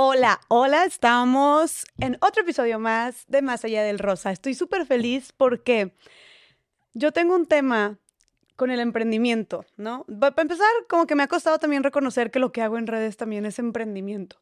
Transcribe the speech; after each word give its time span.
Hola, 0.00 0.38
hola, 0.46 0.84
estamos 0.84 1.84
en 1.98 2.18
otro 2.20 2.42
episodio 2.42 2.78
más 2.78 3.24
de 3.26 3.42
Más 3.42 3.64
allá 3.64 3.82
del 3.82 3.98
Rosa. 3.98 4.30
Estoy 4.30 4.54
súper 4.54 4.86
feliz 4.86 5.32
porque 5.36 5.92
yo 6.94 7.10
tengo 7.10 7.34
un 7.34 7.46
tema 7.46 7.98
con 8.54 8.70
el 8.70 8.78
emprendimiento, 8.78 9.64
¿no? 9.76 10.06
Para 10.20 10.40
empezar, 10.40 10.68
como 10.88 11.08
que 11.08 11.16
me 11.16 11.24
ha 11.24 11.26
costado 11.26 11.58
también 11.58 11.82
reconocer 11.82 12.30
que 12.30 12.38
lo 12.38 12.52
que 12.52 12.62
hago 12.62 12.78
en 12.78 12.86
redes 12.86 13.16
también 13.16 13.44
es 13.44 13.58
emprendimiento. 13.58 14.36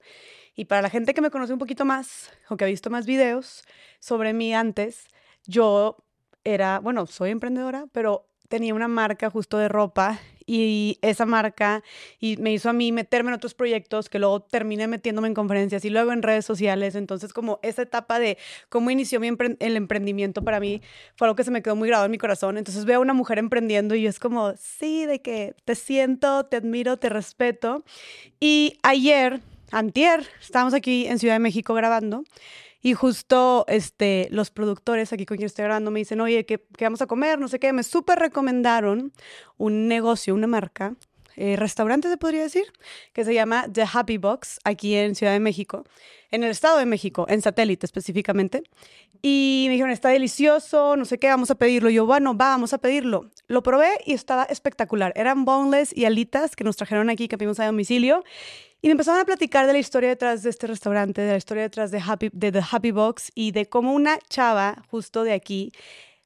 Y 0.54 0.66
para 0.66 0.82
la 0.82 0.90
gente 0.90 1.14
que 1.14 1.22
me 1.22 1.30
conoce 1.30 1.54
un 1.54 1.58
poquito 1.58 1.86
más 1.86 2.30
o 2.50 2.58
que 2.58 2.64
ha 2.64 2.68
visto 2.68 2.90
más 2.90 3.06
videos 3.06 3.64
sobre 3.98 4.34
mí 4.34 4.54
antes, 4.54 5.06
yo 5.46 5.96
era, 6.44 6.80
bueno, 6.80 7.06
soy 7.06 7.30
emprendedora, 7.30 7.86
pero 7.92 8.28
tenía 8.50 8.74
una 8.74 8.88
marca 8.88 9.30
justo 9.30 9.56
de 9.56 9.68
ropa 9.70 10.20
y 10.46 10.98
esa 11.02 11.26
marca 11.26 11.82
y 12.20 12.36
me 12.36 12.52
hizo 12.52 12.70
a 12.70 12.72
mí 12.72 12.92
meterme 12.92 13.30
en 13.30 13.34
otros 13.34 13.54
proyectos 13.54 14.08
que 14.08 14.18
luego 14.20 14.40
terminé 14.40 14.86
metiéndome 14.86 15.28
en 15.28 15.34
conferencias 15.34 15.84
y 15.84 15.90
luego 15.90 16.12
en 16.12 16.22
redes 16.22 16.46
sociales. 16.46 16.94
Entonces, 16.94 17.32
como 17.32 17.58
esa 17.62 17.82
etapa 17.82 18.18
de 18.18 18.38
cómo 18.68 18.90
inició 18.90 19.20
mi 19.20 19.26
el 19.58 19.76
emprendimiento 19.76 20.42
para 20.42 20.60
mí 20.60 20.80
fue 21.16 21.26
algo 21.26 21.36
que 21.36 21.44
se 21.44 21.50
me 21.50 21.62
quedó 21.62 21.74
muy 21.74 21.88
grabado 21.88 22.06
en 22.06 22.12
mi 22.12 22.18
corazón. 22.18 22.56
Entonces 22.56 22.84
veo 22.84 22.98
a 22.98 23.02
una 23.02 23.12
mujer 23.14 23.38
emprendiendo 23.38 23.94
y 23.96 24.06
es 24.06 24.20
como, 24.20 24.54
sí, 24.56 25.04
de 25.04 25.20
que 25.20 25.54
te 25.64 25.74
siento, 25.74 26.46
te 26.46 26.56
admiro, 26.56 26.96
te 26.96 27.08
respeto. 27.08 27.84
Y 28.38 28.78
ayer, 28.82 29.40
antier, 29.72 30.26
estábamos 30.40 30.74
aquí 30.74 31.06
en 31.06 31.18
Ciudad 31.18 31.34
de 31.34 31.40
México 31.40 31.74
grabando 31.74 32.22
y 32.86 32.94
justo 32.94 33.64
este, 33.66 34.28
los 34.30 34.52
productores 34.52 35.12
aquí 35.12 35.26
con 35.26 35.38
quien 35.38 35.46
estoy 35.46 35.64
hablando 35.64 35.90
me 35.90 35.98
dicen, 35.98 36.20
oye, 36.20 36.46
¿qué, 36.46 36.64
vamos 36.78 37.02
a 37.02 37.08
comer? 37.08 37.36
No 37.36 37.48
sé 37.48 37.58
qué. 37.58 37.72
Me 37.72 37.82
súper 37.82 38.16
recomendaron 38.20 39.12
un 39.56 39.88
negocio, 39.88 40.32
una 40.36 40.46
marca, 40.46 40.94
eh, 41.34 41.56
restaurante 41.56 42.08
se 42.08 42.16
podría 42.16 42.42
decir, 42.42 42.72
que 43.12 43.24
se 43.24 43.34
llama 43.34 43.66
The 43.72 43.86
Happy 43.92 44.18
Box, 44.18 44.60
aquí 44.62 44.94
en 44.94 45.16
Ciudad 45.16 45.32
de 45.32 45.40
México, 45.40 45.82
en 46.30 46.44
el 46.44 46.50
Estado 46.52 46.78
de 46.78 46.86
México, 46.86 47.26
en 47.28 47.42
satélite 47.42 47.86
específicamente. 47.86 48.62
Y 49.20 49.64
me 49.66 49.72
dijeron, 49.72 49.90
está 49.90 50.10
delicioso, 50.10 50.94
no 50.94 51.06
sé 51.06 51.18
qué, 51.18 51.26
vamos 51.26 51.50
a 51.50 51.56
pedirlo. 51.56 51.90
yo, 51.90 52.06
bueno, 52.06 52.36
va, 52.36 52.50
vamos 52.50 52.72
a 52.72 52.78
pedirlo. 52.78 53.32
Lo 53.48 53.64
probé 53.64 53.98
y 54.04 54.12
estaba 54.12 54.44
espectacular. 54.44 55.12
Eran 55.16 55.44
boneless 55.44 55.92
y 55.92 56.04
alitas 56.04 56.54
que 56.54 56.62
nos 56.62 56.76
trajeron 56.76 57.10
aquí, 57.10 57.26
que 57.26 57.36
pedimos 57.36 57.58
a 57.58 57.66
domicilio. 57.66 58.22
Y 58.82 58.88
me 58.88 58.92
empezaron 58.92 59.20
a 59.20 59.24
platicar 59.24 59.66
de 59.66 59.72
la 59.72 59.78
historia 59.78 60.10
detrás 60.10 60.42
de 60.42 60.50
este 60.50 60.66
restaurante, 60.66 61.22
de 61.22 61.32
la 61.32 61.36
historia 61.38 61.62
detrás 61.64 61.90
de, 61.90 62.00
Happy, 62.04 62.30
de 62.32 62.52
The 62.52 62.62
Happy 62.70 62.90
Box 62.90 63.32
y 63.34 63.52
de 63.52 63.66
cómo 63.66 63.92
una 63.92 64.18
chava 64.28 64.84
justo 64.90 65.24
de 65.24 65.32
aquí, 65.32 65.72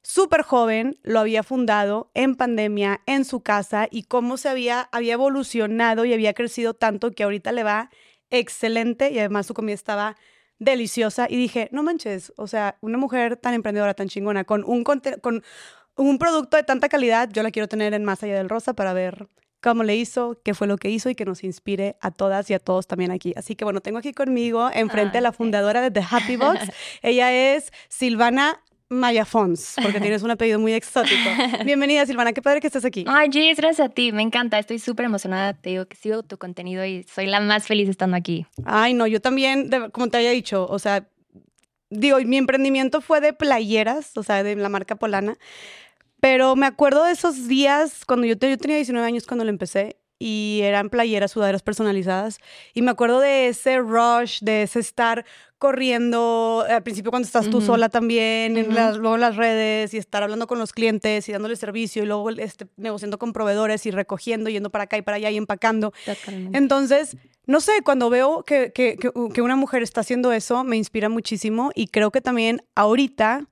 súper 0.03 0.41
joven, 0.41 0.99
lo 1.03 1.19
había 1.19 1.43
fundado 1.43 2.11
en 2.13 2.35
pandemia, 2.35 3.01
en 3.05 3.25
su 3.25 3.41
casa, 3.41 3.87
y 3.89 4.03
cómo 4.03 4.37
se 4.37 4.49
había, 4.49 4.89
había 4.91 5.13
evolucionado 5.13 6.05
y 6.05 6.13
había 6.13 6.33
crecido 6.33 6.73
tanto 6.73 7.11
que 7.11 7.23
ahorita 7.23 7.51
le 7.51 7.63
va 7.63 7.89
excelente 8.29 9.11
y 9.11 9.19
además 9.19 9.45
su 9.45 9.53
comida 9.53 9.75
estaba 9.75 10.17
deliciosa. 10.59 11.27
Y 11.29 11.37
dije, 11.37 11.69
no 11.71 11.83
manches, 11.83 12.33
o 12.37 12.47
sea, 12.47 12.77
una 12.81 12.97
mujer 12.97 13.37
tan 13.37 13.53
emprendedora, 13.53 13.93
tan 13.93 14.09
chingona, 14.09 14.43
con 14.43 14.63
un, 14.65 14.83
con 14.83 15.43
un 15.95 16.17
producto 16.17 16.57
de 16.57 16.63
tanta 16.63 16.89
calidad, 16.89 17.29
yo 17.31 17.43
la 17.43 17.51
quiero 17.51 17.67
tener 17.67 17.93
en 17.93 18.03
Más 18.03 18.23
Allá 18.23 18.35
del 18.35 18.49
Rosa 18.49 18.73
para 18.73 18.93
ver 18.93 19.27
cómo 19.61 19.83
le 19.83 19.95
hizo, 19.95 20.39
qué 20.43 20.53
fue 20.53 20.67
lo 20.67 20.77
que 20.77 20.89
hizo 20.89 21.09
y 21.09 21.15
que 21.15 21.25
nos 21.25 21.43
inspire 21.43 21.95
a 22.01 22.11
todas 22.11 22.49
y 22.49 22.53
a 22.53 22.59
todos 22.59 22.87
también 22.87 23.11
aquí. 23.11 23.33
Así 23.35 23.55
que 23.55 23.63
bueno, 23.63 23.81
tengo 23.81 23.99
aquí 23.99 24.11
conmigo 24.13 24.69
enfrente 24.73 25.19
a 25.19 25.21
la 25.21 25.31
fundadora 25.31 25.81
de 25.81 25.91
The 25.91 26.05
Happy 26.09 26.35
Box. 26.35 26.59
Ella 27.01 27.31
es 27.31 27.71
Silvana 27.87 28.61
Maya 28.89 29.23
Fons, 29.23 29.75
porque 29.81 29.99
tienes 30.01 30.21
un 30.21 30.31
apellido 30.31 30.59
muy 30.59 30.73
exótico. 30.73 31.29
Bienvenida, 31.63 32.05
Silvana, 32.05 32.33
qué 32.33 32.41
padre 32.41 32.59
que 32.59 32.67
estés 32.67 32.83
aquí. 32.83 33.05
Ay, 33.07 33.29
Gis, 33.31 33.57
gracias 33.57 33.87
a 33.87 33.89
ti, 33.89 34.11
me 34.11 34.21
encanta, 34.21 34.59
estoy 34.59 34.79
súper 34.79 35.05
emocionada, 35.05 35.53
te 35.53 35.69
digo 35.69 35.85
que 35.85 35.95
sigo 35.95 36.23
tu 36.23 36.37
contenido 36.37 36.85
y 36.85 37.03
soy 37.03 37.27
la 37.27 37.39
más 37.39 37.65
feliz 37.67 37.87
estando 37.87 38.17
aquí. 38.17 38.45
Ay, 38.65 38.93
no, 38.93 39.07
yo 39.07 39.21
también, 39.21 39.69
como 39.93 40.09
te 40.09 40.17
había 40.17 40.31
dicho, 40.31 40.67
o 40.69 40.77
sea, 40.77 41.07
digo, 41.89 42.17
mi 42.25 42.37
emprendimiento 42.37 42.99
fue 42.99 43.21
de 43.21 43.31
playeras, 43.31 44.17
o 44.17 44.23
sea, 44.23 44.43
de 44.43 44.55
la 44.57 44.67
marca 44.67 44.95
Polana, 44.95 45.37
pero 46.21 46.55
me 46.55 46.67
acuerdo 46.67 47.03
de 47.03 47.11
esos 47.11 47.49
días 47.49 48.05
cuando 48.05 48.25
yo, 48.25 48.35
yo 48.35 48.57
tenía 48.57 48.77
19 48.77 49.05
años 49.05 49.25
cuando 49.25 49.43
lo 49.43 49.49
empecé 49.49 49.97
y 50.21 50.59
eran 50.61 50.91
playeras, 50.91 51.31
sudaderas 51.31 51.63
personalizadas. 51.63 52.37
Y 52.75 52.83
me 52.83 52.91
acuerdo 52.91 53.19
de 53.19 53.47
ese 53.47 53.79
rush, 53.79 54.41
de 54.41 54.61
ese 54.61 54.79
estar 54.79 55.25
corriendo, 55.57 56.63
al 56.69 56.83
principio 56.83 57.09
cuando 57.09 57.25
estás 57.25 57.49
tú 57.49 57.59
sola 57.59 57.89
también, 57.89 58.55
en 58.55 58.75
las, 58.75 58.97
luego 58.97 59.15
en 59.15 59.21
las 59.21 59.35
redes, 59.35 59.95
y 59.95 59.97
estar 59.97 60.21
hablando 60.21 60.45
con 60.45 60.59
los 60.59 60.73
clientes 60.73 61.27
y 61.27 61.31
dándole 61.31 61.55
servicio, 61.55 62.03
y 62.03 62.05
luego 62.05 62.29
este, 62.29 62.67
negociando 62.77 63.17
con 63.17 63.33
proveedores 63.33 63.85
y 63.87 63.91
recogiendo, 63.91 64.51
yendo 64.51 64.69
para 64.69 64.83
acá 64.83 64.97
y 64.97 65.01
para 65.01 65.17
allá 65.17 65.31
y 65.31 65.37
empacando. 65.37 65.91
Entonces, 66.53 67.17
no 67.47 67.59
sé, 67.59 67.81
cuando 67.83 68.11
veo 68.11 68.43
que, 68.43 68.71
que, 68.73 68.97
que 68.97 69.41
una 69.41 69.55
mujer 69.55 69.81
está 69.81 70.01
haciendo 70.01 70.31
eso, 70.31 70.63
me 70.63 70.77
inspira 70.77 71.09
muchísimo 71.09 71.71
y 71.73 71.87
creo 71.87 72.11
que 72.11 72.21
también 72.21 72.63
ahorita 72.75 73.47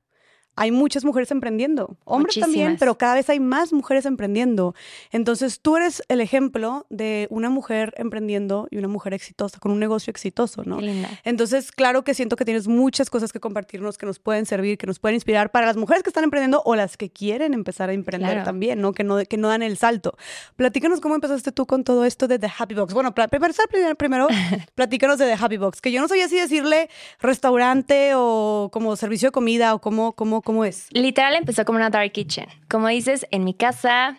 hay 0.55 0.71
muchas 0.71 1.05
mujeres 1.05 1.31
emprendiendo, 1.31 1.97
hombres 2.03 2.37
también, 2.39 2.75
pero 2.77 2.97
cada 2.97 3.15
vez 3.15 3.29
hay 3.29 3.39
más 3.39 3.71
mujeres 3.71 4.05
emprendiendo. 4.05 4.75
Entonces 5.11 5.61
tú 5.61 5.77
eres 5.77 6.03
el 6.09 6.19
ejemplo 6.19 6.85
de 6.89 7.27
una 7.29 7.49
mujer 7.49 7.93
emprendiendo 7.97 8.67
y 8.69 8.77
una 8.77 8.89
mujer 8.89 9.13
exitosa, 9.13 9.59
con 9.59 9.71
un 9.71 9.79
negocio 9.79 10.11
exitoso, 10.11 10.63
¿no? 10.65 10.79
Entonces, 11.23 11.71
claro 11.71 12.03
que 12.03 12.13
siento 12.13 12.35
que 12.35 12.45
tienes 12.45 12.67
muchas 12.67 13.09
cosas 13.09 13.31
que 13.31 13.39
compartirnos 13.39 13.97
que 13.97 14.05
nos 14.05 14.19
pueden 14.19 14.45
servir, 14.45 14.77
que 14.77 14.87
nos 14.87 14.99
pueden 14.99 15.15
inspirar 15.15 15.51
para 15.51 15.65
las 15.65 15.77
mujeres 15.77 16.03
que 16.03 16.09
están 16.09 16.23
emprendiendo 16.23 16.61
o 16.65 16.75
las 16.75 16.97
que 16.97 17.09
quieren 17.09 17.53
empezar 17.53 17.89
a 17.89 17.93
emprender 17.93 18.43
también, 18.43 18.81
¿no? 18.81 18.91
Que, 18.91 19.03
¿no? 19.03 19.17
que 19.23 19.37
no 19.37 19.47
dan 19.47 19.63
el 19.63 19.77
salto. 19.77 20.17
Platícanos 20.55 20.99
cómo 20.99 21.15
empezaste 21.15 21.51
tú 21.51 21.65
con 21.65 21.83
todo 21.83 22.05
esto 22.05 22.27
de 22.27 22.39
The 22.39 22.51
Happy 22.57 22.75
Box. 22.75 22.93
Bueno, 22.93 23.13
primero, 23.13 23.53
primero 23.97 24.27
platícanos 24.75 25.17
de 25.19 25.25
The 25.25 25.43
Happy 25.43 25.57
Box, 25.57 25.81
que 25.81 25.91
yo 25.91 26.01
no 26.01 26.07
sabía 26.07 26.27
si 26.27 26.37
decirle 26.37 26.89
restaurante 27.19 28.11
o 28.15 28.69
como 28.73 28.95
servicio 28.95 29.29
de 29.29 29.31
comida 29.31 29.73
o 29.73 29.79
cómo, 29.79 30.13
cómo 30.13 30.41
¿Cómo 30.49 30.65
es? 30.65 30.87
Literal 30.93 31.35
empezó 31.35 31.63
como 31.63 31.77
una 31.77 31.91
dark 31.91 32.11
kitchen. 32.11 32.47
Como 32.67 32.87
dices, 32.87 33.27
en 33.29 33.43
mi 33.43 33.53
casa 33.53 34.17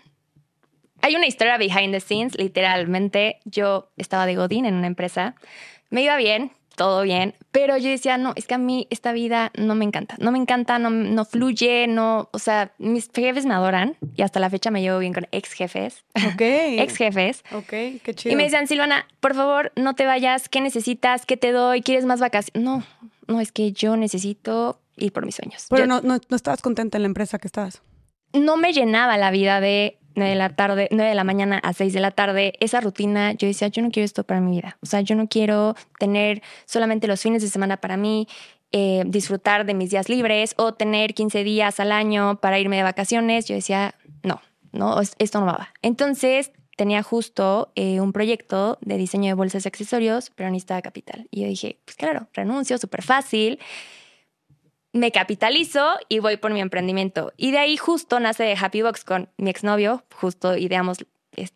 hay 1.02 1.16
una 1.16 1.26
historia 1.26 1.58
behind 1.58 1.92
the 1.92 1.98
scenes. 1.98 2.38
Literalmente, 2.38 3.40
yo 3.44 3.90
estaba 3.96 4.26
de 4.26 4.36
Godín 4.36 4.64
en 4.64 4.74
una 4.74 4.86
empresa. 4.86 5.34
Me 5.88 6.04
iba 6.04 6.16
bien, 6.16 6.52
todo 6.76 7.02
bien, 7.02 7.34
pero 7.50 7.76
yo 7.78 7.90
decía, 7.90 8.16
no, 8.16 8.32
es 8.36 8.46
que 8.46 8.54
a 8.54 8.58
mí 8.58 8.86
esta 8.90 9.12
vida 9.12 9.50
no 9.58 9.74
me 9.74 9.84
encanta, 9.84 10.14
no 10.20 10.30
me 10.30 10.38
encanta, 10.38 10.78
no, 10.78 10.90
no 10.90 11.24
fluye, 11.24 11.88
no, 11.88 12.28
o 12.30 12.38
sea, 12.38 12.70
mis 12.78 13.10
jefes 13.12 13.44
me 13.44 13.54
adoran 13.54 13.96
y 14.14 14.22
hasta 14.22 14.38
la 14.38 14.50
fecha 14.50 14.70
me 14.70 14.82
llevo 14.82 15.00
bien 15.00 15.12
con 15.12 15.26
ex 15.32 15.52
jefes. 15.52 16.04
Ok. 16.14 16.40
ex 16.40 16.96
jefes. 16.96 17.42
Ok, 17.52 17.70
qué 18.04 18.14
chido. 18.14 18.32
Y 18.32 18.36
me 18.36 18.44
decían, 18.44 18.68
Silvana, 18.68 19.08
por 19.18 19.34
favor, 19.34 19.72
no 19.74 19.96
te 19.96 20.06
vayas, 20.06 20.48
¿qué 20.48 20.60
necesitas? 20.60 21.26
¿Qué 21.26 21.36
te 21.36 21.50
doy? 21.50 21.82
¿Quieres 21.82 22.04
más 22.04 22.20
vacaciones? 22.20 22.64
No, 22.64 22.84
no, 23.30 23.40
es 23.40 23.52
que 23.52 23.72
yo 23.72 23.96
necesito 23.96 24.80
y 24.96 25.10
por 25.10 25.24
mis 25.24 25.36
sueños. 25.36 25.66
Pero 25.70 25.86
no, 25.86 26.00
no, 26.00 26.18
estabas 26.30 26.62
contenta 26.62 26.98
en 26.98 27.02
la 27.02 27.06
empresa 27.06 27.38
que 27.38 27.48
estabas. 27.48 27.82
No 28.32 28.56
me 28.56 28.72
llenaba 28.72 29.16
la 29.16 29.30
vida 29.30 29.60
de 29.60 29.98
9 30.14 30.30
de 30.30 30.36
la 30.36 30.50
tarde, 30.50 30.88
9 30.90 31.08
de 31.08 31.14
la 31.14 31.24
mañana 31.24 31.58
a 31.58 31.72
6 31.72 31.92
de 31.92 32.00
la 32.00 32.10
tarde, 32.10 32.52
esa 32.60 32.80
rutina, 32.80 33.32
yo 33.32 33.46
decía, 33.48 33.68
yo 33.68 33.82
no 33.82 33.90
quiero 33.90 34.04
esto 34.04 34.24
para 34.24 34.40
mi 34.40 34.56
vida. 34.56 34.76
O 34.82 34.86
sea, 34.86 35.00
yo 35.00 35.14
no 35.14 35.28
quiero 35.28 35.76
tener 35.98 36.42
solamente 36.66 37.06
los 37.06 37.20
fines 37.20 37.42
de 37.42 37.48
semana 37.48 37.78
para 37.78 37.96
mí, 37.96 38.28
eh, 38.72 39.04
disfrutar 39.06 39.64
de 39.64 39.74
mis 39.74 39.90
días 39.90 40.08
libres 40.08 40.54
o 40.56 40.74
tener 40.74 41.14
15 41.14 41.42
días 41.44 41.80
al 41.80 41.92
año 41.92 42.40
para 42.40 42.58
irme 42.58 42.76
de 42.76 42.82
vacaciones. 42.82 43.46
Yo 43.46 43.54
decía, 43.54 43.94
no, 44.22 44.40
no, 44.72 45.00
esto 45.00 45.40
no 45.40 45.46
va. 45.46 45.72
Entonces 45.82 46.52
tenía 46.80 47.02
justo 47.02 47.72
eh, 47.74 48.00
un 48.00 48.14
proyecto 48.14 48.78
de 48.80 48.96
diseño 48.96 49.26
de 49.26 49.34
bolsas 49.34 49.66
y 49.66 49.68
accesorios, 49.68 50.30
pero 50.34 50.48
necesitaba 50.48 50.80
capital. 50.80 51.28
Y 51.30 51.42
yo 51.42 51.46
dije, 51.46 51.78
pues 51.84 51.94
claro, 51.94 52.28
renuncio, 52.32 52.78
súper 52.78 53.02
fácil 53.02 53.58
me 54.94 55.12
capitalizo 55.12 55.84
y 56.08 56.20
voy 56.20 56.38
por 56.38 56.54
mi 56.54 56.62
emprendimiento. 56.62 57.34
Y 57.36 57.50
de 57.50 57.58
ahí 57.58 57.76
justo 57.76 58.18
nace 58.18 58.56
Happy 58.58 58.80
Box 58.80 59.04
con 59.04 59.28
mi 59.36 59.50
exnovio, 59.50 60.04
justo 60.14 60.56
ideamos 60.56 61.04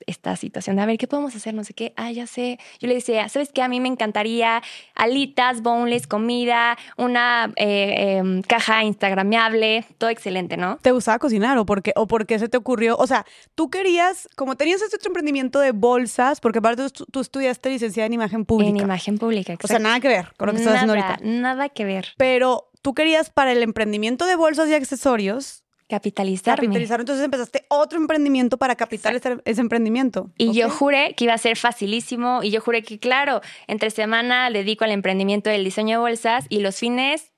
esta 0.07 0.37
situación 0.37 0.77
de 0.77 0.83
a 0.83 0.87
ver 0.87 0.99
qué 0.99 1.07
podemos 1.07 1.35
hacer, 1.35 1.55
no 1.55 1.65
sé 1.65 1.75
qué. 1.75 1.93
Ah, 1.97 2.11
ya 2.11 2.27
sé. 2.27 2.59
Yo 2.81 2.89
le 2.89 2.95
decía, 2.95 3.29
¿sabes 3.29 3.51
qué? 3.53 3.63
A 3.63 3.69
mí 3.69 3.81
me 3.81 3.89
encantaría 3.89 4.63
alitas, 4.95 5.63
boneless, 5.63 6.07
comida, 6.07 6.77
una 6.97 7.53
eh, 7.57 8.19
em, 8.19 8.43
caja 8.43 8.85
instagrameable, 8.85 9.85
todo 9.99 10.11
excelente, 10.11 10.57
¿no? 10.57 10.79
¿Te 10.83 10.93
gustaba 10.93 11.19
cocinar 11.19 11.59
o 11.59 11.67
por, 11.67 11.83
qué, 11.83 11.93
o 11.97 12.07
por 12.07 12.27
qué 12.27 12.39
se 12.39 12.49
te 12.49 12.57
ocurrió? 12.57 12.97
O 12.97 13.07
sea, 13.07 13.25
tú 13.55 13.71
querías, 13.71 14.29
como 14.37 14.57
tenías 14.57 14.83
este 14.83 14.97
otro 14.97 15.09
emprendimiento 15.09 15.61
de 15.61 15.73
bolsas, 15.73 16.41
porque 16.41 16.59
aparte 16.59 16.89
tú, 16.91 17.21
estudiaste 17.21 17.71
licenciada 17.71 18.07
en 18.07 18.13
imagen 18.15 18.45
pública. 18.45 18.71
En 18.71 18.77
imagen 18.77 19.19
pública, 19.19 19.53
exacto. 19.53 19.67
O 19.67 19.69
sea, 19.69 19.79
nada 19.79 20.01
que 20.01 20.09
ver 20.09 20.33
con 20.37 20.47
lo 20.47 20.53
que 20.53 20.59
estás 20.61 20.75
haciendo 20.75 20.95
ahorita. 20.95 21.19
Nada 21.23 21.69
que 21.69 21.85
ver. 21.85 22.09
Pero 22.17 22.71
tú 22.83 22.95
querías 22.95 23.31
para 23.31 23.53
el 23.53 23.63
emprendimiento 23.63 24.27
de 24.27 24.37
bolsas 24.37 24.69
y 24.69 24.75
accesorios 24.75 25.64
capitalizar. 25.89 26.57
Capitalizar. 26.57 27.01
Entonces 27.01 27.25
empezaste 27.25 27.67
otro 27.69 27.99
emprendimiento 27.99 28.57
para 28.57 28.77
capitalizar 28.77 29.43
ese 29.45 29.61
emprendimiento. 29.61 30.31
Y 30.39 30.53
yo 30.53 30.71
juré 30.71 31.15
que 31.15 31.25
iba 31.25 31.35
a 31.35 31.39
ser 31.39 31.57
facilísimo 31.57 32.43
y 32.43 32.51
yo 32.51 32.61
juré 32.61 32.83
que, 32.83 32.99
claro, 32.99 33.41
entre 33.67 33.91
semana 33.91 34.51
dedico 34.51 34.85
al 34.85 34.93
emprendimiento 34.93 35.51
del 35.51 35.65
diseño 35.65 35.99
de 35.99 36.03
bolsas 36.03 36.47
y 36.49 36.61
los 36.61 36.77
fines 36.77 37.33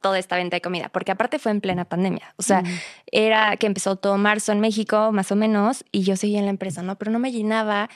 toda 0.00 0.18
esta 0.18 0.36
venta 0.36 0.56
de 0.56 0.60
comida, 0.60 0.88
porque 0.90 1.10
aparte 1.10 1.38
fue 1.38 1.50
en 1.50 1.60
plena 1.60 1.84
pandemia. 1.84 2.34
O 2.36 2.42
sea, 2.42 2.62
era 3.10 3.56
que 3.56 3.66
empezó 3.66 3.96
todo 3.96 4.18
marzo 4.18 4.52
en 4.52 4.60
México, 4.60 5.10
más 5.10 5.32
o 5.32 5.36
menos, 5.36 5.84
y 5.90 6.02
yo 6.02 6.16
seguía 6.16 6.38
en 6.38 6.44
la 6.44 6.50
empresa, 6.50 6.82
¿no? 6.82 6.96
Pero 6.96 7.10
no 7.10 7.18
me 7.18 7.32
llenaba. 7.32 7.88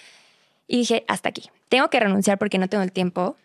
Y 0.67 0.79
dije, 0.79 1.05
hasta 1.08 1.29
aquí. 1.29 1.50
Tengo 1.69 1.88
que 1.88 2.00
renunciar 2.00 2.38
porque 2.38 2.58
no 2.58 2.69
tengo 2.69 2.82
el 2.82 2.91
tiempo 2.91 3.37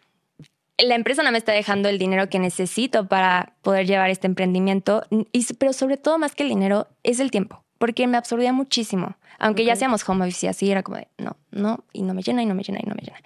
la 0.78 0.96
empresa 0.96 1.24
no 1.24 1.32
me 1.32 1.38
está 1.38 1.54
dejando 1.54 1.90
el 1.90 1.98
dinero 1.98 2.30
que 2.30 2.40
necesito 2.40 3.08
para 3.08 3.54
poder 3.62 3.88
llevar 3.88 4.10
este 4.10 4.28
emprendimiento, 4.28 5.04
y, 5.32 5.54
pero 5.56 5.74
sobre 5.74 5.98
todo 5.98 6.18
más 6.18 6.36
que 6.36 6.44
el 6.44 6.50
dinero 6.50 6.88
es 7.04 7.20
el 7.20 7.32
tiempo, 7.32 7.64
porque 7.78 8.08
me 8.08 8.18
absorbía 8.18 8.52
muchísimo. 8.54 9.16
Aunque 9.38 9.66
ya 9.66 9.76
seamos 9.76 10.08
home 10.08 10.26
office 10.26 10.46
y 10.46 10.50
así, 10.50 10.72
era 10.72 10.84
como 10.84 10.98
de, 10.98 11.08
no, 11.18 11.38
no, 11.52 11.84
y 11.92 12.04
no 12.04 12.14
me 12.14 12.22
llena, 12.22 12.42
y 12.42 12.46
no 12.46 12.56
me 12.56 12.64
llena, 12.64 12.80
y 12.82 12.88
no 12.88 12.96
me 12.96 13.02
llena. 13.02 13.22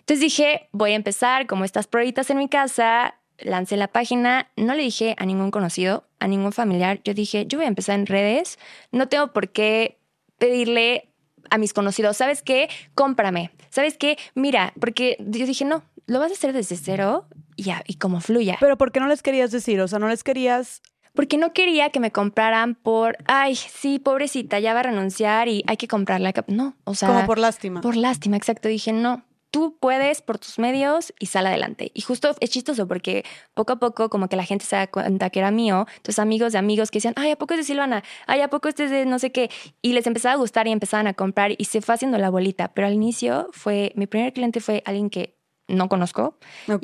Entonces 0.00 0.20
dije, 0.20 0.68
voy 0.72 0.92
a 0.92 0.96
empezar 0.96 1.46
como 1.46 1.64
estas 1.64 1.86
pruebitas 1.86 2.28
en 2.30 2.38
mi 2.38 2.48
casa, 2.48 3.14
lancé 3.38 3.76
la 3.76 3.88
página, 3.88 4.50
no 4.56 4.74
le 4.74 4.82
dije 4.82 5.14
a 5.18 5.26
ningún 5.26 5.50
conocido, 5.50 6.04
a 6.20 6.28
ningún 6.28 6.52
familiar, 6.52 7.00
yo 7.04 7.14
dije, 7.14 7.46
yo 7.46 7.58
voy 7.58 7.64
a 7.64 7.68
empezar 7.68 7.98
en 7.98 8.06
redes, 8.06 8.58
no 8.92 9.08
tengo 9.08 9.32
por 9.32 9.50
qué 9.50 9.98
pedirle 10.38 11.08
a 11.50 11.58
mis 11.58 11.72
conocidos, 11.72 12.16
¿sabes 12.16 12.42
qué? 12.42 12.68
Cómprame, 12.94 13.50
¿sabes 13.70 13.96
qué? 13.96 14.18
Mira, 14.34 14.72
porque 14.80 15.16
yo 15.20 15.46
dije, 15.46 15.64
no, 15.64 15.82
lo 16.06 16.18
vas 16.18 16.30
a 16.30 16.34
hacer 16.34 16.52
desde 16.52 16.76
cero 16.76 17.26
y 17.56 17.64
ya, 17.64 17.82
y 17.86 17.94
como 17.94 18.20
fluya. 18.20 18.56
Pero 18.60 18.76
¿por 18.76 18.92
qué 18.92 19.00
no 19.00 19.08
les 19.08 19.22
querías 19.22 19.50
decir? 19.50 19.80
O 19.80 19.88
sea, 19.88 19.98
no 19.98 20.08
les 20.08 20.24
querías 20.24 20.82
porque 21.14 21.38
no 21.38 21.52
quería 21.52 21.90
que 21.90 22.00
me 22.00 22.10
compraran 22.10 22.74
por, 22.74 23.16
ay, 23.26 23.54
sí, 23.54 24.00
pobrecita, 24.00 24.58
ya 24.58 24.74
va 24.74 24.80
a 24.80 24.84
renunciar 24.84 25.46
y 25.48 25.62
hay 25.66 25.76
que 25.76 25.86
comprarla. 25.86 26.32
No, 26.48 26.76
o 26.84 26.94
sea. 26.94 27.08
Como 27.08 27.24
por 27.24 27.38
lástima. 27.38 27.80
Por 27.80 27.96
lástima, 27.96 28.36
exacto. 28.36 28.68
Dije, 28.68 28.92
no, 28.92 29.24
tú 29.54 29.76
puedes 29.78 30.22
por 30.22 30.40
tus 30.40 30.58
medios 30.58 31.14
y 31.20 31.26
sal 31.26 31.46
adelante. 31.46 31.92
Y 31.94 32.00
justo 32.00 32.34
es 32.40 32.50
chistoso 32.50 32.88
porque 32.88 33.24
poco 33.54 33.74
a 33.74 33.78
poco 33.78 34.10
como 34.10 34.28
que 34.28 34.34
la 34.34 34.44
gente 34.44 34.64
se 34.64 34.74
da 34.74 34.88
cuenta 34.88 35.30
que 35.30 35.38
era 35.38 35.52
mío, 35.52 35.86
entonces 35.96 36.18
amigos 36.18 36.52
de 36.52 36.58
amigos 36.58 36.90
que 36.90 36.96
decían, 36.96 37.14
ay, 37.16 37.30
¿a 37.30 37.36
poco 37.36 37.54
es 37.54 37.58
de 37.58 37.64
Silvana? 37.64 38.02
Ay, 38.26 38.40
¿a 38.40 38.48
poco 38.48 38.68
este 38.68 38.86
es 38.86 38.90
de 38.90 39.06
no 39.06 39.20
sé 39.20 39.30
qué? 39.30 39.50
Y 39.80 39.92
les 39.92 40.08
empezaba 40.08 40.34
a 40.34 40.38
gustar 40.38 40.66
y 40.66 40.72
empezaban 40.72 41.06
a 41.06 41.14
comprar 41.14 41.52
y 41.56 41.66
se 41.66 41.80
fue 41.80 41.94
haciendo 41.94 42.18
la 42.18 42.30
bolita. 42.30 42.72
Pero 42.74 42.88
al 42.88 42.94
inicio 42.94 43.48
fue, 43.52 43.92
mi 43.94 44.08
primer 44.08 44.32
cliente 44.32 44.58
fue 44.58 44.82
alguien 44.84 45.08
que 45.08 45.38
no 45.66 45.88
conozco. 45.88 46.36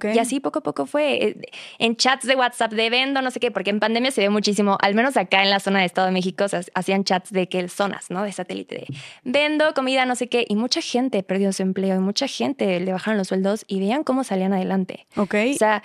Y 0.02 0.18
así 0.18 0.40
poco 0.40 0.60
a 0.60 0.62
poco 0.62 0.86
fue 0.86 1.24
eh, 1.24 1.36
en 1.78 1.96
chats 1.96 2.26
de 2.26 2.34
WhatsApp 2.34 2.72
de 2.72 2.88
vendo, 2.90 3.20
no 3.20 3.30
sé 3.30 3.40
qué, 3.40 3.50
porque 3.50 3.70
en 3.70 3.80
pandemia 3.80 4.10
se 4.10 4.22
ve 4.22 4.30
muchísimo, 4.30 4.78
al 4.80 4.94
menos 4.94 5.16
acá 5.16 5.42
en 5.42 5.50
la 5.50 5.60
zona 5.60 5.80
de 5.80 5.86
Estado 5.86 6.06
de 6.06 6.12
México, 6.12 6.48
se 6.48 6.60
hacían 6.74 7.04
chats 7.04 7.30
de 7.30 7.48
que 7.48 7.68
zonas, 7.68 8.10
¿no? 8.10 8.22
De 8.22 8.32
satélite, 8.32 8.74
de 8.76 8.86
vendo 9.24 9.74
comida, 9.74 10.06
no 10.06 10.16
sé 10.16 10.28
qué, 10.28 10.46
y 10.48 10.56
mucha 10.56 10.80
gente 10.80 11.22
perdió 11.22 11.52
su 11.52 11.62
empleo 11.62 11.96
y 11.96 11.98
mucha 11.98 12.26
gente 12.26 12.80
le 12.80 12.92
bajaron 12.92 13.18
los 13.18 13.28
sueldos 13.28 13.64
y 13.68 13.80
veían 13.80 14.02
cómo 14.02 14.24
salían 14.24 14.52
adelante. 14.52 15.06
Ok. 15.16 15.34
O 15.54 15.58
sea, 15.58 15.82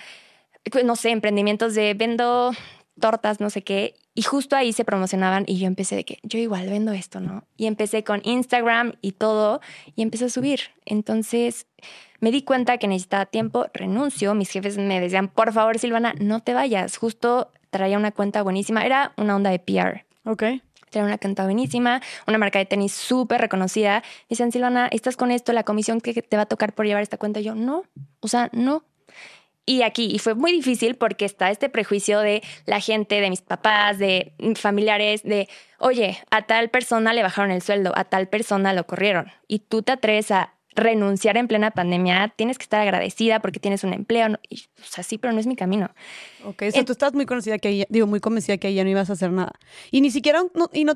no 0.84 0.96
sé, 0.96 1.10
emprendimientos 1.10 1.74
de 1.74 1.94
vendo 1.94 2.52
tortas, 2.98 3.40
no 3.40 3.50
sé 3.50 3.62
qué, 3.62 3.94
y 4.14 4.22
justo 4.22 4.56
ahí 4.56 4.72
se 4.72 4.84
promocionaban 4.84 5.44
y 5.46 5.58
yo 5.58 5.66
empecé 5.66 5.96
de 5.96 6.04
que 6.04 6.18
yo 6.22 6.38
igual 6.38 6.68
vendo 6.70 6.92
esto, 6.92 7.20
¿no? 7.20 7.44
Y 7.58 7.66
empecé 7.66 8.02
con 8.02 8.22
Instagram 8.24 8.94
y 9.02 9.12
todo 9.12 9.60
y 9.94 10.00
empecé 10.00 10.24
a 10.24 10.30
subir. 10.30 10.60
Entonces 10.86 11.66
me 12.20 12.30
di 12.30 12.42
cuenta 12.42 12.78
que 12.78 12.88
necesitaba 12.88 13.26
tiempo, 13.26 13.66
renuncio, 13.72 14.34
mis 14.34 14.50
jefes 14.50 14.78
me 14.78 15.00
decían, 15.00 15.28
por 15.28 15.52
favor 15.52 15.78
Silvana, 15.78 16.14
no 16.18 16.40
te 16.40 16.54
vayas. 16.54 16.96
Justo 16.96 17.50
traía 17.70 17.98
una 17.98 18.12
cuenta 18.12 18.42
buenísima, 18.42 18.84
era 18.84 19.12
una 19.16 19.36
onda 19.36 19.50
de 19.50 19.58
PR. 19.58 20.04
Ok. 20.24 20.42
Traía 20.90 21.06
una 21.06 21.18
cuenta 21.18 21.44
buenísima, 21.44 22.00
una 22.26 22.38
marca 22.38 22.58
de 22.58 22.66
tenis 22.66 22.92
súper 22.92 23.40
reconocida. 23.40 24.00
Me 24.00 24.26
decían, 24.30 24.52
Silvana, 24.52 24.88
estás 24.90 25.16
con 25.16 25.30
esto, 25.30 25.52
la 25.52 25.64
comisión 25.64 26.00
que 26.00 26.14
te 26.22 26.36
va 26.36 26.44
a 26.44 26.46
tocar 26.46 26.74
por 26.74 26.86
llevar 26.86 27.02
esta 27.02 27.18
cuenta. 27.18 27.40
Y 27.40 27.44
yo, 27.44 27.54
no, 27.54 27.82
o 28.20 28.28
sea, 28.28 28.48
no, 28.52 28.84
y 29.68 29.82
aquí, 29.82 30.08
y 30.14 30.20
fue 30.20 30.36
muy 30.36 30.52
difícil 30.52 30.94
porque 30.94 31.24
está 31.24 31.50
este 31.50 31.68
prejuicio 31.68 32.20
de 32.20 32.40
la 32.66 32.78
gente, 32.78 33.20
de 33.20 33.28
mis 33.28 33.42
papás, 33.42 33.98
de 33.98 34.32
familiares, 34.54 35.24
de, 35.24 35.48
oye, 35.80 36.18
a 36.30 36.42
tal 36.42 36.70
persona 36.70 37.12
le 37.12 37.24
bajaron 37.24 37.50
el 37.50 37.62
sueldo, 37.62 37.92
a 37.96 38.04
tal 38.04 38.28
persona 38.28 38.72
lo 38.72 38.86
corrieron, 38.86 39.32
y 39.48 39.58
tú 39.58 39.82
te 39.82 39.90
atreves 39.90 40.30
a 40.30 40.54
renunciar 40.76 41.36
en 41.36 41.48
plena 41.48 41.70
pandemia, 41.72 42.32
tienes 42.36 42.58
que 42.58 42.62
estar 42.62 42.80
agradecida 42.80 43.40
porque 43.40 43.58
tienes 43.58 43.82
un 43.84 43.92
empleo. 43.92 44.38
Y, 44.48 44.64
o 44.80 44.84
sea, 44.84 45.02
sí, 45.02 45.18
pero 45.18 45.32
no 45.32 45.40
es 45.40 45.46
mi 45.46 45.56
camino. 45.56 45.90
Ok, 46.44 46.64
o 46.68 46.70
sea, 46.70 46.84
tú 46.84 46.92
estás 46.92 47.14
muy 47.14 47.26
conocida 47.26 47.58
que 47.58 47.86
digo, 47.88 48.06
muy 48.06 48.20
convencida 48.20 48.58
que 48.58 48.68
ahí 48.68 48.74
ya 48.74 48.84
no 48.84 48.90
ibas 48.90 49.10
a 49.10 49.14
hacer 49.14 49.32
nada. 49.32 49.52
Y 49.90 50.00
ni 50.00 50.10
siquiera, 50.10 50.42
y 50.72 50.84
no, 50.84 50.94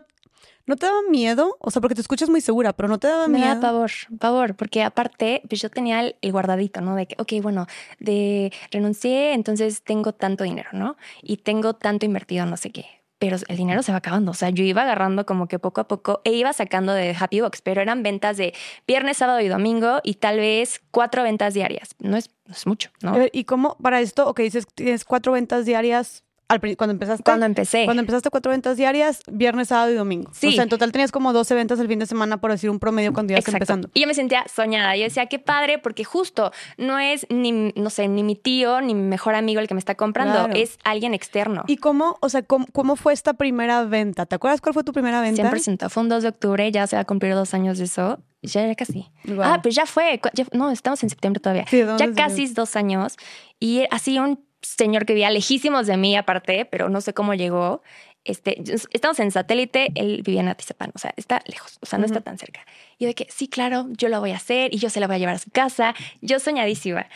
¿No 0.67 0.77
te 0.77 0.87
daba 0.87 1.03
miedo? 1.11 1.57
O 1.59 1.73
sea, 1.73 1.81
porque 1.81 1.97
te 1.97 2.01
escuchas 2.01 2.29
muy 2.29 2.41
segura, 2.41 2.73
pero 2.73 2.89
no 2.89 2.99
te 2.99 3.09
daba 3.09 3.27
miedo. 3.27 3.45
Me 3.45 3.55
da 3.55 3.61
pavor, 3.61 3.91
pavor, 4.21 4.55
porque 4.55 4.85
aparte, 4.85 5.43
pues 5.49 5.61
yo 5.61 5.69
tenía 5.69 6.01
el, 6.01 6.33
guardadito, 6.33 6.81
¿no? 6.81 6.95
De 6.95 7.07
que, 7.07 7.17
ok, 7.19 7.43
bueno, 7.43 7.67
de 7.99 8.53
renuncié, 8.71 9.33
entonces 9.33 9.83
tengo 9.83 10.13
tanto 10.13 10.45
dinero, 10.45 10.71
¿no? 10.73 10.97
Y 11.23 11.39
tengo 11.39 11.75
tanto 11.75 12.07
invertido, 12.07 12.47
no 12.47 12.57
sé 12.57 12.71
qué. 12.71 13.00
Pero 13.21 13.37
el 13.47 13.57
dinero 13.57 13.85
se 13.85 13.93
va 13.93 13.99
acabando. 13.99 14.33
O 14.33 14.35
sea, 14.35 14.51
yo 14.51 14.65
iba 14.65 14.83
agarrando 14.83 15.25
como 15.27 15.47
que 15.47 15.61
poco 15.61 15.81
a 15.81 15.87
poco 15.87 16.21
e 16.25 16.33
iba 16.33 16.53
sacando 16.53 16.93
de 16.93 17.15
Happy 17.17 17.41
Box, 17.41 17.63
pero 17.63 17.81
eran 17.81 18.03
ventas 18.03 18.37
de 18.37 18.53
viernes, 18.89 19.19
sábado 19.19 19.41
y 19.41 19.47
domingo 19.47 20.01
y 20.03 20.15
tal 20.15 20.39
vez 20.39 20.83
cuatro 20.91 21.23
ventas 21.23 21.55
diarias. 21.55 21.91
No 22.01 22.17
es, 22.17 22.31
mucho, 22.67 22.91
¿no? 23.01 23.15
¿Y 23.31 23.45
cómo 23.45 23.77
para 23.81 24.01
esto, 24.01 24.27
ok, 24.27 24.41
dices, 24.41 24.67
tienes 24.75 25.05
cuatro 25.05 25.31
ventas 25.31 25.67
diarias 25.67 26.25
cuando 26.59 26.93
empezaste. 26.93 27.23
Cuando 27.23 27.47
empecé. 27.47 27.85
Cuando 27.85 28.01
empezaste 28.01 28.31
cuatro 28.31 28.51
ventas 28.51 28.77
diarias, 28.77 29.23
viernes, 29.31 29.69
sábado 29.69 29.91
y 29.93 29.95
domingo. 29.95 30.31
Sí. 30.35 30.49
O 30.49 30.53
sea, 30.53 30.65
en 30.65 30.69
total 30.69 30.93
tenías 30.93 31.13
como 31.13 31.33
12 31.33 31.55
ventas 31.55 31.79
el 31.81 31.89
fin 31.89 31.99
de 31.99 32.07
semana, 32.07 32.41
por 32.41 32.51
decir 32.51 32.71
un 32.71 32.79
promedio 32.79 33.13
cuando 33.13 33.33
ibas 33.33 33.47
empezando. 33.47 33.91
Y 33.95 34.01
yo 34.01 34.07
me 34.07 34.15
sentía 34.15 34.45
soñada. 34.53 34.97
Yo 34.97 35.05
decía, 35.05 35.27
qué 35.27 35.39
padre, 35.39 35.79
porque 35.79 36.05
justo 36.05 36.53
no 36.77 36.99
es 36.99 37.27
ni, 37.31 37.53
no 37.53 37.91
sé, 37.91 38.09
ni 38.09 38.23
mi 38.23 38.37
tío, 38.37 38.81
ni 38.81 38.95
mi 38.95 39.03
mejor 39.03 39.35
amigo 39.35 39.61
el 39.61 39.69
que 39.69 39.75
me 39.75 39.81
está 39.81 39.95
comprando, 39.95 40.49
es 40.55 40.79
alguien 40.85 41.15
externo. 41.15 41.65
¿Y 41.67 41.77
cómo, 41.77 42.17
o 42.21 42.29
sea, 42.29 42.43
cómo, 42.43 42.97
fue 42.97 43.13
esta 43.13 43.35
primera 43.35 43.85
venta? 43.85 44.27
¿Te 44.27 44.35
acuerdas 44.35 44.61
cuál 44.61 44.75
fue 44.75 44.85
tu 44.85 44.93
primera 44.93 45.21
venta? 45.21 45.51
100%. 45.51 45.89
Fue 45.89 46.03
un 46.03 46.09
2 46.09 46.23
de 46.23 46.29
octubre, 46.29 46.73
ya 46.73 46.87
se 46.87 46.97
va 46.97 47.03
a 47.03 47.05
cumplir 47.05 47.35
dos 47.35 47.55
años 47.55 47.79
de 47.79 47.85
eso. 47.85 48.19
Ya 48.43 48.75
casi. 48.75 49.07
Ah, 49.43 49.61
pues 49.63 49.75
ya 49.75 49.85
fue. 49.85 50.21
no, 50.53 50.71
estamos 50.71 51.03
en 51.03 51.11
septiembre 51.11 51.41
todavía. 51.41 51.67
ya 51.71 52.13
casi 52.15 52.47
dos 52.49 52.75
años. 52.75 53.17
Y 53.59 53.85
así 53.91 54.19
un 54.19 54.43
señor 54.63 55.07
que 55.07 55.15
vivía 55.15 55.31
lejísimos 55.31 55.87
de 55.87 55.97
mí 55.97 56.17
aparte, 56.17 56.65
pero 56.65 56.89
no 56.89 57.01
sé 57.01 57.15
cómo 57.15 57.35
llegó. 57.35 57.83
Este, 58.25 58.63
estamos 58.93 59.19
en 59.19 59.31
satélite, 59.31 59.93
él 59.95 60.21
vivía 60.23 60.43
en 60.43 60.49
Atizapán, 60.49 60.93
o 60.95 60.99
sea, 60.99 61.15
está 61.17 61.43
lejos, 61.47 61.79
o 61.81 61.87
sea, 61.87 61.99
no 61.99 62.05
está 62.05 62.21
tan 62.21 62.37
cerca. 62.37 62.67
Y 62.99 63.05
yo 63.05 63.09
de 63.09 63.15
que, 63.15 63.27
sí, 63.31 63.49
claro, 63.49 63.87
yo 63.97 64.11
lo 64.11 64.21
voy 64.21 64.33
a 64.33 64.37
hacer 64.37 64.75
y 64.75 64.79
yo 64.79 64.91
se 64.91 65.01
la 65.01 65.07
voy 65.07 65.17
a 65.17 65.19
llevar 65.19 65.37
a 65.37 65.39
su 65.39 65.51
casa, 65.51 65.95
yo 66.21 66.39
soñadísima. 66.39 67.07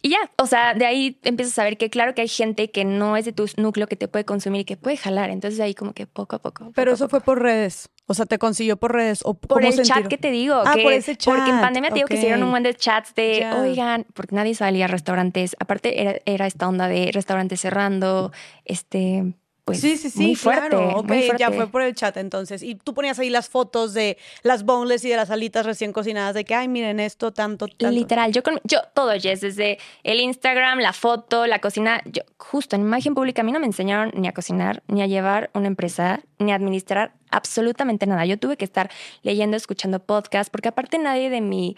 Y 0.00 0.10
ya, 0.10 0.30
o 0.36 0.46
sea, 0.46 0.74
de 0.74 0.86
ahí 0.86 1.18
empiezas 1.24 1.58
a 1.58 1.64
ver 1.64 1.76
que 1.76 1.90
claro 1.90 2.14
que 2.14 2.22
hay 2.22 2.28
gente 2.28 2.70
que 2.70 2.84
no 2.84 3.16
es 3.16 3.24
de 3.24 3.32
tu 3.32 3.46
núcleo 3.56 3.88
que 3.88 3.96
te 3.96 4.06
puede 4.06 4.24
consumir 4.24 4.60
y 4.60 4.64
que 4.64 4.76
puede 4.76 4.96
jalar, 4.96 5.30
entonces 5.30 5.58
ahí 5.58 5.74
como 5.74 5.92
que 5.92 6.06
poco 6.06 6.36
a 6.36 6.38
poco. 6.38 6.70
Pero 6.72 6.92
eso 6.92 7.08
fue 7.08 7.20
por 7.20 7.42
redes. 7.42 7.90
O 8.10 8.14
sea, 8.14 8.24
te 8.24 8.38
consiguió 8.38 8.78
por 8.78 8.94
redes 8.94 9.20
o 9.22 9.34
por 9.34 9.62
el 9.62 9.82
chat 9.82 10.06
que 10.06 10.16
te 10.16 10.30
digo. 10.30 10.54
Ah, 10.54 10.76
por 10.82 10.92
ese 10.92 11.14
chat. 11.14 11.34
Porque 11.34 11.50
en 11.50 11.60
pandemia 11.60 11.90
te 11.90 11.96
digo 11.96 12.08
que 12.08 12.16
se 12.16 12.22
dieron 12.22 12.42
un 12.42 12.50
buen 12.50 12.62
de 12.62 12.74
chats 12.74 13.14
de, 13.14 13.46
oigan, 13.60 14.06
porque 14.14 14.34
nadie 14.34 14.54
salía 14.54 14.86
a 14.86 14.88
restaurantes. 14.88 15.54
Aparte 15.60 16.00
era, 16.00 16.18
era 16.24 16.46
esta 16.46 16.66
onda 16.66 16.88
de 16.88 17.10
restaurantes 17.12 17.60
cerrando, 17.60 18.32
este, 18.64 19.34
pues, 19.68 19.80
sí, 19.80 19.96
sí, 19.96 20.10
sí, 20.10 20.22
muy 20.22 20.34
fuerte, 20.34 20.68
claro. 20.68 21.04
ya 21.38 21.50
fue 21.50 21.66
por 21.68 21.82
el 21.82 21.94
chat 21.94 22.16
entonces. 22.16 22.62
Y 22.62 22.74
tú 22.74 22.94
ponías 22.94 23.18
ahí 23.18 23.30
las 23.30 23.48
fotos 23.48 23.94
de 23.94 24.18
las 24.42 24.64
boneless 24.64 25.04
y 25.04 25.10
de 25.10 25.16
las 25.16 25.30
alitas 25.30 25.64
recién 25.66 25.92
cocinadas, 25.92 26.34
de 26.34 26.44
que, 26.44 26.54
ay, 26.54 26.68
miren 26.68 27.00
esto, 27.00 27.32
tanto, 27.32 27.66
tanto. 27.68 27.90
Literal, 27.90 28.32
yo, 28.32 28.42
con, 28.42 28.60
yo 28.64 28.80
todo, 28.94 29.12
Jess, 29.12 29.40
desde 29.40 29.78
el 30.02 30.20
Instagram, 30.20 30.78
la 30.80 30.92
foto, 30.92 31.46
la 31.46 31.60
cocina. 31.60 32.02
Yo, 32.06 32.22
justo 32.36 32.76
en 32.76 32.82
imagen 32.82 33.14
pública, 33.14 33.42
a 33.42 33.44
mí 33.44 33.52
no 33.52 33.60
me 33.60 33.66
enseñaron 33.66 34.12
ni 34.14 34.28
a 34.28 34.32
cocinar, 34.32 34.82
ni 34.88 35.02
a 35.02 35.06
llevar 35.06 35.50
una 35.54 35.66
empresa, 35.66 36.20
ni 36.38 36.52
a 36.52 36.54
administrar 36.54 37.12
absolutamente 37.30 38.06
nada. 38.06 38.24
Yo 38.26 38.38
tuve 38.38 38.56
que 38.56 38.64
estar 38.64 38.90
leyendo, 39.22 39.56
escuchando 39.56 40.00
podcasts, 40.00 40.50
porque 40.50 40.68
aparte 40.68 40.98
nadie 40.98 41.30
de 41.30 41.40
mi 41.40 41.76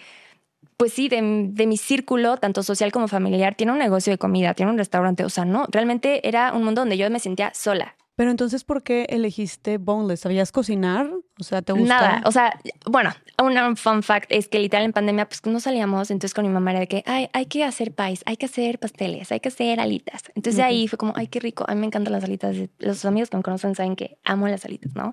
pues 0.81 0.95
sí, 0.95 1.11
de, 1.11 1.21
mi 1.21 1.77
círculo, 1.77 2.39
tanto 2.39 2.63
social 2.63 2.91
como 2.91 3.07
familiar, 3.07 3.55
tiene 3.55 3.71
un 3.73 3.79
negocio 3.79 4.11
de 4.11 4.17
comida, 4.17 4.55
tiene 4.55 4.73
un 4.73 4.79
restaurante. 4.79 5.27
O 5.27 5.29
sea, 5.29 5.45
no, 5.45 5.67
realmente 5.71 6.27
era 6.27 6.55
un 6.55 6.65
mundo 6.65 6.81
donde 6.81 6.97
yo 6.97 7.11
me 7.11 7.19
sentía 7.19 7.53
sola. 7.53 7.97
Pero 8.17 8.31
entonces, 8.31 8.65
¿por 8.65 8.83
qué 8.83 9.05
elegiste 9.11 9.77
boneless? 9.77 10.21
¿Sabías 10.21 10.53
cocinar? 10.53 11.11
O 11.39 11.45
sea, 11.45 11.61
¿te 11.61 11.75
gustaba? 11.75 12.01
Nada, 12.01 12.23
o 12.25 12.33
sea, 12.33 12.59
bueno, 12.87 13.13
un 13.43 13.77
fun 13.77 14.03
fact 14.03 14.33
es 14.33 14.49
que 14.49 14.59
literal 14.59 14.87
en 14.87 14.95
pandemia 14.95 15.29
pues 15.29 15.45
no 15.45 15.61
salíamos, 15.61 16.11
entonces 16.11 16.33
con 16.33 16.47
mi 16.47 16.51
mamá 16.51 16.71
era 16.71 16.81
de 16.81 16.87
que, 16.87 17.03
ay, 17.05 17.29
hay 17.35 17.45
que 17.45 17.63
hacer 17.63 17.93
pais, 17.95 18.23
hay 18.25 18.39
que 18.39 18.47
hacer 18.47 18.79
pasteles, 18.79 19.31
hay 19.33 19.41
que 19.41 19.51
hacer 19.51 19.81
alitas. 19.81 20.23
Entonces 20.35 20.63
ahí 20.65 20.89
fue 20.89 20.97
como, 20.97 21.13
ay, 21.15 21.27
qué 21.27 21.41
rico, 21.41 21.67
a 21.69 21.75
mí 21.75 21.81
me 21.81 21.89
encantan 21.89 22.15
las 22.15 22.25
alitas. 22.25 22.57
Los 22.79 23.05
amigos 23.05 23.29
que 23.29 23.37
me 23.37 23.43
conocen 23.43 23.75
saben 23.75 23.97
que 23.97 24.17
amo 24.25 24.49
las 24.49 24.65
alitas, 24.65 24.95
¿no? 24.95 25.13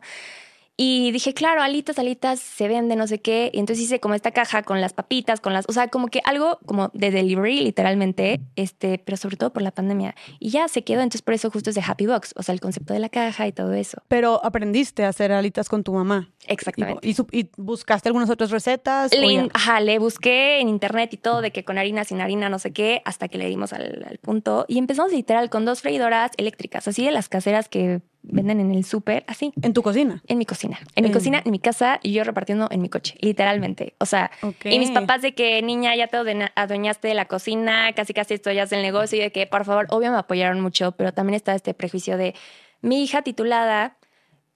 Y 0.80 1.12
dije, 1.12 1.34
claro, 1.34 1.64
alitas, 1.64 1.98
alitas, 1.98 2.40
se 2.40 2.68
vende, 2.68 2.96
no 2.96 3.08
sé 3.08 3.20
qué. 3.20 3.50
Y 3.52 3.60
entonces 3.60 3.84
hice 3.84 4.00
como 4.00 4.14
esta 4.14 4.30
caja 4.30 4.62
con 4.62 4.80
las 4.80 4.94
papitas, 4.94 5.42
con 5.42 5.52
las, 5.52 5.66
o 5.68 5.74
sea, 5.74 5.88
como 5.88 6.08
que 6.08 6.22
algo 6.24 6.60
como 6.68 6.92
de 6.94 7.10
delivery, 7.10 7.62
literalmente, 7.62 8.40
este, 8.56 9.00
pero 9.00 9.18
sobre 9.18 9.38
todo 9.38 9.52
por 9.52 9.64
la 9.64 9.72
pandemia. 9.72 10.14
Y 10.40 10.52
ya 10.52 10.68
se 10.68 10.84
quedó, 10.84 11.02
entonces 11.02 11.24
por 11.24 11.34
eso 11.34 11.50
justo 11.50 11.72
es 11.72 11.76
de 11.76 11.82
Happy 11.86 12.06
Box, 12.06 12.36
o 12.38 12.44
sea, 12.44 12.54
el 12.54 12.62
concepto 12.62 12.94
de 12.94 13.00
la 13.00 13.10
caja 13.10 13.48
y 13.48 13.52
todo 13.52 13.74
eso. 13.74 14.04
Pero 14.08 14.40
aprendiste 14.46 15.04
a 15.04 15.10
hacer 15.10 15.32
alitas 15.32 15.68
con 15.68 15.84
tu 15.84 15.94
mamá. 15.94 16.30
Exactamente. 16.46 17.10
¿Y, 17.32 17.50
buscaste 17.58 18.10
algunas 18.10 18.30
otras 18.30 18.52
recetas? 18.52 19.12
Le, 19.12 19.50
ajá, 19.54 19.80
le 19.80 19.98
busqué 19.98 20.62
en 20.62 20.70
internet 20.70 21.12
y 21.12 21.18
todo 21.18 21.42
de 21.42 21.52
que 21.52 21.66
con 21.66 21.80
harina, 21.80 22.04
sin 22.04 22.22
harina, 22.22 22.50
no 22.50 22.60
sé 22.60 22.72
qué, 22.72 23.02
hasta 23.04 23.28
que 23.30 23.40
le 23.40 23.48
dimos 23.48 23.74
al, 23.74 24.06
al 24.08 24.20
punto. 24.20 24.66
Y 24.68 24.78
empezamos 24.78 25.12
literal 25.12 25.50
con 25.50 25.66
dos 25.66 25.82
freidoras 25.82 26.32
eléctricas, 26.38 26.88
así 26.88 27.04
de 27.04 27.12
las 27.12 27.30
caseras 27.30 27.68
que 27.68 28.02
venden 28.30 28.60
en 28.60 28.72
el 28.72 28.84
súper, 28.84 29.24
así. 29.28 29.54
¿En 29.62 29.74
tu 29.74 29.82
cocina? 29.82 30.22
En 30.28 30.38
mi 30.38 30.46
cocina. 30.46 30.80
En 30.96 31.04
mi 31.04 31.12
cocina, 31.12 31.42
en 31.44 31.52
mi 31.52 31.60
casa 31.60 32.00
y 32.04 32.14
yo 32.14 32.24
repartiendo 32.24 32.68
en 32.72 32.82
mi 32.82 32.90
coche, 32.90 33.16
literalmente. 33.22 33.96
O 34.00 34.06
sea, 34.06 34.32
y 34.64 34.80
mis 34.80 34.92
papás 34.92 35.22
de 35.22 35.34
que, 35.34 35.62
niña, 35.62 35.96
ya 35.96 36.08
te 36.08 36.18
adueñaste 36.56 37.08
de 37.08 37.14
la 37.14 37.26
cocina, 37.26 37.92
casi 37.94 38.14
casi 38.14 38.34
esto 38.36 38.52
ya 38.52 38.64
es 38.64 38.72
el 38.72 38.82
negocio 38.82 39.18
y 39.18 39.22
de 39.22 39.32
que, 39.32 39.48
por 39.48 39.66
favor, 39.66 39.88
obvio 39.90 40.12
me 40.12 40.18
apoyaron 40.18 40.62
mucho, 40.62 40.92
pero 40.94 41.14
también 41.14 41.36
está 41.36 41.56
este 41.56 41.74
prejuicio 41.74 42.18
de 42.18 42.36
mi 42.82 43.04
hija 43.04 43.22
titulada, 43.22 43.98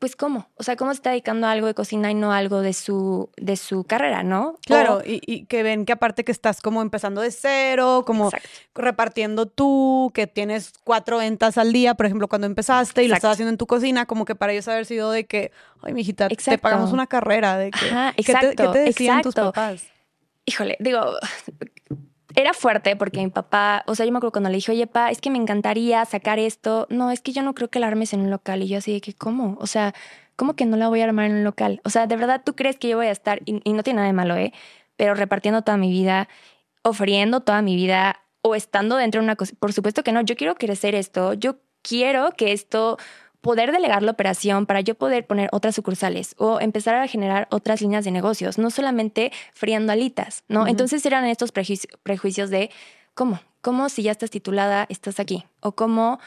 pues 0.01 0.15
cómo, 0.15 0.49
o 0.55 0.63
sea, 0.63 0.75
cómo 0.75 0.89
se 0.91 0.95
está 0.95 1.11
dedicando 1.11 1.45
a 1.45 1.51
algo 1.51 1.67
de 1.67 1.75
cocina 1.75 2.09
y 2.09 2.15
no 2.15 2.33
a 2.33 2.37
algo 2.39 2.61
de 2.61 2.73
su, 2.73 3.29
de 3.37 3.55
su 3.55 3.83
carrera, 3.83 4.23
¿no? 4.23 4.57
Claro, 4.65 4.95
O- 4.97 5.01
y, 5.05 5.21
y 5.27 5.45
que 5.45 5.61
ven 5.61 5.85
que 5.85 5.93
aparte 5.93 6.23
que 6.23 6.31
estás 6.31 6.59
como 6.59 6.81
empezando 6.81 7.21
de 7.21 7.29
cero, 7.29 8.03
como 8.03 8.25
Exacto. 8.25 8.49
repartiendo 8.73 9.45
tú, 9.45 10.09
que 10.15 10.25
tienes 10.25 10.73
cuatro 10.83 11.19
ventas 11.19 11.59
al 11.59 11.71
día, 11.71 11.93
por 11.93 12.07
ejemplo, 12.07 12.27
cuando 12.27 12.47
empezaste 12.47 13.03
y 13.03 13.07
lo 13.09 13.13
estabas 13.13 13.35
haciendo 13.35 13.51
en 13.51 13.57
tu 13.59 13.67
cocina, 13.67 14.07
como 14.07 14.25
que 14.25 14.33
para 14.33 14.53
ellos 14.53 14.67
haber 14.67 14.87
sido 14.87 15.11
de 15.11 15.27
que, 15.27 15.51
ay, 15.83 15.93
mijita, 15.93 16.29
te 16.29 16.33
Exacto. 16.33 16.63
pagamos 16.63 16.91
una 16.91 17.05
carrera, 17.05 17.57
de 17.59 17.69
que, 17.69 17.85
Ajá, 17.85 18.13
¿qué 18.17 18.23
te- 18.33 18.55
¿qué 18.55 18.67
te, 18.69 18.79
decían 18.79 19.21
tus 19.21 19.35
papás? 19.35 19.83
híjole, 20.47 20.77
digo, 20.79 20.99
era 22.35 22.53
fuerte 22.53 22.95
porque 22.95 23.19
mi 23.19 23.29
papá, 23.29 23.83
o 23.87 23.95
sea, 23.95 24.05
yo 24.05 24.11
me 24.11 24.17
acuerdo 24.17 24.31
cuando 24.31 24.49
le 24.49 24.55
dije, 24.55 24.71
oye, 24.71 24.87
pa, 24.87 25.11
es 25.11 25.21
que 25.21 25.29
me 25.29 25.37
encantaría 25.37 26.03
sacar 26.05 26.39
esto. 26.39 26.87
No, 26.89 27.11
es 27.11 27.21
que 27.21 27.31
yo 27.31 27.43
no 27.43 27.53
creo 27.53 27.69
que 27.69 27.79
la 27.79 27.87
armes 27.87 28.13
en 28.13 28.21
un 28.21 28.29
local. 28.29 28.63
Y 28.63 28.67
yo 28.67 28.77
así 28.77 28.93
de 28.93 29.01
que, 29.01 29.13
¿cómo? 29.13 29.57
O 29.59 29.67
sea, 29.67 29.93
¿cómo 30.35 30.55
que 30.55 30.65
no 30.65 30.77
la 30.77 30.87
voy 30.87 31.01
a 31.01 31.05
armar 31.05 31.25
en 31.25 31.33
un 31.33 31.43
local? 31.43 31.81
O 31.83 31.89
sea, 31.89 32.07
¿de 32.07 32.15
verdad 32.15 32.41
tú 32.45 32.55
crees 32.55 32.77
que 32.77 32.89
yo 32.89 32.97
voy 32.97 33.07
a 33.07 33.11
estar, 33.11 33.41
y, 33.45 33.61
y 33.63 33.73
no 33.73 33.83
tiene 33.83 33.97
nada 33.97 34.07
de 34.07 34.13
malo, 34.13 34.35
¿eh? 34.35 34.53
Pero 34.95 35.13
repartiendo 35.15 35.61
toda 35.63 35.77
mi 35.77 35.89
vida, 35.89 36.27
ofriendo 36.83 37.41
toda 37.41 37.61
mi 37.61 37.75
vida 37.75 38.21
o 38.41 38.55
estando 38.55 38.97
dentro 38.97 39.21
de 39.21 39.25
una 39.25 39.35
cosa. 39.35 39.53
Por 39.59 39.73
supuesto 39.73 40.03
que 40.03 40.11
no, 40.11 40.21
yo 40.21 40.35
quiero 40.35 40.55
crecer 40.55 40.95
esto, 40.95 41.33
yo 41.33 41.57
quiero 41.81 42.31
que 42.31 42.51
esto 42.53 42.97
poder 43.41 43.71
delegar 43.71 44.03
la 44.03 44.11
operación 44.11 44.65
para 44.67 44.81
yo 44.81 44.95
poder 44.95 45.25
poner 45.25 45.49
otras 45.51 45.73
sucursales 45.75 46.35
o 46.37 46.59
empezar 46.59 46.95
a 46.95 47.07
generar 47.07 47.47
otras 47.49 47.81
líneas 47.81 48.05
de 48.05 48.11
negocios, 48.11 48.57
no 48.57 48.69
solamente 48.69 49.31
friando 49.53 49.91
alitas, 49.91 50.43
¿no? 50.47 50.67
Entonces 50.67 51.03
eran 51.05 51.25
estos 51.25 51.51
prejuici- 51.53 51.89
prejuicios 52.03 52.49
de 52.51 52.69
cómo, 53.15 53.39
cómo 53.61 53.89
si 53.89 54.03
ya 54.03 54.11
estás 54.11 54.29
titulada, 54.29 54.85
estás 54.89 55.19
aquí, 55.19 55.43
o 55.59 55.71
cómo, 55.73 56.19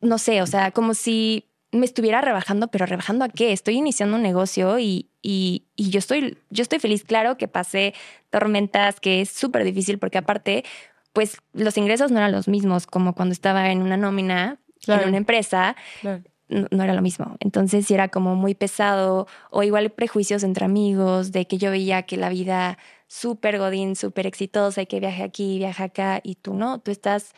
no 0.00 0.18
sé, 0.18 0.42
o 0.42 0.46
sea, 0.46 0.72
como 0.72 0.94
si 0.94 1.44
me 1.70 1.84
estuviera 1.84 2.20
rebajando, 2.22 2.68
pero 2.68 2.86
rebajando 2.86 3.24
a 3.24 3.28
qué? 3.28 3.52
Estoy 3.52 3.74
iniciando 3.76 4.16
un 4.16 4.22
negocio 4.22 4.78
y, 4.78 5.10
y, 5.22 5.64
y 5.76 5.90
yo, 5.90 5.98
estoy, 5.98 6.38
yo 6.50 6.62
estoy 6.62 6.78
feliz, 6.80 7.04
claro 7.04 7.36
que 7.36 7.46
pasé 7.46 7.94
tormentas, 8.30 9.00
que 9.00 9.20
es 9.20 9.30
súper 9.30 9.64
difícil 9.64 9.98
porque 9.98 10.18
aparte, 10.18 10.64
pues 11.12 11.36
los 11.52 11.76
ingresos 11.76 12.10
no 12.10 12.18
eran 12.18 12.32
los 12.32 12.48
mismos 12.48 12.86
como 12.86 13.14
cuando 13.14 13.32
estaba 13.32 13.70
en 13.70 13.82
una 13.82 13.96
nómina, 13.96 14.58
Claro. 14.80 15.02
en 15.02 15.08
una 15.08 15.18
empresa, 15.18 15.74
Claro. 16.00 16.22
No, 16.48 16.82
era 16.82 16.94
lo 16.94 17.02
mismo. 17.02 17.36
Entonces 17.40 17.86
sí 17.86 17.94
era 17.94 18.08
como 18.08 18.34
muy 18.34 18.54
pesado 18.54 19.26
o 19.50 19.62
igual 19.62 19.90
prejuicios 19.90 20.42
entre 20.42 20.64
amigos 20.64 21.32
de 21.32 21.46
que 21.46 21.58
yo 21.58 21.70
veía 21.70 22.02
que 22.02 22.16
la 22.16 22.28
vida 22.28 22.78
súper 23.06 23.58
godín, 23.58 23.96
súper 23.96 24.26
exitosa 24.26 24.82
y 24.82 24.86
que 24.86 25.00
viaje 25.00 25.22
aquí, 25.22 25.58
viaje 25.58 25.82
acá 25.82 26.20
y 26.22 26.36
tú 26.36 26.54
no, 26.54 26.80
tú 26.80 26.90
estás... 26.90 27.34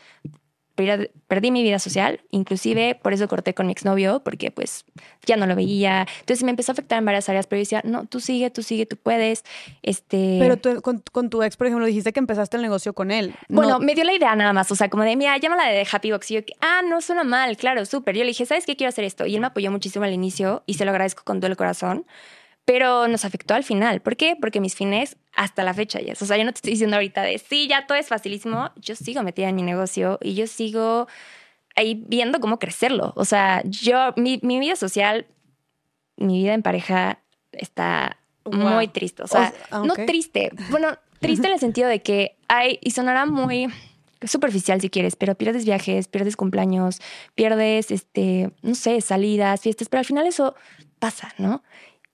per- 0.87 1.11
Perdí 1.29 1.51
mi 1.53 1.63
vida 1.63 1.79
social, 1.79 2.21
inclusive 2.33 2.99
por 3.01 3.13
eso 3.13 3.29
corté 3.29 3.55
con 3.55 3.67
mi 3.67 3.73
exnovio, 3.73 4.21
porque 4.25 4.51
pues 4.51 4.85
ya 5.25 5.37
no 5.37 5.47
lo 5.47 5.55
veía. 5.55 6.07
Entonces 6.21 6.43
me 6.43 6.51
empezó 6.51 6.73
a 6.73 6.75
afectar 6.75 6.99
en 6.99 7.05
varias 7.05 7.29
áreas, 7.29 7.47
pero 7.47 7.59
yo 7.59 7.63
decía, 7.63 7.83
no, 7.85 8.07
tú 8.07 8.19
sigue, 8.19 8.51
tú 8.51 8.63
sigue, 8.65 8.85
tú 8.87 8.97
puedes. 8.97 9.45
Este, 9.83 10.39
Pero 10.41 10.57
tú, 10.57 10.83
con, 10.83 11.03
con 11.13 11.31
tu 11.31 11.43
ex, 11.43 11.57
por 11.57 11.67
ejemplo, 11.69 11.87
dijiste 11.87 12.13
que 12.13 12.19
empezaste 12.21 12.57
el 12.57 12.63
negocio 12.63 12.93
con 12.95 13.11
él. 13.13 13.35
bueno, 13.49 13.79
No- 13.79 13.79
me 13.81 13.95
dio 13.95 14.05
la 14.05 14.13
idea 14.15 14.35
nada 14.35 14.53
más, 14.53 14.71
o 14.73 14.75
sea, 14.77 14.89
como 14.91 15.05
de, 15.05 15.17
mira, 15.17 15.37
llámala 15.39 15.67
de 15.69 15.87
Happy 15.91 16.11
Box. 16.11 16.31
Y 16.33 16.35
yo, 16.35 16.41
ah, 16.61 16.81
no 16.89 17.01
suena 17.01 17.23
mal, 17.25 17.57
claro, 17.57 17.85
súper. 17.87 18.17
Yo 18.17 18.23
le 18.25 18.29
dije, 18.29 18.45
¿sabes 18.47 18.67
qué? 18.67 18.75
Quiero 18.77 18.89
hacer 18.89 19.05
esto. 19.05 19.27
Y 19.27 19.35
él 19.37 19.41
me 19.41 19.47
apoyó 19.47 19.71
muchísimo 19.71 20.05
al 20.05 20.13
inicio 20.13 20.63
y 20.67 20.75
se 20.75 20.85
lo 20.85 20.91
agradezco 20.91 21.23
con 21.25 21.39
todo 21.41 21.51
el 21.51 21.57
corazón, 21.57 22.07
pero 22.73 23.09
nos 23.09 23.25
afectó 23.25 23.55
al 23.55 23.65
final. 23.65 24.01
¿Por 24.01 24.17
qué? 24.17 24.37
Porque 24.41 24.61
mis 24.61 24.77
fines 24.77 25.17
hasta 25.35 25.65
la 25.65 25.75
fecha 25.75 26.01
ya. 26.01 26.13
O 26.13 26.25
sea, 26.25 26.37
yo 26.37 26.45
no 26.45 26.53
te 26.53 26.59
estoy 26.59 26.71
diciendo 26.71 26.95
ahorita 26.95 27.23
de, 27.23 27.37
sí, 27.39 27.67
ya 27.67 27.85
todo 27.89 27.99
es 27.99 28.07
facilísimo. 28.07 28.71
Yo 28.77 28.95
sigo 28.95 29.25
metida 29.25 29.49
en 29.49 29.57
mi 29.57 29.63
negocio 29.63 30.21
y 30.23 30.35
yo 30.35 30.47
sigo 30.47 31.09
ahí 31.75 32.01
viendo 32.07 32.39
cómo 32.39 32.61
crecerlo. 32.61 33.13
O 33.17 33.25
sea, 33.25 33.61
yo, 33.65 34.13
mi, 34.17 34.39
mi 34.45 34.61
vida 34.61 34.77
social, 34.77 35.27
mi 36.17 36.43
vida 36.45 36.55
en 36.55 36.63
pareja 36.63 37.19
está 37.51 38.19
Wow. 38.45 38.55
muy 38.55 38.87
triste. 38.87 39.25
O 39.25 39.27
sea, 39.27 39.53
no 39.73 39.95
triste. 40.07 40.53
Bueno, 40.71 40.97
triste 41.19 41.49
en 41.49 41.55
el 41.55 41.59
sentido 41.59 41.89
de 41.89 42.03
que 42.03 42.37
hay, 42.47 42.79
y 42.83 42.93
sonará 42.93 43.27
muy 43.27 43.67
superficial 44.23 44.81
si 44.81 44.91
quieres, 44.91 45.17
pero 45.17 45.35
pierdes 45.35 45.65
viajes, 45.65 46.07
pierdes 46.07 46.37
cumpleaños, 46.37 47.01
pierdes, 47.35 47.91
este, 47.91 48.53
no 48.63 48.77
sé, 48.77 49.01
salidas, 49.01 49.61
fiestas, 49.61 49.89
pero 49.89 49.99
al 49.99 50.05
final 50.05 50.29
eso 50.29 50.55
pasa, 51.01 51.35
¿no? 51.39 51.65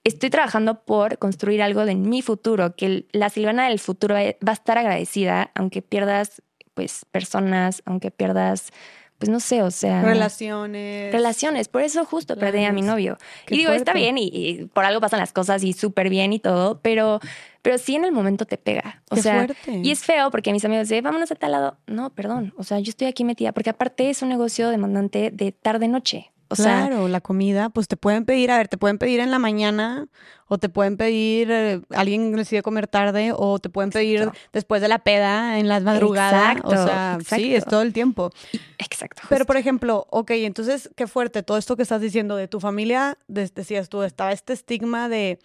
Estoy 0.06 0.30
trabajando 0.30 0.84
por 0.84 1.18
construir 1.18 1.60
algo 1.62 1.84
de 1.84 1.96
mi 1.96 2.22
futuro, 2.22 2.76
que 2.76 3.06
la 3.10 3.28
Silvana 3.28 3.68
del 3.68 3.80
futuro 3.80 4.14
va 4.14 4.20
a 4.20 4.52
estar 4.52 4.78
agradecida, 4.78 5.50
aunque 5.56 5.82
pierdas, 5.82 6.42
pues, 6.74 7.04
personas, 7.10 7.82
aunque 7.86 8.12
pierdas, 8.12 8.70
pues, 9.18 9.30
no 9.30 9.40
sé, 9.40 9.64
o 9.64 9.72
sea... 9.72 10.02
relaciones. 10.02 11.10
Relaciones, 11.12 11.66
por 11.66 11.82
eso 11.82 12.04
justo 12.04 12.36
perdí 12.36 12.64
a 12.64 12.72
mi 12.72 12.82
novio. 12.82 13.18
Qué 13.46 13.56
y 13.56 13.58
digo, 13.58 13.72
está 13.72 13.94
bien 13.94 14.16
y, 14.16 14.30
y 14.32 14.66
por 14.66 14.84
algo 14.84 15.00
pasan 15.00 15.18
las 15.18 15.32
cosas 15.32 15.64
y 15.64 15.72
súper 15.72 16.08
bien 16.08 16.32
y 16.32 16.38
todo, 16.38 16.78
pero, 16.82 17.18
pero 17.62 17.76
sí 17.76 17.96
en 17.96 18.04
el 18.04 18.12
momento 18.12 18.44
te 18.44 18.58
pega. 18.58 19.02
O 19.10 19.16
Qué 19.16 19.22
sea, 19.22 19.34
fuerte. 19.38 19.80
y 19.82 19.90
es 19.90 20.04
feo 20.04 20.30
porque 20.30 20.52
mis 20.52 20.64
amigos 20.64 20.88
dicen, 20.88 21.02
vámonos 21.02 21.32
a 21.32 21.34
tal 21.34 21.50
lado. 21.50 21.78
No, 21.88 22.10
perdón. 22.10 22.54
O 22.56 22.62
sea, 22.62 22.78
yo 22.78 22.90
estoy 22.90 23.08
aquí 23.08 23.24
metida 23.24 23.50
porque 23.50 23.70
aparte 23.70 24.08
es 24.08 24.22
un 24.22 24.28
negocio 24.28 24.70
demandante 24.70 25.32
de 25.32 25.50
tarde-noche. 25.50 26.30
O 26.48 26.54
sea, 26.56 26.86
claro, 26.86 27.08
la 27.08 27.20
comida, 27.20 27.70
pues 27.70 27.88
te 27.88 27.96
pueden 27.96 28.24
pedir, 28.24 28.50
a 28.52 28.58
ver, 28.58 28.68
te 28.68 28.78
pueden 28.78 28.98
pedir 28.98 29.18
en 29.20 29.30
la 29.32 29.38
mañana 29.40 30.06
o 30.46 30.58
te 30.58 30.68
pueden 30.68 30.96
pedir, 30.96 31.50
eh, 31.50 31.80
alguien 31.90 32.30
decide 32.36 32.62
comer 32.62 32.86
tarde 32.86 33.32
o 33.34 33.58
te 33.58 33.68
pueden 33.68 33.90
pedir 33.90 34.20
Exacto. 34.20 34.38
después 34.52 34.80
de 34.80 34.88
la 34.88 35.00
peda 35.00 35.58
en 35.58 35.68
las 35.68 35.82
madrugadas. 35.82 36.56
o 36.64 36.70
Exacto, 36.70 36.86
sea, 36.86 37.18
sí, 37.36 37.54
es 37.54 37.64
todo 37.64 37.82
el 37.82 37.92
tiempo. 37.92 38.30
exacto. 38.78 39.22
Pero, 39.28 39.44
por 39.44 39.56
ejemplo, 39.56 40.06
ok, 40.10 40.30
entonces, 40.32 40.88
qué 40.94 41.06
fuerte 41.06 41.42
todo 41.42 41.56
esto 41.58 41.76
que 41.76 41.82
estás 41.82 42.00
diciendo 42.00 42.36
de 42.36 42.46
tu 42.48 42.60
familia, 42.60 43.18
de- 43.26 43.50
decías 43.54 43.88
tú, 43.88 44.02
estaba 44.02 44.32
este 44.32 44.52
estigma 44.52 45.08
de 45.08 45.38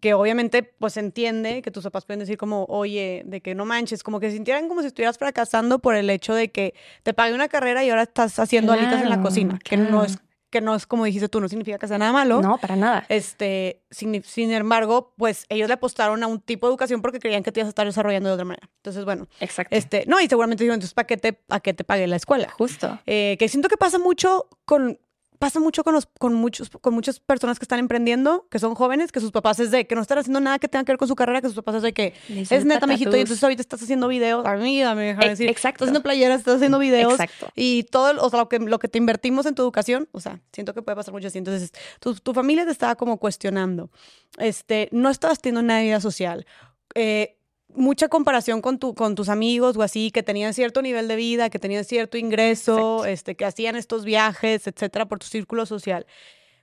que 0.00 0.12
obviamente 0.14 0.62
pues 0.62 0.98
entiende 0.98 1.62
que 1.62 1.70
tus 1.70 1.82
papás 1.84 2.04
pueden 2.04 2.20
decir 2.20 2.36
como, 2.36 2.64
oye, 2.68 3.22
de 3.24 3.40
que 3.40 3.54
no 3.54 3.64
manches, 3.64 4.02
como 4.02 4.20
que 4.20 4.30
sintieran 4.30 4.68
como 4.68 4.82
si 4.82 4.88
estuvieras 4.88 5.16
fracasando 5.18 5.78
por 5.80 5.96
el 5.96 6.08
hecho 6.10 6.34
de 6.34 6.50
que 6.50 6.74
te 7.02 7.14
pagué 7.14 7.34
una 7.34 7.48
carrera 7.48 7.82
y 7.82 7.88
ahora 7.90 8.02
estás 8.02 8.38
haciendo 8.38 8.72
alitas 8.72 9.00
en 9.00 9.08
la 9.08 9.16
Claro, 9.16 9.22
cocina, 9.22 9.58
que 9.62 9.76
no 9.78 10.04
es 10.04 10.18
que 10.56 10.62
no 10.62 10.74
es 10.74 10.86
como 10.86 11.04
dijiste 11.04 11.28
tú, 11.28 11.40
no 11.40 11.48
significa 11.48 11.78
que 11.78 11.86
sea 11.86 11.98
nada 11.98 12.12
malo. 12.12 12.40
no, 12.40 12.56
para 12.58 12.76
nada. 12.76 13.04
Este, 13.08 13.82
sin, 13.90 14.22
sin 14.24 14.50
embargo, 14.52 15.12
pues 15.16 15.44
ellos 15.50 15.68
le 15.68 15.74
apostaron 15.74 16.22
a 16.22 16.26
un 16.26 16.40
tipo 16.40 16.66
de 16.66 16.70
educación 16.70 17.02
porque 17.02 17.18
creían 17.18 17.42
que 17.42 17.52
te 17.52 17.60
ibas 17.60 17.66
a 17.66 17.70
estar 17.70 17.86
desarrollando 17.86 18.28
de 18.30 18.34
otra 18.34 18.44
manera. 18.46 18.68
Entonces, 18.76 19.04
bueno, 19.04 19.28
Exacto. 19.40 19.74
este, 19.76 20.04
no, 20.06 20.20
y 20.20 20.28
seguramente 20.28 20.64
dijeron, 20.64 20.76
entonces, 20.76 20.94
¿para 20.94 21.06
qué 21.06 21.16
te, 21.16 21.32
para 21.34 21.60
qué 21.60 21.74
te 21.74 21.84
pagué 21.84 22.06
la 22.06 22.16
escuela? 22.16 22.48
Justo. 22.50 22.98
Eh, 23.06 23.36
que 23.38 23.48
siento 23.48 23.68
que 23.68 23.76
pasa 23.76 23.98
mucho 23.98 24.48
con 24.64 24.98
pasa 25.38 25.60
mucho 25.60 25.84
con 25.84 25.94
los 25.94 26.06
con 26.18 26.34
muchos 26.34 26.70
con 26.70 26.94
muchas 26.94 27.20
personas 27.20 27.58
que 27.58 27.64
están 27.64 27.78
emprendiendo 27.78 28.46
que 28.50 28.58
son 28.58 28.74
jóvenes 28.74 29.12
que 29.12 29.20
sus 29.20 29.32
papás 29.32 29.58
es 29.60 29.70
de 29.70 29.86
que 29.86 29.94
no 29.94 30.02
están 30.02 30.18
haciendo 30.18 30.40
nada 30.40 30.58
que 30.58 30.68
tenga 30.68 30.84
que 30.84 30.92
ver 30.92 30.98
con 30.98 31.08
su 31.08 31.14
carrera 31.16 31.40
que 31.40 31.48
sus 31.48 31.56
papás 31.56 31.76
es 31.76 31.82
de 31.82 31.92
que 31.92 32.14
Les 32.28 32.50
es 32.52 32.64
neta 32.64 32.86
mijito 32.86 33.16
y 33.16 33.20
entonces 33.20 33.42
ahorita 33.42 33.60
estás 33.60 33.82
haciendo 33.82 34.08
videos 34.08 34.44
a 34.46 34.54
mí 34.56 34.82
me 34.82 35.04
dejan 35.04 35.24
E- 35.24 35.28
decir 35.30 35.48
exacto. 35.48 35.76
estás 35.84 35.88
haciendo 35.88 36.02
playeras 36.02 36.38
estás 36.40 36.56
haciendo 36.56 36.78
videos 36.78 37.12
Exacto. 37.12 37.48
y 37.54 37.84
todo 37.84 38.20
o 38.24 38.30
sea 38.30 38.40
lo 38.40 38.48
que 38.48 38.58
lo 38.58 38.78
que 38.78 38.88
te 38.88 38.98
invertimos 38.98 39.46
en 39.46 39.54
tu 39.54 39.62
educación 39.62 40.08
o 40.12 40.20
sea 40.20 40.40
siento 40.52 40.74
que 40.74 40.82
puede 40.82 40.96
pasar 40.96 41.12
mucho 41.12 41.28
así. 41.28 41.38
Entonces 41.38 41.72
tu, 42.00 42.14
tu 42.14 42.32
familia 42.34 42.64
te 42.64 42.70
estaba 42.70 42.94
como 42.96 43.18
cuestionando. 43.18 43.90
Este 44.38 44.88
no 44.92 45.10
estabas 45.10 45.40
teniendo 45.40 45.60
una 45.60 45.80
vida 45.80 46.00
social. 46.00 46.46
Eh, 46.94 47.35
mucha 47.76 48.08
comparación 48.08 48.60
con, 48.60 48.78
tu, 48.78 48.94
con 48.94 49.14
tus 49.14 49.28
amigos 49.28 49.76
o 49.76 49.82
así, 49.82 50.10
que 50.10 50.22
tenían 50.22 50.54
cierto 50.54 50.82
nivel 50.82 51.06
de 51.08 51.16
vida, 51.16 51.50
que 51.50 51.58
tenían 51.58 51.84
cierto 51.84 52.16
ingreso, 52.18 52.76
Exacto. 52.76 53.04
este, 53.06 53.34
que 53.36 53.44
hacían 53.44 53.76
estos 53.76 54.04
viajes, 54.04 54.66
etcétera, 54.66 55.06
por 55.06 55.18
tu 55.18 55.26
círculo 55.26 55.66
social. 55.66 56.06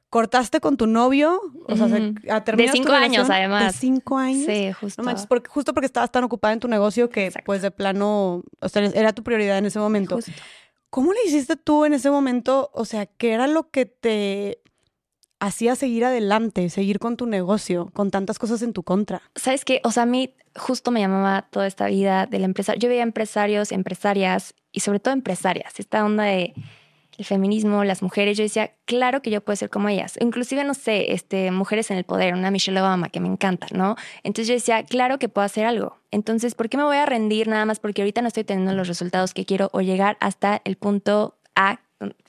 ¿Cortaste 0.10 0.60
con 0.60 0.77
tu 0.77 0.86
novio? 0.86 1.41
O 1.67 1.75
sea, 1.75 1.88
se- 1.89 1.96
Ujú. 2.10 2.13
ah, 2.29 2.43
¿terminas 2.43 2.74
tu 2.74 2.77
cinco 2.84 2.93
años, 2.93 3.29
además. 3.32 3.74
De 3.74 3.79
cinco 3.79 4.17
años. 4.17 4.46
Sí, 4.46 4.72
justo. 4.74 5.01
No 5.01 5.05
manches, 5.08 5.25
porque, 5.25 5.50
justo 5.50 5.74
porque 5.74 5.88
estabas 5.88 6.12
tan 6.12 6.24
ocupada 6.24 6.53
en 6.53 6.60
tu 6.60 6.67
negocio 6.67 7.10
que, 7.10 7.25
Exacto. 7.27 7.46
pues, 7.48 7.62
de 7.63 7.72
plano, 7.72 8.43
o 8.60 8.70
sea, 8.70 8.84
era 8.86 9.13
tu 9.13 9.24
prioridad 9.24 9.58
en 9.58 9.65
ese 9.65 9.79
momento. 9.79 10.15
Justo. 10.17 10.32
¿Cómo 10.91 11.12
le 11.13 11.20
hiciste 11.25 11.55
tú 11.55 11.86
en 11.86 11.93
ese 11.96 12.12
momento? 12.12 12.70
O 12.74 12.86
sea, 12.86 13.08
¿qué 13.08 13.32
era 13.32 13.48
lo 13.48 13.72
que 13.72 13.88
te 13.88 14.60
hacía 15.43 15.75
seguir 15.75 16.05
adelante, 16.05 16.69
seguir 16.69 17.00
con 17.00 17.17
tu 17.17 17.25
negocio, 17.25 17.89
con 17.93 18.12
tantas 18.12 18.39
cosas 18.39 18.62
en 18.62 18.71
tu 18.71 18.83
contra? 18.83 19.21
¿Sabes 19.35 19.65
qué? 19.65 19.81
O 19.83 19.91
sea, 19.91 20.03
a 20.03 20.05
mí 20.05 20.33
justo 20.55 20.89
me 20.91 21.01
llamaba 21.01 21.47
toda 21.51 21.67
esta 21.67 21.88
vida 21.88 22.25
de 22.25 22.39
la 22.39 22.45
empresa. 22.45 22.75
Yo 22.75 22.88
veía 22.88 23.03
empresarios, 23.03 23.71
empresarias 23.71 24.55
y 24.71 24.79
sobre 24.79 25.00
todo 25.00 25.13
empresarias. 25.13 25.79
Esta 25.79 26.05
onda 26.05 26.23
de 26.23 26.53
feminismo, 27.23 27.83
las 27.83 28.01
mujeres. 28.01 28.38
Yo 28.38 28.43
decía, 28.43 28.71
claro 28.85 29.21
que 29.21 29.29
yo 29.29 29.41
puedo 29.41 29.55
ser 29.55 29.69
como 29.69 29.89
ellas. 29.89 30.15
Inclusive, 30.19 30.63
no 30.63 30.73
sé, 30.73 31.13
este, 31.13 31.51
mujeres 31.51 31.91
en 31.91 31.97
el 31.97 32.05
poder, 32.05 32.33
una 32.33 32.50
Michelle 32.50 32.79
Obama 32.79 33.09
que 33.09 33.19
me 33.19 33.27
encanta, 33.27 33.67
¿no? 33.73 33.95
Entonces 34.23 34.47
yo 34.47 34.53
decía, 34.55 34.83
claro 34.83 35.19
que 35.19 35.29
puedo 35.29 35.45
hacer 35.45 35.65
algo. 35.65 35.97
Entonces, 36.09 36.55
¿por 36.55 36.69
qué 36.69 36.77
me 36.77 36.83
voy 36.83 36.97
a 36.97 37.05
rendir 37.05 37.47
nada 37.47 37.65
más 37.65 37.79
porque 37.79 38.01
ahorita 38.01 38.21
no 38.21 38.29
estoy 38.29 38.45
teniendo 38.45 38.73
los 38.73 38.88
resultados 38.88 39.33
que 39.33 39.45
quiero 39.45 39.69
o 39.73 39.81
llegar 39.81 40.17
hasta 40.21 40.62
el 40.63 40.77
punto 40.77 41.35
A 41.55 41.81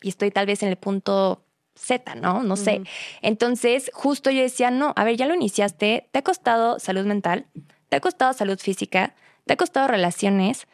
y 0.03 0.09
estoy 0.09 0.31
tal 0.31 0.47
vez 0.47 0.63
en 0.63 0.69
el 0.69 0.77
punto 0.77 1.44
Z, 1.77 2.15
¿no? 2.15 2.43
No 2.43 2.57
sé. 2.57 2.83
Entonces, 3.21 3.91
justo 3.93 4.31
yo 4.31 4.41
decía, 4.41 4.71
no, 4.71 4.93
a 4.97 5.05
ver, 5.05 5.17
ya 5.17 5.27
lo 5.27 5.35
iniciaste, 5.35 6.09
te 6.11 6.19
ha 6.19 6.23
costado 6.23 6.79
salud 6.79 7.05
mental, 7.05 7.47
te 7.89 7.97
ha 7.97 8.01
costado 8.01 8.33
salud 8.33 8.59
física, 8.59 9.15
te 9.45 9.55
ha 9.55 9.57
costado 9.57 9.89
relaciones, 9.89 10.67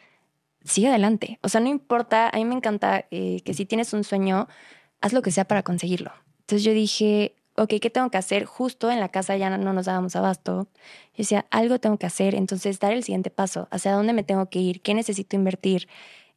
sigue 0.63 0.89
adelante. 0.89 1.39
O 1.41 1.49
sea, 1.49 1.61
no 1.61 1.69
importa, 1.69 2.29
a 2.29 2.37
mí 2.37 2.45
me 2.45 2.55
encanta 2.55 3.05
eh, 3.11 3.41
que 3.43 3.53
si 3.53 3.65
tienes 3.65 3.93
un 3.93 4.03
sueño, 4.03 4.47
haz 5.01 5.13
lo 5.13 5.21
que 5.21 5.31
sea 5.31 5.45
para 5.45 5.63
conseguirlo. 5.63 6.11
Entonces 6.41 6.63
yo 6.63 6.73
dije, 6.73 7.35
ok, 7.55 7.73
¿qué 7.81 7.89
tengo 7.89 8.09
que 8.09 8.17
hacer? 8.17 8.45
Justo 8.45 8.91
en 8.91 8.99
la 8.99 9.09
casa 9.09 9.37
ya 9.37 9.55
no 9.57 9.73
nos 9.73 9.85
dábamos 9.85 10.15
abasto. 10.15 10.67
Yo 11.13 11.17
decía, 11.17 11.45
algo 11.49 11.79
tengo 11.79 11.97
que 11.97 12.05
hacer, 12.05 12.35
entonces 12.35 12.79
dar 12.79 12.93
el 12.93 13.03
siguiente 13.03 13.29
paso, 13.29 13.67
hacia 13.71 13.93
dónde 13.93 14.13
me 14.13 14.23
tengo 14.23 14.49
que 14.49 14.59
ir, 14.59 14.81
qué 14.81 14.93
necesito 14.93 15.35
invertir. 15.35 15.87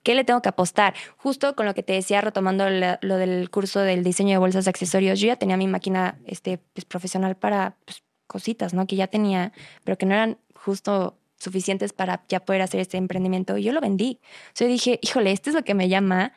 ¿Qué 0.05 0.15
le 0.15 0.23
tengo 0.23 0.43
que 0.43 0.51
apostar? 0.51 0.95
Justo 1.17 1.57
con 1.57 1.65
lo 1.65 1.75
que 1.75 1.83
te 1.83 1.95
decía, 1.95 2.21
retomando 2.21 2.67
lo 2.69 3.17
del 3.17 3.51
curso 3.51 3.81
del 3.81 4.05
diseño 4.05 4.33
de 4.33 4.39
bolsas 4.39 4.67
y 4.67 4.69
accesorios, 4.69 5.19
yo 5.19 5.29
ya 5.29 5.37
tenía 5.37 5.57
mi 5.57 5.67
máquina 5.67 6.19
este, 6.27 6.59
pues, 6.59 6.85
profesional 6.85 7.37
para 7.37 7.77
pues, 7.87 8.05
cositas, 8.27 8.75
¿no? 8.75 8.87
Que 8.87 8.97
ya 8.97 9.07
tenía, 9.07 9.53
pero 9.83 9.97
que 9.97 10.05
no 10.05 10.15
eran 10.15 10.39
justo 10.55 11.17
suficientes 11.39 11.95
para 11.95 12.23
ya 12.29 12.45
poder 12.45 12.61
hacer 12.61 12.81
este 12.81 12.99
emprendimiento. 12.99 13.57
Y 13.57 13.63
yo 13.65 13.73
lo 13.73 13.81
vendí. 13.81 14.21
Yo 14.55 14.67
dije, 14.67 15.01
híjole, 15.03 15.33
esto 15.33 15.49
es 15.49 15.57
lo 15.57 15.65
que 15.65 15.75
me 15.75 15.89
llama, 15.89 16.35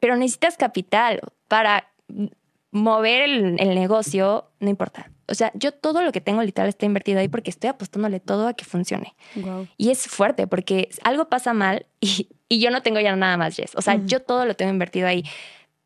pero 0.00 0.16
necesitas 0.16 0.56
capital 0.56 1.20
para 1.48 1.90
mover 2.70 3.24
el 3.24 3.74
negocio, 3.74 4.50
no 4.58 4.70
importa. 4.70 5.10
O 5.28 5.34
sea, 5.34 5.50
yo 5.54 5.72
todo 5.72 6.02
lo 6.02 6.12
que 6.12 6.20
tengo 6.20 6.42
literal 6.42 6.68
está 6.68 6.86
invertido 6.86 7.20
ahí 7.20 7.28
porque 7.28 7.50
estoy 7.50 7.70
apostándole 7.70 8.20
todo 8.20 8.46
a 8.46 8.54
que 8.54 8.64
funcione. 8.64 9.14
Wow. 9.36 9.68
Y 9.76 9.90
es 9.90 10.06
fuerte 10.06 10.46
porque 10.46 10.88
algo 11.02 11.28
pasa 11.28 11.52
mal 11.52 11.86
y, 12.00 12.28
y 12.48 12.60
yo 12.60 12.70
no 12.70 12.82
tengo 12.82 13.00
ya 13.00 13.14
nada 13.16 13.36
más, 13.36 13.56
Jess. 13.56 13.74
O 13.74 13.82
sea, 13.82 14.00
yo 14.04 14.20
todo 14.20 14.44
lo 14.44 14.54
tengo 14.54 14.72
invertido 14.72 15.06
ahí. 15.06 15.24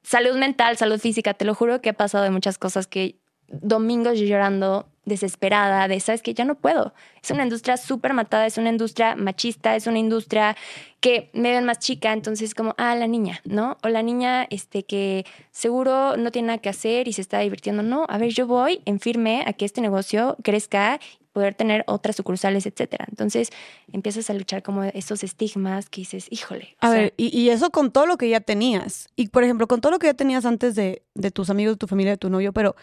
Salud 0.02 0.36
mental, 0.36 0.76
salud 0.76 0.98
física, 0.98 1.34
te 1.34 1.44
lo 1.44 1.54
juro 1.54 1.80
que 1.80 1.90
he 1.90 1.94
pasado 1.94 2.24
de 2.24 2.30
muchas 2.30 2.58
cosas 2.58 2.86
que 2.86 3.16
domingos 3.48 4.18
yo 4.18 4.26
llorando, 4.26 4.88
desesperada, 5.08 5.88
de, 5.88 5.98
sabes 6.00 6.22
que 6.22 6.34
ya 6.34 6.44
no 6.44 6.54
puedo. 6.54 6.94
Es 7.22 7.30
una 7.30 7.42
industria 7.42 7.76
súper 7.76 8.12
matada, 8.12 8.46
es 8.46 8.58
una 8.58 8.68
industria 8.68 9.16
machista, 9.16 9.74
es 9.74 9.86
una 9.86 9.98
industria 9.98 10.56
que 11.00 11.30
me 11.32 11.52
ven 11.52 11.64
más 11.64 11.78
chica, 11.78 12.12
entonces 12.12 12.54
como, 12.54 12.74
ah, 12.78 12.94
la 12.94 13.06
niña, 13.06 13.40
¿no? 13.44 13.78
O 13.82 13.88
la 13.88 14.02
niña 14.02 14.46
este, 14.50 14.84
que 14.84 15.24
seguro 15.50 16.16
no 16.16 16.30
tiene 16.30 16.48
nada 16.48 16.58
que 16.58 16.68
hacer 16.68 17.08
y 17.08 17.12
se 17.12 17.20
está 17.20 17.38
divirtiendo. 17.40 17.82
No, 17.82 18.06
a 18.08 18.18
ver, 18.18 18.30
yo 18.30 18.46
voy 18.46 18.82
en 18.84 19.00
firme 19.00 19.44
a 19.46 19.52
que 19.52 19.64
este 19.64 19.80
negocio 19.80 20.36
crezca 20.42 21.00
poder 21.32 21.54
tener 21.54 21.84
otras 21.86 22.16
sucursales, 22.16 22.66
etcétera. 22.66 23.04
Entonces 23.08 23.50
empiezas 23.92 24.28
a 24.28 24.34
luchar 24.34 24.64
como 24.64 24.82
esos 24.82 25.22
estigmas 25.22 25.88
que 25.88 26.00
dices, 26.00 26.26
híjole. 26.30 26.76
A 26.80 26.90
sea, 26.90 26.98
ver, 26.98 27.14
y, 27.16 27.36
y 27.38 27.50
eso 27.50 27.70
con 27.70 27.92
todo 27.92 28.06
lo 28.06 28.18
que 28.18 28.28
ya 28.28 28.40
tenías. 28.40 29.08
Y 29.14 29.28
por 29.28 29.44
ejemplo, 29.44 29.68
con 29.68 29.80
todo 29.80 29.92
lo 29.92 30.00
que 30.00 30.08
ya 30.08 30.14
tenías 30.14 30.44
antes 30.44 30.74
de, 30.74 31.02
de 31.14 31.30
tus 31.30 31.48
amigos, 31.48 31.74
de 31.74 31.78
tu 31.78 31.86
familia, 31.86 32.12
de 32.12 32.16
tu 32.16 32.28
novio, 32.28 32.52
pero 32.52 32.74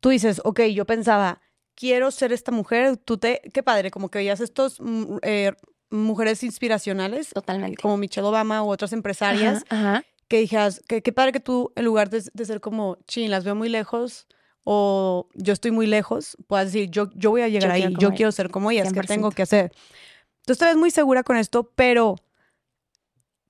tú 0.00 0.08
dices, 0.08 0.40
ok, 0.44 0.62
yo 0.74 0.86
pensaba, 0.86 1.40
quiero 1.80 2.10
ser 2.10 2.30
esta 2.32 2.52
mujer, 2.52 2.98
tú 2.98 3.16
te, 3.16 3.40
qué 3.54 3.62
padre, 3.62 3.90
como 3.90 4.10
que 4.10 4.18
veías 4.18 4.40
estos 4.40 4.78
mm, 4.80 5.16
eh, 5.22 5.52
mujeres 5.88 6.42
inspiracionales, 6.42 7.30
totalmente. 7.30 7.80
como 7.80 7.96
Michelle 7.96 8.26
Obama 8.26 8.62
u 8.62 8.68
otras 8.70 8.92
empresarias, 8.92 9.64
Ajá, 9.70 9.96
ajá. 9.96 10.04
que 10.28 10.40
dijeras, 10.40 10.82
que 10.86 11.02
qué 11.02 11.12
padre 11.12 11.32
que 11.32 11.40
tú, 11.40 11.72
en 11.76 11.86
lugar 11.86 12.10
de, 12.10 12.22
de 12.34 12.44
ser 12.44 12.60
como, 12.60 12.98
chin, 13.06 13.30
las 13.30 13.44
veo 13.44 13.54
muy 13.54 13.70
lejos, 13.70 14.26
o 14.62 15.26
yo 15.32 15.54
estoy 15.54 15.70
muy 15.70 15.86
lejos, 15.86 16.36
puedas 16.46 16.66
decir, 16.66 16.90
yo, 16.90 17.08
yo 17.14 17.30
voy 17.30 17.40
a 17.40 17.48
llegar 17.48 17.70
Yo 17.78 17.86
ahí, 17.86 17.94
yo 17.98 18.10
quiero 18.12 18.30
ser 18.30 18.50
como 18.50 18.70
ellas, 18.70 18.92
¿qué 18.92 19.00
100%. 19.00 19.06
tengo 19.06 19.30
que 19.30 19.42
hacer? 19.42 19.72
Te 20.44 20.52
ves 20.52 20.76
muy 20.76 20.90
segura 20.90 21.22
con 21.22 21.38
esto, 21.38 21.72
pero 21.74 22.16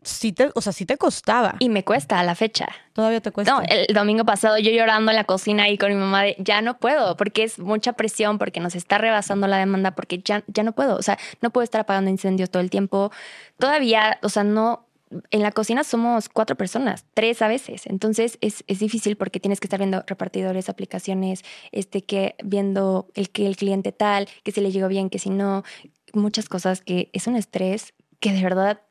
sí 0.02 0.32
te, 0.32 0.50
o 0.54 0.60
sea, 0.60 0.72
sí 0.72 0.86
te 0.86 0.96
costaba. 0.96 1.56
Y 1.58 1.68
me 1.68 1.84
cuesta 1.84 2.18
a 2.18 2.24
la 2.24 2.34
fecha. 2.34 2.66
Todavía 2.92 3.20
te 3.20 3.30
cuesta. 3.30 3.52
No, 3.52 3.62
el 3.68 3.94
domingo 3.94 4.24
pasado 4.24 4.58
yo 4.58 4.70
llorando 4.70 5.10
en 5.10 5.16
la 5.16 5.24
cocina 5.24 5.64
ahí 5.64 5.78
con 5.78 5.90
mi 5.90 5.96
mamá 5.96 6.22
de 6.22 6.36
ya 6.38 6.62
no 6.62 6.78
puedo, 6.78 7.16
porque 7.16 7.44
es 7.44 7.58
mucha 7.58 7.92
presión, 7.92 8.38
porque 8.38 8.60
nos 8.60 8.74
está 8.74 8.98
rebasando 8.98 9.46
la 9.46 9.58
demanda, 9.58 9.94
porque 9.94 10.18
ya, 10.18 10.42
ya 10.46 10.62
no 10.62 10.72
puedo. 10.72 10.96
O 10.96 11.02
sea, 11.02 11.18
no 11.40 11.50
puedo 11.50 11.64
estar 11.64 11.82
apagando 11.82 12.10
incendios 12.10 12.50
todo 12.50 12.62
el 12.62 12.70
tiempo. 12.70 13.10
Todavía, 13.58 14.18
o 14.22 14.28
sea, 14.28 14.44
no. 14.44 14.86
En 15.32 15.42
la 15.42 15.50
cocina 15.50 15.82
somos 15.82 16.28
cuatro 16.28 16.54
personas, 16.54 17.04
tres 17.14 17.42
a 17.42 17.48
veces. 17.48 17.84
Entonces 17.86 18.38
es, 18.40 18.62
es 18.68 18.78
difícil 18.78 19.16
porque 19.16 19.40
tienes 19.40 19.58
que 19.58 19.66
estar 19.66 19.80
viendo 19.80 20.04
repartidores, 20.06 20.68
aplicaciones, 20.68 21.42
este, 21.72 22.04
que 22.04 22.36
viendo 22.44 23.08
el 23.14 23.30
que 23.30 23.46
el 23.48 23.56
cliente 23.56 23.90
tal, 23.90 24.28
que 24.44 24.52
si 24.52 24.60
le 24.60 24.70
llegó 24.70 24.86
bien, 24.86 25.10
que 25.10 25.18
si 25.18 25.30
no, 25.30 25.64
muchas 26.12 26.48
cosas 26.48 26.80
que 26.80 27.10
es 27.12 27.26
un 27.26 27.34
estrés 27.34 27.92
que 28.20 28.32
de 28.32 28.40
verdad 28.40 28.82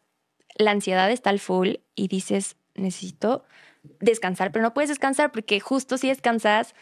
la 0.60 0.72
ansiedad 0.72 1.10
está 1.10 1.32
al 1.32 1.40
full 1.40 1.76
y 1.96 2.10
dices, 2.10 2.58
necesito 2.76 3.46
descansar, 4.00 4.52
pero 4.52 4.62
no 4.62 4.74
puedes 4.74 4.90
descansar 4.90 5.32
porque 5.32 5.60
justo 5.60 5.98
si 5.98 6.10
descansas, 6.10 6.76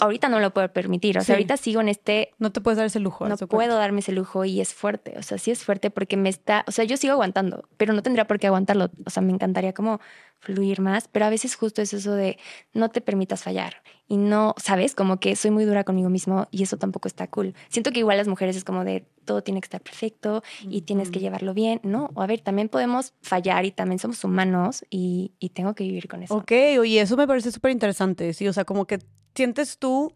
ahorita 0.00 0.28
no 0.28 0.40
lo 0.40 0.52
puedo 0.52 0.72
permitir. 0.72 1.18
O 1.18 1.20
sea, 1.20 1.26
Sí. 1.26 1.32
ahorita 1.32 1.56
sigo 1.56 1.80
en 1.80 1.88
este, 1.88 2.30
no 2.38 2.50
te 2.52 2.60
puedes 2.60 2.76
dar 2.78 2.86
ese 2.86 3.00
lujo. 3.00 3.28
no 3.28 3.36
puedo 3.36 3.48
cuenta. 3.48 3.74
darme 3.76 4.00
ese 4.00 4.12
lujo 4.12 4.44
y 4.44 4.60
es 4.60 4.74
fuerte. 4.74 5.14
O 5.18 5.22
sea, 5.22 5.38
sí 5.38 5.50
es 5.50 5.64
fuerte 5.64 5.90
porque 5.90 6.16
me 6.16 6.28
está, 6.28 6.64
o 6.66 6.72
sea, 6.72 6.84
yo 6.84 6.96
sigo 6.96 7.12
aguantando, 7.14 7.68
pero 7.76 7.92
no 7.92 8.02
tendría 8.02 8.26
por 8.26 8.38
qué 8.38 8.46
aguantarlo. 8.48 8.90
O 9.06 9.10
sea, 9.10 9.22
me 9.22 9.32
encantaría 9.32 9.72
como 9.72 10.00
fluir 10.40 10.80
más, 10.80 11.08
pero 11.08 11.24
a 11.26 11.30
veces 11.30 11.56
justo 11.56 11.82
es 11.82 11.92
eso 11.92 12.12
de 12.14 12.38
no 12.72 12.90
te 12.90 13.00
permitas 13.00 13.42
fallar 13.42 13.82
y 14.06 14.16
no, 14.18 14.54
sabes, 14.56 14.94
como 14.94 15.18
que 15.18 15.34
soy 15.34 15.50
muy 15.50 15.64
dura 15.64 15.82
conmigo 15.82 16.10
mismo 16.10 16.46
y 16.52 16.62
eso 16.62 16.76
tampoco 16.76 17.08
está 17.08 17.26
cool. 17.26 17.54
Siento 17.68 17.90
que 17.90 17.98
igual 17.98 18.18
las 18.18 18.28
mujeres 18.28 18.56
es 18.56 18.62
como 18.62 18.84
de 18.84 19.04
todo 19.24 19.42
tiene 19.42 19.60
que 19.60 19.66
estar 19.66 19.80
perfecto 19.80 20.42
y 20.62 20.82
tienes 20.82 21.10
que 21.10 21.18
llevarlo 21.18 21.54
bien. 21.54 21.80
No, 21.82 22.10
o 22.14 22.22
a 22.22 22.26
ver, 22.28 22.40
también 22.40 22.68
podemos 22.68 23.14
fallar 23.20 23.64
y 23.64 23.72
también 23.72 23.98
somos 23.98 24.22
humanos 24.22 24.84
y, 24.90 25.32
y 25.40 25.50
tengo 25.50 25.74
que 25.74 25.82
vivir 25.84 26.06
con 26.08 26.22
eso. 26.22 26.34
Ok, 26.36 26.52
oye, 26.78 27.00
eso 27.00 27.16
me 27.16 27.26
parece 27.26 27.50
súper 27.50 27.72
interesante, 27.72 28.32
sí, 28.32 28.46
o 28.46 28.52
sea, 28.52 28.64
como 28.64 28.86
que 28.86 29.00
sientes 29.38 29.78
tú 29.78 30.12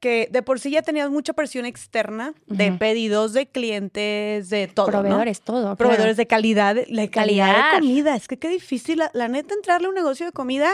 que 0.00 0.28
de 0.30 0.42
por 0.42 0.60
sí 0.60 0.70
ya 0.70 0.82
tenías 0.82 1.10
mucha 1.10 1.32
presión 1.32 1.64
externa 1.66 2.32
de 2.46 2.70
pedidos 2.72 3.32
de 3.32 3.48
clientes, 3.48 4.48
de 4.48 4.68
todo, 4.68 4.86
¿no? 4.86 4.92
Proveedores, 4.92 5.40
todo. 5.40 5.60
claro. 5.62 5.76
Proveedores 5.76 6.16
de 6.16 6.26
calidad, 6.28 6.76
la 6.88 7.08
calidad 7.10 7.72
de 7.72 7.78
comida. 7.80 8.14
Es 8.14 8.28
que 8.28 8.38
qué 8.38 8.48
difícil, 8.48 8.98
la, 8.98 9.10
la 9.14 9.26
neta, 9.26 9.54
entrarle 9.54 9.86
a 9.86 9.88
un 9.88 9.96
negocio 9.96 10.24
de 10.26 10.32
comida, 10.32 10.70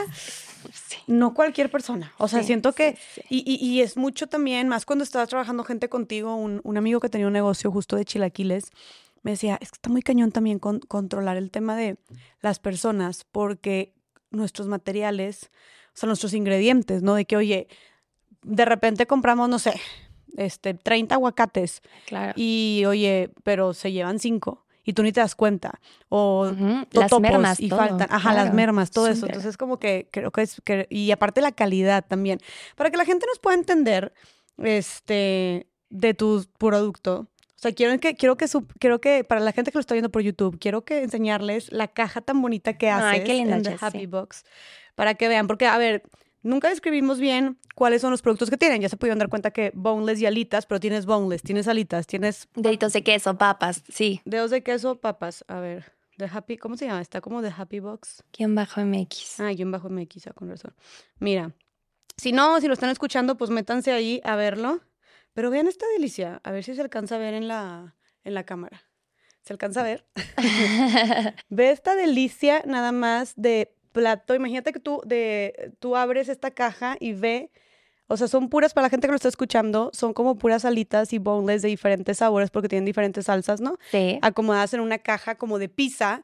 Sí. 0.73 0.97
no 1.07 1.33
cualquier 1.33 1.71
persona. 1.71 2.13
O 2.19 2.27
sea, 2.29 2.41
Sí, 2.41 2.47
siento 2.49 2.73
sí, 2.73 2.77
que, 2.77 2.99
y, 3.31 3.39
y- 3.51 3.65
y 3.67 3.81
es 3.83 3.97
mucho 3.97 4.27
también, 4.27 4.69
más 4.69 4.85
cuando 4.85 5.05
estaba 5.05 5.27
trabajando 5.27 5.63
gente 5.65 5.89
contigo, 5.89 6.35
un, 6.37 6.61
un 6.65 6.77
amigo 6.77 7.01
que 7.01 7.09
tenía 7.09 7.27
un 7.27 7.33
negocio 7.35 7.71
justo 7.71 7.97
de 7.97 8.05
chilaquiles, 8.05 8.65
me 9.23 9.31
decía, 9.33 9.57
es 9.63 9.71
que 9.71 9.77
está 9.77 9.89
muy 9.89 10.03
cañón 10.03 10.33
también 10.33 10.59
con- 10.59 10.81
controlar 10.81 11.37
el 11.39 11.51
tema 11.51 11.77
de 11.77 11.97
las 12.43 12.59
personas, 12.59 13.25
porque 13.31 13.95
nuestros 14.31 14.67
materiales, 14.69 15.51
sea, 15.95 16.07
nuestros 16.07 16.35
ingredientes, 16.35 17.03
¿no? 17.03 17.15
De 17.15 17.25
que, 17.25 17.37
oye, 17.37 17.69
de 18.43 18.65
repente 18.65 19.07
compramos, 19.07 19.49
no 19.49 19.59
sé, 19.59 19.73
este, 20.37 20.75
30 20.75 21.15
aguacates 21.15 21.81
Claro. 22.07 22.33
y, 22.37 22.85
oye, 22.87 23.31
pero 23.45 23.73
se 23.75 23.93
llevan 23.93 24.19
5 24.19 24.67
y 24.85 24.93
tú 24.93 25.03
ni 25.03 25.13
te 25.13 25.21
das 25.21 25.35
cuenta. 25.35 25.81
O 26.09 26.49
Ujú, 26.51 26.87
Las 26.93 27.19
mermas, 27.21 27.59
y 27.61 27.69
todo, 27.69 27.79
faltan, 27.79 28.09
ajá, 28.11 28.35
las 28.35 28.53
mermas, 28.53 28.91
todo 28.91 29.07
eso. 29.09 29.25
Entonces, 29.27 29.57
como 29.57 29.79
que 29.79 30.09
creo 30.11 30.31
que 30.31 30.43
es, 30.43 30.61
que- 30.65 30.87
y 30.91 31.11
aparte 31.11 31.41
la 31.41 31.53
calidad 31.53 32.05
también. 32.07 32.39
Para 32.77 32.91
que 32.91 32.97
la 32.99 33.05
gente 33.07 33.25
nos 33.27 33.39
pueda 33.39 33.57
entender, 33.57 34.13
este, 34.59 35.69
de 35.91 36.15
tu 36.15 36.45
producto. 36.59 37.29
O 37.57 37.59
sea, 37.65 37.73
quiero 37.73 37.99
que, 37.99 38.15
quiero 38.15 38.37
que, 38.37 38.47
su- 38.49 38.67
quiero 38.79 39.01
que, 39.01 39.25
para 39.25 39.41
la 39.41 39.53
gente 39.53 39.71
que 39.71 39.79
lo 39.79 39.81
está 39.81 39.95
viendo 39.95 40.11
por 40.11 40.21
YouTube, 40.23 40.59
quiero 40.59 40.85
que 40.85 41.03
enseñarles 41.03 41.73
la 41.73 41.89
caja 41.89 42.21
tan 42.21 42.43
bonita 42.43 42.77
que 42.77 42.91
haces 42.91 43.21
Ay, 43.21 43.25
qué 43.25 43.35
linda, 43.35 43.57
en 43.57 43.63
The 43.63 43.77
Happy. 43.81 44.07
Box. 44.07 44.45
Para 44.95 45.15
que 45.15 45.29
vean, 45.29 45.47
porque, 45.47 45.67
a 45.67 45.79
ver, 45.79 46.03
nunca 46.43 46.69
describimos 46.69 47.19
bien 47.19 47.59
cuáles 47.75 48.03
son 48.03 48.11
los 48.11 48.23
productos 48.23 48.51
que 48.51 48.57
tienen. 48.57 48.81
Ya 48.81 48.89
se 48.89 48.97
pudieron 48.97 49.19
dar 49.19 49.29
cuenta 49.29 49.51
que 49.51 49.73
boneless 49.75 50.21
y 50.21 50.27
alitas, 50.27 50.67
pero 50.67 50.79
tienes 50.81 51.07
boneless, 51.07 51.43
tienes 51.43 51.67
alitas, 51.67 52.07
tienes 52.07 52.49
Deditos 52.55 52.93
de 52.93 53.03
queso, 53.03 53.37
papas, 53.37 53.83
sí. 53.89 54.21
dedos 54.25 54.51
de 54.51 54.63
queso, 54.63 55.01
papas. 55.01 55.45
A 55.49 55.59
ver, 55.61 55.93
The 56.17 56.29
Happy, 56.33 56.57
¿cómo 56.57 56.77
se 56.77 56.87
llama? 56.87 57.01
Está 57.01 57.21
como 57.21 57.43
The 57.43 57.53
Happy 57.57 57.81
Box. 57.81 58.23
Guión 58.37 58.55
bajo 58.55 58.81
MX. 58.81 59.41
Ah, 59.41 59.51
en 59.51 59.71
bajo 59.71 59.89
MX, 59.89 60.29
ah, 60.29 60.33
con 60.33 60.49
razón. 60.49 60.75
Mira, 61.19 61.53
si 62.17 62.33
no, 62.33 62.61
si 62.61 62.69
lo 62.69 62.75
están 62.75 62.91
escuchando, 62.91 63.37
pues 63.37 63.51
métanse 63.51 63.93
ahí 63.93 64.21
a 64.25 64.37
verlo. 64.37 64.81
Pero 65.33 65.51
vean 65.51 65.67
esta 65.67 65.85
delicia, 65.89 66.41
a 66.45 66.53
ver 66.53 66.63
si 66.63 66.77
se 66.77 66.81
alcanza 66.81 67.17
a 67.17 67.19
ver 67.19 67.35
en 67.35 67.49
la, 67.49 67.97
en 68.23 68.35
la 68.35 68.45
cámara. 68.45 68.85
¿Se 69.43 69.53
alcanza 69.53 69.81
a 69.81 69.85
ver? 69.85 70.07
Ve 71.49 71.71
esta 71.71 71.97
delicia 71.97 72.63
nada 72.67 72.93
más 72.93 73.35
de 73.37 73.75
plato. 73.95 74.35
Imagínate 74.35 74.75
que 74.75 74.81
tú, 74.81 75.01
de, 75.07 75.73
tú 75.79 75.97
abres 75.97 76.29
esta 76.29 76.51
caja 76.51 76.99
y 77.01 77.15
ve, 77.15 77.51
o 78.09 78.19
sea, 78.19 78.29
son 78.29 78.51
puras, 78.51 78.75
para 78.75 78.87
la 78.87 78.91
gente 78.91 79.07
que 79.07 79.13
lo 79.13 79.17
está 79.17 79.29
escuchando, 79.29 79.91
son 79.95 80.13
como 80.13 80.37
puras 80.37 80.67
alitas 80.67 81.15
y 81.15 81.19
boneless 81.19 81.63
de 81.63 81.69
diferentes 81.69 82.19
sabores 82.19 82.51
porque 82.51 82.69
tienen 82.69 82.85
diferentes 82.85 83.25
salsas, 83.25 83.63
¿no? 83.63 83.79
sí. 83.91 84.19
acomodadas 84.21 84.75
en 84.75 84.81
una 84.81 84.99
caja 84.99 85.37
como 85.37 85.59
de 85.59 85.71
pizza 85.71 86.23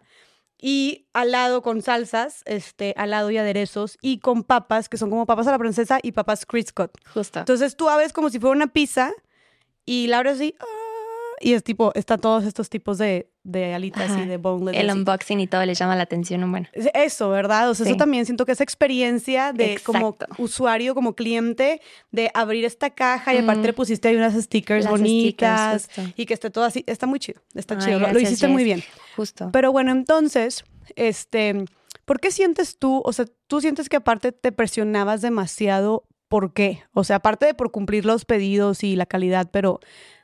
y 0.60 1.06
al 1.14 1.30
lado 1.30 1.62
con 1.62 1.80
salsas, 1.80 2.42
este, 2.44 2.92
al 2.98 3.10
lado 3.10 3.30
y 3.30 3.38
aderezos 3.38 3.96
y 4.02 4.18
con 4.18 4.42
papas 4.42 4.90
que 4.90 4.98
son 4.98 5.08
como 5.08 5.24
papas 5.24 5.46
a 5.46 5.52
la 5.52 5.58
francesa 5.58 6.00
y 6.02 6.12
papas 6.12 6.44
Criscott. 6.44 6.92
Justo. 7.14 7.38
Entonces 7.38 7.76
tú 7.76 7.88
abres 7.88 8.12
como 8.12 8.28
si 8.28 8.38
fuera 8.38 8.54
una 8.54 8.66
pizza 8.66 9.12
y 9.86 10.08
la 10.08 10.18
abres 10.18 10.34
así 10.34 10.54
y 11.42 11.54
es 11.54 11.64
tipo, 11.64 11.90
está 11.94 12.18
todos 12.18 12.44
estos 12.44 12.68
tipos 12.68 12.98
de, 12.98 13.30
de 13.44 13.72
alitas 13.72 14.10
y 14.18 14.26
de 14.26 14.36
boneless. 14.36 14.78
El 14.78 14.90
unboxing 14.90 15.40
y 15.40 15.46
todo 15.46 15.64
le 15.64 15.74
llama 15.74 15.96
la 15.96 16.02
atención, 16.02 16.48
bueno. 16.50 16.68
Eso, 16.72 17.30
¿verdad? 17.30 17.70
O 17.70 17.74
sea, 17.74 17.86
eso 17.86 17.96
también 17.96 18.26
siento 18.26 18.44
que 18.44 18.52
esa 18.52 18.62
experiencia 18.62 19.54
de 19.54 19.80
como 19.82 20.18
usuario, 20.36 20.94
como 20.94 21.14
cliente, 21.14 21.80
de 22.10 22.30
abrir 22.34 22.66
esta 22.66 22.90
caja 22.90 23.34
y 23.34 23.38
aparte 23.38 23.62
le 23.62 23.72
pusiste 23.72 24.08
ahí 24.08 24.16
unas 24.16 24.34
stickers 24.34 24.86
bonitas 24.86 25.88
y 26.14 26.26
que 26.26 26.34
esté 26.34 26.50
todo 26.50 26.64
así, 26.64 26.84
está 26.86 27.06
muy 27.06 27.18
chido, 27.18 27.40
está 27.54 27.78
chido, 27.78 27.98
lo, 27.98 28.20
hiciste 28.20 28.46
muy 28.46 28.62
bien. 28.62 28.84
Justo. 29.16 29.48
Pero 29.50 29.72
bueno, 29.72 29.92
entonces, 29.92 30.64
este, 30.94 31.64
¿por 32.04 32.20
qué 32.20 32.30
sientes 32.30 32.76
tú, 32.78 33.00
o 33.02 33.12
sea, 33.14 33.24
tú 33.46 33.62
sientes 33.62 33.88
que 33.88 33.96
aparte 33.96 34.32
te 34.32 34.52
presionabas 34.52 35.22
demasiado 35.22 36.04
¿por 36.28 36.52
qué? 36.52 36.84
O 36.92 37.02
sea, 37.02 37.16
aparte 37.16 37.44
de 37.44 37.54
por 37.54 37.72
cumplir 37.72 38.06
los 38.06 38.24
pedidos 38.24 38.84
y 38.84 38.94
la 38.94 39.04
calidad, 39.04 39.50
pero 39.50 39.80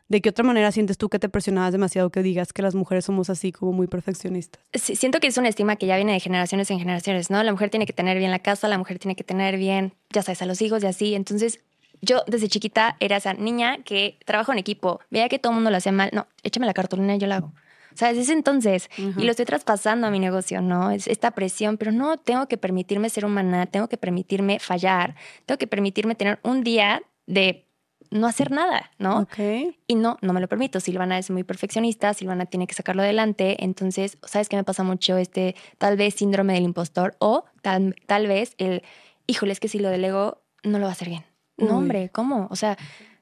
¿de 0.09 0.21
qué 0.21 0.29
otra 0.29 0.45
manera 0.45 0.71
sientes 0.73 0.99
tú 0.99 1.09
que 1.09 1.19
te 1.19 1.29
presionabas 1.29 1.73
demasiado 1.73 2.11
que 2.11 2.23
digas 2.23 2.53
que 2.53 2.63
las 2.63 2.75
mujeres 2.75 3.05
somos 3.05 3.31
así 3.31 3.53
como 3.53 3.73
muy 3.73 3.87
perfeccionistas? 3.87 4.63
Sí, 4.75 4.97
siento 4.97 5.21
que 5.21 5.27
es 5.27 5.37
un 5.37 5.47
estima 5.47 5.77
que 5.77 5.87
ya 5.87 5.97
viene 5.97 6.13
de 6.13 6.21
generaciones 6.21 6.71
en 6.71 6.79
generaciones, 6.79 7.31
¿no? 7.31 7.43
La 7.43 7.53
mujer 7.53 7.71
tiene 7.71 7.87
que 7.87 7.93
tener 7.93 8.19
bien 8.19 8.31
la 8.31 8.39
casa, 8.39 8.69
la 8.69 8.79
mujer 8.79 8.99
tiene 8.99 9.17
que 9.17 9.25
tener 9.25 9.57
bien, 9.57 9.95
ya 10.11 10.23
sabes, 10.23 10.43
a 10.43 10.47
los 10.47 10.63
hijos 10.63 10.83
y 10.83 10.87
así. 10.87 11.15
Entonces, 11.15 11.61
yo 12.03 12.23
desde 12.27 12.49
chiquita 12.49 12.97
era 13.01 13.17
esa 13.17 13.35
niña 13.35 13.79
que 13.85 14.19
trabajo 14.25 14.53
en 14.53 14.59
equipo, 14.59 15.01
veía 15.11 15.29
que 15.29 15.39
todo 15.39 15.53
el 15.53 15.57
mundo 15.57 15.71
lo 15.71 15.77
hacía 15.77 15.93
mal. 15.93 16.11
No, 16.13 16.27
échame 16.43 16.67
la 16.67 16.75
cartulina 16.75 17.17
y 17.17 17.19
yo 17.19 17.27
la 17.27 17.37
hago. 17.37 17.53
O 17.97 17.99
sea, 17.99 18.13
desde 18.13 18.35
entonces, 18.35 18.91
y 18.99 19.25
lo 19.25 19.31
estoy 19.31 19.47
traspasando 19.47 20.07
a 20.07 20.11
mi 20.11 20.19
negocio, 20.19 20.61
¿no? 20.61 20.91
Es 20.91 21.07
esta 21.07 21.31
presión, 21.31 21.79
pero 21.79 21.93
no, 21.93 22.19
tengo 22.19 22.47
que 22.47 22.59
permitirme 22.59 23.09
ser 23.09 23.25
humana, 23.25 23.65
tengo 23.65 23.89
que 23.89 23.97
permitirme 23.97 24.59
fallar, 24.59 25.15
tengo 25.47 25.57
que 25.57 25.67
permitirme 25.67 26.15
tener 26.15 26.39
un 26.43 26.63
día 26.63 27.03
de 27.27 27.66
no 28.11 28.27
hacer 28.27 28.51
nada, 28.51 28.91
¿no? 28.99 29.21
Ok. 29.21 29.39
Y 29.87 29.95
no, 29.95 30.19
no 30.23 30.33
me 30.33 30.41
lo 30.41 30.49
permito. 30.49 30.81
Silvana 30.81 31.19
es 31.19 31.31
muy 31.31 31.45
perfeccionista, 31.45 32.15
Silvana 32.15 32.47
tiene 32.47 32.67
que 32.67 32.75
sacarlo 32.75 33.03
adelante. 33.03 33.63
Entonces, 33.65 34.19
¿sabes 34.25 34.49
qué 34.49 34.57
me 34.57 34.65
pasa 34.65 34.83
mucho? 34.83 35.17
Este, 35.17 35.55
tal 35.79 35.97
vez 35.97 36.15
síndrome 36.15 36.55
del 36.55 36.65
impostor 36.65 37.17
o 37.19 37.45
tal, 37.63 37.97
tal 38.07 38.27
vez 38.27 38.55
el, 38.59 38.83
híjole, 39.27 39.53
es 39.53 39.61
que 39.61 39.69
si 39.69 39.79
lo 39.79 39.89
delego, 39.89 40.43
no 40.63 40.79
lo 40.79 40.85
va 40.85 40.91
a 40.91 40.93
hacer 40.93 41.09
bien. 41.09 41.25
No, 41.57 41.79
hombre, 41.79 42.11
¿cómo? 42.11 42.49
O 42.51 42.57
sea, 42.57 42.77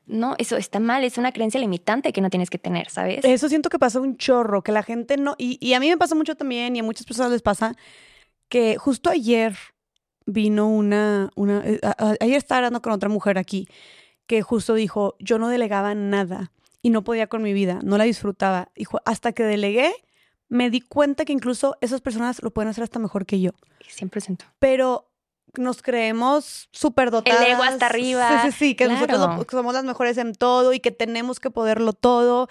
no, 0.06 0.34
eso 0.38 0.56
está 0.56 0.80
mal, 0.80 1.04
es 1.04 1.18
una 1.18 1.32
creencia 1.32 1.60
limitante 1.60 2.12
que 2.12 2.20
no 2.20 2.30
tienes 2.30 2.50
que 2.50 2.58
tener, 2.58 2.90
¿sabes? 2.90 3.24
Eso 3.24 3.48
siento 3.48 3.70
que 3.70 3.78
pasa 3.78 4.00
un 4.00 4.16
chorro, 4.16 4.62
que 4.62 4.72
la 4.72 4.82
gente 4.82 5.16
no, 5.16 5.34
y, 5.38 5.72
a 5.72 5.80
mí 5.80 5.88
me 5.88 5.96
pasa 5.96 6.14
mucho 6.14 6.36
también, 6.36 6.76
y 6.76 6.80
a 6.80 6.82
muchas 6.82 7.06
personas 7.06 7.32
les 7.32 7.42
pasa, 7.42 7.74
que 8.48 8.76
justo 8.76 9.08
ayer 9.08 9.56
vino 10.26 10.68
una, 10.68 11.30
una 11.36 11.62
eh, 11.64 11.80
ayer 12.20 12.36
estaba 12.36 12.58
hablando 12.58 12.82
con 12.82 12.92
otra 12.92 13.08
mujer 13.08 13.38
aquí, 13.38 13.68
que 14.26 14.42
justo 14.42 14.74
dijo, 14.74 15.16
yo 15.18 15.38
no 15.38 15.48
delegaba 15.48 15.94
nada 15.94 16.50
y 16.82 16.90
no 16.90 17.02
podía 17.02 17.26
con 17.26 17.42
mi 17.42 17.52
vida, 17.52 17.80
no 17.82 17.98
la 17.98 18.04
disfrutaba. 18.04 18.68
Dijo, 18.74 19.00
hasta 19.04 19.32
que 19.32 19.44
delegué, 19.44 19.94
me 20.48 20.70
di 20.70 20.80
cuenta 20.80 21.24
que 21.24 21.32
incluso 21.32 21.76
esas 21.80 22.00
personas 22.00 22.42
lo 22.42 22.50
pueden 22.50 22.68
hacer 22.68 22.84
hasta 22.84 22.98
mejor 22.98 23.26
que 23.26 23.40
yo. 23.40 23.52
100%. 23.80 24.44
Pero 24.58 25.08
nos 25.54 25.82
creemos 25.82 26.68
súper 26.72 27.10
dotadas. 27.10 27.40
El 27.40 27.52
ego 27.52 27.62
hasta 27.62 27.87
arriba. 27.87 28.42
Sí, 28.42 28.50
sí, 28.50 28.58
sí, 28.58 28.74
que 28.74 28.88
nosotros 28.88 29.46
somos 29.50 29.74
las 29.74 29.84
mejores 29.84 30.18
en 30.18 30.34
todo 30.34 30.72
y 30.72 30.80
que 30.80 30.90
tenemos 30.90 31.40
que 31.40 31.50
poderlo 31.50 31.92
todo. 31.92 32.48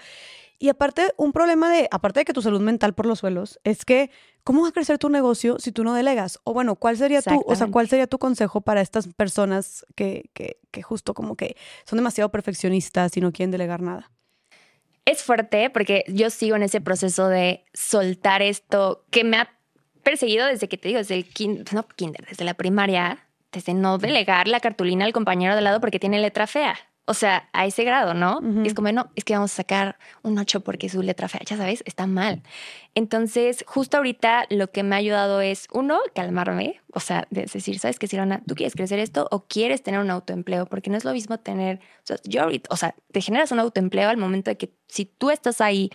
Y 0.64 0.70
aparte, 0.70 1.12
un 1.18 1.34
problema 1.34 1.70
de, 1.70 1.88
aparte 1.90 2.20
de 2.20 2.24
que 2.24 2.32
tu 2.32 2.40
salud 2.40 2.62
mental 2.62 2.94
por 2.94 3.04
los 3.04 3.18
suelos, 3.18 3.60
es 3.64 3.84
que, 3.84 4.10
¿cómo 4.44 4.62
va 4.62 4.68
a 4.68 4.72
crecer 4.72 4.96
tu 4.96 5.10
negocio 5.10 5.58
si 5.58 5.72
tú 5.72 5.84
no 5.84 5.92
delegas? 5.92 6.40
O 6.44 6.54
bueno, 6.54 6.76
¿cuál 6.76 6.96
sería 6.96 7.20
tu, 7.20 7.44
o 7.46 7.54
sea, 7.54 7.66
cuál 7.66 7.86
sería 7.86 8.06
tu 8.06 8.18
consejo 8.18 8.62
para 8.62 8.80
estas 8.80 9.06
personas 9.08 9.84
que, 9.94 10.30
que, 10.32 10.56
que 10.70 10.80
justo 10.80 11.12
como 11.12 11.36
que 11.36 11.54
son 11.84 11.98
demasiado 11.98 12.30
perfeccionistas 12.30 13.14
y 13.14 13.20
no 13.20 13.30
quieren 13.30 13.50
delegar 13.50 13.82
nada? 13.82 14.10
Es 15.04 15.22
fuerte 15.22 15.68
porque 15.68 16.02
yo 16.08 16.30
sigo 16.30 16.56
en 16.56 16.62
ese 16.62 16.80
proceso 16.80 17.28
de 17.28 17.66
soltar 17.74 18.40
esto 18.40 19.04
que 19.10 19.22
me 19.22 19.36
ha 19.36 19.50
perseguido 20.02 20.46
desde 20.46 20.66
que 20.66 20.78
te 20.78 20.88
digo, 20.88 20.96
desde 20.96 21.16
el 21.16 21.26
no, 21.72 21.86
kinder, 21.88 22.24
desde 22.26 22.46
la 22.46 22.54
primaria, 22.54 23.26
desde 23.52 23.74
no 23.74 23.98
delegar 23.98 24.48
la 24.48 24.60
cartulina 24.60 25.04
al 25.04 25.12
compañero 25.12 25.56
de 25.56 25.60
lado 25.60 25.78
porque 25.82 25.98
tiene 25.98 26.22
letra 26.22 26.46
fea. 26.46 26.74
O 27.06 27.12
sea, 27.12 27.50
a 27.52 27.66
ese 27.66 27.84
grado, 27.84 28.14
¿no? 28.14 28.40
Es 28.64 28.72
como, 28.72 28.90
no, 28.90 29.10
es 29.14 29.24
que 29.24 29.34
vamos 29.34 29.52
a 29.52 29.56
sacar 29.56 29.98
un 30.22 30.38
8 30.38 30.60
porque 30.60 30.88
su 30.88 31.02
letra 31.02 31.28
fea, 31.28 31.42
ya 31.44 31.58
sabes, 31.58 31.82
está 31.86 32.06
mal. 32.06 32.42
Entonces, 32.94 33.62
justo 33.66 33.98
ahorita 33.98 34.46
lo 34.48 34.70
que 34.70 34.82
me 34.82 34.94
ha 34.94 34.98
ayudado 34.98 35.42
es, 35.42 35.68
uno, 35.70 35.98
calmarme, 36.14 36.80
o 36.94 37.00
sea, 37.00 37.26
de 37.28 37.42
decir, 37.42 37.78
¿sabes 37.78 37.98
qué, 37.98 38.06
Silvana? 38.06 38.42
¿Tú 38.46 38.54
quieres 38.54 38.74
crecer 38.74 38.98
esto 39.00 39.28
o 39.30 39.44
quieres 39.44 39.82
tener 39.82 40.00
un 40.00 40.10
autoempleo? 40.10 40.64
Porque 40.64 40.88
no 40.88 40.96
es 40.96 41.04
lo 41.04 41.12
mismo 41.12 41.38
tener, 41.38 41.80
o 41.98 42.06
sea, 42.06 42.16
yo 42.24 42.42
ahorita, 42.42 42.68
o 42.72 42.76
sea, 42.76 42.94
te 43.12 43.20
generas 43.20 43.52
un 43.52 43.60
autoempleo 43.60 44.08
al 44.08 44.16
momento 44.16 44.50
de 44.50 44.56
que 44.56 44.72
si 44.88 45.04
tú 45.04 45.30
estás 45.30 45.60
ahí 45.60 45.90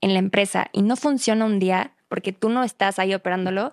en 0.00 0.14
la 0.14 0.20
empresa 0.20 0.68
y 0.72 0.80
no 0.80 0.96
funciona 0.96 1.44
un 1.44 1.58
día, 1.58 1.92
porque 2.08 2.32
tú 2.32 2.48
no 2.48 2.64
estás 2.64 2.98
ahí 2.98 3.12
operándolo, 3.12 3.72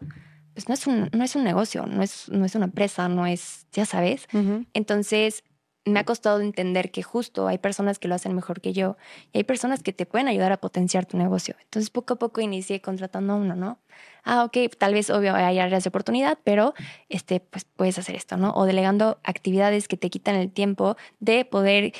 pues 0.53 0.67
no 0.67 0.73
es 0.73 0.85
un, 0.85 1.09
no 1.13 1.23
es 1.23 1.35
un 1.35 1.43
negocio, 1.43 1.85
no 1.85 2.03
es, 2.03 2.29
no 2.29 2.45
es 2.45 2.55
una 2.55 2.65
empresa, 2.65 3.07
no 3.07 3.25
es, 3.25 3.67
ya 3.71 3.85
sabes. 3.85 4.27
Entonces, 4.73 5.43
me 5.85 5.99
ha 5.99 6.05
costado 6.05 6.39
entender 6.39 6.91
que 6.91 7.03
justo 7.03 7.47
hay 7.47 7.57
personas 7.57 7.99
que 7.99 8.07
lo 8.07 8.15
hacen 8.15 8.33
mejor 8.33 8.61
que 8.61 8.73
yo 8.73 8.95
y 9.33 9.39
hay 9.39 9.43
personas 9.43 9.83
que 9.83 9.91
te 9.91 10.05
pueden 10.05 10.27
ayudar 10.27 10.51
a 10.51 10.57
potenciar 10.57 11.05
tu 11.05 11.17
negocio. 11.17 11.55
Entonces, 11.61 11.89
poco 11.89 12.13
a 12.13 12.19
poco 12.19 12.41
inicié 12.41 12.81
contratando 12.81 13.33
a 13.33 13.35
uno, 13.35 13.55
¿no? 13.55 13.79
Ah, 14.23 14.45
ok, 14.45 14.57
tal 14.77 14.93
vez 14.93 15.09
obvio 15.09 15.35
hay 15.35 15.59
áreas 15.59 15.83
de 15.83 15.89
oportunidad, 15.89 16.37
pero 16.43 16.73
este, 17.09 17.41
pues 17.41 17.65
puedes 17.65 17.97
hacer 17.99 18.15
esto, 18.15 18.37
¿no? 18.37 18.53
O 18.53 18.65
delegando 18.65 19.19
actividades 19.23 19.87
que 19.87 19.97
te 19.97 20.09
quitan 20.09 20.35
el 20.35 20.51
tiempo 20.51 20.95
de 21.19 21.43
poder 21.43 21.93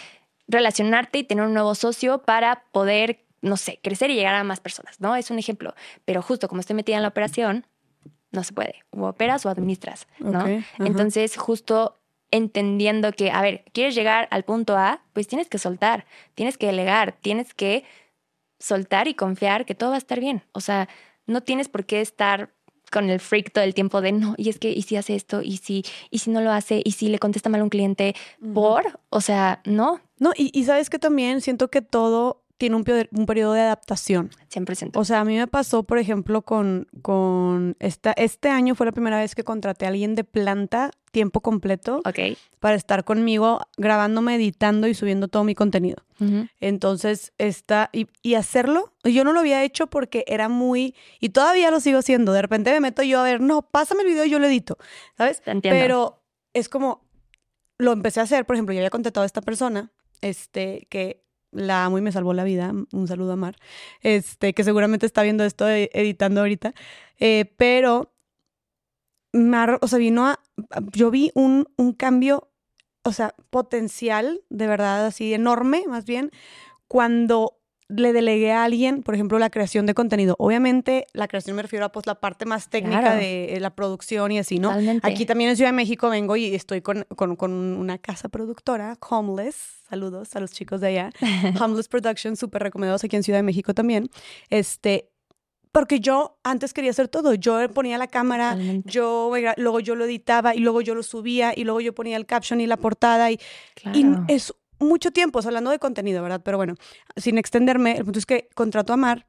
relacionarte 0.47 1.19
y 1.19 1.23
tener 1.23 1.45
un 1.45 1.53
nuevo 1.53 1.75
socio 1.75 2.19
para 2.19 2.63
poder 2.71 3.19
no 3.41 3.57
sé, 3.57 3.79
crecer 3.83 4.09
y 4.09 4.15
llegar 4.15 4.35
a 4.35 4.43
más 4.45 4.61
personas, 4.61 5.01
¿no? 5.01 5.17
Es 5.17 5.29
un 5.29 5.37
ejemplo. 5.37 5.75
Pero 6.05 6.21
justo 6.21 6.47
como 6.47 6.61
estoy 6.61 6.77
metida 6.77 6.95
en 6.95 7.01
la 7.01 7.09
operación, 7.09 7.67
no 8.31 8.41
se 8.43 8.53
puede. 8.53 8.85
O 8.91 9.05
operas 9.05 9.45
o 9.45 9.49
administras, 9.49 10.07
¿no? 10.19 10.45
Entonces, 10.79 11.35
justo 11.35 11.97
entendiendo 12.33 13.11
que, 13.11 13.29
a 13.29 13.43
ver, 13.43 13.63
quieres 13.73 13.93
llegar 13.93 14.27
al 14.31 14.43
punto 14.43 14.75
A, 14.75 15.03
pues 15.13 15.27
tienes 15.27 15.47
que 15.49 15.59
soltar, 15.59 16.05
tienes 16.33 16.57
que 16.57 16.65
delegar, 16.65 17.15
tienes 17.21 17.53
que 17.53 17.85
soltar 18.59 19.07
y 19.07 19.13
confiar 19.13 19.65
que 19.65 19.75
todo 19.75 19.91
va 19.91 19.95
a 19.95 19.99
estar 19.99 20.19
bien. 20.19 20.41
O 20.51 20.59
sea, 20.59 20.89
no 21.27 21.41
tienes 21.41 21.69
por 21.69 21.85
qué 21.85 22.01
estar 22.01 22.51
con 22.91 23.09
el 23.11 23.19
freak 23.19 23.51
todo 23.51 23.63
el 23.63 23.75
tiempo 23.75 24.01
de 24.01 24.13
no, 24.13 24.33
y 24.37 24.49
es 24.49 24.57
que, 24.57 24.71
y 24.71 24.81
si 24.81 24.95
hace 24.95 25.15
esto, 25.15 25.41
y 25.43 25.57
si, 25.57 25.83
y 26.09 26.19
si 26.19 26.31
no 26.31 26.41
lo 26.41 26.51
hace, 26.51 26.81
y 26.83 26.91
si 26.91 27.09
le 27.09 27.19
contesta 27.19 27.49
mal 27.49 27.61
a 27.61 27.63
un 27.63 27.69
cliente, 27.69 28.15
por, 28.53 28.99
o 29.09 29.21
sea, 29.21 29.61
no. 29.65 30.01
No, 30.17 30.31
y, 30.35 30.49
y 30.57 30.63
sabes 30.63 30.89
que 30.89 30.99
también 30.99 31.41
siento 31.41 31.69
que 31.69 31.81
todo 31.81 32.42
tiene 32.57 32.75
un, 32.75 32.85
un, 33.11 33.25
periodo 33.25 33.53
de 33.53 33.61
adaptación. 33.61 34.29
100%. 34.51 34.91
O 34.95 35.05
sea, 35.05 35.21
a 35.21 35.25
mí 35.25 35.35
me 35.35 35.47
pasó, 35.47 35.83
por 35.83 35.97
ejemplo, 35.97 36.43
con, 36.43 36.87
con 37.01 37.75
esta, 37.79 38.13
este 38.13 38.49
año 38.49 38.75
fue 38.75 38.85
la 38.85 38.91
primera 38.91 39.17
vez 39.17 39.35
que 39.35 39.43
contraté 39.43 39.85
a 39.85 39.89
alguien 39.89 40.15
de 40.15 40.23
planta 40.23 40.91
tiempo 41.11 41.41
completo 41.41 42.01
para 42.59 42.75
estar 42.75 43.03
conmigo 43.03 43.61
grabándome, 43.77 44.35
editando 44.35 44.87
y 44.87 44.95
subiendo 44.95 45.27
todo 45.27 45.43
mi 45.43 45.55
contenido. 45.55 46.03
Entonces, 46.61 47.33
está, 47.37 47.89
y, 47.91 48.07
y, 48.21 48.35
hacerlo, 48.35 48.93
yo 49.03 49.25
no 49.25 49.33
lo 49.33 49.41
había 49.41 49.61
hecho 49.63 49.87
porque 49.87 50.23
era 50.25 50.47
muy, 50.47 50.95
y 51.19 51.29
todavía 51.29 51.69
lo 51.69 51.81
sigo 51.81 51.99
haciendo. 51.99 52.31
De 52.31 52.41
repente 52.41 52.71
me 52.71 52.79
meto 52.79 53.03
yo 53.03 53.19
a 53.19 53.23
ver, 53.23 53.41
no, 53.41 53.61
pásame 53.61 54.03
el 54.03 54.07
video 54.07 54.23
y 54.23 54.29
yo 54.29 54.39
lo 54.39 54.47
edito, 54.47 54.77
¿sabes? 55.17 55.43
Pero 55.61 56.23
es 56.53 56.69
como, 56.69 57.05
lo 57.77 57.91
empecé 57.91 58.21
a 58.21 58.23
hacer, 58.23 58.45
por 58.45 58.55
ejemplo, 58.55 58.73
yo 58.73 58.79
había 58.79 58.89
contratado 58.89 59.23
a 59.23 59.25
esta 59.25 59.41
persona, 59.41 59.91
este, 60.21 60.87
que 60.89 61.22
la 61.53 61.85
amo 61.85 61.97
y 61.97 62.01
me 62.01 62.11
salvó 62.11 62.33
la 62.33 62.43
vida. 62.43 62.73
Un 62.91 63.07
saludo 63.07 63.33
a 63.33 63.35
Mar, 63.35 63.55
este, 64.01 64.53
que 64.53 64.63
seguramente 64.63 65.05
está 65.05 65.23
viendo 65.23 65.43
esto 65.43 65.69
e, 65.69 65.89
editando 65.93 66.41
ahorita. 66.41 66.73
Eh, 67.19 67.53
pero 67.57 68.13
Mar, 69.33 69.79
o 69.81 69.87
sea, 69.87 69.99
vino 69.99 70.27
a. 70.27 70.39
Yo 70.91 71.11
vi 71.11 71.31
un, 71.33 71.67
un 71.77 71.93
cambio, 71.93 72.49
o 73.03 73.11
sea, 73.11 73.35
potencial, 73.49 74.41
de 74.49 74.67
verdad, 74.67 75.05
así 75.05 75.33
enorme, 75.33 75.83
más 75.87 76.05
bien, 76.05 76.31
cuando 76.87 77.59
le 77.95 78.13
delegué 78.13 78.51
a 78.51 78.63
alguien, 78.63 79.03
por 79.03 79.15
ejemplo, 79.15 79.39
la 79.39 79.49
creación 79.49 79.85
de 79.85 79.93
contenido. 79.93 80.35
Obviamente, 80.39 81.07
la 81.13 81.27
creación 81.27 81.55
me 81.55 81.61
refiero 81.61 81.85
a 81.85 81.91
pues 81.91 82.05
la 82.05 82.15
parte 82.15 82.45
más 82.45 82.69
técnica 82.69 83.15
de 83.15 83.55
eh, 83.55 83.59
la 83.59 83.75
producción 83.75 84.31
y 84.31 84.39
así, 84.39 84.59
¿no? 84.59 84.71
Aquí 85.01 85.25
también 85.25 85.49
en 85.49 85.55
Ciudad 85.55 85.69
de 85.69 85.75
México 85.75 86.09
vengo 86.09 86.35
y 86.35 86.53
estoy 86.55 86.81
con, 86.81 87.05
con, 87.15 87.35
con 87.35 87.51
una 87.51 87.97
casa 87.97 88.29
productora, 88.29 88.97
Homeless. 89.09 89.81
Saludos 89.89 90.35
a 90.35 90.39
los 90.39 90.51
chicos 90.51 90.81
de 90.81 90.87
allá. 90.87 91.09
Homeless 91.61 91.87
Production, 91.87 92.35
súper 92.35 92.63
recomendados 92.63 93.03
aquí 93.03 93.15
en 93.15 93.23
Ciudad 93.23 93.39
de 93.39 93.43
México 93.43 93.73
también. 93.73 94.09
Este, 94.49 95.09
porque 95.73 95.99
yo 95.99 96.37
antes 96.43 96.71
quería 96.71 96.91
hacer 96.91 97.07
todo. 97.07 97.33
Yo 97.33 97.67
ponía 97.71 97.97
la 97.97 98.07
cámara, 98.07 98.55
yo 98.85 99.31
luego 99.57 99.79
yo 99.79 99.95
lo 99.95 100.05
editaba 100.05 100.55
y 100.55 100.59
luego 100.59 100.81
yo 100.81 100.93
lo 100.95 101.03
subía 101.03 101.53
y 101.55 101.63
luego 101.63 101.81
yo 101.81 101.93
ponía 101.93 102.15
el 102.15 102.27
caption 102.27 102.61
y 102.61 102.67
la 102.67 102.77
portada 102.77 103.31
y, 103.31 103.39
y 103.91 104.05
es 104.27 104.53
mucho 104.83 105.11
tiempo, 105.11 105.39
hablando 105.43 105.71
de 105.71 105.79
contenido, 105.79 106.21
¿verdad? 106.21 106.41
Pero 106.43 106.57
bueno, 106.57 106.75
sin 107.15 107.37
extenderme, 107.37 107.97
el 107.97 108.03
punto 108.03 108.19
es 108.19 108.25
que 108.25 108.49
contrato 108.55 108.93
a 108.93 108.97
Mar 108.97 109.27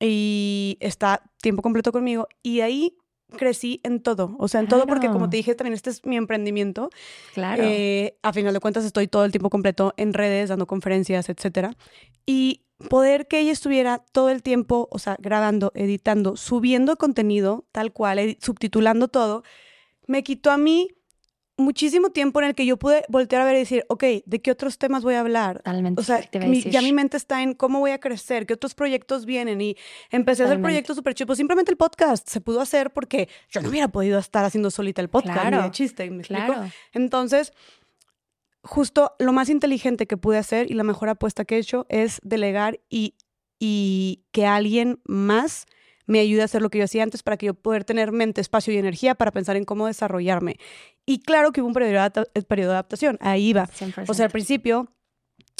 y 0.00 0.76
está 0.80 1.22
tiempo 1.40 1.62
completo 1.62 1.92
conmigo 1.92 2.28
y 2.42 2.60
ahí 2.60 2.96
crecí 3.36 3.80
en 3.82 4.02
todo, 4.02 4.36
o 4.38 4.48
sea, 4.48 4.60
en 4.60 4.68
todo 4.68 4.86
porque 4.86 5.08
como 5.08 5.30
te 5.30 5.38
dije, 5.38 5.54
también 5.54 5.74
este 5.74 5.90
es 5.90 6.04
mi 6.04 6.16
emprendimiento. 6.16 6.90
Claro. 7.34 7.62
Eh, 7.64 8.18
a 8.22 8.32
final 8.32 8.52
de 8.52 8.60
cuentas 8.60 8.84
estoy 8.84 9.08
todo 9.08 9.24
el 9.24 9.30
tiempo 9.30 9.50
completo 9.50 9.94
en 9.96 10.12
redes, 10.12 10.50
dando 10.50 10.66
conferencias, 10.66 11.28
etcétera. 11.28 11.74
Y 12.26 12.62
poder 12.88 13.26
que 13.28 13.40
ella 13.40 13.52
estuviera 13.52 14.04
todo 14.12 14.30
el 14.30 14.42
tiempo, 14.42 14.88
o 14.90 14.98
sea, 14.98 15.16
grabando, 15.18 15.72
editando, 15.74 16.36
subiendo 16.36 16.96
contenido 16.96 17.64
tal 17.72 17.92
cual, 17.92 18.36
subtitulando 18.40 19.08
todo, 19.08 19.42
me 20.06 20.22
quitó 20.22 20.50
a 20.50 20.58
mí 20.58 20.88
muchísimo 21.58 22.10
tiempo 22.10 22.40
en 22.40 22.46
el 22.48 22.54
que 22.54 22.64
yo 22.66 22.78
pude 22.78 23.04
voltear 23.08 23.42
a 23.42 23.44
ver 23.44 23.56
y 23.56 23.58
decir, 23.60 23.84
ok, 23.88 24.02
¿de 24.24 24.40
qué 24.42 24.50
otros 24.50 24.78
temas 24.78 25.04
voy 25.04 25.14
a 25.14 25.20
hablar? 25.20 25.58
Totalmente. 25.58 26.00
O 26.00 26.04
sea, 26.04 26.20
mi- 26.46 26.62
ya 26.62 26.80
mi 26.82 26.92
mente 26.92 27.16
está 27.16 27.42
en 27.42 27.54
cómo 27.54 27.78
voy 27.80 27.90
a 27.90 27.98
crecer, 28.00 28.46
qué 28.46 28.54
otros 28.54 28.74
proyectos 28.74 29.26
vienen 29.26 29.60
y 29.60 29.76
empecé 30.10 30.42
a 30.42 30.46
hacer 30.46 30.62
proyectos 30.62 30.96
súper 30.96 31.14
chicos. 31.14 31.36
Simplemente 31.36 31.70
el 31.70 31.76
podcast 31.76 32.28
se 32.28 32.40
pudo 32.40 32.60
hacer 32.60 32.90
porque 32.92 33.28
yo 33.50 33.60
no 33.60 33.68
hubiera 33.68 33.88
podido 33.88 34.18
estar 34.18 34.44
haciendo 34.44 34.70
solita 34.70 35.02
el 35.02 35.08
podcast 35.10 35.36
ni 35.36 35.48
Claro, 35.50 35.62
de 35.64 35.70
chiste, 35.70 36.10
¿me 36.10 36.18
explico? 36.18 36.46
Claro. 36.46 36.70
Entonces, 36.94 37.52
justo 38.62 39.12
lo 39.18 39.32
más 39.32 39.48
inteligente 39.48 40.06
que 40.06 40.16
pude 40.16 40.38
hacer 40.38 40.70
y 40.70 40.74
la 40.74 40.84
mejor 40.84 41.08
apuesta 41.08 41.44
que 41.44 41.56
he 41.56 41.58
hecho 41.58 41.86
es 41.88 42.18
delegar 42.22 42.80
y, 42.88 43.14
y 43.58 44.24
que 44.32 44.46
alguien 44.46 45.00
más 45.04 45.66
me 46.06 46.20
ayude 46.20 46.42
a 46.42 46.46
hacer 46.46 46.62
lo 46.62 46.70
que 46.70 46.78
yo 46.78 46.84
hacía 46.84 47.02
antes 47.02 47.22
para 47.22 47.36
que 47.36 47.46
yo 47.46 47.54
poder 47.54 47.84
tener 47.84 48.12
mente, 48.12 48.40
espacio 48.40 48.72
y 48.72 48.76
energía 48.76 49.14
para 49.14 49.30
pensar 49.30 49.56
en 49.56 49.64
cómo 49.64 49.86
desarrollarme. 49.86 50.56
Y 51.06 51.20
claro 51.20 51.52
que 51.52 51.60
hubo 51.60 51.68
un 51.68 51.74
periodo 51.74 52.10
de, 52.10 52.42
periodo 52.42 52.70
de 52.70 52.74
adaptación, 52.74 53.18
ahí 53.20 53.52
va. 53.52 53.66
100%. 53.66 54.10
O 54.10 54.14
sea, 54.14 54.26
al 54.26 54.30
principio, 54.30 54.88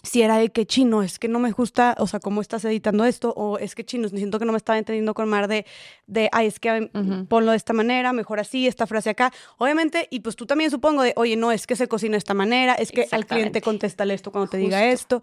si 0.03 0.23
era 0.23 0.37
de 0.37 0.51
que 0.51 0.67
chino, 0.67 1.03
es 1.03 1.19
que 1.19 1.29
no 1.29 1.39
me 1.39 1.53
gusta, 1.53 1.95
o 1.99 2.07
sea, 2.07 2.19
cómo 2.19 2.41
estás 2.41 2.65
editando 2.65 3.05
esto, 3.05 3.33
o 3.37 3.59
es 3.59 3.75
que 3.75 3.85
chino, 3.85 4.09
siento 4.09 4.39
que 4.39 4.45
no 4.45 4.53
me 4.53 4.59
estaba 4.59 4.79
entendiendo 4.79 5.15
con 5.15 5.29
mar 5.29 5.47
de, 5.47 5.65
de 6.07 6.29
ay, 6.33 6.49
es 6.49 6.59
que 6.59 6.91
Ujú. 6.93 7.27
ponlo 7.27 7.53
de 7.53 7.57
esta 7.57 7.73
manera, 7.73 8.13
mejor 8.13 8.41
así, 8.41 8.67
esta 8.67 8.87
frase 8.87 9.11
acá. 9.11 9.33
Obviamente, 9.59 10.09
y 10.11 10.21
pues 10.21 10.35
tú 10.35 10.47
también 10.47 10.71
supongo 10.71 11.03
de, 11.03 11.13
oye, 11.17 11.37
no, 11.37 11.53
es 11.53 11.67
que 11.67 11.77
se 11.77 11.87
cocina 11.87 12.13
de 12.13 12.19
esta 12.19 12.35
manera, 12.35 12.75
es 12.75 12.91
que 12.91 13.07
al 13.13 13.27
cliente 13.27 13.63
contéstale 13.63 14.15
esto 14.15 14.33
cuando 14.33 14.51
te 14.51 14.57
diga 14.57 14.91
esto. 14.91 15.23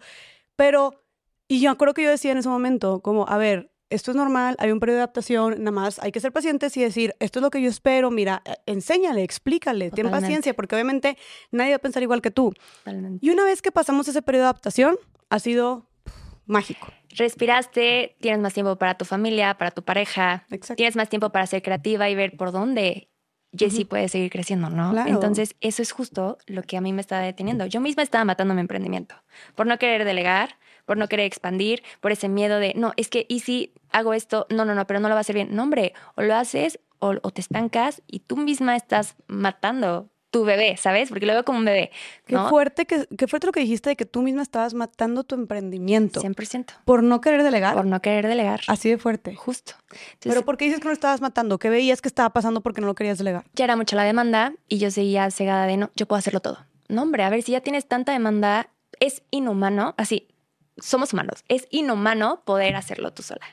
Pero, 0.56 1.04
y 1.46 1.60
yo 1.60 1.76
creo 1.76 1.92
que 1.92 2.02
yo 2.02 2.10
decía 2.10 2.32
en 2.32 2.38
ese 2.38 2.48
momento, 2.48 3.00
como, 3.00 3.28
a 3.28 3.36
ver, 3.36 3.70
esto 3.90 4.12
es 4.12 4.16
normal, 4.16 4.56
hay 4.58 4.70
un 4.72 4.80
periodo 4.80 4.98
de 4.98 5.02
adaptación, 5.02 5.56
nada 5.58 5.72
más 5.72 5.98
hay 5.98 6.12
que 6.12 6.20
ser 6.20 6.32
pacientes 6.32 6.76
y 6.76 6.82
decir, 6.82 7.14
esto 7.18 7.40
es 7.40 7.42
lo 7.42 7.50
que 7.50 7.60
yo 7.60 7.68
espero, 7.68 8.10
mira, 8.10 8.42
eh, 8.44 8.54
enséñale, 8.66 9.22
explícale, 9.22 9.90
ten 9.90 10.10
paciencia, 10.10 10.54
porque 10.54 10.76
obviamente 10.76 11.18
nadie 11.50 11.70
va 11.70 11.76
a 11.76 11.80
pensar 11.80 12.02
igual 12.02 12.22
que 12.22 12.30
tú. 12.30 12.54
Totalmente. 12.78 13.24
Y 13.24 13.30
una 13.30 13.44
vez 13.44 13.60
que 13.62 13.72
pasamos 13.72 14.08
ese 14.08 14.22
periodo 14.22 14.44
de 14.44 14.50
adaptación, 14.50 14.96
ha 15.28 15.38
sido 15.40 15.88
pff, 16.04 16.14
mágico. 16.46 16.88
Respiraste, 17.10 18.16
tienes 18.20 18.40
más 18.40 18.54
tiempo 18.54 18.76
para 18.76 18.96
tu 18.96 19.04
familia, 19.04 19.58
para 19.58 19.72
tu 19.72 19.82
pareja, 19.82 20.46
Exacto. 20.50 20.76
tienes 20.76 20.94
más 20.94 21.08
tiempo 21.08 21.30
para 21.30 21.46
ser 21.46 21.60
creativa 21.62 22.08
y 22.08 22.14
ver 22.14 22.36
por 22.36 22.52
dónde 22.52 23.10
Jessie 23.56 23.84
puede 23.84 24.08
seguir 24.08 24.30
creciendo, 24.30 24.70
¿no? 24.70 24.92
Claro. 24.92 25.10
Entonces, 25.10 25.56
eso 25.60 25.82
es 25.82 25.90
justo 25.90 26.38
lo 26.46 26.62
que 26.62 26.76
a 26.76 26.80
mí 26.80 26.92
me 26.92 27.00
estaba 27.00 27.22
deteniendo. 27.22 27.66
Yo 27.66 27.80
misma 27.80 28.04
estaba 28.04 28.24
matando 28.24 28.54
mi 28.54 28.60
emprendimiento 28.60 29.16
por 29.56 29.66
no 29.66 29.76
querer 29.78 30.04
delegar, 30.04 30.56
por 30.90 30.96
no 30.96 31.06
querer 31.06 31.24
expandir, 31.26 31.84
por 32.00 32.10
ese 32.10 32.28
miedo 32.28 32.58
de, 32.58 32.74
no, 32.74 32.94
es 32.96 33.08
que, 33.08 33.24
¿y 33.28 33.38
si 33.38 33.72
hago 33.92 34.12
esto? 34.12 34.48
No, 34.50 34.64
no, 34.64 34.74
no, 34.74 34.88
pero 34.88 34.98
no 34.98 35.08
lo 35.08 35.14
va 35.14 35.18
a 35.18 35.20
hacer 35.20 35.36
bien. 35.36 35.54
No, 35.54 35.62
hombre, 35.62 35.92
o 36.16 36.22
lo 36.22 36.34
haces 36.34 36.80
o, 36.98 37.14
o 37.22 37.30
te 37.30 37.40
estancas 37.40 38.02
y 38.08 38.18
tú 38.18 38.36
misma 38.36 38.74
estás 38.74 39.14
matando 39.28 40.08
tu 40.32 40.44
bebé, 40.44 40.76
¿sabes? 40.76 41.10
Porque 41.10 41.26
lo 41.26 41.32
veo 41.32 41.44
como 41.44 41.60
un 41.60 41.64
bebé, 41.64 41.92
Qué 42.26 42.36
fuerte, 42.36 42.86
que, 42.86 43.06
qué 43.16 43.28
fuerte 43.28 43.46
lo 43.46 43.52
que 43.52 43.60
dijiste 43.60 43.90
de 43.90 43.94
que 43.94 44.04
tú 44.04 44.20
misma 44.22 44.42
estabas 44.42 44.74
matando 44.74 45.22
tu 45.22 45.36
emprendimiento 45.36 46.20
100%. 46.20 46.66
por 46.84 47.04
no 47.04 47.20
querer 47.20 47.44
delegar. 47.44 47.76
Por 47.76 47.86
no 47.86 48.02
querer 48.02 48.26
delegar. 48.26 48.62
Así 48.66 48.90
de 48.90 48.98
fuerte. 48.98 49.36
Justo. 49.36 49.74
Entonces, 49.92 50.18
Pero 50.22 50.44
¿por 50.44 50.56
qué 50.56 50.64
dices 50.64 50.80
que 50.80 50.86
no 50.86 50.90
lo 50.90 50.94
estabas 50.94 51.20
matando? 51.20 51.60
¿Qué 51.60 51.70
veías 51.70 52.02
que 52.02 52.08
estaba 52.08 52.30
pasando 52.30 52.62
porque 52.62 52.80
no 52.80 52.88
lo 52.88 52.96
querías 52.96 53.18
delegar? 53.18 53.44
ya 53.54 53.64
era 53.64 53.76
mucha 53.76 53.94
la 53.94 54.02
demanda 54.02 54.54
y 54.66 54.78
yo 54.78 54.90
seguía 54.90 55.30
cegada 55.30 55.66
de 55.66 55.76
no, 55.76 55.90
yo 55.94 56.06
puedo 56.06 56.18
hacerlo 56.18 56.40
todo. 56.40 56.58
No, 56.88 57.02
hombre, 57.02 57.22
a 57.22 57.30
ver, 57.30 57.42
si 57.42 57.52
ya 57.52 57.60
tienes 57.60 57.86
tanta 57.86 58.10
demanda, 58.10 58.70
es 58.98 59.22
inhumano, 59.30 59.94
así, 59.96 60.28
somos 60.78 61.12
humanos, 61.12 61.44
es 61.48 61.66
inhumano 61.70 62.42
poder 62.44 62.76
hacerlo 62.76 63.12
tú 63.12 63.22
sola. 63.22 63.46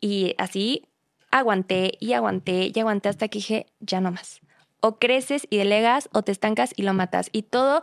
Y 0.00 0.34
así 0.38 0.88
aguanté 1.30 1.94
y 2.00 2.12
aguanté 2.12 2.70
y 2.72 2.78
aguanté 2.78 3.08
hasta 3.08 3.28
que 3.28 3.38
dije, 3.38 3.66
ya 3.80 4.00
no 4.00 4.12
más. 4.12 4.40
O 4.80 4.98
creces 4.98 5.46
y 5.50 5.56
delegas 5.56 6.08
o 6.12 6.22
te 6.22 6.32
estancas 6.32 6.72
y 6.76 6.82
lo 6.82 6.92
matas. 6.92 7.28
Y 7.32 7.42
todo, 7.42 7.82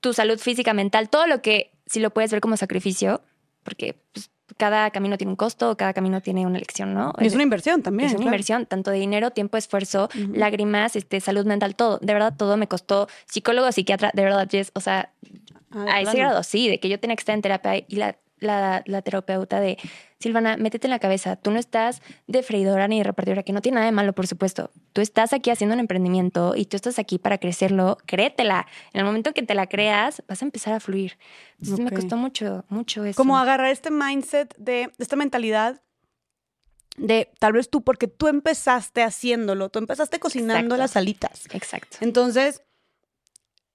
tu 0.00 0.12
salud 0.12 0.38
física, 0.38 0.74
mental, 0.74 1.10
todo 1.10 1.26
lo 1.26 1.42
que, 1.42 1.72
si 1.86 2.00
lo 2.00 2.10
puedes 2.10 2.30
ver 2.30 2.40
como 2.40 2.56
sacrificio, 2.56 3.22
porque 3.62 4.00
pues, 4.12 4.30
cada 4.56 4.90
camino 4.90 5.18
tiene 5.18 5.30
un 5.30 5.36
costo, 5.36 5.76
cada 5.76 5.92
camino 5.92 6.20
tiene 6.20 6.46
una 6.46 6.56
elección, 6.56 6.94
¿no? 6.94 7.12
Es 7.18 7.34
una 7.34 7.42
inversión 7.42 7.82
también. 7.82 8.08
es 8.08 8.12
una 8.12 8.22
claro. 8.22 8.34
inversión, 8.34 8.66
tanto 8.66 8.90
de 8.90 8.98
dinero, 8.98 9.30
tiempo, 9.30 9.56
esfuerzo, 9.56 10.08
lágrimas, 10.32 10.96
este, 10.96 11.20
salud 11.20 11.46
mental, 11.46 11.76
todo. 11.76 11.98
De 11.98 12.12
verdad, 12.12 12.34
todo 12.36 12.56
me 12.56 12.66
costó. 12.66 13.08
Psicólogo, 13.26 13.70
psiquiatra, 13.72 14.10
de 14.14 14.22
verdad, 14.22 14.48
Jess, 14.50 14.72
o 14.74 14.80
sea, 14.80 15.12
Ah, 15.70 15.86
a 15.88 16.00
ese 16.00 16.16
grado 16.16 16.42
sí, 16.42 16.68
de 16.68 16.80
que 16.80 16.88
yo 16.88 16.98
tenía 16.98 17.16
que 17.16 17.20
estar 17.20 17.34
en 17.34 17.42
terapia 17.42 17.76
y 17.76 17.96
la, 17.96 18.18
la, 18.38 18.82
la 18.86 19.02
terapeuta 19.02 19.60
de, 19.60 19.78
Silvana, 20.20 20.58
métete 20.58 20.86
en 20.86 20.90
la 20.90 20.98
cabeza, 20.98 21.36
tú 21.36 21.50
no 21.50 21.58
estás 21.58 22.02
de 22.26 22.42
freidora 22.42 22.86
ni 22.88 22.98
de 22.98 23.04
repartidora, 23.04 23.42
que 23.42 23.54
no 23.54 23.62
tiene 23.62 23.76
nada 23.76 23.86
de 23.86 23.92
malo, 23.92 24.12
por 24.12 24.26
supuesto. 24.26 24.70
Tú 24.92 25.00
estás 25.00 25.32
aquí 25.32 25.48
haciendo 25.48 25.72
un 25.72 25.80
emprendimiento 25.80 26.54
y 26.54 26.66
tú 26.66 26.76
estás 26.76 26.98
aquí 26.98 27.18
para 27.18 27.38
crecerlo, 27.38 27.96
créetela. 28.04 28.66
En 28.92 29.00
el 29.00 29.06
momento 29.06 29.32
que 29.32 29.42
te 29.42 29.54
la 29.54 29.66
creas, 29.66 30.22
vas 30.28 30.42
a 30.42 30.44
empezar 30.44 30.74
a 30.74 30.80
fluir. 30.80 31.16
Entonces 31.52 31.80
Ok. 31.86 31.90
me 31.90 31.96
costó 31.96 32.18
mucho, 32.18 32.66
mucho 32.68 33.02
eso. 33.06 33.16
Como 33.16 33.38
agarrar 33.38 33.70
este 33.70 33.90
mindset 33.90 34.54
de 34.58 34.92
esta 34.98 35.16
mentalidad 35.16 35.80
de 36.98 37.30
tal 37.38 37.54
vez 37.54 37.70
tú, 37.70 37.82
porque 37.82 38.06
tú 38.06 38.28
empezaste 38.28 39.02
haciéndolo, 39.02 39.70
tú 39.70 39.78
empezaste 39.78 40.18
cocinando 40.18 40.74
Exacto. 40.74 40.76
las 40.76 40.96
alitas. 40.96 41.46
Exacto. 41.54 41.96
Entonces, 42.02 42.62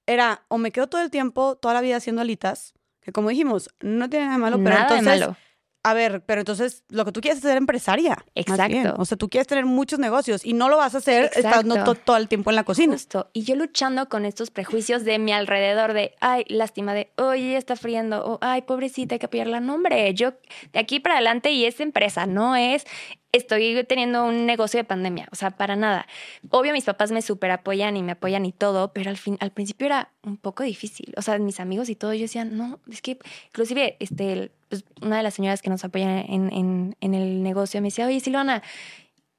era 0.08 0.44
o 0.48 0.58
me 0.58 0.72
quedo 0.72 0.88
todo 0.88 1.02
el 1.02 1.10
tiempo, 1.10 1.56
toda 1.56 1.74
la 1.74 1.82
vida 1.82 1.98
haciendo 1.98 2.22
alitas, 2.22 2.74
que 3.02 3.12
como 3.12 3.30
dijimos, 3.30 3.70
no 3.82 4.10
tiene 4.10 4.26
nada 4.26 4.38
de 4.38 4.42
malo, 4.42 4.58
pero 4.58 4.70
nada 4.70 4.82
entonces, 4.84 5.06
de 5.06 5.26
malo. 5.28 5.38
a 5.84 5.94
ver, 5.94 6.24
pero 6.26 6.42
entonces 6.42 6.84
lo 6.90 7.06
que 7.06 7.12
tú 7.12 7.22
quieres 7.22 7.38
es 7.38 7.44
ser 7.44 7.58
empresaria. 7.58 8.26
Exacto. 8.34 8.96
O 8.98 9.06
sea, 9.06 9.18
tú 9.18 9.30
quieres 9.30 9.46
tener 9.48 9.66
muchos 9.66 10.00
negocios 10.00 10.44
y 10.44 10.54
no 10.54 10.70
lo 10.70 10.78
vas 10.78 10.96
a 10.96 10.98
hacer 10.98 11.30
estando 11.36 11.84
to- 11.84 11.94
todo 11.96 12.18
el 12.18 12.28
tiempo 12.28 12.50
en 12.50 12.56
la 12.56 12.64
cocina. 12.64 12.94
Justo. 12.94 13.30
Y 13.34 13.44
yo 13.44 13.56
luchando 13.56 14.10
con 14.10 14.26
estos 14.26 14.50
prejuicios 14.50 15.04
de 15.06 15.20
mi 15.20 15.32
alrededor 15.34 15.94
de, 15.94 16.16
ay, 16.22 16.46
lástima 16.48 16.94
de, 16.96 17.12
oye, 17.18 17.58
está 17.58 17.76
friendo, 17.76 18.26
o 18.26 18.38
ay, 18.42 18.64
pobrecita, 18.64 19.14
hay 19.16 19.20
que 19.20 19.28
apoyarla. 19.28 19.60
No, 19.60 19.76
hombre, 19.76 20.12
yo 20.16 20.34
de 20.74 20.80
aquí 20.80 21.00
para 21.00 21.16
adelante 21.16 21.52
y 21.52 21.66
es 21.66 21.80
empresa, 21.80 22.26
no 22.26 22.56
es, 22.56 22.86
estoy 23.32 23.84
teniendo 23.84 24.26
un 24.26 24.46
negocio 24.46 24.80
de 24.80 24.84
pandemia, 24.84 25.28
o 25.32 25.36
sea, 25.36 25.52
para 25.52 25.76
nada. 25.76 26.08
Obvio, 26.50 26.74
mis 26.74 26.86
papás 26.86 27.12
me 27.12 27.22
súper 27.22 27.52
apoyan 27.52 27.98
y 27.98 28.04
me 28.04 28.14
apoyan 28.14 28.46
y 28.46 28.52
todo, 28.52 28.94
pero 28.94 29.10
al, 29.10 29.18
fin, 29.18 29.38
al 29.40 29.52
principio 29.52 29.88
era 29.88 30.12
un 30.24 30.38
poco 30.38 30.64
difícil. 30.64 31.14
O 31.18 31.22
sea, 31.22 31.38
mis 31.40 31.60
amigos 31.60 31.90
y 31.90 31.96
todo, 31.96 32.14
yo 32.14 32.22
decía, 32.22 32.46
no, 32.46 32.80
es 32.90 33.02
que, 33.02 33.20
inclusive, 33.48 33.98
este, 34.00 34.52
pues, 34.70 34.86
una 35.02 35.18
de 35.18 35.24
las 35.24 35.34
señoras 35.34 35.62
que 35.62 35.70
nos 35.70 35.84
apoyan 35.84 36.26
en, 36.30 36.52
en, 36.54 36.96
en 37.02 37.14
el 37.14 37.44
negocio 37.44 37.82
me 37.82 37.88
decía, 37.88 38.08
oye, 38.08 38.20
Silvana, 38.20 38.64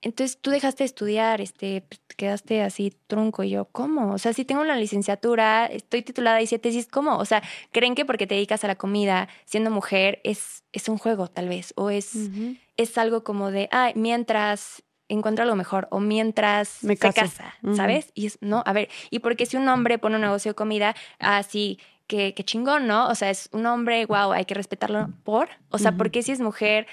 entonces 0.03 0.39
tú 0.41 0.51
dejaste 0.51 0.85
de 0.85 0.87
estudiar, 0.87 1.41
este, 1.41 1.83
pues, 1.89 2.01
te 2.07 2.15
quedaste 2.15 2.63
así 2.63 2.93
trunco. 3.07 3.43
Y 3.43 3.51
yo, 3.51 3.65
¿cómo? 3.67 4.13
O 4.13 4.19
sea, 4.19 4.33
si 4.33 4.45
tengo 4.45 4.61
una 4.61 4.77
licenciatura, 4.77 5.67
estoy 5.67 6.03
titulada 6.03 6.41
y 6.41 6.45
hice 6.45 6.59
tesis, 6.59 6.87
¿cómo? 6.87 7.17
O 7.19 7.25
sea, 7.25 7.43
creen 7.73 7.95
que 7.95 8.05
porque 8.05 8.27
te 8.27 8.35
dedicas 8.35 8.63
a 8.65 8.69
la 8.69 8.77
comida 8.77 9.29
siendo 9.45 9.71
mujer 9.71 10.21
es, 10.25 10.65
es 10.73 10.89
un 10.89 10.99
juego, 10.99 11.29
tal 11.29 11.49
vez, 11.49 11.73
o 11.77 11.91
es, 11.91 12.13
es 12.77 12.99
algo 12.99 13.25
como 13.25 13.51
de, 13.51 13.69
ay, 13.73 13.93
mientras 13.97 14.83
encuentra 15.09 15.45
lo 15.45 15.55
mejor 15.55 15.87
o 15.91 16.01
mientras 16.01 16.83
Me 16.83 16.97
se 16.97 17.13
casa. 17.13 17.55
¿sabes? 17.75 18.11
Y 18.15 18.27
es, 18.27 18.39
no, 18.41 18.63
a 18.67 18.73
ver, 18.73 18.89
y 19.11 19.21
porque 19.21 19.47
si 19.47 19.57
un 19.57 19.69
hombre 19.69 19.99
pone 19.99 20.17
un 20.17 20.23
negocio 20.23 20.51
de 20.53 20.57
comida, 20.57 20.95
así, 21.19 21.79
que, 22.07 22.35
que 22.35 22.45
chingón, 22.45 22.87
¿no? 22.87 23.09
O 23.09 23.15
sea, 23.15 23.31
es 23.31 23.49
un 23.53 23.67
hombre, 23.67 24.07
wow, 24.07 24.33
hay 24.33 24.45
que 24.45 24.55
respetarlo 24.55 25.09
por, 25.25 25.49
o 25.71 25.79
sea, 25.79 25.91
Ujú. 25.91 25.99
porque 25.99 26.23
si 26.23 26.33
es 26.33 26.41
mujer, 26.41 26.87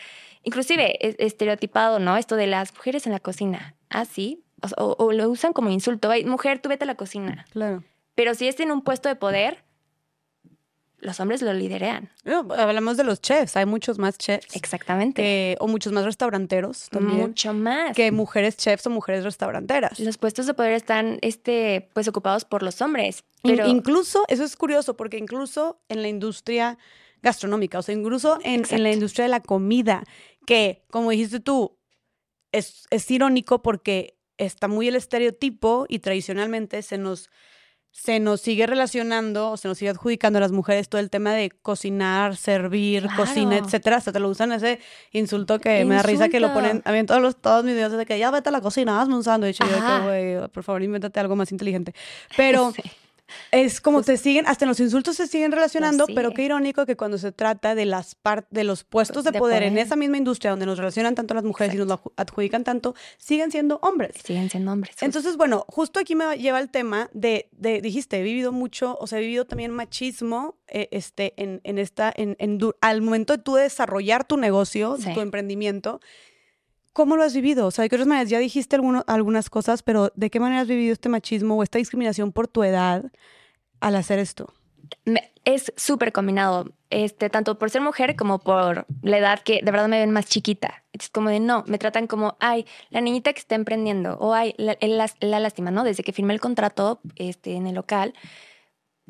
inclusive 0.43 1.05
es- 1.07 1.15
estereotipado, 1.19 1.99
¿no? 1.99 2.17
Esto 2.17 2.35
de 2.35 2.47
las 2.47 2.73
mujeres 2.73 3.05
en 3.05 3.11
la 3.13 3.19
cocina, 3.19 3.75
o, 3.93 4.05
sea, 4.67 4.75
o- 4.77 4.95
o 4.97 5.11
lo 5.11 5.29
usan 5.29 5.53
como 5.53 5.69
insulto, 5.69 6.09
mujer, 6.25 6.59
tú 6.59 6.69
vete 6.69 6.83
a 6.83 6.87
la 6.87 6.95
cocina, 6.95 7.45
Claro. 7.51 7.83
pero 8.15 8.33
si 8.35 8.47
es 8.47 8.59
en 8.59 8.71
un 8.71 8.81
puesto 8.81 9.09
de 9.09 9.15
poder, 9.15 9.63
los 10.99 11.19
hombres 11.19 11.41
lo 11.41 11.51
liderean, 11.53 12.09
No, 12.23 12.47
hablamos 12.57 12.95
de 12.95 13.03
los 13.03 13.19
chefs, 13.21 13.57
hay 13.57 13.65
muchos 13.65 13.99
más 13.99 14.17
chefs. 14.17 14.55
exactamente, 14.55 15.57
o 15.59 15.67
muchos 15.67 15.91
más 15.91 16.05
restauranteros 16.05 16.87
también. 16.89 17.19
mucho 17.19 17.53
más. 17.53 17.93
que 17.93 18.09
mujeres 18.13 18.55
chefs 18.55 18.87
o 18.87 18.89
mujeres 18.89 19.25
restauranteras. 19.25 19.99
los 19.99 20.17
puestos 20.17 20.45
de 20.45 20.53
poder 20.53 20.71
están 20.71 21.17
este, 21.21 21.89
pues 21.93 22.07
ocupados 22.07 22.45
por 22.45 22.63
los 22.63 22.81
hombres. 22.81 23.25
In- 23.43 23.57
Pero 23.57 23.67
incluso, 23.67 24.23
eso 24.29 24.45
es 24.45 24.55
curioso, 24.55 24.95
porque 24.95 25.17
incluso 25.17 25.77
en 25.89 26.01
la 26.03 26.07
industria 26.07 26.77
gastronómica, 27.21 27.79
o 27.79 27.81
sea, 27.81 27.93
incluso 27.95 28.39
en, 28.43 28.63
en 28.69 28.83
la 28.83 28.91
industria 28.91 29.23
de 29.25 29.29
la 29.29 29.41
comida, 29.41 30.03
que, 30.45 30.83
como 30.89 31.11
dijiste 31.11 31.39
tú, 31.39 31.77
es, 32.51 32.85
es 32.89 33.09
irónico 33.09 33.61
porque 33.61 34.17
está 34.37 34.67
muy 34.67 34.87
el 34.87 34.95
estereotipo 34.95 35.85
y 35.87 35.99
tradicionalmente 35.99 36.81
se 36.81 36.97
nos, 36.97 37.29
se 37.91 38.19
nos 38.19 38.41
sigue 38.41 38.65
relacionando 38.67 39.51
o 39.51 39.57
se 39.57 39.67
nos 39.67 39.77
sigue 39.77 39.91
adjudicando 39.91 40.37
a 40.37 40.41
las 40.41 40.51
mujeres 40.51 40.89
todo 40.89 40.99
el 40.99 41.09
tema 41.09 41.33
de 41.33 41.51
cocinar, 41.51 42.35
servir, 42.35 43.07
cocina, 43.15 43.57
etcétera. 43.57 43.97
Hasta 43.97 44.11
te 44.11 44.19
lo 44.19 44.29
usan 44.29 44.51
ese 44.51 44.79
insulto 45.11 45.59
que 45.59 45.85
me 45.85 45.95
da 45.95 46.03
risa 46.03 46.29
que 46.29 46.39
lo 46.39 46.53
ponen 46.53 46.81
a 46.85 46.91
mí 46.91 46.97
en 46.99 47.05
todos, 47.05 47.21
los, 47.21 47.39
todos 47.39 47.63
mis 47.63 47.73
videos 47.73 47.91
de 47.91 48.05
que 48.05 48.17
ya 48.17 48.31
vete 48.31 48.49
a 48.49 48.51
la 48.51 48.61
cocina, 48.61 49.01
hazme 49.01 49.15
un 49.15 49.23
sándwich. 49.23 49.59
Y 49.61 49.63
yo 49.63 49.69
de 49.69 49.75
que, 49.75 49.79
Ajá. 49.79 50.03
güey, 50.03 50.47
por 50.49 50.63
favor, 50.63 50.81
invéntate 50.81 51.19
algo 51.19 51.35
más 51.35 51.51
inteligente. 51.51 51.93
Pero 52.35 52.71
Sí. 52.75 52.81
Es 53.51 53.81
como 53.81 54.01
te 54.01 54.17
siguen, 54.17 54.45
hasta 54.47 54.65
en 54.65 54.69
los 54.69 54.79
insultos 54.79 55.15
se 55.15 55.27
siguen 55.27 55.51
relacionando, 55.51 56.05
pero 56.13 56.31
qué 56.31 56.43
irónico 56.43 56.85
que 56.85 56.95
cuando 56.95 57.17
se 57.17 57.31
trata 57.31 57.75
de 57.75 57.85
las 57.85 58.17
de 58.49 58.63
los 58.63 58.83
puestos 58.83 59.23
de, 59.23 59.33
poder, 59.33 59.63
en 59.63 59.77
esa 59.77 59.95
misma 59.95 60.17
industria 60.17 60.51
donde 60.51 60.65
nos 60.65 60.77
relacionan 60.77 61.15
tanto 61.15 61.33
las 61.33 61.43
mujeres 61.43 61.75
y 61.75 61.77
nos 61.77 61.87
lo 61.87 62.13
adjudican 62.17 62.63
tanto, 62.63 62.95
siguen 63.17 63.51
siendo 63.51 63.79
hombres. 63.81 64.15
Siguen 64.23 64.49
siendo 64.49 64.71
hombres. 64.71 64.95
Entonces, 65.01 65.37
bueno, 65.37 65.65
justo 65.67 65.99
aquí 65.99 66.15
me 66.15 66.37
lleva 66.37 66.59
el 66.59 66.69
tema 66.69 67.09
de, 67.13 67.49
de 67.51 67.81
dijiste, 67.81 68.19
he 68.19 68.23
vivido 68.23 68.51
mucho, 68.51 68.97
o 68.99 69.07
sea, 69.07 69.19
he 69.19 69.21
vivido 69.21 69.45
también 69.45 69.71
machismo 69.71 70.57
eh, 70.67 70.89
este, 70.91 71.33
en, 71.37 71.61
en 71.63 71.77
esta, 71.77 72.11
en, 72.15 72.35
en, 72.39 72.59
al 72.81 73.01
momento 73.01 73.37
de 73.37 73.43
tú 73.43 73.55
desarrollar 73.55 74.25
tu 74.25 74.37
negocio, 74.37 74.97
tu 75.13 75.21
emprendimiento. 75.21 75.99
¿Cómo 76.93 77.17
lo 77.17 77.23
has 77.23 77.33
vivido? 77.33 77.65
O 77.65 77.71
sea, 77.71 77.83
de 77.83 77.89
qué 77.89 77.95
otras 77.95 78.07
maneras, 78.07 78.29
ya 78.29 78.37
dijiste 78.39 78.77
algunas 79.07 79.49
cosas, 79.49 79.81
pero 79.81 80.11
¿de 80.15 80.29
qué 80.29 80.39
manera 80.39 80.61
has 80.61 80.67
vivido 80.67 80.93
este 80.93 81.09
machismo 81.09 81.55
o 81.55 81.63
esta 81.63 81.79
discriminación 81.79 82.31
por 82.31 82.47
tu 82.47 82.63
edad 82.63 83.11
al 83.79 83.95
hacer 83.95 84.19
esto? 84.19 84.53
es 85.45 85.73
súper 85.75 86.11
combinado, 86.13 86.71
este, 86.89 87.29
tanto 87.29 87.57
por 87.57 87.69
ser 87.69 87.81
mujer 87.81 88.15
como 88.15 88.39
por 88.39 88.85
la 89.01 89.17
edad 89.17 89.39
que 89.39 89.61
de 89.63 89.71
verdad 89.71 89.87
me 89.87 89.99
ven 89.99 90.11
más 90.11 90.27
chiquita. 90.27 90.83
Es 90.93 91.09
como 91.09 91.29
de 91.29 91.39
no, 91.39 91.63
me 91.67 91.77
tratan 91.77 92.07
como, 92.07 92.37
ay, 92.39 92.65
la 92.89 93.01
niñita 93.01 93.33
que 93.33 93.39
está 93.39 93.55
emprendiendo, 93.55 94.17
o 94.19 94.33
ay, 94.33 94.53
la, 94.57 94.77
la, 94.79 95.39
lástima, 95.39 95.71
¿no? 95.71 95.83
Desde 95.83 96.03
que 96.03 96.13
firmé 96.13 96.33
el 96.33 96.39
contrato 96.39 97.01
este, 97.15 97.55
en 97.55 97.67
el 97.67 97.75
local, 97.75 98.13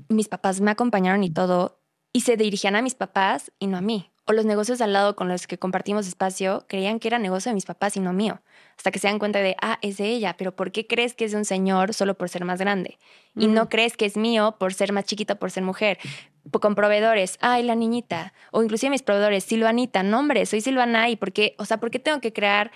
mis 0.09 0.27
papás 0.27 0.61
me 0.61 0.71
acompañaron 0.71 1.23
y 1.23 1.29
todo, 1.29 1.79
y 2.13 2.21
se 2.21 2.37
dirigían 2.37 2.75
a 2.75 2.81
mis 2.81 2.95
papás 2.95 3.51
y 3.59 3.67
no 3.67 3.77
a 3.77 3.81
mí 3.81 4.12
o 4.25 4.33
los 4.33 4.45
negocios 4.45 4.79
al 4.81 4.93
lado 4.93 5.15
con 5.15 5.27
los 5.27 5.47
que 5.47 5.57
compartimos 5.57 6.07
espacio 6.07 6.65
creían 6.67 6.99
que 6.99 7.09
era 7.09 7.19
negocio 7.19 7.49
de 7.49 7.55
mis 7.55 7.65
papás 7.65 7.97
y 7.97 7.99
no 7.99 8.13
mío. 8.13 8.41
Hasta 8.77 8.91
que 8.91 8.99
se 8.99 9.07
dan 9.07 9.19
cuenta 9.19 9.39
de, 9.39 9.55
ah, 9.61 9.79
es 9.81 9.97
de 9.97 10.07
ella, 10.07 10.35
pero 10.37 10.55
¿por 10.55 10.71
qué 10.71 10.87
crees 10.87 11.13
que 11.13 11.25
es 11.25 11.31
de 11.31 11.37
un 11.37 11.45
señor 11.45 11.93
solo 11.93 12.15
por 12.15 12.29
ser 12.29 12.45
más 12.45 12.59
grande? 12.59 12.97
Y 13.35 13.47
no 13.47 13.67
crees 13.69 13.97
que 13.97 14.05
es 14.05 14.15
mío 14.15 14.55
por 14.59 14.73
ser 14.73 14.93
más 14.93 15.05
chiquita, 15.05 15.35
por 15.35 15.51
ser 15.51 15.63
mujer. 15.63 15.99
Con 16.51 16.75
proveedores, 16.75 17.37
ay, 17.41 17.63
la 17.63 17.75
niñita. 17.75 18.33
O 18.51 18.63
inclusive 18.63 18.91
mis 18.91 19.03
proveedores, 19.03 19.43
Silvanita, 19.43 20.03
nombre, 20.03 20.45
soy 20.45 20.61
Silvana 20.61 21.09
y 21.09 21.15
por 21.15 21.33
qué, 21.33 21.55
o 21.57 21.65
sea, 21.65 21.77
¿por 21.77 21.91
qué 21.91 21.99
tengo 21.99 22.21
que 22.21 22.33
crear 22.33 22.71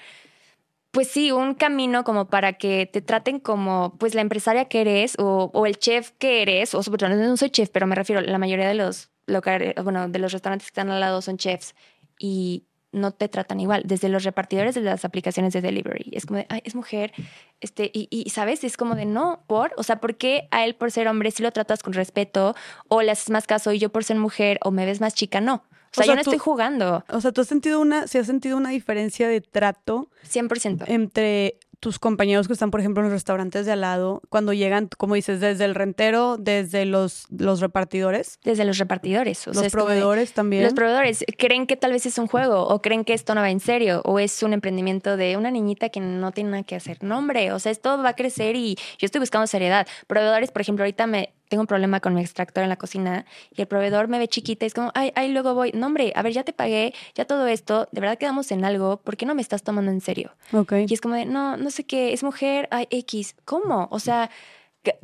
pues 0.92 1.10
sí, 1.10 1.32
un 1.32 1.54
camino 1.54 2.04
como 2.04 2.28
para 2.28 2.54
que 2.54 2.90
te 2.92 3.02
traten 3.02 3.40
como 3.40 3.96
pues 4.00 4.16
la 4.16 4.22
empresaria 4.22 4.66
que 4.66 4.82
eres 4.82 5.16
o, 5.20 5.52
o 5.54 5.66
el 5.68 5.78
chef 5.78 6.12
que 6.18 6.42
eres, 6.42 6.74
o 6.74 6.82
sobre 6.82 6.98
todo 6.98 7.10
no 7.10 7.38
soy 7.38 7.52
chef, 7.52 7.70
pero 7.70 7.86
me 7.86 7.94
refiero, 7.94 8.22
la 8.22 8.40
mayoría 8.40 8.68
de 8.68 8.74
los 8.74 9.12
locales, 9.28 9.76
bueno, 9.84 10.10
de 10.10 10.20
los 10.20 10.32
restaurantes 10.32 10.68
que 10.68 10.72
están 10.72 10.90
al 10.90 11.00
lado 11.00 11.22
son 11.22 11.38
chefs 11.38 11.76
y 12.18 12.64
no 12.92 13.12
te 13.12 13.28
tratan 13.28 13.60
igual, 13.60 13.84
desde 13.86 14.10
los 14.10 14.24
repartidores 14.24 14.76
de 14.76 14.82
las 14.82 15.06
aplicaciones 15.06 15.54
de 15.54 15.62
delivery. 15.62 16.10
Es 16.14 16.26
como 16.26 16.40
de, 16.40 16.48
ay, 16.50 16.62
es 16.64 16.74
mujer, 16.74 17.14
este, 17.62 17.92
y, 17.94 18.08
y, 18.10 18.30
¿sabes? 18.30 18.64
Es 18.64 18.78
como 18.78 18.96
de, 18.96 19.06
no, 19.06 19.44
por, 19.48 19.74
o 19.78 19.84
sea, 19.84 20.00
¿por 20.00 20.16
qué 20.16 20.48
a 20.52 20.66
él 20.66 20.76
por 20.76 20.92
ser 20.92 21.08
hombre 21.08 21.32
si 21.32 21.44
lo 21.44 21.52
tratas 21.52 21.84
con 21.84 21.94
respeto 21.94 22.56
o 22.88 23.02
le 23.02 23.12
haces 23.12 23.30
más 23.30 23.46
caso 23.46 23.72
y 23.74 23.80
yo 23.80 23.90
por 23.90 24.04
ser 24.04 24.18
mujer 24.18 24.58
o 24.64 24.72
me 24.72 24.86
ves 24.86 25.02
más 25.02 25.14
chica? 25.14 25.42
No. 25.42 25.64
O 25.92 25.94
sea, 25.94 26.06
yo 26.06 26.16
no 26.16 26.22
estoy 26.22 26.38
jugando. 26.38 27.04
O 27.10 27.22
sea, 27.22 27.32
¿tú 27.32 27.42
has 27.42 27.48
sentido 27.48 27.80
una, 27.80 28.08
si 28.08 28.18
has 28.18 28.28
sentido 28.28 28.58
una 28.58 28.70
diferencia 28.70 29.28
de 29.28 29.42
trato? 29.42 30.10
100%. 30.30 30.84
Entre 30.88 31.60
tus 31.88 32.00
compañeros 32.00 32.48
que 32.48 32.54
están, 32.54 32.70
por 32.70 32.82
ejemplo, 32.82 33.02
en 33.02 33.06
los 33.06 33.14
restaurantes 33.14 33.66
de 33.66 33.72
al 33.72 33.80
lado, 33.80 34.22
cuando 34.28 34.52
llegan, 34.52 34.90
como 34.98 35.16
dices, 35.16 35.40
desde 35.40 35.64
el 35.64 35.74
rentero, 35.74 36.36
desde 36.36 36.84
los, 36.84 37.28
los 37.30 37.62
repartidores. 37.62 38.40
Desde 38.44 38.66
los 38.66 38.78
repartidores. 38.78 39.48
los 39.48 39.72
proveedores 39.72 40.34
también. 40.34 40.64
Los 40.64 40.74
proveedores 40.74 41.24
creen 41.38 41.66
que 41.66 41.78
tal 41.78 41.94
vez 41.94 42.06
es 42.06 42.18
un 42.18 42.28
juego 42.28 42.68
o 42.68 42.82
creen 42.82 43.06
que 43.06 43.14
esto 43.14 43.36
no 43.36 43.40
va 43.40 43.52
en 43.52 43.62
serio 43.62 44.02
o 44.04 44.20
es 44.20 44.44
un 44.44 44.52
emprendimiento 44.52 45.16
de 45.16 45.38
una 45.38 45.50
niñita 45.50 45.88
que 45.88 46.02
no 46.02 46.34
tiene 46.34 46.50
nada 46.50 46.64
que 46.64 46.76
hacer. 46.76 47.02
No, 47.02 47.20
hombre, 47.20 47.54
o 47.54 47.60
sea, 47.60 47.72
esto 47.72 47.98
va 48.04 48.10
a 48.10 48.16
crecer 48.18 48.58
y 48.58 48.76
yo 49.00 49.06
estoy 49.06 49.20
buscando 49.20 49.48
seriedad. 49.48 49.88
Proveedores, 50.08 50.52
por 50.52 50.64
ejemplo, 50.64 50.84
ahorita 50.84 51.08
me 51.08 51.37
tengo 51.48 51.62
un 51.62 51.68
problema 51.68 52.00
con 52.00 52.14
mi 52.14 52.22
extractor 52.22 52.64
en 52.64 52.70
la 52.70 52.78
cocina 52.78 53.26
y 53.56 53.62
el 53.62 53.68
proveedor 53.68 54.08
me 54.08 54.20
ve 54.20 54.28
chiquita 54.28 54.66
y 54.66 54.68
es 54.68 54.74
como, 54.74 54.92
ay, 54.96 55.12
ay, 55.16 55.32
luego 55.32 55.54
voy. 55.54 55.72
No, 55.74 55.88
hombre, 55.88 56.12
a 56.16 56.22
ver, 56.22 56.34
ya 56.34 56.44
te 56.44 56.54
pagué, 56.54 56.94
ya 57.16 57.26
todo 57.26 57.48
esto, 57.48 57.88
de 57.92 58.02
verdad 58.02 58.18
quedamos 58.18 58.52
en 58.52 58.66
algo, 58.66 58.98
¿por 58.98 59.18
qué 59.18 59.26
no 59.26 59.36
me 59.36 59.42
estás 59.42 59.64
tomando 59.64 59.92
en 59.92 60.02
serio? 60.02 60.32
Ok. 60.54 60.74
Y 60.88 60.94
es 60.94 61.02
como 61.02 61.16
de, 61.16 61.26
no, 61.26 61.58
no 61.58 61.72
sé 61.72 61.86
qué, 61.86 62.14
es 62.14 62.24
mujer, 62.24 62.68
ay, 62.72 62.88
X. 62.90 63.36
¿Cómo? 63.46 63.88
O 63.92 64.00
sea, 64.00 64.30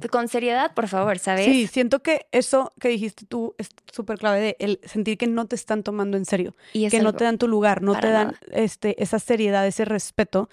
con 0.09 0.27
seriedad, 0.27 0.73
por 0.73 0.87
favor, 0.87 1.19
¿sabes? 1.19 1.45
Sí, 1.45 1.67
siento 1.67 2.01
que 2.01 2.27
eso 2.31 2.71
que 2.79 2.89
dijiste 2.89 3.25
tú 3.25 3.55
es 3.57 3.69
súper 3.91 4.17
clave 4.17 4.39
de 4.39 4.55
el 4.59 4.79
sentir 4.83 5.17
que 5.17 5.27
no 5.27 5.45
te 5.45 5.55
están 5.55 5.83
tomando 5.83 6.17
en 6.17 6.25
serio, 6.25 6.55
y 6.73 6.87
que 6.89 6.99
no 7.01 7.13
te 7.13 7.23
dan 7.23 7.37
tu 7.37 7.47
lugar, 7.47 7.81
no 7.81 7.99
te 7.99 8.09
dan 8.09 8.35
este, 8.51 9.01
esa 9.01 9.19
seriedad, 9.19 9.65
ese 9.67 9.85
respeto, 9.85 10.49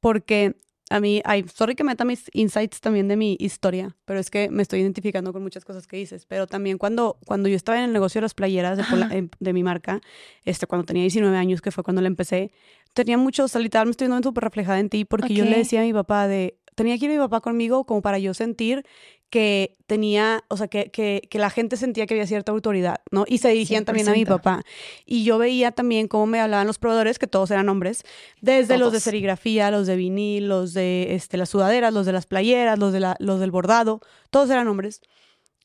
porque 0.00 0.56
a 0.92 1.00
mí, 1.00 1.22
ay, 1.24 1.44
sorry 1.52 1.74
que 1.74 1.84
meta 1.84 2.04
mis 2.04 2.30
insights 2.32 2.80
también 2.80 3.08
de 3.08 3.16
mi 3.16 3.36
historia, 3.40 3.96
pero 4.04 4.20
es 4.20 4.30
que 4.30 4.50
me 4.50 4.62
estoy 4.62 4.80
identificando 4.80 5.32
con 5.32 5.42
muchas 5.42 5.64
cosas 5.64 5.86
que 5.86 5.96
dices. 5.96 6.26
Pero 6.26 6.46
también 6.46 6.76
cuando, 6.76 7.18
cuando 7.26 7.48
yo 7.48 7.56
estaba 7.56 7.78
en 7.78 7.84
el 7.84 7.92
negocio 7.92 8.20
de 8.20 8.22
las 8.22 8.34
playeras 8.34 8.76
de, 8.76 8.84
em, 9.16 9.28
de 9.40 9.52
mi 9.52 9.62
marca, 9.62 10.00
este, 10.44 10.66
cuando 10.66 10.84
tenía 10.84 11.02
19 11.02 11.36
años, 11.36 11.62
que 11.62 11.70
fue 11.70 11.82
cuando 11.82 12.02
la 12.02 12.08
empecé, 12.08 12.52
tenía 12.92 13.16
mucho, 13.16 13.44
o 13.44 13.48
sea, 13.48 13.60
literal 13.60 13.86
me 13.86 13.92
estoy 13.92 14.08
viendo 14.08 14.28
súper 14.28 14.44
reflejada 14.44 14.78
en 14.80 14.90
ti, 14.90 15.04
porque 15.06 15.32
yo 15.32 15.44
le 15.44 15.56
decía 15.56 15.80
a 15.80 15.84
mi 15.84 15.94
papá 15.94 16.28
de, 16.28 16.58
tenía 16.74 16.98
que 16.98 17.06
ir 17.06 17.10
mi 17.10 17.18
papá 17.18 17.40
conmigo 17.40 17.84
como 17.84 18.02
para 18.02 18.18
yo 18.18 18.34
sentir 18.34 18.84
que 19.32 19.78
tenía, 19.86 20.44
o 20.48 20.58
sea, 20.58 20.68
que, 20.68 20.90
que, 20.90 21.26
que, 21.30 21.38
la 21.38 21.48
gente 21.48 21.78
sentía 21.78 22.06
que 22.06 22.12
había 22.12 22.26
cierta 22.26 22.52
autoridad, 22.52 23.00
¿no? 23.10 23.24
Y 23.26 23.38
se 23.38 23.48
dirigían 23.48 23.86
también 23.86 24.06
a 24.10 24.12
mi 24.12 24.26
papá. 24.26 24.62
Y 25.06 25.24
yo 25.24 25.38
veía 25.38 25.72
también 25.72 26.06
cómo 26.06 26.26
me 26.26 26.38
hablaban 26.38 26.66
los 26.66 26.78
proveedores, 26.78 27.18
que 27.18 27.26
todos 27.26 27.50
eran 27.50 27.70
hombres, 27.70 28.02
desde 28.42 28.76
los 28.76 28.92
de 28.92 29.00
serigrafía, 29.00 29.70
los 29.70 29.86
de 29.86 29.96
vinil, 29.96 30.50
los 30.50 30.74
de 30.74 31.14
este, 31.14 31.38
las 31.38 31.48
sudaderas, 31.48 31.94
los 31.94 32.04
de 32.04 32.12
las 32.12 32.26
playeras, 32.26 32.78
los, 32.78 32.92
de 32.92 33.00
la, 33.00 33.16
los 33.20 33.40
del 33.40 33.50
bordado, 33.50 34.02
todos 34.28 34.50
eran 34.50 34.68
hombres. 34.68 35.00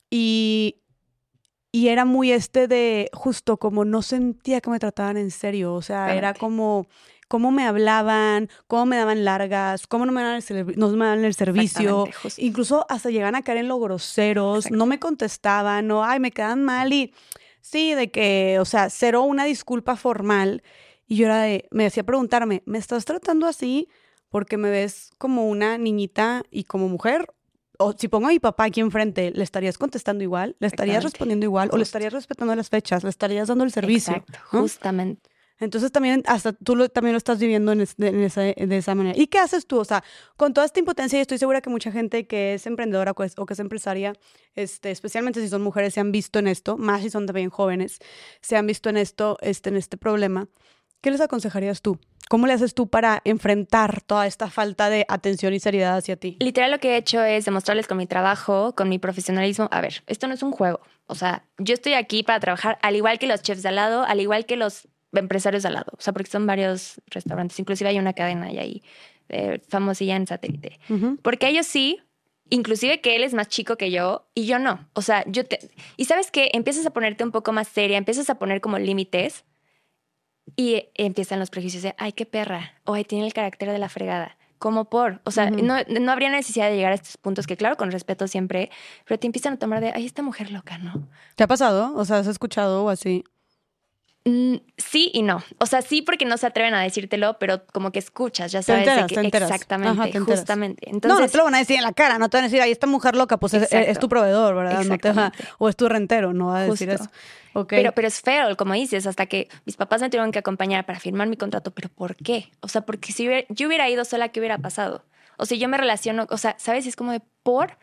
Y, 0.09 0.77
y 1.73 1.89
era 1.89 2.05
muy 2.05 2.31
este 2.31 2.69
de, 2.69 3.09
justo 3.11 3.57
como 3.57 3.83
no 3.83 4.01
sentía 4.01 4.61
que 4.61 4.69
me 4.69 4.79
trataban 4.79 5.17
en 5.17 5.29
serio, 5.29 5.73
o 5.73 5.81
sea, 5.81 6.15
era 6.15 6.33
como 6.33 6.87
cómo 7.27 7.51
me 7.51 7.65
hablaban, 7.65 8.49
cómo 8.67 8.85
me 8.85 8.97
daban 8.97 9.25
largas, 9.25 9.87
cómo 9.87 10.05
no 10.05 10.11
me 10.11 10.21
daban 10.21 10.41
el, 10.47 10.77
no 10.77 10.89
me 10.89 11.05
daban 11.05 11.25
el 11.25 11.33
servicio, 11.33 12.07
incluso 12.37 12.85
hasta 12.89 13.09
llegan 13.09 13.35
a 13.35 13.43
caer 13.43 13.59
en 13.59 13.67
lo 13.67 13.79
groseros, 13.79 14.71
no 14.71 14.85
me 14.85 14.99
contestaban, 14.99 15.87
no, 15.87 16.03
ay, 16.03 16.19
me 16.19 16.31
quedan 16.31 16.63
mal 16.63 16.93
y 16.93 17.13
sí, 17.61 17.93
de 17.93 18.11
que, 18.11 18.57
o 18.59 18.65
sea, 18.65 18.89
cero 18.89 19.23
una 19.23 19.45
disculpa 19.45 19.95
formal. 19.95 20.63
Y 21.05 21.15
yo 21.17 21.25
era 21.25 21.41
de, 21.41 21.67
me 21.71 21.85
hacía 21.85 22.03
preguntarme, 22.03 22.63
¿me 22.65 22.77
estás 22.77 23.05
tratando 23.05 23.47
así 23.47 23.87
porque 24.29 24.57
me 24.57 24.69
ves 24.69 25.11
como 25.17 25.47
una 25.47 25.77
niñita 25.77 26.43
y 26.51 26.65
como 26.65 26.89
mujer? 26.89 27.27
O 27.79 27.93
si 27.93 28.07
pongo 28.07 28.27
a 28.27 28.31
mi 28.31 28.39
papá 28.39 28.65
aquí 28.65 28.81
enfrente, 28.81 29.31
¿le 29.31 29.43
estarías 29.43 29.77
contestando 29.77 30.23
igual? 30.23 30.55
¿Le 30.59 30.67
estarías 30.67 31.03
respondiendo 31.03 31.45
igual? 31.45 31.69
¿O 31.71 31.77
le 31.77 31.83
estarías 31.83 32.11
respetando 32.11 32.55
las 32.55 32.69
fechas? 32.69 33.03
¿Le 33.03 33.09
estarías 33.09 33.47
dando 33.47 33.63
el 33.63 33.71
servicio? 33.71 34.13
Exacto, 34.13 34.39
justamente. 34.57 35.29
Entonces 35.59 35.91
también, 35.91 36.23
hasta 36.27 36.53
tú 36.53 36.75
lo, 36.75 36.89
también 36.89 37.13
lo 37.13 37.17
estás 37.17 37.39
viviendo 37.39 37.71
en, 37.71 37.81
esa, 37.81 38.41
de 38.41 38.77
esa 38.77 38.95
manera. 38.95 39.17
¿Y 39.17 39.27
qué 39.27 39.39
haces 39.39 39.65
tú? 39.65 39.79
O 39.79 39.85
sea, 39.85 40.03
con 40.35 40.53
toda 40.53 40.65
esta 40.65 40.79
impotencia, 40.79 41.17
y 41.17 41.21
estoy 41.21 41.37
segura 41.37 41.61
que 41.61 41.69
mucha 41.69 41.91
gente 41.91 42.27
que 42.27 42.53
es 42.53 42.67
emprendedora 42.67 43.11
o 43.11 43.45
que 43.45 43.53
es 43.53 43.59
empresaria, 43.59 44.13
este, 44.55 44.91
especialmente 44.91 45.41
si 45.41 45.49
son 45.49 45.61
mujeres, 45.61 45.93
se 45.93 45.99
han 45.99 46.11
visto 46.11 46.39
en 46.39 46.47
esto, 46.47 46.77
más 46.77 47.01
si 47.01 47.09
son 47.09 47.25
también 47.25 47.49
jóvenes, 47.49 47.99
se 48.41 48.55
han 48.55 48.67
visto 48.67 48.89
en 48.89 48.97
esto, 48.97 49.37
este, 49.41 49.69
en 49.69 49.77
este 49.77 49.97
problema. 49.97 50.47
¿Qué 51.01 51.11
les 51.11 51.21
aconsejarías 51.21 51.81
tú? 51.81 51.99
¿Cómo 52.29 52.45
le 52.45 52.53
haces 52.53 52.73
tú 52.73 52.89
para 52.89 53.21
enfrentar 53.23 54.01
toda 54.01 54.27
esta 54.27 54.49
falta 54.49 54.89
de 54.89 55.05
atención 55.07 55.53
y 55.53 55.59
seriedad 55.59 55.95
hacia 55.95 56.17
ti? 56.17 56.37
Literal 56.39 56.71
lo 56.71 56.79
que 56.79 56.93
he 56.93 56.97
hecho 56.97 57.23
es 57.23 57.45
demostrarles 57.45 57.87
con 57.87 57.97
mi 57.97 58.05
trabajo, 58.05 58.75
con 58.75 58.89
mi 58.89 58.99
profesionalismo, 58.99 59.69
a 59.71 59.79
ver, 59.79 60.03
esto 60.07 60.27
no 60.27 60.33
es 60.33 60.43
un 60.43 60.51
juego. 60.51 60.81
O 61.05 61.15
sea, 61.15 61.45
yo 61.57 61.73
estoy 61.73 61.93
aquí 61.93 62.23
para 62.23 62.39
trabajar 62.41 62.79
al 62.81 62.95
igual 62.97 63.17
que 63.17 63.27
los 63.27 63.41
chefs 63.41 63.63
de 63.63 63.69
al 63.69 63.75
lado, 63.75 64.03
al 64.03 64.19
igual 64.19 64.45
que 64.45 64.57
los 64.57 64.89
empresarios 65.13 65.65
al 65.65 65.73
lado, 65.73 65.91
o 65.97 66.01
sea, 66.01 66.13
porque 66.13 66.29
son 66.29 66.45
varios 66.45 67.01
restaurantes, 67.07 67.59
inclusive 67.59 67.89
hay 67.89 67.99
una 67.99 68.13
cadena 68.13 68.47
ahí 68.47 68.83
eh, 69.29 69.61
famosilla 69.67 70.15
en 70.15 70.27
satélite, 70.27 70.79
porque 71.21 71.47
ellos 71.47 71.65
sí, 71.65 71.99
inclusive 72.49 73.01
que 73.01 73.15
él 73.15 73.23
es 73.23 73.33
más 73.33 73.47
chico 73.47 73.77
que 73.77 73.91
yo 73.91 74.27
y 74.33 74.45
yo 74.45 74.59
no, 74.59 74.87
o 74.93 75.01
sea, 75.01 75.23
yo 75.27 75.45
te... 75.45 75.59
Y 75.97 76.05
sabes 76.05 76.31
que 76.31 76.51
empiezas 76.53 76.85
a 76.85 76.91
ponerte 76.91 77.23
un 77.23 77.31
poco 77.31 77.51
más 77.51 77.67
seria, 77.67 77.97
empiezas 77.97 78.29
a 78.29 78.35
poner 78.35 78.61
como 78.61 78.79
límites 78.79 79.45
y 80.55 80.89
empiezan 80.95 81.39
los 81.39 81.49
prejuicios 81.49 81.83
de, 81.83 81.93
ay, 81.97 82.13
qué 82.13 82.25
perra, 82.25 82.73
o 82.85 82.93
ay, 82.93 83.03
tiene 83.03 83.25
el 83.25 83.33
carácter 83.33 83.71
de 83.71 83.79
la 83.79 83.89
fregada. 83.89 84.37
Como 84.59 84.85
por, 84.85 85.21
o 85.23 85.29
sea, 85.29 85.51
no, 85.51 85.75
no 85.87 86.11
habría 86.11 86.31
necesidad 86.31 86.67
de 86.67 86.77
llegar 86.77 86.91
a 86.91 86.95
estos 86.95 87.17
puntos 87.17 87.45
que, 87.45 87.55
claro, 87.57 87.77
con 87.77 87.91
respeto 87.91 88.27
siempre, 88.27 88.71
pero 89.05 89.19
te 89.19 89.27
empiezan 89.27 89.53
a 89.53 89.57
tomar 89.57 89.81
de, 89.81 89.91
ay, 89.93 90.05
esta 90.05 90.23
mujer 90.23 90.51
loca, 90.51 90.79
¿no? 90.79 91.07
¿Te 91.35 91.43
ha 91.43 91.47
pasado? 91.47 91.93
O 91.95 92.05
sea, 92.05 92.17
¿has 92.17 92.27
escuchado 92.27 92.85
o 92.85 92.89
así? 92.89 93.23
Mm, 94.27 94.57
sí 94.75 95.09
y 95.13 95.21
no. 95.21 95.41
O 95.57 95.65
sea, 95.65 95.81
sí 95.81 96.01
porque 96.01 96.25
no 96.25 96.35
se 96.35 96.45
atreven 96.45 96.73
a 96.73 96.81
decírtelo, 96.81 97.39
pero 97.39 97.65
como 97.67 97.93
que 97.93 97.99
escuchas, 97.99 98.51
ya 98.51 98.61
sabes. 98.61 98.85
que, 99.07 99.21
exactamente, 99.21 100.19
justamente. 100.19 100.89
Entonces, 100.89 101.17
no, 101.17 101.25
no 101.25 101.31
te 101.31 101.37
lo 101.37 101.45
van 101.45 101.55
a 101.55 101.59
decir 101.59 101.77
en 101.77 101.83
la 101.83 101.93
cara, 101.93 102.19
no 102.19 102.27
te 102.27 102.35
van 102.35 102.43
a 102.43 102.47
decir, 102.47 102.61
ay, 102.61 102.71
esta 102.71 102.87
mujer 102.87 103.15
loca, 103.15 103.37
pues 103.37 103.53
es, 103.53 103.99
tu 103.99 104.09
proveedor, 104.09 104.53
¿verdad? 104.53 104.83
No 104.83 104.97
te 104.97 105.13
o 105.59 105.69
es 105.69 105.77
tu 105.77 105.87
rentero, 105.87 106.33
no 106.33 106.47
va 106.47 106.59
a 106.59 106.63
decir 106.63 106.89
eso. 106.89 107.09
Pero, 107.69 107.93
pero 107.93 108.07
es 108.07 108.19
feo, 108.19 108.57
como 108.57 108.73
dices, 108.73 109.07
hasta 109.07 109.27
que 109.27 109.47
mis 109.65 109.77
papás 109.77 110.01
me 110.01 110.09
tuvieron 110.09 110.33
que 110.33 110.39
acompañar 110.39 110.85
para 110.85 110.99
firmar 110.99 111.29
mi 111.29 111.37
contrato. 111.37 111.71
¿Pero 111.71 111.87
por 111.87 112.17
qué? 112.17 112.51
O 112.59 112.67
sea, 112.67 112.81
porque 112.81 113.13
si 113.13 113.29
yo 113.47 113.67
hubiera 113.67 113.89
ido 113.89 114.03
sola, 114.03 114.29
¿qué 114.29 114.41
hubiera 114.41 114.57
pasado? 114.57 115.05
O 115.37 115.45
sea, 115.45 115.57
yo 115.57 115.69
me 115.69 115.77
relaciono, 115.77 116.27
o 116.29 116.37
sea, 116.37 116.55
¿sabes? 116.59 116.85
Es 116.85 116.97
como 116.97 117.13
de 117.13 117.21
por 117.43 117.77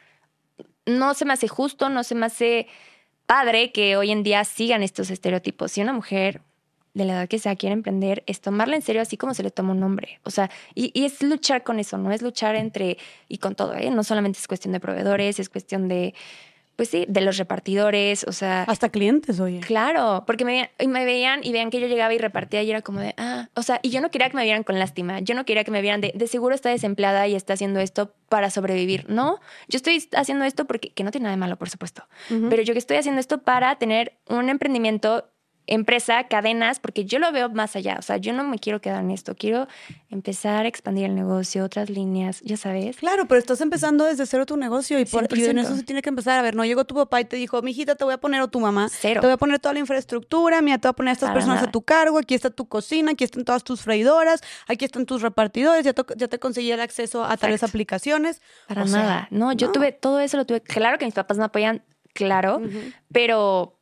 no 0.84 1.14
se 1.14 1.24
me 1.24 1.32
hace 1.32 1.48
justo, 1.48 1.88
no 1.88 2.04
se 2.04 2.14
me 2.14 2.26
hace 2.26 2.68
padre 3.26 3.72
que 3.72 3.96
hoy 3.96 4.10
en 4.10 4.22
día 4.22 4.44
sigan 4.44 4.82
estos 4.82 5.10
estereotipos. 5.10 5.72
Si 5.72 5.80
una 5.80 5.92
mujer 5.92 6.42
de 6.94 7.04
la 7.04 7.14
edad 7.14 7.28
que 7.28 7.38
sea 7.38 7.56
quiere 7.56 7.72
emprender, 7.72 8.22
es 8.26 8.40
tomarla 8.40 8.76
en 8.76 8.82
serio 8.82 9.02
así 9.02 9.16
como 9.16 9.34
se 9.34 9.42
le 9.42 9.50
toma 9.50 9.72
un 9.72 9.82
hombre. 9.82 10.20
O 10.22 10.30
sea, 10.30 10.50
y, 10.74 10.92
es 11.04 11.22
luchar 11.22 11.64
con 11.64 11.80
eso, 11.80 11.98
no 11.98 12.12
es 12.12 12.22
luchar 12.22 12.54
entre 12.54 12.98
y 13.28 13.38
con 13.38 13.54
todo, 13.54 13.74
¿eh? 13.74 13.90
No 13.90 14.04
solamente 14.04 14.38
es 14.38 14.46
cuestión 14.46 14.72
de 14.72 14.80
proveedores, 14.80 15.40
es 15.40 15.48
cuestión 15.48 15.88
de 15.88 16.14
pues 16.76 16.88
sí, 16.88 17.06
de 17.08 17.20
los 17.20 17.36
repartidores, 17.36 18.24
o 18.24 18.32
sea... 18.32 18.64
Hasta 18.64 18.88
clientes, 18.88 19.38
oye. 19.40 19.60
Claro, 19.60 20.24
porque 20.26 20.44
me, 20.44 20.70
me 20.86 21.04
veían 21.04 21.40
y 21.44 21.52
veían 21.52 21.70
que 21.70 21.80
yo 21.80 21.86
llegaba 21.86 22.12
y 22.14 22.18
repartía 22.18 22.62
y 22.62 22.70
era 22.70 22.82
como 22.82 23.00
de, 23.00 23.14
ah, 23.16 23.48
o 23.54 23.62
sea, 23.62 23.80
y 23.82 23.90
yo 23.90 24.00
no 24.00 24.10
quería 24.10 24.28
que 24.30 24.36
me 24.36 24.44
vieran 24.44 24.64
con 24.64 24.78
lástima, 24.78 25.20
yo 25.20 25.34
no 25.34 25.44
quería 25.44 25.64
que 25.64 25.70
me 25.70 25.82
vieran 25.82 26.00
de, 26.00 26.12
de 26.14 26.26
seguro 26.26 26.54
está 26.54 26.70
desempleada 26.70 27.26
y 27.28 27.34
está 27.34 27.52
haciendo 27.52 27.80
esto 27.80 28.12
para 28.28 28.50
sobrevivir. 28.50 29.08
No, 29.08 29.40
yo 29.68 29.76
estoy 29.76 30.08
haciendo 30.16 30.44
esto 30.44 30.64
porque, 30.64 30.90
que 30.90 31.04
no 31.04 31.10
tiene 31.10 31.24
nada 31.24 31.36
de 31.36 31.40
malo, 31.40 31.56
por 31.56 31.70
supuesto, 31.70 32.04
pero 32.50 32.62
yo 32.62 32.72
que 32.72 32.78
estoy 32.78 32.96
haciendo 32.96 33.20
esto 33.20 33.38
para 33.38 33.76
tener 33.76 34.14
un 34.28 34.48
emprendimiento 34.48 35.28
empresa, 35.66 36.24
cadenas, 36.28 36.78
porque 36.78 37.04
yo 37.04 37.18
lo 37.18 37.32
veo 37.32 37.48
más 37.48 37.74
allá. 37.76 37.96
O 37.98 38.02
sea, 38.02 38.18
yo 38.18 38.32
no 38.32 38.44
me 38.44 38.58
quiero 38.58 38.80
quedar 38.80 39.00
en 39.02 39.10
esto. 39.10 39.34
Quiero 39.34 39.66
empezar 40.10 40.64
a 40.66 40.68
expandir 40.68 41.06
el 41.06 41.14
negocio, 41.14 41.64
otras 41.64 41.88
líneas, 41.90 42.40
ya 42.42 42.56
sabes. 42.56 42.96
Claro, 42.96 43.26
pero 43.26 43.38
estás 43.38 43.60
empezando 43.60 44.04
desde 44.04 44.26
cero 44.26 44.44
tu 44.46 44.56
negocio 44.56 44.98
y, 45.00 45.04
por, 45.06 45.26
y 45.36 45.44
en 45.44 45.58
eso 45.58 45.74
se 45.76 45.82
tiene 45.82 46.02
que 46.02 46.08
empezar. 46.10 46.38
A 46.38 46.42
ver, 46.42 46.54
no 46.54 46.64
llegó 46.64 46.84
tu 46.84 46.94
papá 46.94 47.20
y 47.20 47.24
te 47.24 47.36
dijo, 47.36 47.62
mijita, 47.62 47.94
te 47.94 48.04
voy 48.04 48.14
a 48.14 48.18
poner 48.18 48.42
o 48.42 48.48
tu 48.48 48.60
mamá. 48.60 48.88
Cero. 48.90 49.20
Te 49.20 49.26
voy 49.26 49.34
a 49.34 49.36
poner 49.38 49.58
toda 49.58 49.72
la 49.72 49.80
infraestructura, 49.80 50.60
mira, 50.60 50.78
te 50.78 50.88
voy 50.88 50.90
a 50.90 50.96
poner 50.96 51.10
a 51.10 51.12
estas 51.12 51.28
Para 51.28 51.34
personas 51.34 51.56
nada. 51.60 51.68
a 51.68 51.72
tu 51.72 51.82
cargo, 51.82 52.18
aquí 52.18 52.34
está 52.34 52.50
tu 52.50 52.66
cocina, 52.68 53.12
aquí 53.12 53.24
están 53.24 53.44
todas 53.44 53.64
tus 53.64 53.80
freidoras, 53.82 54.42
aquí 54.68 54.84
están 54.84 55.06
tus 55.06 55.22
repartidores, 55.22 55.84
ya 55.84 55.92
te, 55.94 56.02
ya 56.16 56.28
te 56.28 56.38
conseguí 56.38 56.70
el 56.72 56.80
acceso 56.80 57.24
a 57.24 57.36
tales 57.36 57.56
Exacto. 57.56 57.70
aplicaciones. 57.76 58.42
Para 58.68 58.82
O 58.82 58.86
sea, 58.86 58.98
nada. 59.02 59.28
no, 59.30 59.52
yo 59.52 59.68
no. 59.68 59.72
tuve 59.72 59.92
todo 59.92 60.20
eso, 60.20 60.36
lo 60.36 60.44
tuve. 60.44 60.60
Claro 60.60 60.98
que 60.98 61.04
mis 61.06 61.14
papás 61.14 61.38
me 61.38 61.44
apoyan, 61.44 61.82
claro, 62.12 62.60
pero 63.12 63.73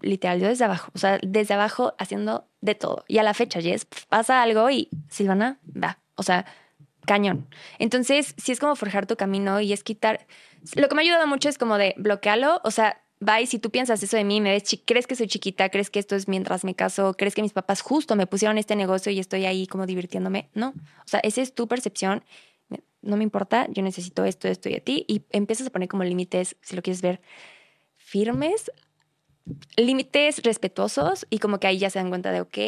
literal, 0.00 0.40
yo 0.40 0.48
desde 0.48 0.64
abajo, 0.64 0.90
o 0.94 0.98
sea, 0.98 1.18
desde 1.22 1.54
abajo 1.54 1.94
haciendo 1.98 2.46
de 2.60 2.74
todo. 2.74 3.04
Y 3.08 3.18
a 3.18 3.22
la 3.22 3.34
fecha, 3.34 3.60
Jess, 3.60 3.86
pasa 4.08 4.42
algo 4.42 4.70
y 4.70 4.88
Silvana, 5.08 5.58
va, 5.64 5.98
o 6.14 6.22
sea, 6.22 6.46
cañón. 7.06 7.48
Entonces, 7.78 8.34
sí 8.36 8.52
es 8.52 8.60
como 8.60 8.76
forjar 8.76 9.06
tu 9.06 9.16
camino 9.16 9.60
y 9.60 9.72
es 9.72 9.82
quitar. 9.82 10.26
Lo 10.74 10.88
que 10.88 10.94
me 10.94 11.02
ha 11.02 11.04
ayudado 11.04 11.26
mucho 11.26 11.48
es 11.48 11.58
como 11.58 11.78
de 11.78 11.94
bloquearlo, 11.96 12.60
o 12.64 12.70
sea, 12.70 13.02
va 13.26 13.40
y 13.40 13.46
si 13.46 13.58
tú 13.58 13.70
piensas 13.70 14.02
eso 14.02 14.16
de 14.16 14.24
mí, 14.24 14.40
me 14.40 14.50
ves, 14.50 14.78
crees 14.84 15.06
que 15.06 15.16
soy 15.16 15.26
chiquita, 15.26 15.68
crees 15.70 15.90
que 15.90 15.98
esto 15.98 16.14
es 16.14 16.28
mientras 16.28 16.64
me 16.64 16.74
caso, 16.74 17.14
crees 17.14 17.34
que 17.34 17.42
mis 17.42 17.52
papás 17.52 17.80
justo 17.80 18.16
me 18.16 18.26
pusieron 18.26 18.58
este 18.58 18.76
negocio 18.76 19.10
y 19.10 19.18
estoy 19.18 19.46
ahí 19.46 19.66
como 19.66 19.86
divirtiéndome. 19.86 20.50
No, 20.54 20.68
o 20.68 21.06
sea, 21.06 21.20
esa 21.20 21.40
es 21.40 21.54
tu 21.54 21.66
percepción. 21.68 22.24
No 23.00 23.16
me 23.16 23.22
importa, 23.24 23.66
yo 23.70 23.82
necesito 23.82 24.24
esto, 24.24 24.48
esto 24.48 24.68
y 24.68 24.74
a 24.74 24.80
ti. 24.80 25.04
Y 25.08 25.22
empiezas 25.30 25.68
a 25.68 25.70
poner 25.70 25.88
como 25.88 26.04
límites, 26.04 26.56
si 26.60 26.76
lo 26.76 26.82
quieres 26.82 27.00
ver, 27.00 27.20
firmes, 27.96 28.70
límites 29.76 30.42
respetuosos 30.42 31.26
y 31.30 31.38
como 31.38 31.58
que 31.58 31.66
ahí 31.66 31.78
ya 31.78 31.90
se 31.90 31.98
dan 31.98 32.08
cuenta 32.08 32.32
de, 32.32 32.40
ok, 32.40 32.58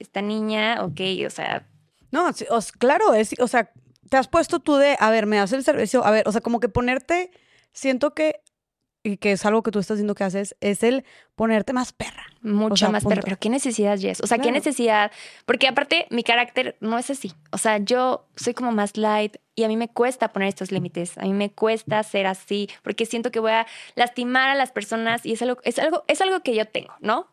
esta 0.00 0.22
niña, 0.22 0.84
ok, 0.84 1.00
o 1.26 1.30
sea, 1.30 1.66
No, 2.10 2.30
claro, 2.78 3.14
es, 3.14 3.34
o 3.38 3.48
sea, 3.48 3.72
te 4.08 4.16
has 4.16 4.28
puesto 4.28 4.60
tú 4.60 4.76
de, 4.76 4.96
a 4.98 5.10
ver, 5.10 5.26
me 5.26 5.36
das 5.36 5.52
el 5.52 5.64
servicio, 5.64 6.04
a 6.04 6.10
ver, 6.10 6.28
o 6.28 6.32
sea, 6.32 6.40
como 6.40 6.60
que 6.60 6.68
ponerte, 6.68 7.30
siento 7.72 8.14
que, 8.14 8.40
y 9.02 9.16
que 9.16 9.32
es 9.32 9.46
algo 9.46 9.62
que 9.62 9.70
tú 9.70 9.78
estás 9.78 9.96
diciendo 9.96 10.14
que 10.14 10.24
haces, 10.24 10.56
es 10.60 10.82
el 10.82 11.04
ponerte 11.34 11.72
más 11.72 11.92
perra. 11.92 12.24
mucho 12.42 12.74
O 12.74 12.76
sea, 12.76 12.90
más, 12.90 13.02
punto. 13.02 13.14
pero, 13.14 13.22
pero 13.24 13.38
¿qué 13.38 13.48
necesidad, 13.48 13.98
Jess? 13.98 14.20
O 14.20 14.26
sea, 14.26 14.38
¿qué 14.38 14.52
necesidad? 14.52 15.10
Porque 15.46 15.68
aparte, 15.68 16.06
mi 16.10 16.22
carácter 16.22 16.76
no 16.80 16.98
es 16.98 17.08
así. 17.10 17.32
O 17.50 17.58
sea, 17.58 17.78
yo 17.78 18.26
soy 18.36 18.52
como 18.52 18.72
más 18.72 18.96
light 18.96 19.36
y 19.54 19.64
a 19.64 19.68
mí 19.68 19.76
me 19.76 19.88
cuesta 19.88 20.32
poner 20.32 20.48
estos 20.48 20.70
límites. 20.70 21.16
A 21.16 21.22
mí 21.22 21.32
me 21.32 21.50
cuesta 21.50 22.02
ser 22.02 22.26
así 22.26 22.68
porque 22.82 23.06
siento 23.06 23.30
que 23.30 23.40
voy 23.40 23.52
a 23.52 23.66
lastimar 23.94 24.50
a 24.50 24.54
las 24.54 24.70
personas 24.70 25.24
y 25.24 25.32
es 25.32 25.42
algo, 25.42 25.58
es 25.64 25.78
algo, 25.78 26.04
es 26.06 26.20
algo 26.20 26.40
que 26.40 26.54
yo 26.54 26.66
tengo, 26.66 26.94
¿no? 27.00 27.28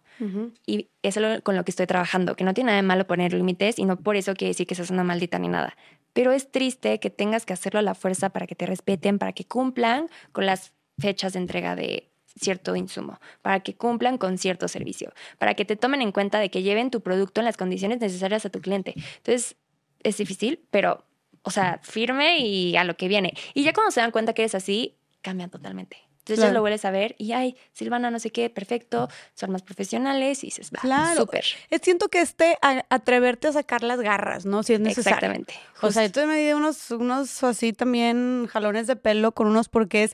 Y 0.65 0.89
es 1.03 1.15
algo 1.17 1.43
con 1.43 1.55
lo 1.55 1.63
que 1.63 1.69
estoy 1.69 1.85
trabajando, 1.85 2.35
que 2.35 2.43
no 2.43 2.55
tiene 2.55 2.69
nada 2.69 2.81
de 2.81 2.87
malo 2.87 3.05
poner 3.05 3.33
límites 3.33 3.77
y 3.77 3.85
no 3.85 3.97
por 3.97 4.15
eso 4.15 4.33
quiere 4.33 4.49
decir 4.49 4.65
que 4.65 4.73
seas 4.73 4.89
una 4.89 5.03
maldita 5.03 5.37
ni 5.37 5.47
nada. 5.47 5.77
Pero 6.13 6.31
es 6.31 6.49
triste 6.49 6.99
que 6.99 7.11
tengas 7.11 7.45
que 7.45 7.53
hacerlo 7.53 7.79
a 7.79 7.83
la 7.83 7.93
fuerza 7.93 8.29
para 8.29 8.47
que 8.47 8.55
te 8.55 8.65
respeten, 8.65 9.19
para 9.19 9.33
que 9.33 9.45
cumplan 9.45 10.09
con 10.31 10.47
las 10.47 10.73
fechas 10.99 11.33
de 11.33 11.39
entrega 11.39 11.75
de 11.75 12.09
cierto 12.39 12.75
insumo, 12.75 13.19
para 13.41 13.61
que 13.61 13.75
cumplan 13.75 14.17
con 14.19 14.37
cierto 14.37 14.67
servicio, 14.67 15.11
para 15.39 15.55
que 15.55 15.65
te 15.65 15.75
tomen 15.75 16.01
en 16.03 16.11
cuenta 16.11 16.39
de 16.39 16.51
que 16.51 16.61
lleven 16.61 16.91
tu 16.91 17.01
producto 17.01 17.41
en 17.41 17.45
las 17.45 17.57
condiciones 17.57 17.99
necesarias 17.99 18.45
a 18.45 18.49
tu 18.51 18.61
cliente. 18.61 18.93
Entonces, 19.17 19.55
es 20.03 20.17
difícil, 20.17 20.59
pero, 20.69 21.03
o 21.41 21.49
sea, 21.49 21.79
firme 21.81 22.39
y 22.39 22.77
a 22.77 22.83
lo 22.83 22.95
que 22.95 23.07
viene. 23.07 23.33
Y 23.55 23.63
ya 23.63 23.73
cuando 23.73 23.89
se 23.91 24.01
dan 24.01 24.11
cuenta 24.11 24.33
que 24.33 24.43
eres 24.43 24.53
así, 24.53 24.95
cambian 25.21 25.49
totalmente. 25.49 25.97
Entonces 26.19 26.37
ya 26.39 26.47
Claro. 26.47 26.55
lo 26.55 26.61
vuelves 26.61 26.83
a 26.85 26.91
ver 26.91 27.15
y, 27.17 27.31
ay, 27.31 27.55
Silvana, 27.71 28.11
no 28.11 28.19
sé 28.19 28.29
qué, 28.31 28.49
perfecto, 28.49 29.07
son 29.33 29.49
más 29.51 29.61
profesionales 29.63 30.43
y 30.43 30.47
dices, 30.47 30.71
va, 30.75 30.81
Claro. 30.81 31.21
súper. 31.21 31.45
Es, 31.69 31.81
siento 31.81 32.09
que 32.09 32.19
este 32.19 32.57
a- 32.61 32.85
atreverte 32.89 33.47
a 33.47 33.53
sacar 33.53 33.81
las 33.81 33.99
garras, 34.01 34.45
¿no? 34.45 34.61
Si 34.61 34.73
es 34.73 34.79
necesario. 34.81 35.15
Exactamente. 35.15 35.53
O 35.81 35.89
sea, 35.91 36.03
yo 36.05 36.09
justo. 36.09 36.27
me 36.27 36.37
di 36.45 36.51
unos, 36.53 36.91
unos 36.91 37.43
así 37.43 37.71
también 37.73 38.45
jalones 38.51 38.87
de 38.87 38.97
pelo 38.97 39.31
con 39.31 39.47
unos 39.47 39.69
porque 39.69 40.03
es, 40.03 40.13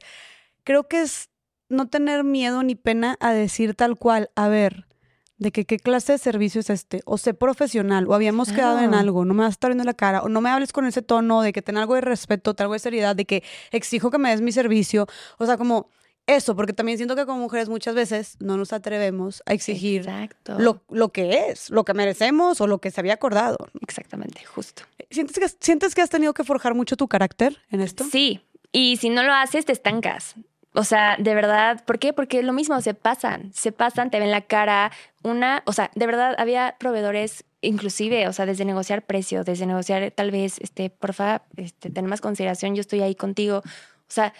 creo 0.63 0.87
que 0.87 1.01
es 1.01 1.29
no 1.69 1.87
tener 1.87 2.23
miedo 2.23 2.63
ni 2.63 2.75
pena 2.75 3.17
a 3.19 3.33
decir 3.33 3.75
tal 3.75 3.97
cual, 3.97 4.29
a 4.35 4.47
ver, 4.47 4.85
de 5.37 5.51
que 5.51 5.65
qué 5.65 5.77
clase 5.77 6.13
de 6.13 6.17
servicio 6.17 6.61
es 6.61 6.69
este, 6.69 7.01
o 7.05 7.17
sé 7.17 7.33
profesional, 7.33 8.07
o 8.07 8.13
habíamos 8.13 8.51
quedado 8.51 8.79
en 8.79 8.93
algo, 8.93 9.25
no 9.25 9.33
me 9.33 9.41
vas 9.41 9.49
a 9.49 9.51
estar 9.51 9.69
viendo 9.69 9.83
la 9.83 9.93
cara, 9.93 10.21
o 10.21 10.29
no 10.29 10.41
me 10.41 10.49
hables 10.49 10.71
con 10.71 10.85
ese 10.85 11.01
tono 11.01 11.41
de 11.41 11.51
que 11.51 11.61
ten 11.61 11.77
algo 11.77 11.95
de 11.95 12.01
respeto, 12.01 12.53
ten 12.53 12.65
algo 12.65 12.73
de 12.73 12.79
seriedad, 12.79 13.15
de 13.15 13.25
que 13.25 13.43
exijo 13.71 14.11
que 14.11 14.17
me 14.17 14.29
des 14.29 14.41
mi 14.41 14.51
servicio, 14.51 15.07
o 15.37 15.45
sea, 15.45 15.57
como 15.57 15.89
eso, 16.25 16.55
porque 16.55 16.71
también 16.71 16.97
siento 16.97 17.15
que 17.15 17.25
como 17.25 17.39
mujeres 17.39 17.67
muchas 17.67 17.95
veces 17.95 18.37
no 18.39 18.55
nos 18.55 18.71
atrevemos 18.71 19.43
a 19.45 19.53
exigir 19.53 20.07
lo, 20.57 20.81
lo 20.89 21.09
que 21.09 21.49
es, 21.49 21.69
lo 21.69 21.83
que 21.83 21.93
merecemos 21.93 22.61
o 22.61 22.67
lo 22.67 22.79
que 22.79 22.91
se 22.91 23.01
había 23.01 23.13
acordado. 23.13 23.57
Exactamente, 23.81 24.45
justo. 24.45 24.83
¿Sientes 25.09 25.37
que, 25.37 25.49
¿Sientes 25.59 25.93
que 25.93 26.01
has 26.01 26.09
tenido 26.09 26.33
que 26.33 26.45
forjar 26.45 26.75
mucho 26.75 26.95
tu 26.95 27.09
carácter 27.09 27.57
en 27.69 27.81
esto? 27.81 28.05
Sí, 28.09 28.39
y 28.71 28.97
si 28.97 29.09
no 29.09 29.23
lo 29.23 29.33
haces, 29.33 29.65
te 29.65 29.73
estancas. 29.73 30.35
O 30.73 30.83
sea, 30.83 31.15
de 31.19 31.35
verdad, 31.35 31.83
¿por 31.85 31.99
qué? 31.99 32.13
Porque 32.13 32.41
lo 32.41 32.51
mismo, 32.51 32.79
se 32.81 32.93
pasan, 32.93 33.53
se 33.53 33.71
pasan, 33.71 34.09
te 34.09 34.19
ven 34.19 34.31
la 34.31 34.41
cara. 34.41 34.91
Una, 35.23 35.61
o 35.65 35.73
sea, 35.73 35.91
de 35.93 36.07
verdad, 36.07 36.35
había 36.37 36.75
proveedores, 36.79 37.45
inclusive, 37.61 38.27
o 38.27 38.33
sea, 38.33 38.45
desde 38.45 38.65
negociar 38.65 39.05
precio, 39.05 39.43
desde 39.43 39.67
negociar 39.67 40.11
tal 40.11 40.31
vez, 40.31 40.59
este, 40.59 40.89
porfa, 40.89 41.43
este, 41.57 41.91
ten 41.91 42.07
más 42.07 42.21
consideración, 42.21 42.75
yo 42.75 42.81
estoy 42.81 43.01
ahí 43.01 43.13
contigo. 43.13 43.57
O 43.59 44.11
sea, 44.13 44.33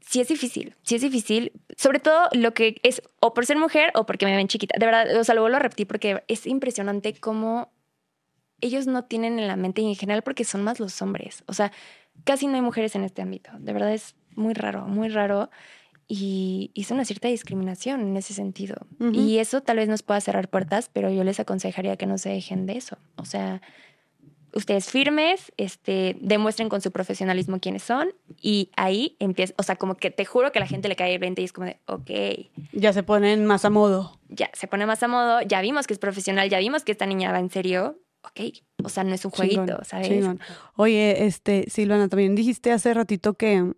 sí 0.00 0.20
es 0.20 0.28
difícil, 0.28 0.76
sí 0.82 0.94
es 0.94 1.02
difícil, 1.02 1.52
sobre 1.76 1.98
todo 1.98 2.28
lo 2.32 2.54
que 2.54 2.76
es 2.84 3.02
o 3.20 3.34
por 3.34 3.46
ser 3.46 3.56
mujer 3.56 3.90
o 3.94 4.06
porque 4.06 4.26
me 4.26 4.36
ven 4.36 4.46
chiquita. 4.46 4.76
De 4.78 4.86
verdad, 4.86 5.16
o 5.18 5.24
sea, 5.24 5.34
lo 5.34 5.40
vuelvo 5.40 5.56
a 5.56 5.60
repetir 5.60 5.88
porque 5.88 6.22
es 6.28 6.46
impresionante 6.46 7.14
cómo 7.14 7.72
ellos 8.60 8.86
no 8.86 9.04
tienen 9.04 9.38
en 9.38 9.48
la 9.48 9.56
mente 9.56 9.82
y 9.82 9.88
en 9.88 9.96
general 9.96 10.22
porque 10.22 10.44
son 10.44 10.62
más 10.62 10.78
los 10.78 11.02
hombres. 11.02 11.42
O 11.46 11.52
sea, 11.52 11.72
casi 12.24 12.46
no 12.46 12.54
hay 12.54 12.62
mujeres 12.62 12.94
en 12.94 13.04
este 13.04 13.22
ámbito. 13.22 13.50
De 13.58 13.72
verdad 13.72 13.92
es 13.92 14.14
muy 14.36 14.54
raro, 14.54 14.86
muy 14.86 15.08
raro. 15.08 15.50
Y 16.08 16.70
es 16.76 16.92
una 16.92 17.04
cierta 17.04 17.26
discriminación 17.28 18.00
en 18.00 18.16
ese 18.16 18.32
sentido. 18.32 18.76
Ujú. 19.00 19.10
Y 19.12 19.38
eso 19.38 19.60
tal 19.62 19.78
vez 19.78 19.88
nos 19.88 20.02
pueda 20.04 20.20
cerrar 20.20 20.48
puertas, 20.48 20.88
pero 20.92 21.10
yo 21.10 21.24
les 21.24 21.40
aconsejaría 21.40 21.96
que 21.96 22.06
no 22.06 22.16
se 22.16 22.28
dejen 22.28 22.64
de 22.66 22.76
eso. 22.76 22.96
O 23.16 23.24
sea, 23.24 23.60
ustedes 24.54 24.88
firmes, 24.88 25.52
este, 25.56 26.16
demuestren 26.20 26.68
con 26.68 26.80
su 26.80 26.92
profesionalismo 26.92 27.58
quiénes 27.58 27.82
son 27.82 28.08
y 28.40 28.70
ahí 28.76 29.16
empieza, 29.18 29.52
o 29.58 29.62
sea, 29.64 29.76
como 29.76 29.96
que 29.96 30.10
te 30.12 30.24
juro 30.24 30.52
que 30.52 30.58
a 30.58 30.62
la 30.62 30.66
gente 30.68 30.88
le 30.88 30.94
cae 30.96 31.12
el 31.14 31.18
20 31.18 31.42
y 31.42 31.44
es 31.44 31.52
como 31.52 31.66
de, 31.66 31.80
ok, 31.86 32.10
Ya 32.72 32.92
se 32.92 33.02
ponen 33.02 33.44
más 33.44 33.64
a 33.64 33.70
modo. 33.70 34.18
ya 34.28 34.48
se 34.54 34.66
pone 34.68 34.86
más 34.86 35.02
a 35.02 35.08
modo, 35.08 35.42
ya 35.42 35.60
vimos 35.60 35.86
que 35.88 35.92
es 35.92 35.98
profesional, 35.98 36.48
ya 36.48 36.58
vimos 36.60 36.84
que 36.84 36.92
esta 36.92 37.04
niña 37.04 37.32
va 37.32 37.38
en 37.40 37.50
serio, 37.50 37.98
ok, 38.22 38.40
o 38.84 38.88
sea, 38.88 39.04
no 39.04 39.12
es 39.14 39.24
un 39.26 39.30
jueguito, 39.32 39.64
Chingón, 39.66 39.84
¿sabes? 39.84 40.08
chingón. 40.08 40.40
Oye, 40.76 41.26
este, 41.26 41.66
Silvana, 41.68 42.08
también 42.08 42.34
dijiste 42.34 42.72
hace 42.72 42.94
ratito 42.94 43.34
que 43.34 43.72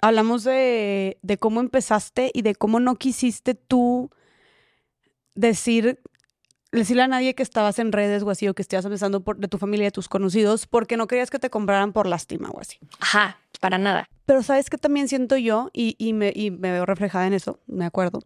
hablamos 0.00 0.44
de, 0.44 1.18
de 1.22 1.38
cómo 1.38 1.60
empezaste 1.60 2.30
y 2.34 2.42
de 2.42 2.54
cómo 2.54 2.80
no 2.80 2.96
quisiste 2.96 3.54
tú 3.54 4.10
decir, 5.34 6.00
decirle 6.72 7.02
a 7.02 7.08
nadie 7.08 7.34
que 7.34 7.42
estabas 7.42 7.78
en 7.78 7.92
redes 7.92 8.22
o 8.22 8.30
así, 8.30 8.48
o 8.48 8.54
que 8.54 8.62
estabas 8.62 8.84
empezando 8.84 9.22
por, 9.22 9.38
de 9.38 9.48
tu 9.48 9.58
familia, 9.58 9.86
de 9.86 9.92
tus 9.92 10.08
conocidos, 10.08 10.66
porque 10.66 10.96
no 10.96 11.06
querías 11.06 11.30
que 11.30 11.38
te 11.38 11.50
compraran 11.50 11.92
por 11.92 12.06
lástima 12.06 12.50
o 12.50 12.60
así. 12.60 12.78
Ajá, 13.00 13.38
para 13.60 13.78
nada. 13.78 14.08
Pero 14.24 14.42
sabes 14.42 14.70
que 14.70 14.78
también 14.78 15.08
siento 15.08 15.36
yo, 15.36 15.70
y, 15.72 15.94
y 15.98 16.12
me, 16.12 16.32
y 16.34 16.50
me 16.50 16.72
veo 16.72 16.86
reflejada 16.86 17.26
en 17.26 17.32
eso, 17.32 17.60
me 17.66 17.84
acuerdo, 17.84 18.20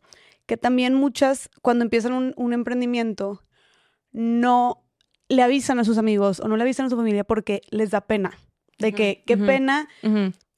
que 0.47 0.57
también 0.57 0.95
muchas, 0.95 1.51
cuando 1.63 1.85
empiezan 1.85 2.13
un, 2.13 2.35
un 2.37 2.53
emprendimiento, 2.53 3.43
no 4.13 4.85
le 5.29 5.43
avisan 5.43 5.79
a 5.79 5.85
sus 5.85 5.97
amigos 5.97 6.41
o 6.41 6.49
no 6.49 6.57
le 6.57 6.63
avisan 6.65 6.87
a 6.87 6.91
su 6.91 6.97
familia 6.97 7.23
porque 7.23 7.63
les 7.71 7.91
da 7.91 8.01
pena. 8.01 8.37
De 8.79 8.93
que, 8.93 9.23
qué 9.27 9.37
pena. 9.37 9.89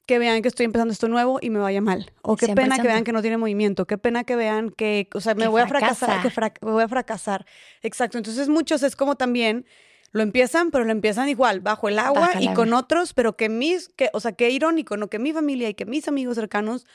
Que 0.05 0.19
vean 0.19 0.41
que 0.41 0.49
estoy 0.49 0.65
empezando 0.65 0.91
esto 0.91 1.07
nuevo 1.07 1.39
y 1.41 1.49
me 1.49 1.59
vaya 1.59 1.81
mal. 1.81 2.11
O 2.21 2.35
qué 2.35 2.47
pena 2.49 2.75
que 2.77 2.81
100%. 2.83 2.85
vean 2.85 3.03
que 3.03 3.13
no 3.13 3.21
tiene 3.21 3.37
movimiento. 3.37 3.85
Qué 3.85 3.97
pena 3.97 4.23
que 4.23 4.35
vean 4.35 4.69
que, 4.69 5.07
o 5.13 5.21
sea, 5.21 5.33
me 5.35 5.43
Que 5.43 5.47
voy 5.49 5.61
a 5.61 5.67
fracasar. 5.67 6.21
fracasa. 6.21 6.49
Que 6.51 6.65
me 6.65 6.71
voy 6.73 6.83
a 6.83 6.87
fracasar. 6.87 7.45
Exacto. 7.81 8.17
Entonces 8.17 8.49
muchos 8.49 8.83
es 8.83 8.95
como 8.95 9.15
también 9.15 9.65
lo 10.11 10.21
empiezan, 10.21 10.69
pero 10.71 10.83
lo 10.83 10.91
empiezan 10.91 11.27
igual, 11.29 11.59
bajo 11.61 11.87
el 11.89 11.97
agua 11.97 12.31
el 12.35 12.41
y 12.43 12.47
agua. 12.47 12.55
con 12.55 12.73
otros, 12.73 13.13
pero 13.13 13.35
que 13.35 13.49
mis, 13.49 13.89
que, 13.89 14.09
o 14.13 14.19
sea, 14.19 14.33
qué 14.33 14.49
irónico, 14.51 14.95
¿no? 14.97 15.07
Que 15.07 15.17
mi 15.19 15.31
familia 15.33 15.69
y 15.69 15.73
que 15.73 15.85
mis 15.85 16.07
amigos 16.07 16.35
cercanos 16.35 16.85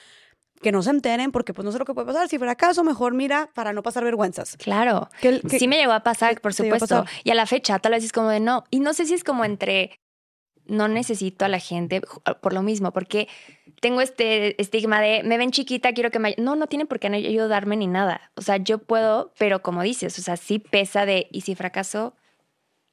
que 0.62 0.70
no 0.72 0.82
se 0.82 0.90
enteren, 0.90 1.32
porque 1.32 1.54
pues 1.54 1.64
no 1.64 1.72
sé 1.72 1.78
lo 1.78 1.84
que 1.84 1.94
puede 1.94 2.06
pasar. 2.06 2.28
Si 2.28 2.36
fuera 2.38 2.56
caso, 2.56 2.84
mejor 2.84 3.14
mira 3.14 3.48
para 3.54 3.72
no 3.72 3.82
pasar 3.82 4.04
vergüenzas. 4.04 4.56
Claro. 4.59 5.09
Que 5.20 5.40
sí 5.59 5.66
me 5.66 5.78
llegó 5.78 5.92
a 5.92 6.02
pasar, 6.02 6.40
por 6.40 6.50
a 6.50 6.54
supuesto. 6.54 6.86
pasar. 7.04 7.06
Y 7.24 7.30
a 7.30 7.34
la 7.34 7.46
fecha, 7.46 7.78
tal 7.78 7.92
vez 7.92 8.04
es 8.04 8.12
como 8.12 8.28
de 8.28 8.40
no. 8.40 8.64
Y 8.70 8.80
no 8.80 8.92
sé 8.92 9.06
si 9.06 9.14
es 9.14 9.24
como 9.24 9.44
entre 9.44 9.98
no 10.68 10.88
necesito 10.88 11.44
a 11.44 11.48
la 11.48 11.58
gente 11.58 12.00
ju- 12.02 12.38
por 12.40 12.52
lo 12.52 12.62
mismo, 12.62 12.92
porque 12.92 13.28
tengo 13.80 14.00
este 14.00 14.60
estigma 14.60 15.00
de 15.00 15.22
me 15.24 15.38
ven 15.38 15.50
chiquita, 15.50 15.92
quiero 15.92 16.10
que 16.10 16.18
me... 16.18 16.28
ay-". 16.28 16.34
No, 16.38 16.56
no 16.56 16.66
tienen 16.66 16.86
por 16.86 16.98
qué 17.00 17.08
ayudarme 17.08 17.76
ni 17.76 17.86
nada. 17.86 18.30
O 18.36 18.42
sea, 18.42 18.56
yo 18.58 18.78
puedo, 18.78 19.32
pero 19.38 19.62
como 19.62 19.82
dices, 19.82 20.18
o 20.18 20.22
sea, 20.22 20.36
sí 20.36 20.58
pesa 20.58 21.06
de, 21.06 21.28
¿y 21.32 21.40
si 21.42 21.54
fracaso? 21.54 22.14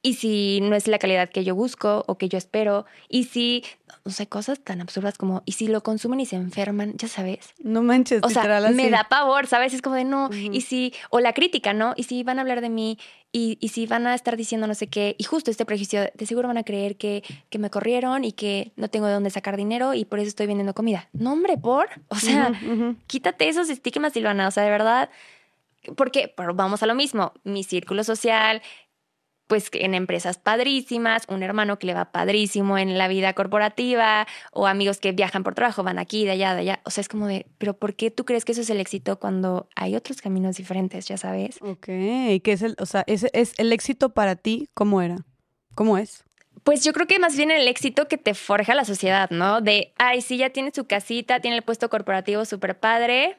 ¿Y 0.02 0.14
si 0.14 0.60
no 0.60 0.76
es 0.76 0.86
la 0.86 0.98
calidad 0.98 1.30
que 1.30 1.42
yo 1.42 1.54
busco 1.54 2.04
o 2.06 2.16
que 2.16 2.28
yo 2.28 2.38
espero? 2.38 2.86
¿Y 3.08 3.24
si, 3.24 3.64
no 4.04 4.12
sé, 4.12 4.28
cosas 4.28 4.60
tan 4.60 4.80
absurdas 4.80 5.18
como, 5.18 5.42
¿y 5.46 5.52
si 5.52 5.66
lo 5.66 5.82
consumen 5.82 6.20
y 6.20 6.26
se 6.26 6.36
enferman? 6.36 6.96
Ya 6.96 7.08
sabes. 7.08 7.54
No 7.58 7.82
manches, 7.82 8.22
O 8.22 8.28
sea, 8.28 8.60
me 8.70 8.88
da 8.90 9.08
pavor, 9.08 9.48
¿sabes? 9.48 9.74
Es 9.74 9.82
como 9.82 9.96
de 9.96 10.04
no, 10.04 10.30
y 10.32 10.60
si, 10.60 10.92
o 11.10 11.18
la 11.18 11.32
crítica, 11.32 11.72
¿no? 11.72 11.92
Y 11.96 12.04
si 12.04 12.22
van 12.22 12.38
a 12.38 12.42
hablar 12.42 12.60
de 12.60 12.68
mí, 12.68 12.98
y, 13.32 13.58
y 13.60 13.68
si 13.70 13.86
van 13.86 14.06
a 14.06 14.14
estar 14.14 14.36
diciendo 14.36 14.66
no 14.66 14.74
sé 14.74 14.86
qué, 14.86 15.16
y 15.18 15.24
justo 15.24 15.50
este 15.50 15.66
prejuicio, 15.66 16.08
de 16.14 16.26
seguro 16.26 16.46
van 16.48 16.58
a 16.58 16.62
creer 16.62 16.96
que, 16.96 17.24
que 17.50 17.58
me 17.58 17.68
corrieron 17.68 18.24
y 18.24 18.32
que 18.32 18.72
no 18.76 18.88
tengo 18.88 19.08
de 19.08 19.14
dónde 19.14 19.30
sacar 19.30 19.56
dinero 19.56 19.92
y 19.92 20.04
por 20.04 20.20
eso 20.20 20.28
estoy 20.28 20.46
vendiendo 20.46 20.72
comida. 20.72 21.08
No, 21.12 21.32
hombre, 21.32 21.58
por. 21.58 21.88
O 22.08 22.14
sea, 22.14 22.50
Ujú, 22.50 22.72
ujú. 22.72 22.96
quítate 23.08 23.48
esos 23.48 23.68
estigmas, 23.70 24.12
Silvana. 24.12 24.46
O 24.48 24.50
sea, 24.52 24.62
de 24.62 24.70
verdad, 24.70 25.10
porque 25.96 26.32
pero 26.36 26.54
vamos 26.54 26.82
a 26.82 26.86
lo 26.86 26.94
mismo. 26.94 27.32
Mi 27.44 27.62
círculo 27.62 28.04
social, 28.04 28.62
pues 29.46 29.70
en 29.72 29.94
empresas 29.94 30.38
padrísimas, 30.38 31.24
un 31.28 31.42
hermano 31.42 31.78
que 31.78 31.86
le 31.86 31.94
va 31.94 32.12
padrísimo 32.12 32.78
en 32.78 32.98
la 32.98 33.08
vida 33.08 33.32
corporativa, 33.34 34.26
o 34.52 34.66
amigos 34.66 34.98
que 34.98 35.12
viajan 35.12 35.42
por 35.44 35.54
trabajo, 35.54 35.82
van 35.82 35.98
aquí, 35.98 36.24
de 36.24 36.32
allá, 36.32 36.54
de 36.54 36.60
allá. 36.60 36.80
O 36.84 36.90
sea, 36.90 37.02
es 37.02 37.08
como 37.08 37.26
de, 37.26 37.46
pero 37.58 37.74
¿por 37.74 37.94
qué 37.94 38.10
tú 38.10 38.24
crees 38.24 38.44
que 38.44 38.52
eso 38.52 38.60
es 38.60 38.70
el 38.70 38.80
éxito 38.80 39.18
cuando 39.18 39.68
hay 39.76 39.94
otros 39.94 40.20
caminos 40.20 40.56
diferentes, 40.56 41.06
ya 41.06 41.16
sabes? 41.16 41.58
Ok, 41.60 41.86
¿qué 41.86 42.42
es 42.44 42.62
el, 42.62 42.76
o 42.78 42.86
sea, 42.86 43.04
ese 43.06 43.30
es 43.32 43.54
el 43.58 43.72
éxito 43.72 44.10
para 44.10 44.36
ti? 44.36 44.68
¿Cómo 44.74 45.02
era? 45.02 45.18
¿Cómo 45.74 45.98
es? 45.98 46.24
Pues 46.64 46.82
yo 46.82 46.92
creo 46.92 47.06
que 47.06 47.18
más 47.18 47.36
bien 47.36 47.50
el 47.50 47.68
éxito 47.68 48.08
que 48.08 48.18
te 48.18 48.34
forja 48.34 48.74
la 48.74 48.84
sociedad, 48.84 49.30
¿no? 49.30 49.60
De, 49.60 49.92
ay, 49.98 50.20
sí, 50.20 50.36
ya 50.36 50.50
tiene 50.50 50.72
su 50.74 50.86
casita, 50.86 51.38
tiene 51.40 51.56
el 51.56 51.62
puesto 51.62 51.88
corporativo 51.88 52.44
súper 52.44 52.78
padre. 52.80 53.38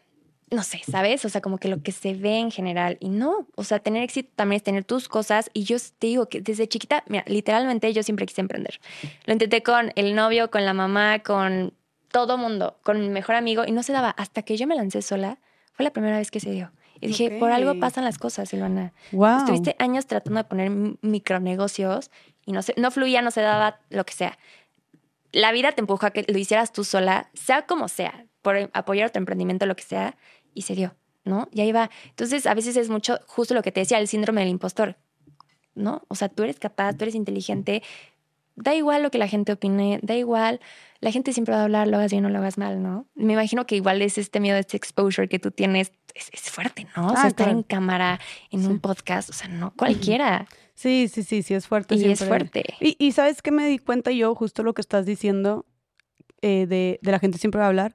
No 0.49 0.63
sé, 0.63 0.81
¿sabes? 0.89 1.25
O 1.25 1.29
sea, 1.29 1.41
como 1.41 1.57
que 1.57 1.67
lo 1.67 1.81
que 1.81 1.91
se 1.91 2.13
ve 2.13 2.37
en 2.37 2.51
general. 2.51 2.97
Y 3.01 3.09
no, 3.09 3.47
o 3.55 3.63
sea, 3.63 3.79
tener 3.79 4.03
éxito 4.03 4.31
también 4.35 4.57
es 4.57 4.63
tener 4.63 4.85
tus 4.85 5.09
cosas. 5.09 5.49
Y 5.53 5.63
yo 5.63 5.77
te 5.99 6.07
digo 6.07 6.29
que 6.29 6.41
desde 6.41 6.67
chiquita, 6.67 7.03
mira, 7.07 7.25
literalmente 7.27 7.91
yo 7.91 8.01
siempre 8.01 8.25
quise 8.25 8.41
emprender. 8.41 8.79
Lo 9.25 9.33
intenté 9.33 9.61
con 9.61 9.91
el 9.95 10.15
novio, 10.15 10.49
con 10.49 10.63
la 10.63 10.73
mamá, 10.73 11.19
con 11.19 11.73
todo 12.11 12.37
mundo, 12.37 12.79
con 12.83 12.99
mi 12.99 13.09
mejor 13.09 13.35
amigo. 13.35 13.63
Y 13.65 13.71
no 13.71 13.83
se 13.83 13.91
daba. 13.91 14.11
Hasta 14.11 14.43
que 14.43 14.55
yo 14.55 14.67
me 14.67 14.75
lancé 14.75 15.01
sola, 15.01 15.37
fue 15.73 15.83
la 15.83 15.91
primera 15.91 16.17
vez 16.17 16.31
que 16.31 16.39
se 16.39 16.51
dio. 16.51 16.71
Y 16.99 17.07
dije, 17.07 17.31
por 17.39 17.51
algo 17.51 17.79
pasan 17.79 18.05
las 18.05 18.17
cosas, 18.17 18.49
Silvana. 18.49 18.93
Wow. 19.11 19.39
Estuviste 19.39 19.75
años 19.79 20.07
tratando 20.07 20.39
de 20.39 20.43
poner 20.45 20.71
micronegocios 21.01 22.09
y 22.45 22.53
no, 22.53 22.61
se, 22.61 22.73
no 22.77 22.91
fluía, 22.91 23.21
no 23.21 23.31
se 23.31 23.41
daba, 23.41 23.79
lo 23.89 24.05
que 24.05 24.13
sea. 24.13 24.37
La 25.31 25.51
vida 25.51 25.73
te 25.73 25.81
empuja 25.81 26.07
a 26.07 26.11
que 26.11 26.25
lo 26.27 26.37
hicieras 26.37 26.71
tú 26.71 26.83
sola, 26.83 27.29
sea 27.33 27.65
como 27.65 27.87
sea, 27.87 28.25
por 28.41 28.69
apoyar 28.73 29.11
tu 29.11 29.19
emprendimiento, 29.19 29.65
lo 29.65 29.75
que 29.75 29.83
sea, 29.83 30.15
y 30.57 30.63
se 30.63 30.75
dio, 30.75 30.95
¿no? 31.23 31.47
Y 31.51 31.61
ahí 31.61 31.71
va. 31.71 31.89
Entonces, 32.09 32.45
a 32.47 32.53
veces 32.53 32.75
es 32.77 32.89
mucho 32.89 33.19
justo 33.27 33.53
lo 33.53 33.61
que 33.61 33.71
te 33.71 33.79
decía, 33.81 33.99
el 33.99 34.07
síndrome 34.07 34.41
del 34.41 34.49
impostor, 34.49 34.97
¿no? 35.75 36.01
O 36.07 36.15
sea, 36.15 36.29
tú 36.29 36.43
eres 36.43 36.59
capaz, 36.59 36.93
tú 36.97 37.03
eres 37.03 37.15
inteligente, 37.15 37.83
da 38.55 38.73
igual 38.73 39.03
lo 39.03 39.11
que 39.11 39.19
la 39.19 39.27
gente 39.27 39.51
opine, 39.53 39.99
da 40.01 40.15
igual, 40.15 40.59
la 40.99 41.11
gente 41.11 41.31
siempre 41.31 41.53
va 41.53 41.61
a 41.61 41.63
hablar, 41.65 41.87
lo 41.87 41.97
hagas 41.97 42.11
bien 42.11 42.25
o 42.25 42.29
lo 42.29 42.39
hagas 42.39 42.57
mal, 42.57 42.81
¿no? 42.81 43.05
Me 43.13 43.33
imagino 43.33 43.67
que 43.67 43.75
igual 43.75 44.01
es 44.01 44.17
este 44.17 44.39
miedo, 44.39 44.57
este 44.57 44.77
exposure 44.77 45.27
que 45.29 45.37
tú 45.37 45.51
tienes, 45.51 45.91
es, 46.15 46.29
es 46.33 46.41
fuerte, 46.49 46.87
¿no? 46.95 47.05
O 47.07 47.09
sea, 47.11 47.25
Ah, 47.25 47.27
estar 47.27 47.45
claro. 47.45 47.51
en 47.59 47.63
cámara, 47.63 48.19
en 48.49 48.61
Sí. 48.61 48.67
un 48.67 48.79
podcast, 48.79 49.29
o 49.29 49.33
sea, 49.33 49.47
no 49.47 49.73
cualquiera. 49.75 50.47
Sí, 50.73 51.07
sí, 51.07 51.21
sí, 51.23 51.43
sí, 51.43 51.53
es 51.53 51.67
fuerte. 51.67 51.93
Y 51.95 51.97
es 51.99 52.17
siempre. 52.19 52.27
fuerte. 52.27 52.63
Y, 52.79 52.95
y 52.99 53.11
sabes 53.11 53.41
qué 53.43 53.51
me 53.51 53.67
di 53.67 53.77
cuenta 53.77 54.11
yo, 54.11 54.33
justo 54.33 54.63
lo 54.63 54.73
que 54.73 54.81
estás 54.81 55.05
diciendo 55.05 55.65
eh, 56.41 56.65
de, 56.67 56.99
de 57.01 57.11
la 57.11 57.19
gente 57.19 57.37
siempre 57.39 57.59
va 57.59 57.65
a 57.65 57.69
hablar. 57.69 57.93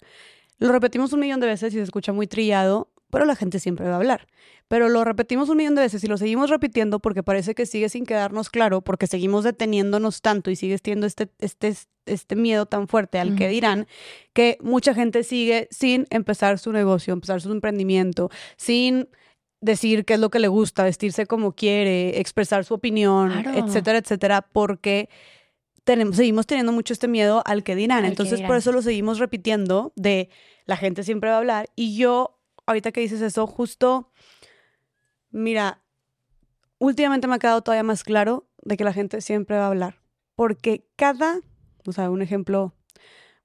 Lo 0.62 0.72
repetimos 0.72 1.12
un 1.12 1.20
millón 1.20 1.40
de 1.40 1.46
veces 1.46 1.72
y 1.74 1.76
se 1.76 1.82
escucha 1.82 2.12
muy 2.12 2.26
trillado, 2.26 2.88
pero 3.10 3.24
la 3.24 3.36
gente 3.36 3.58
siempre 3.58 3.86
va 3.86 3.94
a 3.94 3.96
hablar. 3.96 4.26
Pero 4.68 4.88
lo 4.88 5.04
repetimos 5.04 5.48
un 5.50 5.58
millón 5.58 5.74
de 5.74 5.82
veces 5.82 6.02
y 6.02 6.06
lo 6.06 6.16
seguimos 6.16 6.48
repitiendo 6.50 6.98
porque 7.00 7.22
parece 7.22 7.54
que 7.54 7.66
sigue 7.66 7.88
sin 7.88 8.06
quedarnos 8.06 8.48
claro, 8.48 8.80
porque 8.80 9.06
seguimos 9.06 9.44
deteniéndonos 9.44 10.22
tanto 10.22 10.50
y 10.50 10.56
sigues 10.56 10.80
teniendo 10.80 11.06
este, 11.06 11.28
este, 11.40 11.74
este 12.06 12.36
miedo 12.36 12.64
tan 12.66 12.88
fuerte 12.88 13.18
al 13.18 13.34
que 13.34 13.44
Ujú. 13.44 13.52
dirán, 13.52 13.86
que 14.32 14.56
mucha 14.62 14.94
gente 14.94 15.24
sigue 15.24 15.68
sin 15.70 16.06
empezar 16.10 16.58
su 16.58 16.72
negocio, 16.72 17.12
empezar 17.12 17.40
su 17.42 17.52
emprendimiento, 17.52 18.30
sin 18.56 19.08
decir 19.60 20.04
qué 20.04 20.14
es 20.14 20.20
lo 20.20 20.30
que 20.30 20.38
le 20.38 20.48
gusta, 20.48 20.84
vestirse 20.84 21.26
como 21.26 21.52
quiere, 21.52 22.18
expresar 22.18 22.64
su 22.64 22.74
opinión, 22.74 23.42
Claro. 23.42 23.58
etcétera, 23.58 23.98
etcétera, 23.98 24.40
porque 24.52 25.08
tenemos, 25.84 26.16
seguimos 26.16 26.46
teniendo 26.46 26.72
mucho 26.72 26.92
este 26.92 27.08
miedo 27.08 27.42
al 27.44 27.62
que 27.62 27.74
dirán. 27.74 27.98
Al 27.98 28.02
que 28.04 28.08
Entonces, 28.08 28.40
por 28.40 28.56
eso 28.56 28.72
lo 28.72 28.82
seguimos 28.82 29.18
repitiendo 29.18 29.92
de 29.96 30.30
la 30.64 30.76
gente 30.76 31.02
siempre 31.02 31.30
va 31.30 31.36
a 31.36 31.38
hablar. 31.38 31.70
Y 31.76 31.96
yo, 31.96 32.38
ahorita 32.66 32.92
que 32.92 33.00
dices 33.00 33.20
eso, 33.20 33.46
justo, 33.46 34.10
mira, 35.30 35.82
últimamente 36.78 37.26
me 37.26 37.34
ha 37.34 37.38
quedado 37.38 37.62
todavía 37.62 37.82
más 37.82 38.04
claro 38.04 38.46
de 38.62 38.76
que 38.76 38.84
la 38.84 38.92
gente 38.92 39.20
siempre 39.20 39.56
va 39.56 39.64
a 39.64 39.68
hablar. 39.68 40.00
Porque 40.34 40.86
cada, 40.96 41.40
o 41.86 41.92
sea, 41.92 42.10
un 42.10 42.22
ejemplo 42.22 42.74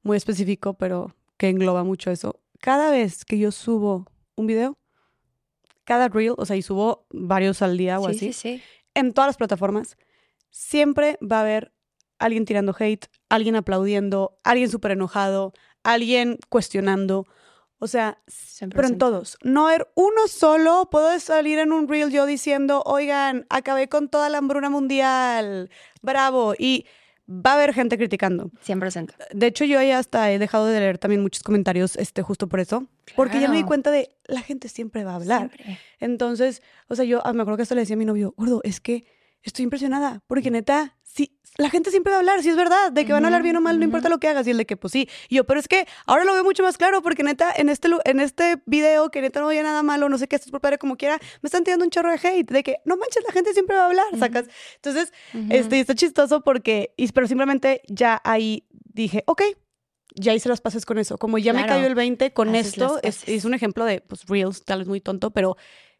muy 0.04 0.18
específico, 0.18 0.74
pero 0.76 1.16
que 1.38 1.50
engloba 1.50 1.84
mucho 1.84 2.12
eso. 2.12 2.40
Cada 2.60 2.92
vez 2.92 3.26
que 3.26 3.38
yo 3.38 3.52
subo 3.52 4.06
un 4.36 4.48
video, 4.48 4.78
cada 5.84 6.08
reel, 6.10 6.34
o 6.38 6.46
sea, 6.46 6.56
y 6.56 6.62
subo 6.62 7.06
varios 7.12 7.62
al 7.62 7.78
día 7.78 8.00
o 8.00 8.10
Sí, 8.10 8.16
así, 8.16 8.34
sí, 8.34 8.34
sí. 8.34 8.62
en 8.94 9.14
todas 9.14 9.30
las 9.30 9.38
plataformas, 9.38 9.98
siempre 10.50 11.18
va 11.22 11.38
a 11.38 11.42
haber 11.42 11.74
alguien 12.20 12.46
tirando 12.46 12.76
hate, 12.78 13.06
alguien 13.30 13.56
aplaudiendo, 13.56 14.36
alguien 14.44 14.70
súper 14.70 14.92
enojado, 14.92 15.54
alguien 15.94 16.38
cuestionando. 16.50 17.26
O 17.80 17.88
sea, 17.88 18.20
pero 18.72 18.88
en 18.88 18.96
100%. 18.96 18.98
todos. 18.98 19.38
No 19.44 19.68
haber 19.68 19.88
uno 19.96 20.28
solo. 20.28 20.90
Puedo 20.92 21.20
salir 21.20 21.60
en 21.60 21.72
un 21.72 21.88
reel 21.88 22.12
yo 22.12 22.26
diciendo, 22.26 22.82
oigan, 22.86 23.46
acabé 23.50 23.88
con 23.88 24.10
toda 24.10 24.30
la 24.30 24.40
hambruna 24.40 24.70
mundial. 24.70 25.70
Bravo. 26.02 26.56
Y 26.58 26.86
va 27.30 27.52
a 27.52 27.54
haber 27.54 27.74
gente 27.74 27.98
criticando. 27.98 28.50
100%. 28.66 29.14
De 29.32 29.48
hecho, 29.48 29.66
yo 29.66 29.82
ya 29.82 30.00
hasta 30.00 30.32
he 30.32 30.40
dejado 30.40 30.66
de 30.66 30.80
leer 30.80 30.98
también 30.98 31.22
muchos 31.22 31.44
comentarios 31.44 31.96
este, 31.98 32.22
justo 32.22 32.48
por 32.48 32.60
eso. 32.60 32.88
Porque 33.16 33.40
ya 33.40 33.50
me 33.50 33.58
di 33.58 33.64
cuenta 33.64 33.92
de, 33.92 34.10
la 34.26 34.42
gente 34.42 34.70
siempre 34.70 35.04
va 35.04 35.12
a 35.12 35.16
hablar. 35.16 35.52
Siempre. 35.54 35.80
Entonces, 36.00 36.62
o 36.88 36.96
sea, 36.96 37.06
yo 37.06 37.26
ah, 37.26 37.34
me 37.34 37.42
acuerdo 37.42 37.58
que 37.58 37.64
hasta 37.64 37.76
le 37.76 37.82
decía 37.82 37.96
a 37.96 38.00
mi 38.00 38.06
novio, 38.06 38.34
gordo, 38.38 38.62
es 38.64 38.80
que 38.80 39.06
estoy 39.44 39.64
impresionada, 39.64 40.22
porque 40.28 40.52
neta, 40.52 40.97
la 41.58 41.70
gente 41.70 41.90
siempre 41.92 42.12
va 42.12 42.18
a 42.18 42.20
hablar, 42.20 42.44
sí 42.44 42.50
es 42.50 42.56
verdad, 42.56 42.92
de 42.92 43.06
que 43.06 43.14
van 43.14 43.24
a 43.24 43.28
hablar 43.28 43.42
bien 43.44 43.56
o 43.56 43.62
mal, 43.62 43.80
no 43.80 43.86
importa 43.86 44.10
lo 44.10 44.20
que 44.20 44.28
hagas, 44.28 44.46
y 44.48 44.52
el 44.52 44.58
de 44.58 44.66
que, 44.66 44.78
pues 44.78 44.92
sí, 44.94 45.10
y 45.30 45.36
yo, 45.38 45.44
pero 45.46 45.60
es 45.60 45.68
que 45.68 45.88
ahora 46.06 46.24
lo 46.24 46.34
veo 46.34 46.44
mucho 46.44 46.62
más 46.64 46.78
claro, 46.78 47.02
porque 47.02 47.24
neta, 47.24 47.52
en 47.56 47.70
este, 47.70 47.88
en 48.06 48.20
este 48.20 48.62
video, 48.66 49.10
que 49.10 49.22
neta 49.22 49.40
no 49.40 49.48
había 49.48 49.64
nada 49.64 49.82
malo, 49.84 50.10
no 50.10 50.18
sé 50.18 50.28
qué, 50.28 50.36
estás 50.36 50.52
por 50.52 50.62
padre 50.62 50.78
como 50.78 50.98
quiera, 50.98 51.18
me 51.42 51.48
están 51.48 51.64
tirando 51.64 51.86
un 51.86 51.92
chorro 51.92 52.12
de 52.12 52.20
hate, 52.28 52.52
de 52.52 52.64
que, 52.64 52.78
no 52.86 52.98
manches, 52.98 53.24
la 53.26 53.34
gente 53.34 53.54
siempre 53.54 53.76
va 53.76 53.84
a 53.84 53.88
hablar, 53.88 54.06
sacas. 54.20 54.46
Entonces, 54.76 55.12
Ujú. 55.34 55.48
este, 55.50 55.80
está 55.80 55.96
chistoso 55.96 56.42
porque, 56.42 56.94
y- 56.98 57.12
pero 57.12 57.28
simplemente 57.28 57.82
ya 57.88 58.22
ahí 58.24 58.66
dije, 58.94 59.24
ok, 59.26 59.42
ya 60.20 60.34
hice 60.34 60.50
las 60.50 60.62
paces 60.62 60.86
con 60.86 60.98
eso. 60.98 61.18
Como 61.18 61.38
ya 61.38 61.54
me 61.54 61.66
cayó 61.66 61.86
el 61.86 61.94
20 61.96 62.34
con 62.34 62.50
Haces 62.50 62.68
esto, 62.78 63.00
es 63.04 63.46
un 63.46 63.54
ejemplo 63.54 63.86
de, 63.86 64.02
pues, 64.02 64.26
Reels, 64.28 64.64
tal 64.66 64.80
vez 64.80 64.88
muy 64.88 65.00
tonto, 65.00 65.30
pero 65.32 65.58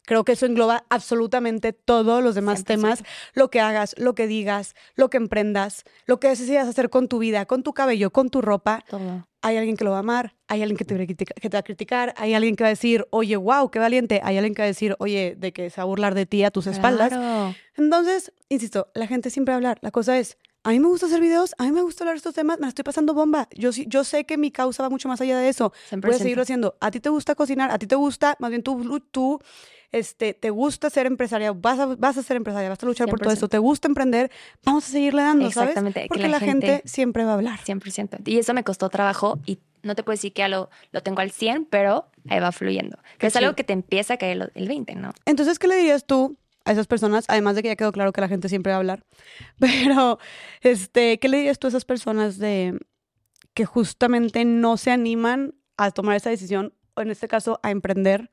creo 0.08 0.24
que 0.24 0.32
eso 0.32 0.46
engloba 0.46 0.84
absolutamente 0.88 1.74
todos 1.74 2.24
los 2.24 2.34
demás 2.34 2.64
100%. 2.64 2.64
temas. 2.66 3.04
Lo 3.34 3.50
que 3.50 3.60
hagas, 3.60 3.94
lo 3.98 4.14
que 4.14 4.26
digas, 4.26 4.74
lo 4.96 5.10
que 5.10 5.18
emprendas, 5.18 5.84
lo 6.06 6.18
que 6.18 6.28
decidas 6.28 6.66
hacer 6.66 6.88
con 6.88 7.08
tu 7.08 7.18
vida, 7.18 7.44
con 7.44 7.62
tu 7.62 7.74
cabello, 7.74 8.10
con 8.10 8.30
tu 8.30 8.40
ropa. 8.40 8.82
Todo. 8.88 9.26
Hay 9.42 9.56
alguien 9.58 9.76
que 9.76 9.84
lo 9.84 9.90
va 9.90 9.98
a 9.98 10.00
amar, 10.00 10.34
hay 10.48 10.62
alguien 10.62 10.76
que 10.78 10.84
te, 10.84 10.96
va 10.96 11.02
a 11.02 11.06
critica- 11.06 11.34
que 11.40 11.48
te 11.50 11.56
va 11.56 11.60
a 11.60 11.62
criticar, 11.62 12.14
hay 12.16 12.32
alguien 12.34 12.56
que 12.56 12.64
va 12.64 12.68
a 12.68 12.70
decir, 12.70 13.06
oye, 13.10 13.36
wow, 13.36 13.70
qué 13.70 13.78
valiente. 13.78 14.20
Hay 14.24 14.36
alguien 14.38 14.54
que 14.54 14.62
va 14.62 14.64
a 14.64 14.68
decir, 14.74 14.96
oye, 14.98 15.36
de 15.38 15.52
que 15.52 15.68
se 15.70 15.76
va 15.76 15.82
a 15.82 15.86
burlar 15.86 16.14
de 16.14 16.24
ti 16.26 16.42
a 16.42 16.50
tus 16.50 16.66
espaldas. 16.66 17.12
Entonces, 17.76 18.32
insisto, 18.48 18.88
la 18.94 19.06
gente 19.06 19.30
siempre 19.30 19.52
va 19.52 19.56
a 19.56 19.58
hablar. 19.58 19.78
La 19.82 19.90
cosa 19.90 20.18
es, 20.18 20.38
a 20.68 20.72
mí 20.72 20.80
me 20.80 20.88
gusta 20.88 21.06
hacer 21.06 21.20
videos, 21.20 21.54
a 21.58 21.64
mí 21.64 21.72
me 21.72 21.80
gusta 21.82 22.04
hablar 22.04 22.14
de 22.14 22.18
estos 22.18 22.34
temas, 22.34 22.58
me 22.58 22.62
la 22.66 22.68
estoy 22.68 22.82
pasando 22.84 23.14
bomba. 23.14 23.48
Yo, 23.54 23.72
sí- 23.72 23.86
yo 23.88 24.04
sé 24.04 24.24
que 24.24 24.36
mi 24.36 24.50
causa 24.50 24.82
va 24.82 24.90
mucho 24.90 25.08
más 25.08 25.20
allá 25.20 25.38
de 25.38 25.48
eso. 25.48 25.72
Voy 25.90 25.98
a 25.98 26.12
100%. 26.14 26.18
seguirlo 26.18 26.42
haciendo. 26.42 26.76
A 26.80 26.90
ti 26.90 27.00
te 27.00 27.08
gusta 27.08 27.34
cocinar, 27.34 27.70
a 27.70 27.78
ti 27.78 27.86
te 27.86 27.94
gusta, 27.96 28.36
más 28.38 28.50
bien 28.50 28.62
tú, 28.62 29.00
tú 29.10 29.40
este, 29.92 30.34
te 30.34 30.50
gusta 30.50 30.90
ser 30.90 31.06
empresaria, 31.06 31.52
vas 31.52 31.78
a, 31.78 31.86
vas 31.86 32.18
a 32.18 32.22
ser 32.22 32.36
empresaria, 32.36 32.68
vas 32.68 32.82
a 32.82 32.86
luchar 32.86 33.08
por 33.08 33.18
todo 33.18 33.30
100%. 33.30 33.32
esto, 33.32 33.48
te 33.48 33.56
gusta 33.58 33.88
emprender, 33.88 34.30
vamos 34.64 34.86
a 34.86 34.92
seguirle 34.92 35.22
dando, 35.22 35.50
¿sabes? 35.50 35.70
Exactamente, 35.70 36.02
que 36.02 36.08
Porque 36.08 36.22
la 36.22 36.28
la, 36.28 36.40
gente, 36.40 36.66
gente- 36.66 36.88
siempre 36.88 37.24
va 37.24 37.30
a 37.30 37.34
hablar. 37.34 37.58
100%. 37.64 38.18
Y 38.26 38.38
eso 38.38 38.52
me 38.52 38.64
costó 38.64 38.90
trabajo 38.90 39.38
y 39.46 39.60
no 39.82 39.94
te 39.94 40.02
puedo 40.02 40.14
decir 40.16 40.32
que 40.34 40.40
ya 40.40 40.48
lo, 40.48 40.68
lo 40.92 41.02
tengo 41.02 41.20
al 41.20 41.30
100, 41.30 41.64
pero 41.64 42.10
ahí 42.28 42.40
va 42.40 42.52
fluyendo. 42.52 42.98
Que 43.16 43.28
es 43.28 43.36
algo 43.36 43.54
que 43.54 43.64
te 43.64 43.72
empieza 43.72 44.14
a 44.14 44.16
caer 44.18 44.50
el 44.54 44.68
20, 44.68 44.94
¿no? 44.96 45.12
Entonces, 45.24 45.58
¿qué 45.58 45.68
le 45.68 45.76
dirías 45.76 46.04
tú 46.04 46.36
a 46.68 46.72
esas 46.72 46.86
personas? 46.86 47.24
Además 47.28 47.56
de 47.56 47.62
que 47.62 47.68
ya 47.68 47.76
quedó 47.76 47.92
claro 47.92 48.12
que 48.12 48.20
la 48.20 48.28
gente 48.28 48.48
siempre 48.48 48.70
va 48.70 48.76
a 48.76 48.78
hablar. 48.80 49.04
Pero, 49.58 50.18
este, 50.60 51.18
¿qué 51.18 51.28
le 51.28 51.38
dirías 51.38 51.58
tú 51.58 51.66
a 51.66 51.70
esas 51.70 51.84
personas 51.84 52.38
de 52.38 52.78
que 53.54 53.64
justamente 53.64 54.44
no 54.44 54.76
se 54.76 54.90
animan 54.90 55.54
a 55.76 55.90
tomar 55.90 56.16
esa 56.16 56.30
decisión, 56.30 56.74
o 56.94 57.00
en 57.00 57.10
este 57.10 57.26
caso 57.26 57.58
a 57.62 57.70
emprender, 57.70 58.30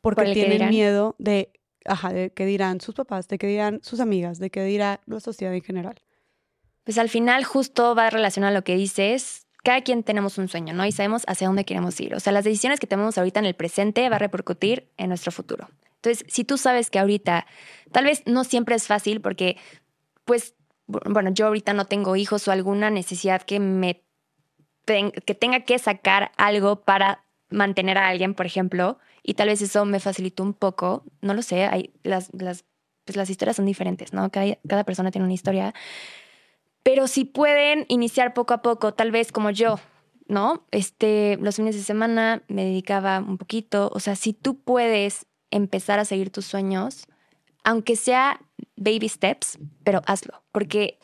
porque 0.00 0.32
tienen 0.32 0.68
miedo 0.68 1.14
de, 1.18 1.52
ajá, 1.84 2.12
de 2.12 2.32
que 2.32 2.44
dirán 2.44 2.80
sus 2.80 2.94
papás, 2.94 3.28
de 3.28 3.38
que 3.38 3.46
dirán 3.46 3.80
sus 3.82 4.00
amigas, 4.00 4.38
de 4.38 4.50
que 4.50 4.64
dirá 4.64 5.00
la 5.06 5.20
sociedad 5.20 5.54
en 5.54 5.62
general? 5.62 6.02
Pues 6.84 6.98
al 6.98 7.08
final 7.08 7.44
justo 7.44 7.94
va 7.94 8.10
relacionado 8.10 8.50
a 8.50 8.54
lo 8.58 8.64
que 8.64 8.74
dices. 8.74 9.46
Cada 9.62 9.82
quien 9.82 10.02
tenemos 10.02 10.38
un 10.38 10.48
sueño, 10.48 10.74
¿no? 10.74 10.84
Y 10.84 10.90
sabemos 10.90 11.22
hacia 11.28 11.46
dónde 11.46 11.64
queremos 11.64 12.00
ir. 12.00 12.14
O 12.16 12.20
sea, 12.20 12.32
las 12.32 12.44
decisiones 12.44 12.80
que 12.80 12.88
tenemos 12.88 13.16
ahorita 13.16 13.38
en 13.38 13.46
el 13.46 13.54
presente 13.54 14.08
va 14.08 14.16
a 14.16 14.18
repercutir 14.18 14.90
en 14.96 15.08
nuestro 15.08 15.30
futuro. 15.30 15.68
Entonces, 16.02 16.26
si 16.28 16.42
tú 16.42 16.58
sabes 16.58 16.90
que 16.90 16.98
ahorita, 16.98 17.46
tal 17.92 18.04
vez 18.04 18.24
no 18.26 18.42
siempre 18.42 18.74
es 18.74 18.88
fácil 18.88 19.20
porque, 19.20 19.56
pues, 20.24 20.56
bueno, 20.86 21.30
yo 21.32 21.46
ahorita 21.46 21.74
no 21.74 21.84
tengo 21.84 22.16
hijos 22.16 22.48
o 22.48 22.52
alguna 22.52 22.90
necesidad 22.90 23.42
que 23.42 23.60
me 23.60 24.02
que 24.84 25.34
tenga 25.34 25.60
que 25.60 25.78
sacar 25.78 26.32
algo 26.36 26.82
para 26.82 27.24
mantener 27.50 27.98
a 27.98 28.08
alguien, 28.08 28.34
por 28.34 28.46
ejemplo, 28.46 28.98
y 29.22 29.34
tal 29.34 29.46
vez 29.46 29.62
eso 29.62 29.84
me 29.84 30.00
facilitó 30.00 30.42
un 30.42 30.54
poco, 30.54 31.04
no 31.20 31.34
lo 31.34 31.42
sé, 31.42 31.66
hay, 31.66 31.92
las, 32.02 32.30
las, 32.32 32.64
pues 33.04 33.16
las 33.16 33.30
historias 33.30 33.54
son 33.54 33.66
diferentes, 33.66 34.12
¿no? 34.12 34.28
Cada, 34.32 34.58
cada 34.68 34.82
persona 34.82 35.12
tiene 35.12 35.24
una 35.24 35.34
historia, 35.34 35.72
pero 36.82 37.06
si 37.06 37.24
pueden 37.24 37.86
iniciar 37.88 38.34
poco 38.34 38.54
a 38.54 38.62
poco, 38.62 38.92
tal 38.92 39.12
vez 39.12 39.30
como 39.30 39.50
yo, 39.50 39.78
¿no? 40.26 40.66
Este, 40.72 41.38
los 41.40 41.54
fines 41.54 41.76
de 41.76 41.82
semana 41.82 42.42
me 42.48 42.64
dedicaba 42.64 43.20
un 43.20 43.38
poquito, 43.38 43.88
o 43.94 44.00
sea, 44.00 44.16
si 44.16 44.32
tú 44.32 44.58
puedes 44.58 45.26
empezar 45.52 46.00
a 46.00 46.04
seguir 46.04 46.30
tus 46.30 46.46
sueños, 46.46 47.06
aunque 47.62 47.94
sea 47.94 48.40
baby 48.76 49.08
steps, 49.08 49.58
pero 49.84 50.02
hazlo, 50.06 50.42
porque 50.50 50.98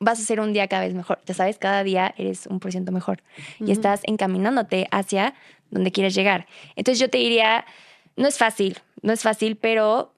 vas 0.00 0.18
a 0.20 0.24
ser 0.24 0.40
un 0.40 0.52
día 0.52 0.68
cada 0.68 0.84
vez 0.84 0.94
mejor. 0.94 1.20
Ya 1.26 1.34
sabes, 1.34 1.58
cada 1.58 1.84
día 1.84 2.14
eres 2.16 2.46
un 2.46 2.60
por 2.60 2.70
ciento 2.70 2.92
mejor 2.92 3.22
y 3.60 3.72
estás 3.72 4.00
encaminándote 4.04 4.88
hacia 4.90 5.34
donde 5.70 5.92
quieres 5.92 6.14
llegar. 6.14 6.46
Entonces 6.76 6.98
yo 7.00 7.10
te 7.10 7.18
diría, 7.18 7.66
no 8.16 8.28
es 8.28 8.38
fácil, 8.38 8.78
no 9.02 9.12
es 9.12 9.22
fácil, 9.22 9.56
pero 9.56 10.13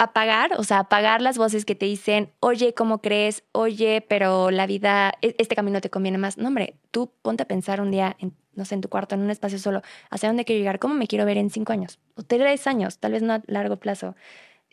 apagar, 0.00 0.54
o 0.56 0.64
sea, 0.64 0.78
apagar 0.78 1.20
las 1.20 1.36
voces 1.36 1.66
que 1.66 1.74
te 1.74 1.84
dicen, 1.84 2.32
oye, 2.40 2.72
¿cómo 2.72 3.02
crees? 3.02 3.44
Oye, 3.52 4.00
pero 4.08 4.50
la 4.50 4.66
vida, 4.66 5.12
e, 5.20 5.34
este 5.36 5.54
camino 5.54 5.82
te 5.82 5.90
conviene 5.90 6.16
más. 6.16 6.38
No, 6.38 6.48
hombre, 6.48 6.78
tú 6.90 7.12
ponte 7.20 7.42
a 7.42 7.46
pensar 7.46 7.82
un 7.82 7.90
día, 7.90 8.16
en, 8.18 8.34
no 8.54 8.64
sé, 8.64 8.76
en 8.76 8.80
tu 8.80 8.88
cuarto, 8.88 9.14
en 9.14 9.20
un 9.20 9.30
espacio 9.30 9.58
solo, 9.58 9.82
hacia 10.08 10.30
dónde 10.30 10.46
quiero 10.46 10.58
llegar, 10.58 10.78
cómo 10.78 10.94
me 10.94 11.06
quiero 11.06 11.26
ver 11.26 11.36
en 11.36 11.50
cinco 11.50 11.74
años, 11.74 11.98
o 12.14 12.22
tres 12.22 12.66
años, 12.66 12.96
tal 12.96 13.12
vez 13.12 13.22
no 13.22 13.34
a 13.34 13.42
largo 13.46 13.76
plazo. 13.76 14.16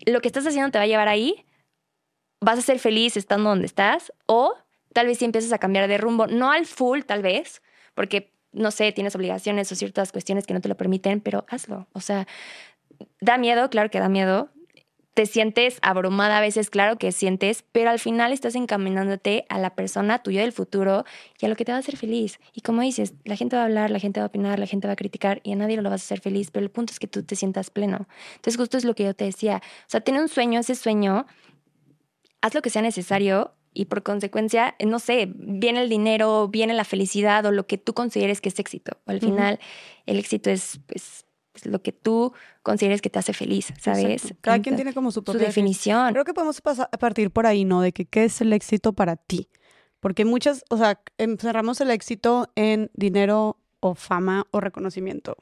Lo 0.05 0.21
que 0.21 0.29
estás 0.29 0.47
haciendo 0.47 0.71
te 0.71 0.77
va 0.77 0.85
a 0.85 0.87
llevar 0.87 1.09
ahí, 1.09 1.45
vas 2.39 2.59
a 2.59 2.61
ser 2.61 2.79
feliz 2.79 3.17
estando 3.17 3.49
donde 3.49 3.65
estás, 3.65 4.13
o 4.27 4.55
tal 4.93 5.07
vez 5.07 5.17
si 5.17 5.25
empiezas 5.25 5.51
a 5.51 5.57
cambiar 5.57 5.89
de 5.89 5.97
rumbo, 5.97 6.27
no 6.27 6.51
al 6.51 6.65
full, 6.65 7.01
tal 7.01 7.21
vez, 7.21 7.61
porque, 7.95 8.31
no 8.53 8.71
sé, 8.71 8.93
tienes 8.93 9.13
obligaciones 9.13 9.69
o 9.73 9.75
ciertas 9.75 10.13
cuestiones 10.13 10.47
que 10.47 10.53
no 10.53 10.61
te 10.61 10.69
lo 10.69 10.77
permiten, 10.77 11.19
pero 11.19 11.45
hazlo. 11.49 11.85
O 11.91 11.99
sea, 11.99 12.27
da 13.19 13.37
miedo, 13.37 13.69
claro 13.69 13.89
que 13.89 13.99
da 13.99 14.07
miedo, 14.07 14.51
te 15.17 15.25
sientes 15.25 15.79
abrumada 15.81 16.37
a 16.37 16.41
veces, 16.41 16.69
claro 16.69 16.99
que 16.99 17.11
sientes, 17.11 17.65
pero 17.71 17.89
al 17.89 17.97
final 17.97 18.31
estás 18.31 18.53
encaminándote 18.53 19.47
a 19.49 19.57
la 19.57 19.73
persona 19.73 20.21
tuya 20.21 20.41
del 20.41 20.51
futuro 20.51 21.05
y 21.41 21.47
a 21.47 21.49
lo 21.49 21.55
que 21.55 21.65
te 21.65 21.71
va 21.71 21.77
a 21.77 21.79
hacer 21.79 21.97
feliz. 21.97 22.39
Y 22.53 22.61
como 22.61 22.83
dices, 22.83 23.15
la 23.25 23.35
gente 23.35 23.55
va 23.55 23.63
a 23.63 23.65
hablar, 23.65 23.89
la 23.89 23.97
gente 23.97 24.19
va 24.19 24.25
a 24.25 24.27
opinar, 24.27 24.59
la 24.59 24.67
gente 24.67 24.85
va 24.85 24.93
a 24.93 24.95
criticar 24.95 25.41
y 25.41 25.53
a 25.53 25.55
nadie 25.55 25.75
lo 25.77 25.89
vas 25.89 26.03
a 26.03 26.05
hacer 26.05 26.19
feliz, 26.19 26.51
pero 26.51 26.63
el 26.63 26.69
punto 26.69 26.93
es 26.93 26.99
que 26.99 27.07
tú 27.07 27.23
te 27.23 27.35
sientas 27.35 27.71
pleno. 27.71 28.07
Entonces, 28.35 28.57
justo 28.57 28.77
es 28.77 28.85
lo 28.85 28.93
que 28.93 29.05
yo 29.05 29.15
te 29.15 29.25
decía. 29.25 29.59
O 29.63 29.89
sea, 29.89 30.01
tiene 30.01 30.21
un 30.21 30.29
sueño, 30.29 30.59
ese 30.59 30.75
sueño, 30.75 31.25
haz 32.41 32.53
lo 32.53 32.61
que 32.61 32.69
sea 32.69 32.83
necesario 32.83 33.55
y 33.73 33.85
por 33.85 34.03
consecuencia, 34.03 34.75
no 34.85 34.99
sé, 34.99 35.33
viene 35.33 35.81
el 35.81 35.89
dinero, 35.89 36.47
viene 36.47 36.75
la 36.75 36.83
felicidad 36.83 37.43
o 37.47 37.51
lo 37.51 37.65
que 37.65 37.79
tú 37.79 37.95
consideres 37.95 38.39
que 38.39 38.49
es 38.49 38.59
éxito. 38.59 38.97
al 39.07 39.19
final, 39.19 39.59
el 40.05 40.19
éxito 40.19 40.51
es, 40.51 40.79
pues, 40.85 41.25
lo 41.65 41.81
que 41.81 41.91
tú 41.91 42.33
consideres 42.63 43.01
que 43.01 43.09
te 43.09 43.19
hace 43.19 43.33
feliz, 43.33 43.73
¿sabes? 43.79 44.33
Cada 44.41 44.61
quien 44.61 44.75
tiene 44.75 44.93
como 44.93 45.11
su 45.11 45.23
propia 45.23 45.47
definición. 45.47 46.13
Creo 46.13 46.25
que 46.25 46.33
podemos 46.33 46.61
pasar, 46.61 46.89
partir 46.99 47.31
por 47.31 47.45
ahí, 47.45 47.65
¿no? 47.65 47.81
De 47.81 47.91
que 47.91 48.05
qué 48.05 48.25
es 48.25 48.41
el 48.41 48.53
éxito 48.53 48.93
para 48.93 49.15
ti. 49.15 49.49
Porque 49.99 50.25
muchas, 50.25 50.63
o 50.69 50.77
sea, 50.77 51.01
encerramos 51.17 51.81
el 51.81 51.91
éxito 51.91 52.51
en 52.55 52.91
dinero 52.93 53.57
o 53.79 53.95
fama 53.95 54.45
o 54.51 54.59
reconocimiento. 54.59 55.37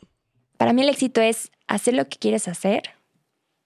Para 0.57 0.73
mí 0.73 0.81
el 0.81 0.89
éxito 0.89 1.21
es 1.21 1.51
hacer 1.67 1.93
lo 1.93 2.07
que 2.07 2.17
quieres 2.17 2.47
hacer, 2.47 2.83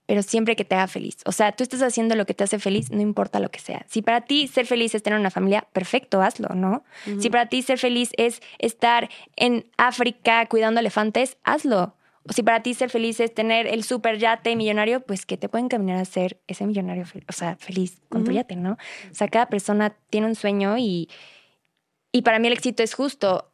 pero 0.10 0.24
siempre 0.24 0.56
que 0.56 0.66
te 0.66 0.74
haga 0.74 0.88
feliz. 0.88 1.18
O 1.26 1.32
sea, 1.32 1.52
tú 1.52 1.62
estás 1.62 1.84
haciendo 1.84 2.16
lo 2.16 2.26
que 2.26 2.34
te 2.34 2.43
hace 2.43 2.58
feliz, 2.58 2.89
no 2.89 3.00
importa 3.00 3.39
lo 3.39 3.52
que 3.52 3.60
sea. 3.60 3.86
Si 3.88 4.02
para 4.02 4.22
ti 4.22 4.47
ser 4.47 4.66
feliz 4.66 4.95
es 4.95 5.04
tener 5.04 5.20
una 5.20 5.30
familia, 5.30 5.68
perfecto, 5.72 6.22
hazlo, 6.24 6.50
¿no? 6.56 6.84
Si 7.20 7.30
para 7.30 7.47
ti 7.47 7.62
ser 7.62 7.78
feliz 7.78 8.10
es 8.18 8.41
estar 8.58 9.10
en 9.36 9.70
África 9.78 10.47
cuidando 10.47 10.80
elefantes, 10.80 11.38
hazlo 11.43 11.95
si 12.30 12.43
para 12.43 12.61
ti 12.61 12.74
ser 12.74 12.89
feliz 12.89 13.20
es 13.20 13.34
tener 13.34 13.67
el 13.67 13.84
super 13.84 14.17
yate 14.17 14.55
millonario, 14.55 15.01
pues 15.01 15.26
que 15.26 15.38
te 15.38 15.49
pueden 15.49 15.70
caminar 15.70 15.97
a 15.97 16.05
ser 16.05 16.39
ese 16.47 16.65
millonario, 16.65 17.05
o 17.28 17.34
sea, 17.34 17.55
feliz 17.55 18.01
con 18.09 18.24
tu 18.24 18.32
yate, 18.32 18.55
¿no? 18.55 18.74
O 18.74 19.13
sea, 19.13 19.28
cada 19.28 19.47
persona 19.47 19.95
tiene 20.09 20.28
un 20.28 20.36
sueño 20.36 20.78
y, 20.78 21.09
y 22.11 22.22
para 22.22 22.39
mí 22.39 22.47
el 22.47 22.53
éxito 22.53 22.84
es 22.84 22.93
justo 22.93 23.51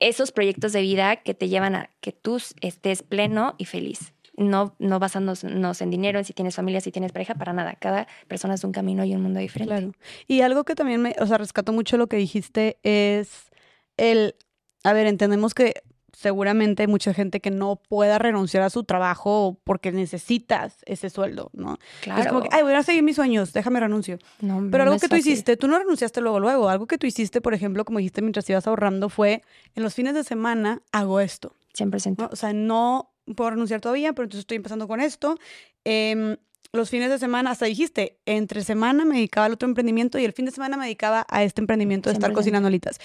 esos 0.00 0.32
proyectos 0.32 0.72
de 0.72 0.82
vida 0.82 1.16
que 1.16 1.34
te 1.34 1.48
llevan 1.48 1.74
a 1.74 1.90
que 2.00 2.12
tú 2.12 2.40
estés 2.60 3.02
pleno 3.02 3.54
y 3.58 3.64
feliz. 3.64 4.12
No, 4.36 4.74
no 4.80 4.98
basándonos 4.98 5.80
en 5.80 5.90
dinero, 5.90 6.18
en 6.18 6.24
si 6.24 6.32
tienes 6.32 6.56
familia, 6.56 6.80
si 6.80 6.90
tienes 6.90 7.12
pareja, 7.12 7.36
para 7.36 7.52
nada. 7.52 7.74
Cada 7.74 8.08
persona 8.26 8.54
es 8.54 8.64
un 8.64 8.72
camino 8.72 9.04
y 9.04 9.14
un 9.14 9.22
mundo 9.22 9.38
diferente. 9.38 9.72
Claro. 9.72 9.92
Y 10.26 10.40
algo 10.40 10.64
que 10.64 10.74
también 10.74 11.00
me, 11.00 11.14
o 11.20 11.26
sea, 11.26 11.38
rescato 11.38 11.72
mucho 11.72 11.96
lo 11.96 12.08
que 12.08 12.16
dijiste 12.16 12.78
es 12.82 13.52
el, 13.96 14.34
a 14.82 14.92
ver, 14.92 15.06
entendemos 15.06 15.54
que 15.54 15.74
seguramente 16.16 16.82
hay 16.82 16.86
mucha 16.86 17.12
gente 17.12 17.40
que 17.40 17.50
no 17.50 17.76
pueda 17.76 18.18
renunciar 18.18 18.62
a 18.62 18.70
su 18.70 18.84
trabajo 18.84 19.58
porque 19.64 19.92
necesitas 19.92 20.78
ese 20.86 21.10
sueldo, 21.10 21.50
¿no? 21.52 21.78
Claro. 22.02 22.22
Es 22.22 22.28
como 22.28 22.42
que, 22.42 22.48
ay, 22.52 22.62
voy 22.62 22.72
a 22.72 22.82
seguir 22.82 23.02
mis 23.02 23.16
sueños, 23.16 23.52
déjame 23.52 23.80
renuncio. 23.80 24.18
No, 24.40 24.66
Pero 24.70 24.84
algo 24.84 24.98
que 24.98 25.08
tú 25.08 25.16
hiciste, 25.16 25.56
tú 25.56 25.68
no 25.68 25.78
renunciaste 25.78 26.20
luego, 26.20 26.40
luego. 26.40 26.68
Algo 26.68 26.86
que 26.86 26.98
tú 26.98 27.06
hiciste, 27.06 27.40
por 27.40 27.54
ejemplo, 27.54 27.84
como 27.84 27.98
dijiste 27.98 28.22
mientras 28.22 28.48
ibas 28.48 28.66
ahorrando, 28.66 29.08
fue 29.08 29.42
en 29.74 29.82
los 29.82 29.94
fines 29.94 30.14
de 30.14 30.24
semana 30.24 30.82
hago 30.92 31.20
esto. 31.20 31.54
100%. 31.76 32.28
O 32.30 32.36
sea, 32.36 32.52
no 32.52 33.10
puedo 33.36 33.50
renunciar 33.50 33.80
todavía, 33.80 34.12
pero 34.12 34.24
entonces 34.24 34.40
estoy 34.40 34.56
empezando 34.56 34.86
con 34.86 35.00
esto. 35.00 35.38
Em, 35.84 36.36
los 36.72 36.90
fines 36.90 37.08
de 37.08 37.18
semana, 37.18 37.52
hasta 37.52 37.66
dijiste, 37.66 38.18
entre 38.26 38.62
semana 38.64 39.04
me 39.04 39.16
dedicaba 39.16 39.46
al 39.46 39.52
otro 39.52 39.68
emprendimiento 39.68 40.18
y 40.18 40.24
el 40.24 40.32
fin 40.32 40.44
de 40.44 40.50
semana 40.50 40.76
me 40.76 40.84
dedicaba 40.84 41.24
a 41.28 41.44
este 41.44 41.60
emprendimiento 41.60 42.10
de 42.10 42.14
estar 42.14 42.32
cocinando 42.32 42.66
alitas. 42.66 42.98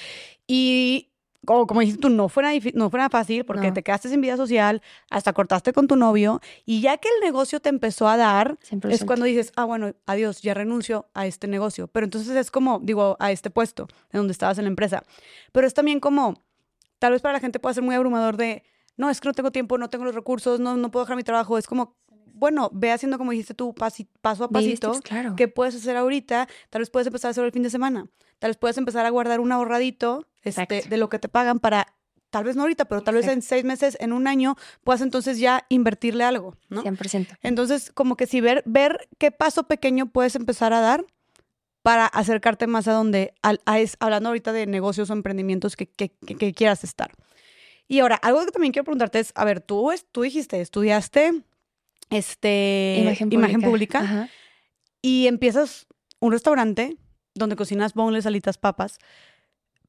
Y 0.48 1.09
como, 1.46 1.68
como 1.68 1.80
dijiste 1.80 2.02
tú, 2.02 2.10
no 2.10 2.30
fuera, 2.30 2.52
no 2.74 2.90
fuera 2.90 3.10
fácil 3.10 3.46
porque 3.46 3.72
te 3.72 3.82
quedaste 3.82 4.10
sin 4.10 4.22
vida 4.22 4.38
social, 4.38 4.82
hasta 5.10 5.34
cortaste 5.34 5.74
con 5.74 5.88
tu 5.88 5.96
novio 5.96 6.42
y 6.66 6.82
ya 6.82 6.98
que 6.98 7.08
el 7.08 7.26
negocio 7.26 7.60
te 7.60 7.70
empezó 7.70 8.08
a 8.08 8.18
dar, 8.18 8.58
es 8.90 9.06
cuando 9.06 9.26
dices, 9.26 9.52
ah, 9.56 9.66
bueno, 9.66 9.94
adiós, 10.06 10.42
ya 10.42 10.54
renuncio 10.54 11.08
a 11.14 11.26
este 11.26 11.48
negocio. 11.48 11.88
Pero 11.88 12.06
entonces 12.06 12.36
es 12.36 12.52
como, 12.52 12.80
digo, 12.80 13.16
a 13.20 13.32
este 13.32 13.50
puesto 13.50 13.88
en 14.12 14.20
donde 14.20 14.34
estabas 14.34 14.58
en 14.58 14.66
la 14.66 14.70
empresa. 14.70 15.04
Pero 15.52 15.66
es 15.66 15.74
también 15.74 16.00
como, 16.00 16.44
tal 17.00 17.14
vez 17.14 17.22
para 17.22 17.34
la 17.34 17.40
gente 17.40 17.60
puede 17.60 17.76
ser 17.76 17.84
muy 17.84 17.96
abrumador 17.96 18.38
de, 18.38 18.64
no, 18.98 19.10
es 19.10 19.22
que 19.22 19.30
no 19.30 19.34
tengo 19.34 19.52
tiempo, 19.52 19.78
no 19.78 19.90
tengo 19.90 20.04
los 20.04 20.16
recursos, 20.16 20.60
no, 20.60 20.76
no 20.76 20.92
puedo 20.92 21.06
dejar 21.06 21.16
mi 21.16 21.24
trabajo. 21.24 21.58
Es 21.58 21.68
como, 21.68 21.96
bueno, 22.34 22.70
ve 22.74 22.92
haciendo 22.92 23.18
como 23.18 23.32
dijiste 23.32 23.54
tú, 23.54 23.74
paso 23.74 24.44
a 24.44 24.50
pasito, 24.50 25.00
claro. 25.04 25.36
¿qué 25.36 25.48
puedes 25.48 25.76
hacer 25.76 25.98
ahorita? 25.98 26.48
Tal 26.70 26.82
vez 26.82 26.90
puedes 26.90 27.08
empezar 27.08 27.30
a 27.30 27.32
hacerlo 27.32 27.48
el 27.48 27.54
fin 27.54 27.64
de 27.64 27.70
semana. 27.70 28.08
Tal 28.40 28.50
vez 28.50 28.58
puedes 28.58 28.78
empezar 28.78 29.06
a 29.06 29.10
guardar 29.10 29.40
un 29.40 29.52
ahorradito 29.52 30.26
este, 30.44 30.84
de 30.88 30.98
lo 30.98 31.10
que 31.10 31.20
te 31.20 31.28
pagan 31.28 31.60
para, 31.60 31.94
tal 32.30 32.46
vez 32.46 32.56
no 32.56 32.64
ahorita, 32.64 32.86
pero 32.86 33.02
tal 33.02 33.16
vez 33.16 33.28
en 33.28 33.42
seis 33.42 33.64
meses, 33.64 33.98
en 34.00 34.14
un 34.14 34.28
año, 34.28 34.56
puedas 34.84 35.02
entonces 35.02 35.40
ya 35.40 35.66
invertirle 35.70 36.24
algo, 36.24 36.56
¿no? 36.70 36.84
100%. 36.84 37.38
Entonces, 37.42 37.92
como 37.94 38.16
que 38.16 38.28
si 38.28 38.40
ver, 38.42 38.64
ver 38.66 39.10
qué 39.18 39.32
paso 39.32 39.64
pequeño 39.64 40.08
puedes 40.08 40.36
empezar 40.36 40.74
a 40.74 40.80
dar 40.80 41.06
para 41.82 42.06
acercarte 42.06 42.68
más 42.68 42.88
a 42.88 42.94
donde, 42.94 43.34
a, 43.42 43.80
es, 43.80 43.98
hablando 44.00 44.30
ahorita 44.30 44.54
de 44.54 44.68
negocios 44.68 45.10
o 45.10 45.14
emprendimientos 45.14 45.76
que, 45.76 45.88
que, 45.88 46.10
que, 46.10 46.54
quieras 46.54 46.84
estar. 46.84 47.12
Y 47.88 48.00
ahora, 48.00 48.16
algo 48.16 48.46
que 48.46 48.52
también 48.52 48.72
quiero 48.72 48.86
preguntarte 48.86 49.20
es, 49.20 49.32
a 49.36 49.46
ver, 49.46 49.62
tú, 49.62 49.92
tú 50.12 50.22
dijiste, 50.22 50.62
estudiaste 50.62 51.44
este, 52.10 53.16
imagen 53.30 53.62
pública, 53.62 54.30
y 55.02 55.28
empiezas 55.28 55.88
un 56.20 56.32
restaurante 56.32 56.98
donde 57.36 57.56
cocinas 57.56 57.94
boneless, 57.94 58.26
alitas, 58.26 58.58
papas, 58.58 59.00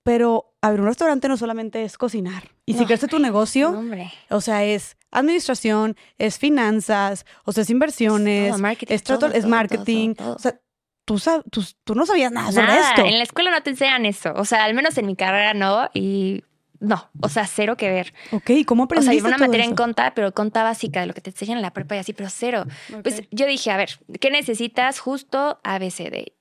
pero 0.02 0.54
a 0.62 0.70
ver, 0.70 0.80
un 0.80 0.86
restaurante 0.86 1.28
no 1.28 1.36
solamente 1.36 1.84
es 1.84 1.98
cocinar. 1.98 2.50
Y 2.64 2.74
si 2.74 2.84
crees 2.84 3.00
tu 3.06 3.18
negocio, 3.18 3.82
o 4.30 4.40
sea, 4.40 4.64
es 4.64 4.96
administración, 5.10 5.96
es 6.18 6.38
finanzas, 6.38 7.26
o 7.44 7.52
sea, 7.52 7.62
es 7.62 7.70
inversiones, 7.70 8.54
es, 8.88 9.02
es 9.34 9.46
marketing. 9.46 10.14
o 10.18 10.38
sea, 10.38 10.60
tú, 11.04 11.18
tú, 11.50 11.64
tú, 11.84 11.94
no 11.94 12.06
sabías 12.06 12.30
nada, 12.30 12.52
sobre 12.52 12.78
esto. 12.78 13.04
En 13.04 13.18
la 13.18 13.24
escuela 13.24 13.50
no 13.50 13.62
te 13.62 13.70
enseñan 13.70 14.06
eso. 14.06 14.32
O 14.36 14.44
sea, 14.44 14.64
al 14.64 14.74
menos 14.74 14.96
en 14.96 15.06
mi 15.06 15.16
carrera 15.16 15.54
no. 15.54 15.90
Y 15.92 16.44
no, 16.80 17.10
o 17.20 17.28
sea, 17.28 17.46
cero 17.46 17.76
que 17.76 17.88
ver. 17.90 18.12
Ok, 18.32 18.50
¿cómo 18.66 18.82
O 18.82 18.86
aprendiste 18.86 19.12
sea, 19.12 19.18
iba 19.18 19.28
una 19.28 19.36
todo 19.36 19.46
materia 19.46 19.64
eso? 19.64 19.70
en 19.70 19.76
conta, 19.76 20.14
pero 20.14 20.32
conta 20.32 20.62
básica 20.62 21.00
de 21.00 21.06
lo 21.06 21.14
que 21.14 21.20
te 21.20 21.30
enseñan 21.30 21.58
en 21.58 21.62
la 21.62 21.72
prepa 21.72 21.94
y 21.96 21.98
así, 21.98 22.12
pero 22.12 22.28
cero. 22.30 22.64
Pues 23.02 23.22
yo 23.30 23.46
dije, 23.46 23.70
a 23.70 23.76
ver, 23.76 24.00
¿qué 24.20 24.30
necesitas? 24.30 24.98
Justo 24.98 25.60
ABCD. 25.62 26.32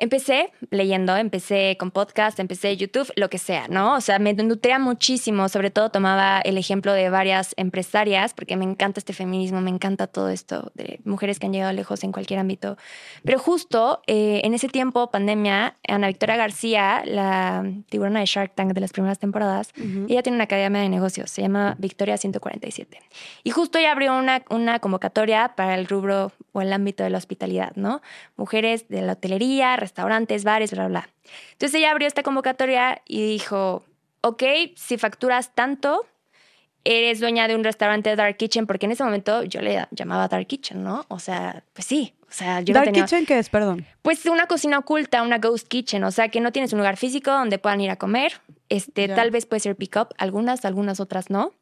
Empecé 0.00 0.50
leyendo, 0.70 1.14
empecé 1.14 1.76
con 1.78 1.90
podcast, 1.90 2.40
empecé 2.40 2.74
YouTube, 2.74 3.12
lo 3.16 3.28
que 3.28 3.36
sea, 3.36 3.68
¿no? 3.68 3.96
O 3.96 4.00
sea, 4.00 4.18
me 4.18 4.32
nutría 4.32 4.78
muchísimo, 4.78 5.50
sobre 5.50 5.70
todo 5.70 5.90
tomaba 5.90 6.40
el 6.40 6.56
ejemplo 6.56 6.94
de 6.94 7.10
varias 7.10 7.52
empresarias, 7.58 8.32
porque 8.32 8.56
me 8.56 8.64
encanta 8.64 8.98
este 8.98 9.12
feminismo, 9.12 9.60
me 9.60 9.68
encanta 9.68 10.06
todo 10.06 10.30
esto 10.30 10.72
de 10.74 11.00
mujeres 11.04 11.38
que 11.38 11.44
han 11.46 11.52
llegado 11.52 11.72
lejos 11.74 12.02
en 12.02 12.12
cualquier 12.12 12.40
ámbito. 12.40 12.78
Pero 13.24 13.38
justo 13.38 14.00
eh, 14.06 14.40
en 14.42 14.54
ese 14.54 14.68
tiempo, 14.68 15.10
pandemia, 15.10 15.76
Ana 15.86 16.06
Victoria 16.06 16.36
García, 16.36 17.02
la 17.04 17.62
tiburona 17.90 18.20
de 18.20 18.26
Shark 18.26 18.54
Tank 18.54 18.72
de 18.72 18.80
las 18.80 18.92
primeras 18.92 19.18
temporadas, 19.18 19.72
Ujú. 19.76 20.06
ella 20.08 20.22
tiene 20.22 20.36
una 20.36 20.44
academia 20.44 20.80
de 20.80 20.88
negocios, 20.88 21.30
se 21.30 21.42
llama 21.42 21.76
Victoria 21.78 22.16
147. 22.16 22.98
Y 23.44 23.50
justo 23.50 23.78
ella 23.78 23.92
abrió 23.92 24.16
una, 24.16 24.44
una 24.48 24.78
convocatoria 24.78 25.52
para 25.56 25.74
el 25.74 25.86
rubro 25.86 26.32
o 26.52 26.62
el 26.62 26.72
ámbito 26.72 27.04
de 27.04 27.10
la 27.10 27.18
hospitalidad, 27.18 27.72
¿no? 27.76 28.00
Mujeres 28.36 28.88
de 28.88 29.02
la 29.02 29.12
hotelería, 29.12 29.76
restaurantes, 29.90 30.44
bares, 30.44 30.70
bla, 30.70 30.88
bla. 30.88 31.08
Entonces 31.52 31.74
ella 31.74 31.90
abrió 31.90 32.06
esta 32.06 32.22
convocatoria 32.22 33.02
y 33.06 33.26
dijo, 33.26 33.84
ok, 34.22 34.42
si 34.76 34.96
facturas 34.98 35.54
tanto, 35.54 36.06
eres 36.84 37.20
dueña 37.20 37.48
de 37.48 37.54
un 37.54 37.64
restaurante 37.64 38.14
Dark 38.16 38.36
Kitchen, 38.36 38.66
porque 38.66 38.86
en 38.86 38.92
ese 38.92 39.04
momento 39.04 39.42
yo 39.44 39.60
le 39.60 39.86
llamaba 39.90 40.28
Dark 40.28 40.46
Kitchen, 40.46 40.82
¿no? 40.82 41.04
O 41.08 41.18
sea, 41.18 41.64
pues 41.72 41.86
sí. 41.86 42.14
O 42.22 42.32
sea, 42.32 42.60
yo 42.60 42.72
no 42.72 42.80
Dark 42.80 42.86
tenía... 42.86 43.04
Kitchen, 43.04 43.26
¿qué 43.26 43.38
es? 43.38 43.48
Perdón. 43.48 43.84
Pues 44.02 44.24
una 44.26 44.46
cocina 44.46 44.78
oculta, 44.78 45.22
una 45.22 45.38
ghost 45.38 45.66
kitchen, 45.66 46.04
o 46.04 46.10
sea 46.12 46.28
que 46.28 46.40
no 46.40 46.52
tienes 46.52 46.72
un 46.72 46.78
lugar 46.78 46.96
físico 46.96 47.30
donde 47.32 47.58
puedan 47.58 47.80
ir 47.80 47.90
a 47.90 47.96
comer. 47.96 48.40
Este, 48.68 49.08
tal 49.08 49.32
vez 49.32 49.46
puede 49.46 49.60
ser 49.60 49.74
pick 49.74 49.96
up, 49.96 50.08
algunas, 50.16 50.64
algunas 50.64 51.00
otras 51.00 51.28
no. 51.28 51.52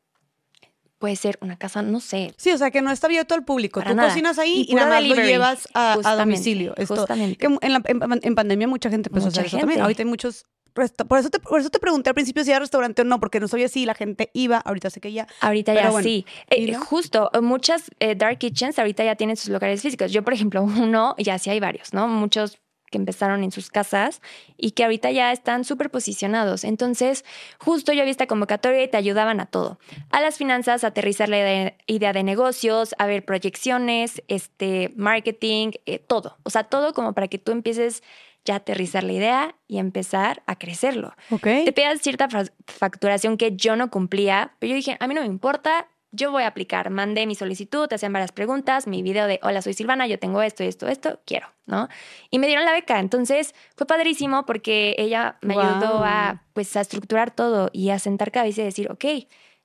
Puede 0.99 1.14
ser 1.16 1.38
una 1.40 1.57
casa, 1.57 1.82
no 1.82 2.01
sé. 2.01 2.34
Sí, 2.36 2.51
o 2.51 2.59
sea, 2.59 2.70
que 2.72 2.82
no 2.82 2.90
está 2.90 3.07
abierto 3.07 3.34
al 3.34 3.44
público. 3.44 3.80
Para 3.80 3.92
Tú 3.92 3.96
nada. 3.96 4.09
cocinas 4.09 4.38
ahí 4.38 4.66
y, 4.68 4.72
Y 4.72 4.74
nada 4.74 4.90
más 5.01 5.05
lo 5.09 5.14
llevas 5.14 5.68
a, 5.74 5.92
a 6.05 6.16
domicilio. 6.16 6.74
Esto, 6.76 6.96
justamente. 6.96 7.36
que 7.36 7.46
en, 7.46 7.72
la- 7.72 7.82
en- 7.84 8.20
en 8.22 8.34
pandemia 8.34 8.66
mucha 8.66 8.90
gente 8.90 9.09
empezó 9.09 9.26
Mucha 9.26 9.40
a 9.40 9.44
hacer 9.44 9.46
eso 9.46 9.59
también. 9.59 9.80
Ahorita 9.80 10.03
hay 10.03 10.09
muchos... 10.09 10.46
Por 10.74 10.84
eso, 10.84 11.30
te, 11.30 11.40
por 11.40 11.59
eso 11.59 11.70
te 11.70 11.80
pregunté 11.80 12.11
al 12.11 12.14
principio 12.14 12.44
si 12.44 12.51
era 12.51 12.61
restaurante 12.61 13.03
o 13.03 13.05
no, 13.05 13.18
porque 13.18 13.40
no 13.40 13.49
sabía 13.49 13.68
si 13.68 13.84
la 13.84 13.94
gente 13.94 14.30
iba. 14.32 14.59
Ahorita 14.59 14.90
sé 14.90 15.01
que 15.01 15.12
ya. 15.12 15.26
Ahorita 15.40 15.74
ya 15.74 15.90
bueno, 15.90 16.05
sí. 16.05 16.24
¿y 16.51 16.68
Eh, 16.68 16.72
no? 16.72 16.80
justo, 16.84 17.30
muchas 17.42 17.90
eh, 17.99 18.14
dark 18.14 18.38
kitchens 18.38 18.78
ahorita 18.78 19.03
ya 19.03 19.16
tienen 19.16 19.36
sus 19.36 19.49
locales 19.49 19.82
físicos. 19.82 20.12
Yo, 20.12 20.22
por 20.22 20.34
ejemplo, 20.34 20.62
uno, 20.64 21.16
ya 21.18 21.38
sí 21.40 21.51
hay 21.51 21.59
varios, 21.59 21.92
¿no? 21.94 22.07
Muchos 22.07 22.59
que 22.91 22.99
empezaron 22.99 23.45
en 23.45 23.51
sus 23.53 23.70
casas 23.70 24.20
y 24.57 24.72
que 24.72 24.84
ahorita 24.84 25.11
ya 25.11 25.32
están 25.32 25.64
súper 25.64 25.91
posicionados. 25.91 26.64
Entonces, 26.64 27.24
justo 27.59 27.93
yo 27.93 28.05
vi 28.05 28.11
esta 28.11 28.26
convocatoria 28.26 28.82
y 28.82 28.89
te 28.89 28.97
ayudaban 28.97 29.41
a 29.41 29.47
todo. 29.47 29.78
A 30.11 30.20
las 30.20 30.36
finanzas, 30.36 30.84
a 30.84 30.89
aterrizar 30.89 31.28
la 31.28 31.74
idea, 31.86 32.12
de 32.12 32.22
negocios, 32.22 32.95
a 32.99 33.07
ver 33.07 33.24
proyecciones, 33.24 34.22
este, 34.28 34.93
marketing, 34.97 35.72
eh, 35.86 35.99
todo. 35.99 36.39
O 36.45 36.51
sea, 36.51 36.64
todo 36.64 36.93
como 36.95 37.12
para 37.12 37.28
que 37.28 37.39
tú 37.39 37.53
empieces 37.53 38.03
ya 38.45 38.55
a 38.55 38.57
aterrizar 38.59 39.05
la 39.05 39.12
idea 39.12 39.57
y 39.66 39.78
empezar 39.78 40.43
a 40.47 40.57
crecerlo 40.57 41.12
Ok. 41.30 41.43
te 41.43 41.72
pedían 41.72 41.99
cierta 41.99 42.28
fa- 42.30 42.45
facturación 42.66 43.36
que 43.36 43.55
yo 43.55 43.76
no 43.76 43.91
cumplía, 43.91 44.55
pero 44.59 44.70
yo 44.70 44.76
dije, 44.76 44.97
a 45.01 45.07
mí 45.07 45.12
no 45.14 45.20
me 45.20 45.26
importa, 45.26 45.89
yo 46.11 46.30
voy 46.30 46.42
a 46.42 46.48
aplicar. 46.48 46.90
Mandé 46.90 47.26
mi 47.26 47.34
solicitud, 47.34 47.86
te 47.88 47.94
hacían 47.94 48.12
varias 48.12 48.32
preguntas, 48.32 48.86
mi 48.86 49.02
video 49.02 49.26
de, 49.26 49.40
hola, 49.42 49.62
soy 49.62 49.74
Silvana, 49.74 50.06
yo 50.06 50.18
tengo 50.18 50.42
esto, 50.42 50.64
esto, 50.64 50.88
esto, 50.88 51.20
quiero, 51.24 51.48
¿no? 51.66 51.88
Y 52.30 52.38
me 52.38 52.46
dieron 52.46 52.64
la 52.64 52.72
beca. 52.72 52.98
Entonces 52.98 53.54
fue 53.76 53.86
padrísimo 53.86 54.46
porque 54.46 54.94
ella 54.98 55.38
me 55.42 55.54
ayudó 55.54 56.02
a, 56.04 56.42
pues, 56.52 56.76
a 56.76 56.80
estructurar 56.80 57.30
todo 57.30 57.70
y 57.72 57.90
a 57.90 57.98
sentar 57.98 58.30
cabeza 58.30 58.62
y 58.62 58.64
decir, 58.64 58.90
ok, 58.90 59.04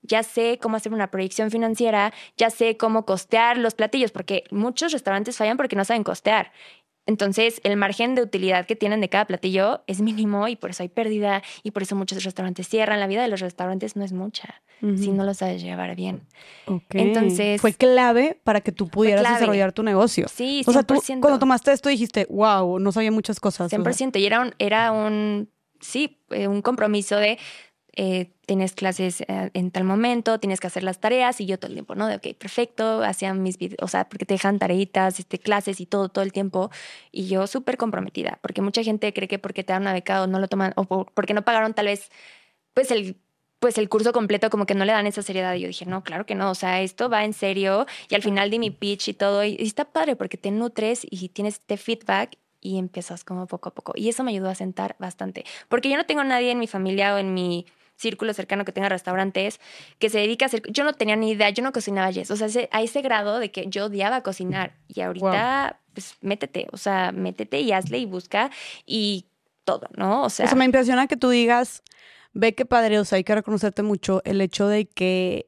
ya 0.04 0.22
sé 0.22 0.60
cómo 0.62 0.78
hacer 0.78 0.94
una 0.94 1.10
proyección 1.10 1.50
financiera, 1.50 2.14
ya 2.38 2.50
sé 2.50 2.78
cómo 2.78 3.06
costear 3.06 3.58
los 3.58 3.74
platillos, 3.74 4.12
porque 4.12 4.44
muchos 4.52 4.92
restaurantes 4.92 5.38
fallan 5.38 5.58
porque 5.58 5.78
no 5.78 5.86
saben 5.86 6.04
costear. 6.04 6.52
Entonces, 7.06 7.60
el 7.64 7.76
margen 7.76 8.16
de 8.16 8.22
utilidad 8.22 8.66
que 8.66 8.76
tienen 8.76 9.02
de 9.02 9.10
cada 9.10 9.26
platillo 9.26 9.84
es 9.88 10.00
mínimo 10.02 10.48
y 10.48 10.56
por 10.56 10.70
eso 10.70 10.84
hay 10.84 10.90
pérdida 10.90 11.44
y 11.62 11.72
por 11.72 11.84
eso 11.84 11.96
muchos 11.96 12.24
restaurantes 12.24 12.68
cierran. 12.70 13.00
La 13.00 13.08
vida 13.08 13.22
de 13.22 13.28
los 13.28 13.42
restaurantes 13.42 13.96
no 13.96 14.04
es 14.06 14.14
mucha 14.14 14.62
si 14.98 15.12
no 15.12 15.24
lo 15.24 15.34
sabes 15.34 15.62
llevar 15.62 15.96
bien. 15.96 16.24
Entonces- 16.90 17.62
Fue 17.62 17.74
clave 17.74 18.38
para 18.44 18.60
que 18.60 18.74
tú 18.74 18.90
pudieras 18.90 19.24
desarrollar 19.36 19.72
tu 19.72 19.82
negocio. 19.82 20.28
Sí, 20.28 20.62
100%. 20.66 20.70
O 20.70 20.74
sea, 20.74 20.84
tú 20.84 21.22
cuando 21.22 21.40
tomaste 21.40 21.72
esto 21.72 21.88
dijiste, 21.90 22.28
wow, 22.30 22.80
no 22.80 22.92
sabía 22.92 23.12
muchas 23.12 23.40
cosas. 23.40 23.68
o 23.68 23.70
sea, 23.70 23.80
100%. 23.80 24.20
Y 24.20 24.26
era 24.26 24.42
un, 24.42 24.54
era 24.60 24.92
un 24.92 25.50
sí, 25.80 26.20
eh, 26.32 26.48
un 26.50 26.62
compromiso 26.62 27.16
de 27.18 27.38
eh, 27.96 28.32
tienes 28.46 28.74
clases 28.74 29.22
eh, 29.22 29.52
en 29.54 29.72
tal 29.72 29.84
momento, 29.84 30.40
tienes 30.40 30.60
que 30.60 30.68
hacer 30.68 30.84
las 30.84 31.00
tareas 31.00 31.40
y 31.42 31.46
yo 31.46 31.58
todo 31.60 31.68
el 31.70 31.76
tiempo, 31.76 31.96
¿no? 31.96 32.08
De, 32.08 32.16
ok, 32.16 32.36
perfecto, 32.38 33.04
hacían 33.04 33.44
mis 33.44 33.58
videos, 33.58 33.78
o 33.82 33.88
sea, 33.88 34.10
porque 34.10 34.26
te 34.26 34.34
dejan 34.34 34.58
tareitas, 34.60 35.20
este, 35.20 35.38
clases 35.40 35.80
y 35.80 35.86
todo, 35.86 36.10
todo 36.10 36.24
el 36.24 36.32
tiempo. 36.32 36.72
Y 37.12 37.28
yo 37.28 37.46
súper 37.48 37.78
comprometida, 37.78 38.40
porque 38.42 38.62
mucha 38.62 38.84
gente 38.84 39.14
cree 39.14 39.28
que 39.28 39.40
porque 39.40 39.64
te 39.64 39.74
dan 39.74 39.84
una 39.84 39.94
beca 39.94 40.24
o 40.24 40.28
no 40.28 40.40
lo 40.40 40.48
toman, 40.48 40.74
o 40.76 40.86
por- 40.86 41.12
porque 41.14 41.34
no 41.34 41.44
pagaron 41.44 41.74
tal 41.74 41.86
vez, 41.88 42.10
pues 42.74 42.92
el 42.92 43.18
pues 43.60 43.78
el 43.78 43.88
curso 43.88 44.12
completo 44.12 44.50
como 44.50 44.66
que 44.66 44.76
no 44.76 44.84
le 44.84 44.92
dan 44.92 45.08
esa 45.08 45.22
seriedad 45.22 45.54
y 45.56 45.62
yo 45.62 45.68
dije, 45.68 45.86
no, 45.86 46.04
claro 46.04 46.26
que 46.26 46.36
no, 46.36 46.52
o 46.52 46.56
sea, 46.56 46.82
esto 46.82 47.08
va 47.10 47.24
en 47.24 47.32
serio 47.32 47.86
y 48.10 48.16
al 48.16 48.22
final 48.22 48.50
di 48.52 48.60
mi 48.60 48.72
pitch 48.72 49.08
y 49.08 49.14
todo 49.14 49.42
y, 49.46 49.56
y 49.58 49.64
está 49.66 49.86
padre 49.86 50.18
porque 50.18 50.36
te 50.38 50.52
nutres 50.52 51.08
y 51.10 51.30
tienes 51.30 51.56
este 51.60 51.78
feedback 51.78 52.38
y 52.60 52.78
empiezas 52.78 53.24
como 53.24 53.48
poco 53.48 53.70
a 53.70 53.74
poco 53.74 53.94
y 53.96 54.10
eso 54.10 54.22
me 54.26 54.32
ayudó 54.32 54.50
a 54.50 54.56
sentar 54.56 54.98
bastante, 55.00 55.46
porque 55.70 55.90
yo 55.90 55.96
no 55.96 56.06
tengo 56.06 56.26
nadie 56.26 56.52
en 56.52 56.60
mi 56.60 56.68
familia 56.68 57.16
o 57.16 57.20
en 57.20 57.34
mi 57.34 57.66
círculo 57.96 58.34
cercano 58.34 58.66
que 58.66 58.72
tenga 58.72 58.90
restaurantes 58.90 59.60
que 60.00 60.10
se 60.10 60.20
dedica 60.20 60.46
a 60.46 60.48
hacer, 60.48 60.62
yo 60.70 60.84
no 60.84 60.94
tenía 60.94 61.16
ni 61.16 61.32
idea, 61.32 61.50
yo 61.50 61.64
no 61.64 61.72
cocinaba 61.72 62.12
yes, 62.12 62.32
o 62.32 62.36
sea, 62.36 62.48
a 62.72 62.82
ese 62.82 63.02
grado 63.02 63.40
de 63.40 63.52
que 63.52 63.68
yo 63.68 63.86
odiaba 63.86 64.22
cocinar 64.22 64.76
y 64.88 65.02
ahorita 65.02 65.80
pues 65.94 66.16
métete, 66.22 66.68
o 66.72 66.78
sea, 66.78 67.12
métete 67.12 67.62
y 67.62 67.72
hazle 67.72 68.00
y 68.00 68.06
busca 68.06 68.50
y 68.86 69.28
todo, 69.64 69.88
¿no? 69.96 70.24
O 70.24 70.30
sea, 70.30 70.46
O 70.46 70.50
sea, 70.50 70.58
me 70.58 70.66
impresiona 70.66 71.08
que 71.08 71.18
tú 71.18 71.30
digas, 71.30 71.84
ve 72.34 72.56
qué 72.56 72.66
padre, 72.66 73.00
o 73.00 73.06
sea, 73.06 73.18
hay 73.18 73.24
que 73.24 73.36
reconocerte 73.36 73.84
mucho 73.84 74.22
el 74.26 74.42
hecho 74.42 74.68
de 74.68 74.86
que 74.86 75.48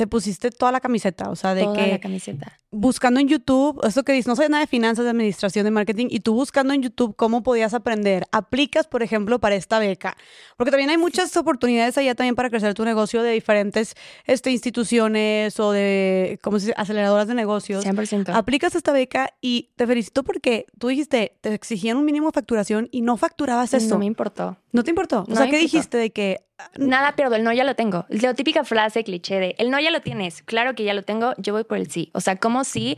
te 0.00 0.06
pusiste 0.06 0.50
toda 0.50 0.72
la 0.72 0.80
camiseta, 0.80 1.28
o 1.28 1.36
sea, 1.36 1.54
de 1.54 1.62
toda 1.62 1.76
que 1.76 1.86
la 1.88 1.98
camiseta. 1.98 2.58
buscando 2.70 3.20
en 3.20 3.28
YouTube, 3.28 3.78
eso 3.86 4.02
que 4.02 4.12
dices, 4.12 4.28
no 4.28 4.34
sé 4.34 4.48
nada 4.48 4.62
de 4.62 4.66
finanzas, 4.66 5.04
de 5.04 5.10
administración, 5.10 5.62
de 5.66 5.70
marketing, 5.70 6.06
y 6.08 6.20
tú 6.20 6.32
buscando 6.32 6.72
en 6.72 6.80
YouTube 6.80 7.14
cómo 7.16 7.42
podías 7.42 7.74
aprender, 7.74 8.24
aplicas, 8.32 8.86
por 8.86 9.02
ejemplo, 9.02 9.40
para 9.40 9.56
esta 9.56 9.78
beca, 9.78 10.16
porque 10.56 10.70
también 10.70 10.88
hay 10.88 10.96
muchas 10.96 11.36
oportunidades 11.36 11.98
allá 11.98 12.14
también 12.14 12.34
para 12.34 12.48
crecer 12.48 12.72
tu 12.72 12.82
negocio 12.86 13.22
de 13.22 13.32
diferentes 13.32 13.94
este, 14.24 14.50
instituciones 14.50 15.60
o 15.60 15.70
de, 15.70 16.38
¿cómo 16.42 16.58
se 16.58 16.68
dice?, 16.68 16.74
aceleradoras 16.78 17.28
de 17.28 17.34
negocios. 17.34 17.84
100%. 17.84 18.34
Aplicas 18.34 18.74
esta 18.74 18.92
beca 18.92 19.34
y 19.42 19.68
te 19.76 19.86
felicito 19.86 20.22
porque 20.22 20.64
tú 20.78 20.88
dijiste, 20.88 21.36
te 21.42 21.52
exigían 21.52 21.98
un 21.98 22.06
mínimo 22.06 22.28
de 22.28 22.32
facturación 22.32 22.88
y 22.90 23.02
no 23.02 23.18
facturabas 23.18 23.74
eso. 23.74 23.90
No 23.90 23.98
me 23.98 24.06
importó. 24.06 24.56
¿No 24.72 24.82
te 24.82 24.88
importó? 24.88 25.24
O 25.24 25.26
No 25.28 25.36
sea, 25.36 25.44
¿qué 25.44 25.56
importó. 25.60 25.62
dijiste 25.62 25.98
de 25.98 26.10
que 26.10 26.40
Nada 26.76 27.16
pierdo, 27.16 27.36
el 27.36 27.44
no 27.44 27.52
ya 27.52 27.64
lo 27.64 27.74
tengo. 27.74 28.06
La 28.08 28.34
típica 28.34 28.64
frase 28.64 29.04
cliché 29.04 29.38
de 29.40 29.54
el 29.58 29.70
no 29.70 29.78
ya 29.80 29.90
lo 29.90 30.00
tienes. 30.00 30.42
Claro 30.42 30.74
que 30.74 30.84
ya 30.84 30.94
lo 30.94 31.02
tengo, 31.02 31.34
yo 31.38 31.52
voy 31.52 31.64
por 31.64 31.78
el 31.78 31.90
sí. 31.90 32.10
O 32.14 32.20
sea, 32.20 32.36
¿cómo 32.36 32.64
sí? 32.64 32.96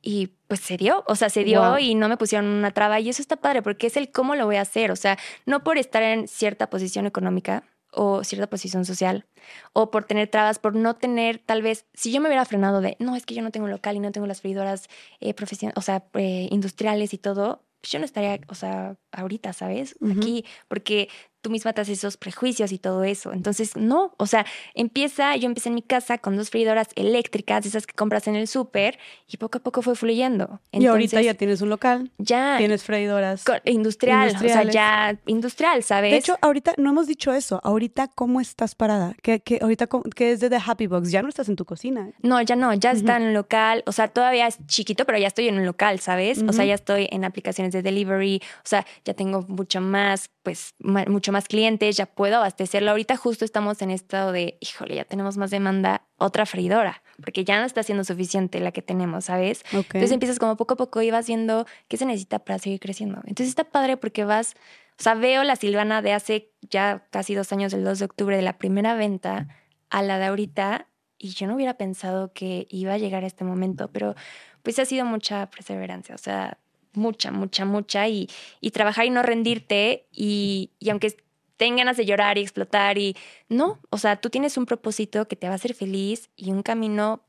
Y 0.00 0.28
pues 0.46 0.60
se 0.60 0.76
dio, 0.76 1.04
o 1.08 1.16
sea, 1.16 1.28
se 1.28 1.42
dio 1.44 1.60
Wow. 1.60 1.78
y 1.78 1.94
no 1.94 2.08
me 2.08 2.16
pusieron 2.16 2.46
una 2.46 2.70
traba 2.70 3.00
y 3.00 3.08
eso 3.08 3.20
está 3.20 3.36
padre 3.36 3.62
porque 3.62 3.88
es 3.88 3.96
el 3.96 4.10
cómo 4.10 4.34
lo 4.36 4.46
voy 4.46 4.56
a 4.56 4.62
hacer. 4.62 4.90
O 4.92 4.96
sea, 4.96 5.18
no 5.44 5.64
por 5.64 5.76
estar 5.76 6.02
en 6.02 6.28
cierta 6.28 6.70
posición 6.70 7.04
económica 7.06 7.64
o 7.90 8.22
cierta 8.22 8.46
posición 8.48 8.84
social 8.84 9.26
o 9.72 9.90
por 9.90 10.04
tener 10.04 10.28
trabas, 10.28 10.58
por 10.58 10.74
no 10.76 10.94
tener 10.94 11.38
tal 11.38 11.62
vez, 11.62 11.86
si 11.94 12.12
yo 12.12 12.20
me 12.20 12.28
hubiera 12.28 12.44
frenado 12.44 12.80
de, 12.80 12.96
no, 13.00 13.16
es 13.16 13.26
que 13.26 13.34
yo 13.34 13.42
no 13.42 13.50
tengo 13.50 13.64
un 13.64 13.72
local 13.72 13.96
y 13.96 14.00
no 14.00 14.12
tengo 14.12 14.26
las 14.26 14.40
freidoras 14.42 14.88
eh, 15.20 15.34
profesion- 15.34 15.72
o 15.74 15.80
sea, 15.82 16.04
eh, 16.14 16.48
industriales 16.50 17.12
y 17.14 17.18
todo, 17.18 17.64
yo 17.82 17.98
no 17.98 18.04
estaría, 18.04 18.40
o 18.48 18.54
sea, 18.54 18.96
ahorita, 19.12 19.52
¿sabes? 19.52 19.96
Aquí, 20.16 20.44
porque 20.68 21.08
tú 21.40 21.50
misma 21.50 21.72
te 21.72 21.80
haces 21.82 21.98
esos 21.98 22.16
prejuicios 22.16 22.72
y 22.72 22.78
todo 22.78 23.04
eso. 23.04 23.32
Entonces, 23.32 23.76
no, 23.76 24.14
o 24.18 24.26
sea, 24.26 24.44
empieza, 24.74 25.36
yo 25.36 25.46
empecé 25.46 25.68
en 25.68 25.74
mi 25.76 25.82
casa 25.82 26.18
con 26.18 26.36
dos 26.36 26.50
freidoras 26.50 26.88
eléctricas, 26.96 27.64
esas 27.66 27.86
que 27.86 27.94
compras 27.94 28.26
en 28.28 28.36
el 28.36 28.48
súper, 28.48 28.98
y 29.28 29.36
poco 29.36 29.58
a 29.58 29.60
poco 29.62 29.82
fue 29.82 29.94
fluyendo. 29.96 30.60
y 30.72 30.86
ahorita 30.86 31.20
ya 31.22 31.34
tienes 31.34 31.60
un 31.60 31.68
local, 31.70 32.10
ya 32.18 32.56
tienes 32.58 32.82
freidoras? 32.84 33.44
industrial, 33.64 34.28
o 34.36 34.38
sea, 34.38 34.62
ya 34.72 35.18
industrial, 35.26 35.82
¿sabes? 35.82 36.10
De 36.10 36.16
hecho, 36.18 36.36
ahorita 36.40 36.74
no 36.76 36.90
hemos 36.90 37.06
dicho 37.06 37.32
eso. 37.32 37.60
Ahorita, 37.62 38.08
¿cómo 38.08 38.40
estás 38.40 38.74
parada? 38.74 39.14
¿Qué, 39.22 39.40
qué, 39.40 39.58
ahorita, 39.62 39.88
qué 40.14 40.32
es 40.32 40.40
de 40.40 40.50
The 40.50 40.58
Happy 40.64 40.86
Box? 40.86 41.10
Ya 41.10 41.22
no 41.22 41.28
estás 41.28 41.48
en 41.48 41.56
tu 41.56 41.64
cocina. 41.64 42.10
No, 42.22 42.40
ya 42.42 42.56
no, 42.56 42.72
ya 42.74 42.92
está 42.92 43.16
en 43.16 43.24
un 43.24 43.34
local, 43.34 43.82
o 43.86 43.92
sea, 43.92 44.08
todavía 44.08 44.46
es 44.46 44.58
chiquito, 44.66 45.04
pero 45.04 45.18
ya 45.18 45.26
estoy 45.28 45.48
en 45.48 45.56
un 45.58 45.66
local, 45.66 46.00
¿sabes? 46.00 46.42
O 46.48 46.52
sea, 46.52 46.64
ya 46.64 46.74
estoy 46.74 47.08
en 47.10 47.24
aplicaciones 47.24 47.72
de 47.72 47.82
delivery, 47.82 48.40
o 48.58 48.66
sea, 48.68 48.86
ya 49.04 49.14
tengo 49.14 49.42
mucho 49.48 49.80
más, 49.80 50.30
pues, 50.42 50.74
ma- 50.78 51.04
mucho 51.28 51.32
más 51.32 51.46
clientes, 51.46 51.96
ya 51.96 52.06
puedo 52.06 52.36
abastecerlo. 52.36 52.90
Ahorita 52.90 53.16
justo 53.16 53.44
estamos 53.44 53.82
en 53.82 53.90
estado 53.90 54.32
de, 54.32 54.56
híjole, 54.60 54.94
ya 54.94 55.04
tenemos 55.04 55.36
más 55.36 55.50
demanda, 55.50 56.06
otra 56.16 56.46
freidora, 56.46 57.02
porque 57.22 57.44
ya 57.44 57.58
no 57.58 57.66
está 57.66 57.82
siendo 57.82 58.02
suficiente 58.02 58.60
la 58.60 58.72
que 58.72 58.80
tenemos, 58.80 59.26
¿sabes? 59.26 59.60
Ok. 59.74 59.94
Entonces 59.94 60.12
empiezas 60.12 60.38
como 60.38 60.56
poco 60.56 60.74
a 60.74 60.76
poco 60.78 61.02
y 61.02 61.10
vas 61.10 61.26
viendo 61.26 61.66
qué 61.88 61.98
se 61.98 62.06
necesita 62.06 62.38
para 62.38 62.58
seguir 62.58 62.80
creciendo. 62.80 63.18
Entonces 63.26 63.48
está 63.48 63.64
padre 63.64 63.98
porque 63.98 64.24
vas, 64.24 64.54
O 64.98 65.02
sea, 65.02 65.14
veo 65.14 65.44
la 65.44 65.56
Silvana 65.56 66.02
de 66.02 66.12
hace 66.12 66.50
ya 66.70 67.06
casi 67.10 67.34
dos 67.34 67.52
años, 67.52 67.72
el 67.72 67.84
2 67.84 67.98
de 67.98 68.04
octubre, 68.06 68.36
de 68.36 68.42
la 68.42 68.58
primera 68.58 68.94
venta 68.94 69.48
a 69.90 70.02
la 70.02 70.18
de 70.18 70.26
ahorita, 70.26 70.88
y 71.18 71.30
yo 71.30 71.46
no 71.46 71.56
hubiera 71.56 71.74
pensado 71.74 72.32
que 72.32 72.66
iba 72.70 72.94
a 72.94 72.98
llegar 72.98 73.22
a 73.22 73.26
este 73.26 73.44
momento, 73.44 73.90
pero 73.92 74.14
pues 74.62 74.78
ha 74.78 74.84
sido 74.84 75.04
mucha 75.04 75.50
perseverancia, 75.50 76.14
o 76.14 76.18
sea, 76.18 76.58
mucha, 76.98 77.30
mucha, 77.30 77.64
mucha, 77.64 78.08
y, 78.08 78.28
y 78.60 78.70
trabajar 78.72 79.06
y 79.06 79.10
no 79.10 79.22
rendirte, 79.22 80.06
y, 80.12 80.72
y 80.78 80.90
aunque 80.90 81.16
tengan 81.56 81.78
ganas 81.78 81.96
de 81.96 82.06
llorar 82.06 82.38
y 82.38 82.42
explotar, 82.42 82.98
y 82.98 83.16
no, 83.48 83.80
o 83.90 83.98
sea, 83.98 84.16
tú 84.16 84.30
tienes 84.30 84.56
un 84.56 84.66
propósito 84.66 85.26
que 85.28 85.36
te 85.36 85.46
va 85.46 85.54
a 85.54 85.56
hacer 85.56 85.74
feliz 85.74 86.30
y 86.36 86.50
un 86.50 86.62
camino 86.62 87.24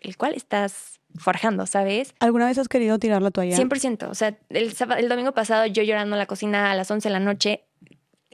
el 0.00 0.16
cual 0.16 0.34
estás 0.34 1.00
forjando, 1.16 1.66
¿sabes? 1.66 2.14
¿Alguna 2.18 2.46
vez 2.46 2.58
has 2.58 2.68
querido 2.68 2.98
tirar 2.98 3.22
la 3.22 3.30
toalla? 3.30 3.56
100%. 3.56 4.08
O 4.08 4.14
sea, 4.14 4.36
el, 4.48 4.74
el 4.98 5.08
domingo 5.08 5.32
pasado 5.32 5.66
yo 5.66 5.82
llorando 5.82 6.16
en 6.16 6.18
la 6.18 6.26
cocina 6.26 6.70
a 6.70 6.74
las 6.74 6.90
11 6.90 7.08
de 7.08 7.12
la 7.12 7.20
noche, 7.20 7.64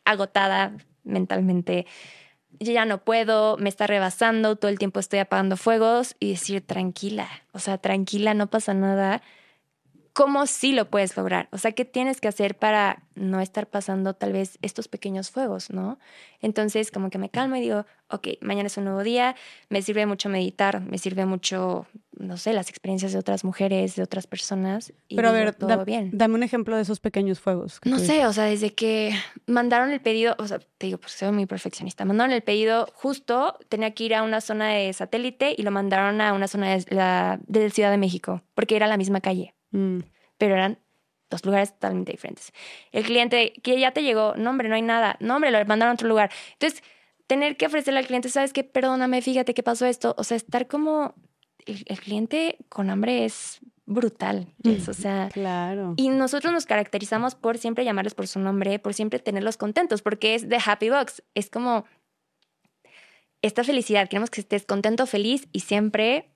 agotada 0.05 0.76
mentalmente. 1.05 1.87
Yo 2.61 2.72
ya 2.72 2.85
no 2.85 3.05
puedo, 3.05 3.57
me 3.59 3.68
está 3.68 3.87
rebasando, 3.87 4.57
todo 4.57 4.70
el 4.70 4.79
tiempo 4.79 5.01
estoy 5.01 5.20
apagando 5.20 5.57
fuegos 5.57 6.16
y 6.18 6.31
decir 6.31 6.66
tranquila, 6.66 7.29
o 7.53 7.59
sea, 7.59 7.79
tranquila, 7.79 8.35
no 8.35 8.49
pasa 8.49 8.74
nada 8.74 9.22
cómo 10.19 10.49
sí 10.49 10.73
lo 10.73 10.91
puedes 10.91 11.16
lograr. 11.16 11.49
O 11.53 11.59
sea, 11.59 11.71
¿qué 11.71 11.85
tienes 11.85 12.21
que 12.21 12.27
hacer 12.27 12.57
para 12.57 13.05
no 13.14 13.41
estar 13.41 13.69
pasando 13.69 14.14
tal 14.14 14.33
vez 14.33 14.59
estos 14.62 14.89
pequeños 14.89 15.31
fuegos, 15.31 15.71
no? 15.71 16.01
Entonces, 16.41 16.91
como 16.91 17.09
que 17.09 17.19
me 17.19 17.31
calmo 17.31 17.55
y 17.55 17.61
digo, 17.61 17.87
ok, 18.09 18.27
mañana 18.41 18.66
es 18.66 18.77
un 18.77 18.83
nuevo 18.83 19.05
día, 19.05 19.37
me 19.69 19.81
sirve 19.81 20.07
mucho 20.07 20.29
meditar, 20.29 20.81
me 20.81 20.99
sirve 20.99 21.25
mucho, 21.25 21.87
no 22.19 22.37
sé, 22.37 22.53
las 22.53 22.69
experiencias 22.69 23.12
de 23.12 23.21
otras 23.21 23.45
mujeres, 23.45 23.95
de 23.95 24.03
otras 24.03 24.27
personas. 24.27 24.93
Y 25.07 25.14
Pero 25.14 25.29
a 25.29 25.33
ver, 25.33 25.55
todo 25.55 25.85
bien. 25.85 26.11
dame 26.12 26.35
un 26.35 26.43
ejemplo 26.43 26.75
de 26.75 26.83
esos 26.83 26.99
pequeños 26.99 27.39
fuegos. 27.39 27.79
No 27.85 28.01
sé, 28.01 28.27
o 28.27 28.33
sea, 28.33 28.43
desde 28.43 28.75
que 28.75 29.14
mandaron 29.47 29.93
el 29.93 30.01
pedido, 30.01 30.35
o 30.41 30.49
sea, 30.49 30.59
te 30.79 30.87
digo, 30.87 30.99
porque 30.99 31.14
soy 31.14 31.31
muy 31.31 31.47
perfeccionista, 31.47 32.05
mandaron 32.05 32.33
el 32.33 32.43
pedido 32.43 32.89
justo, 32.93 33.57
tenía 33.69 33.95
que 33.95 34.03
ir 34.03 34.16
a 34.16 34.25
una 34.25 34.41
zona 34.41 34.71
de 34.71 34.93
satélite 34.93 35.55
y 35.57 35.62
lo 35.62 35.71
mandaron 35.71 36.21
a 36.21 36.33
una 36.33 36.49
zona 36.49 36.77
de, 36.77 36.85
la, 36.93 37.39
de 37.47 37.71
Ciudad 37.71 37.93
de 37.93 37.99
México, 37.99 38.43
porque 38.57 38.75
era 38.75 38.89
la 38.89 38.97
misma 38.97 39.21
calle. 39.21 39.55
Mm. 39.71 39.99
Pero 40.39 40.55
eran 40.55 40.79
dos 41.31 41.45
lugares 41.45 41.73
totalmente 41.75 42.12
diferentes. 42.12 42.53
El 42.93 43.05
cliente 43.05 43.53
que 43.62 43.79
ya 43.79 43.93
te 43.93 44.03
llegó, 44.03 44.35
no 44.37 44.51
hombre, 44.51 44.69
no 44.69 44.75
hay 44.75 44.83
nada, 44.83 45.16
no 45.21 45.37
hombre, 45.37 45.51
lo 45.51 45.59
mandaron 45.66 45.93
a 45.93 45.95
otro 45.95 46.09
lugar. 46.09 46.31
Entonces, 46.55 46.83
tener 47.27 47.57
que 47.57 47.66
ofrecerle 47.66 48.01
al 48.01 48.07
cliente, 48.07 48.29
¿sabes 48.29 48.53
qué? 48.53 48.64
Perdóname, 48.64 49.23
fíjate 49.23 49.55
qué 49.55 49.62
pasó 49.62 49.87
esto. 49.87 50.14
O 50.19 50.25
sea, 50.25 50.37
estar 50.37 50.66
como 50.66 51.14
el, 51.66 52.01
cliente 52.01 52.59
con 52.69 52.91
hambre 52.91 53.25
es 53.25 53.61
brutal. 53.85 54.49
o 54.89 54.93
sea, 54.93 55.29
claro. 55.33 55.95
Y 55.97 56.09
nosotros 56.09 56.53
nos 56.53 56.66
caracterizamos 56.66 57.35
por 57.35 57.59
siempre 57.59 57.85
llamarles 57.85 58.14
por 58.14 58.27
su 58.27 58.41
nombre, 58.41 58.79
por 58.79 58.95
siempre 58.95 59.19
tenerlos 59.19 59.57
contentos, 59.57 60.03
porque 60.03 60.35
es 60.35 60.49
de 60.49 60.59
happy 60.64 60.89
box. 60.91 61.23
Es 61.35 61.51
como 61.51 61.85
esta 63.43 63.64
felicidad. 63.64 64.09
Queremos 64.09 64.31
que 64.31 64.41
estés 64.41 64.64
contento, 64.64 65.07
feliz 65.07 65.49
y 65.53 65.61
siempre, 65.61 66.31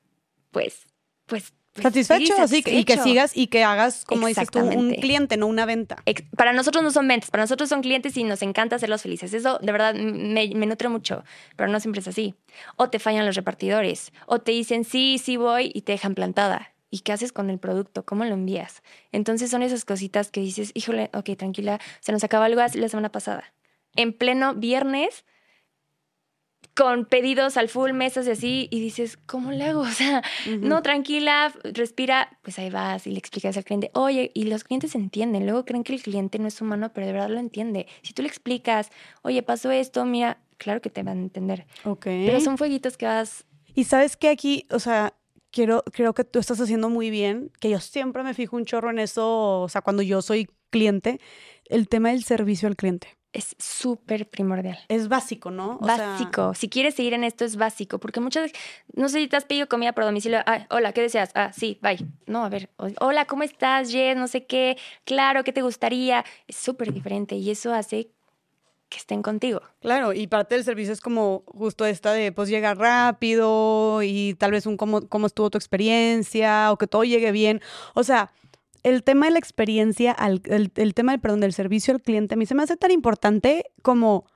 pues, 0.51 0.87
pues 1.26 1.55
pues 1.72 1.84
satisfecho, 1.84 2.34
así 2.38 2.62
y 2.66 2.84
que 2.84 2.98
sigas 2.98 3.34
y 3.34 3.46
que 3.46 3.64
hagas, 3.64 4.04
como 4.04 4.26
dices 4.26 4.50
tú, 4.50 4.58
un 4.58 4.94
cliente, 4.94 5.38
no 5.38 5.46
una 5.46 5.64
venta. 5.64 5.96
Para 6.36 6.52
nosotros 6.52 6.84
no 6.84 6.90
son 6.90 7.08
ventas, 7.08 7.30
para 7.30 7.44
nosotros 7.44 7.70
son 7.70 7.80
clientes 7.80 8.14
y 8.18 8.24
nos 8.24 8.42
encanta 8.42 8.76
hacerlos 8.76 9.02
felices. 9.02 9.32
Eso 9.32 9.58
de 9.58 9.72
verdad 9.72 9.94
me, 9.94 10.48
me, 10.54 10.66
nutre 10.66 10.90
mucho, 10.90 11.24
pero 11.56 11.70
no 11.70 11.80
siempre 11.80 12.00
es 12.00 12.08
así. 12.08 12.34
O 12.76 12.90
te 12.90 12.98
fallan 12.98 13.24
los 13.24 13.36
repartidores, 13.36 14.12
o 14.26 14.38
te 14.38 14.52
dicen 14.52 14.84
sí, 14.84 15.18
sí 15.18 15.38
voy 15.38 15.70
y 15.74 15.82
te 15.82 15.92
dejan 15.92 16.14
plantada. 16.14 16.72
¿Y 16.90 17.00
qué 17.00 17.12
haces 17.12 17.32
con 17.32 17.48
el 17.48 17.58
producto? 17.58 18.04
¿Cómo 18.04 18.26
lo 18.26 18.34
envías? 18.34 18.82
Entonces 19.10 19.50
son 19.50 19.62
esas 19.62 19.86
cositas 19.86 20.30
que 20.30 20.42
dices, 20.42 20.72
híjole, 20.74 21.08
ok, 21.14 21.30
tranquila, 21.38 21.80
se 22.00 22.12
nos 22.12 22.22
acaba 22.22 22.44
algo 22.44 22.60
la 22.60 22.88
semana 22.88 23.10
pasada. 23.10 23.44
En 23.96 24.12
pleno 24.12 24.54
viernes 24.54 25.24
con 26.74 27.04
pedidos 27.04 27.56
al 27.56 27.68
full, 27.68 27.92
mesas 27.92 28.26
y 28.26 28.30
así, 28.30 28.68
y 28.70 28.80
dices, 28.80 29.18
¿cómo 29.26 29.52
le 29.52 29.64
hago? 29.64 29.82
O 29.92 29.94
sea, 29.94 30.22
no, 30.60 30.82
tranquila, 30.82 31.52
respira, 31.64 32.38
pues 32.42 32.58
ahí 32.58 32.70
vas 32.70 33.06
y 33.06 33.10
le 33.10 33.18
explicas 33.18 33.56
al 33.56 33.64
cliente, 33.64 33.90
oye, 33.94 34.30
y 34.32 34.44
los 34.44 34.64
clientes 34.64 34.94
entienden, 34.94 35.44
luego 35.44 35.64
creen 35.64 35.84
que 35.84 35.94
el 35.94 36.02
cliente 36.02 36.38
no 36.38 36.48
es 36.48 36.60
humano, 36.60 36.92
pero 36.94 37.06
de 37.06 37.12
verdad 37.12 37.28
lo 37.28 37.40
entiende. 37.40 37.86
Si 38.02 38.14
tú 38.14 38.22
le 38.22 38.28
explicas, 38.28 38.90
oye, 39.22 39.42
pasó 39.42 39.70
esto, 39.70 40.04
mira, 40.06 40.38
claro 40.56 40.80
que 40.80 40.88
te 40.88 41.02
van 41.02 41.18
a 41.18 41.22
entender. 41.22 41.66
Ok. 41.84 42.04
Pero 42.04 42.40
son 42.40 42.56
fueguitos 42.56 42.96
que 42.96 43.06
vas... 43.06 43.44
Y 43.74 43.84
sabes 43.84 44.16
que 44.16 44.28
aquí, 44.28 44.66
o 44.70 44.78
sea, 44.78 45.14
quiero, 45.50 45.82
creo 45.92 46.14
que 46.14 46.24
tú 46.24 46.38
estás 46.38 46.60
haciendo 46.60 46.88
muy 46.88 47.10
bien, 47.10 47.50
que 47.60 47.68
yo 47.68 47.80
siempre 47.80 48.22
me 48.22 48.34
fijo 48.34 48.56
un 48.56 48.64
chorro 48.64 48.90
en 48.90 48.98
eso, 48.98 49.60
o 49.60 49.68
sea, 49.68 49.82
cuando 49.82 50.02
yo 50.02 50.22
soy 50.22 50.48
cliente, 50.70 51.20
el 51.66 51.88
tema 51.88 52.10
del 52.10 52.24
servicio 52.24 52.66
al 52.68 52.76
cliente 52.76 53.08
es 53.33 53.57
súper 53.59 54.28
primordial. 54.28 54.78
Es 54.89 55.09
básico, 55.09 55.51
¿no? 55.51 55.78
básico. 55.78 56.55
Si 56.55 56.68
quieres 56.68 56.95
seguir 56.95 57.14
en 57.14 57.24
esto, 57.24 57.45
es 57.45 57.57
básico. 57.57 57.99
Porque 57.99 58.20
muchas 58.20 58.45
veces, 58.45 58.59
no 58.95 59.09
sé 59.09 59.20
si 59.20 59.28
te 59.28 59.37
has 59.37 59.45
pedido 59.45 59.68
comida 59.68 59.93
por 59.93 60.05
domicilio. 60.05 60.41
Ah, 60.47 60.66
hola, 60.70 60.93
¿qué 60.93 61.01
deseas? 61.01 61.30
Ah, 61.35 61.53
sí, 61.53 61.78
bye. 61.83 61.99
No, 62.26 62.45
a 62.45 62.49
ver. 62.49 62.68
Hola, 63.01 63.24
¿cómo 63.24 63.43
estás, 63.43 63.91
Jess? 63.91 64.16
No 64.16 64.28
sé 64.28 64.45
qué. 64.45 64.76
Claro, 65.05 65.45
¿qué 65.45 65.53
te 65.53 65.62
gustaría? 65.62 66.24
Es 66.47 66.57
súper 66.57 66.93
diferente 66.93 67.35
y 67.37 67.51
eso 67.51 67.72
hace 67.72 68.11
que 68.91 68.99
estén 68.99 69.22
contigo. 69.22 69.62
Claro, 69.80 70.12
y 70.12 70.26
parte 70.26 70.55
del 70.55 70.64
servicio 70.64 70.93
es 70.93 71.01
como 71.01 71.45
justo 71.47 71.87
esta 71.87 72.12
de 72.12 72.30
pues 72.30 72.51
llegar 72.51 72.76
rápido 72.76 74.03
y 74.03 74.35
tal 74.35 74.51
vez 74.51 74.66
un 74.66 74.76
cómo, 74.76 75.09
cómo 75.09 75.26
estuvo 75.26 75.49
tu 75.49 75.57
experiencia 75.57 76.70
o 76.70 76.76
que 76.76 76.87
todo 76.87 77.03
llegue 77.05 77.33
bien. 77.33 77.62
O 77.95 78.05
sea, 78.05 78.30
el 78.83 79.03
tema 79.05 79.26
de 79.26 79.33
la 79.33 79.39
experiencia, 79.39 80.12
el, 80.12 80.43
tema 80.95 81.12
del, 81.12 81.20
perdón, 81.20 81.41
del 81.41 81.53
servicio 81.53 81.95
al 81.95 82.03
cliente, 82.03 82.35
a 82.35 82.37
mí 82.37 82.47
se 82.47 82.55
me 82.55 82.62
hace 82.62 82.76
tan 82.76 82.91
importante 82.91 83.64
como 83.83 84.26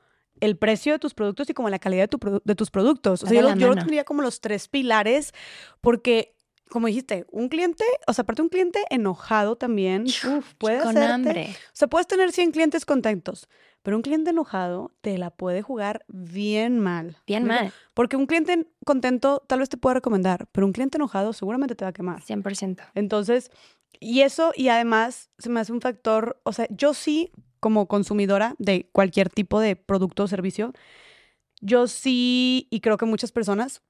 el 0.41 0.57
precio 0.57 0.93
de 0.93 0.99
tus 0.99 1.15
productos 1.15 1.49
y 1.51 1.55
como 1.55 1.71
la 1.71 1.79
calidad 1.79 2.09
de, 2.09 2.55
tus 2.55 2.71
productos. 2.71 3.23
O 3.23 3.27
sea, 3.27 3.41
yo, 3.41 3.55
yo 3.55 3.69
lo 3.69 3.75
tendría 3.75 4.05
como 4.05 4.23
los 4.23 4.41
tres 4.41 4.69
pilares 4.69 5.33
porque 5.81 6.37
como 6.69 6.89
dijiste, 6.89 7.27
un 7.31 7.49
cliente, 7.49 7.85
o 8.07 8.13
sea, 8.13 8.23
aparte 8.23 8.43
un 8.43 8.49
cliente 8.49 8.85
enojado 8.91 9.57
también, 9.57 10.05
uf, 10.05 10.55
puede 10.59 10.81
Con 10.81 10.99
hambre. 10.99 11.51
O 11.51 11.71
sea, 11.73 11.89
puedes 11.89 12.07
tener 12.07 12.33
100 12.33 12.53
clientes 12.53 12.85
contentos, 12.85 13.49
pero 13.83 13.97
un 13.97 14.03
cliente 14.03 14.31
enojado 14.31 14.93
te 15.01 15.17
la 15.17 15.31
puede 15.31 15.63
jugar 15.63 16.05
bien 16.09 16.81
mal. 16.81 17.17
Bien 17.27 17.45
mal. 17.45 17.73
Porque 17.95 18.17
un 18.17 18.27
cliente 18.27 18.67
contento 18.85 19.45
tal 19.47 19.61
vez 19.61 19.69
te 19.69 19.77
pueda 19.77 19.95
recomendar, 19.95 20.49
pero 20.53 20.67
un 20.67 20.73
cliente 20.73 20.99
enojado 20.99 21.33
seguramente 21.33 21.75
te 21.77 21.85
va 21.85 21.91
a 21.91 21.93
quemar. 21.93 22.21
100%. 22.21 22.83
Entonces, 22.95 23.51
y 24.01 24.23
eso, 24.23 24.53
y 24.55 24.69
además 24.69 25.31
se 25.39 25.49
me 25.49 25.61
hace 25.61 25.73
un 25.73 25.81
factor, 25.81 26.41
o 26.45 26.53
sea, 26.53 26.67
yo 26.71 26.95
sí, 26.95 27.33
como 27.61 27.89
consumidora 27.89 28.55
de 28.59 28.89
cualquier 28.93 29.31
tipo 29.31 29.61
de 29.61 29.77
producto 29.77 30.25
o 30.25 30.29
servicio, 30.29 30.73
yo 31.61 31.87
sí, 31.89 32.69
y 32.71 32.81
creo 32.81 32.97
que 32.97 33.07
muchas 33.07 33.33
personas, 33.33 33.83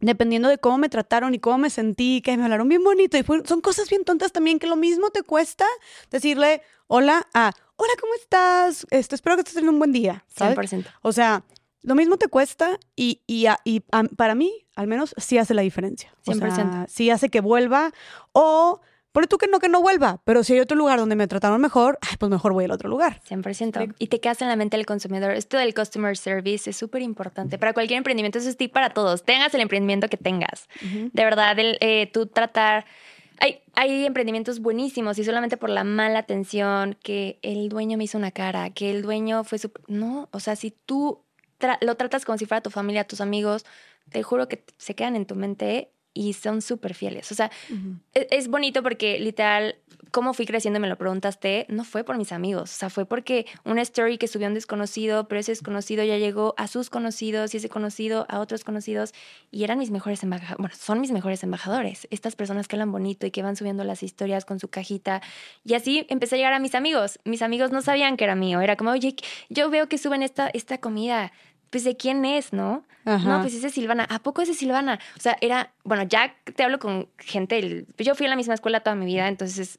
dependiendo 0.00 0.48
de 0.48 0.58
cómo 0.58 0.78
me 0.78 0.88
trataron 0.88 1.34
y 1.34 1.38
cómo 1.38 1.58
me 1.58 1.70
sentí, 1.70 2.20
que 2.22 2.36
me 2.36 2.44
hablaron 2.44 2.68
bien 2.68 2.84
bonito, 2.84 3.16
y 3.18 3.24
son 3.46 3.60
cosas 3.60 3.88
bien 3.88 4.04
tontas 4.04 4.32
también, 4.32 4.58
que 4.58 4.66
lo 4.66 4.76
mismo 4.76 5.10
te 5.10 5.22
cuesta 5.22 5.66
decirle 6.10 6.62
hola 6.86 7.26
a, 7.34 7.52
hola, 7.76 7.92
¿cómo 8.00 8.14
estás? 8.14 8.86
Esto, 8.90 9.14
espero 9.14 9.36
que 9.36 9.40
estés 9.40 9.54
teniendo 9.54 9.72
un 9.72 9.78
buen 9.78 9.92
día. 9.92 10.24
100%. 10.36 10.86
O 11.02 11.12
sea, 11.12 11.44
lo 11.82 11.94
mismo 11.94 12.16
te 12.16 12.28
cuesta 12.28 12.78
y, 12.96 13.22
y, 13.26 13.46
y 13.64 13.80
para 14.16 14.34
mí, 14.34 14.66
al 14.74 14.86
menos, 14.86 15.14
sí 15.16 15.38
hace 15.38 15.54
la 15.54 15.62
diferencia. 15.62 16.14
100%. 16.26 16.86
sí 16.88 17.10
hace 17.10 17.28
que 17.28 17.40
vuelva 17.40 17.92
o 18.32 18.80
Pone 19.12 19.26
tú 19.26 19.38
que 19.38 19.48
no, 19.48 19.58
que 19.58 19.68
no 19.68 19.82
vuelva, 19.82 20.20
pero 20.24 20.44
si 20.44 20.52
hay 20.52 20.60
otro 20.60 20.76
lugar 20.76 21.00
donde 21.00 21.16
me 21.16 21.26
trataron 21.26 21.60
mejor, 21.60 21.98
pues 22.18 22.30
mejor 22.30 22.52
voy 22.52 22.64
al 22.64 22.70
otro 22.70 22.88
lugar. 22.88 23.20
100%. 23.28 23.96
Y 23.98 24.06
te 24.06 24.20
quedas 24.20 24.40
en 24.42 24.48
la 24.48 24.54
mente 24.54 24.76
del 24.76 24.86
consumidor. 24.86 25.32
Esto 25.32 25.56
del 25.56 25.74
customer 25.74 26.16
service 26.16 26.70
es 26.70 26.76
súper 26.76 27.02
importante 27.02 27.58
para 27.58 27.72
cualquier 27.72 27.98
emprendimiento. 27.98 28.38
Eso 28.38 28.48
es 28.48 28.56
tip 28.56 28.72
para 28.72 28.90
todos. 28.90 29.24
Tengas 29.24 29.52
el 29.54 29.62
emprendimiento 29.62 30.08
que 30.08 30.16
tengas. 30.16 30.68
De 30.80 31.24
verdad, 31.24 31.58
el, 31.58 31.76
eh, 31.80 32.08
tú 32.12 32.26
tratar... 32.26 32.84
Hay, 33.42 33.60
hay 33.74 34.04
emprendimientos 34.04 34.60
buenísimos 34.60 35.18
y 35.18 35.24
solamente 35.24 35.56
por 35.56 35.70
la 35.70 35.82
mala 35.82 36.18
atención, 36.18 36.98
que 37.02 37.38
el 37.40 37.70
dueño 37.70 37.96
me 37.96 38.04
hizo 38.04 38.18
una 38.18 38.32
cara, 38.32 38.68
que 38.68 38.90
el 38.90 39.00
dueño 39.00 39.44
fue 39.44 39.58
su... 39.58 39.72
No, 39.88 40.28
o 40.30 40.40
sea, 40.40 40.56
si 40.56 40.72
tú 40.72 41.24
lo 41.80 41.96
tratas 41.96 42.24
como 42.24 42.38
si 42.38 42.46
fuera 42.46 42.60
tu 42.60 42.70
familia, 42.70 43.04
tus 43.04 43.20
amigos, 43.20 43.64
te 44.10 44.22
juro 44.22 44.48
que 44.48 44.64
se 44.78 44.94
quedan 44.94 45.16
en 45.16 45.26
tu 45.26 45.34
mente 45.34 45.90
y 46.12 46.32
son 46.32 46.60
súper 46.60 46.94
fieles. 46.94 47.30
O 47.30 47.34
sea, 47.34 47.50
e-, 48.14 48.26
es, 48.30 48.48
bonito 48.48 48.82
porque 48.82 49.18
literal, 49.20 49.76
cómo 50.10 50.34
fui 50.34 50.44
creciendo, 50.44 50.80
me 50.80 50.88
lo 50.88 50.96
preguntaste, 50.96 51.66
no 51.68 51.84
fue 51.84 52.02
por 52.02 52.16
mis 52.18 52.32
amigos, 52.32 52.70
o 52.70 52.74
sea, 52.74 52.90
fue 52.90 53.06
porque 53.06 53.46
una 53.64 53.82
story 53.82 54.18
que 54.18 54.26
subió 54.26 54.48
un 54.48 54.54
desconocido, 54.54 55.28
pero 55.28 55.40
ese 55.40 55.52
desconocido 55.52 56.02
ya 56.02 56.18
llegó 56.18 56.54
a 56.56 56.66
sus 56.66 56.90
conocidos 56.90 57.54
y 57.54 57.58
ese 57.58 57.68
conocido 57.68 58.26
a 58.28 58.40
otros 58.40 58.64
conocidos 58.64 59.14
y 59.52 59.62
eran 59.62 59.78
mis 59.78 59.90
mejores 59.90 60.22
embajadores, 60.22 60.58
bueno, 60.58 60.74
son 60.76 61.00
mis 61.00 61.12
mejores 61.12 61.44
embajadores, 61.44 62.08
estas 62.10 62.34
personas 62.34 62.66
que 62.66 62.76
hablan 62.76 62.90
bonito 62.90 63.26
y 63.26 63.30
que 63.30 63.42
van 63.42 63.56
subiendo 63.56 63.84
las 63.84 64.02
historias 64.02 64.44
con 64.44 64.58
su 64.58 64.68
cajita. 64.68 65.22
Y 65.64 65.74
así 65.74 66.06
empecé 66.08 66.34
a 66.34 66.38
llegar 66.38 66.52
a 66.52 66.58
mis 66.58 66.74
amigos. 66.74 67.18
Mis 67.24 67.42
amigos 67.42 67.70
no 67.70 67.82
sabían 67.82 68.16
que 68.16 68.24
era 68.24 68.34
mío, 68.34 68.60
era 68.60 68.76
como, 68.76 68.90
oye, 68.90 69.14
yo 69.48 69.70
veo 69.70 69.88
que 69.88 69.98
suben 69.98 70.22
esta, 70.22 70.48
esta 70.48 70.78
comida 70.78 71.32
pues 71.70 71.84
de 71.84 71.96
quién 71.96 72.24
es, 72.24 72.52
¿no? 72.52 72.84
No, 73.04 73.40
pues 73.40 73.54
es 73.54 73.62
de 73.62 73.70
Silvana. 73.70 74.06
¿A 74.08 74.20
poco 74.20 74.42
es 74.42 74.48
de 74.48 74.54
Silvana? 74.54 75.00
O 75.16 75.20
sea, 75.20 75.36
era, 75.40 75.72
bueno, 75.84 76.04
ya 76.04 76.34
te 76.54 76.62
hablo 76.62 76.78
con 76.78 77.08
gente, 77.18 77.86
yo 77.98 78.14
fui 78.14 78.26
a 78.26 78.28
la 78.28 78.36
misma 78.36 78.54
escuela 78.54 78.80
toda 78.80 78.94
mi 78.94 79.06
vida, 79.06 79.26
entonces 79.26 79.78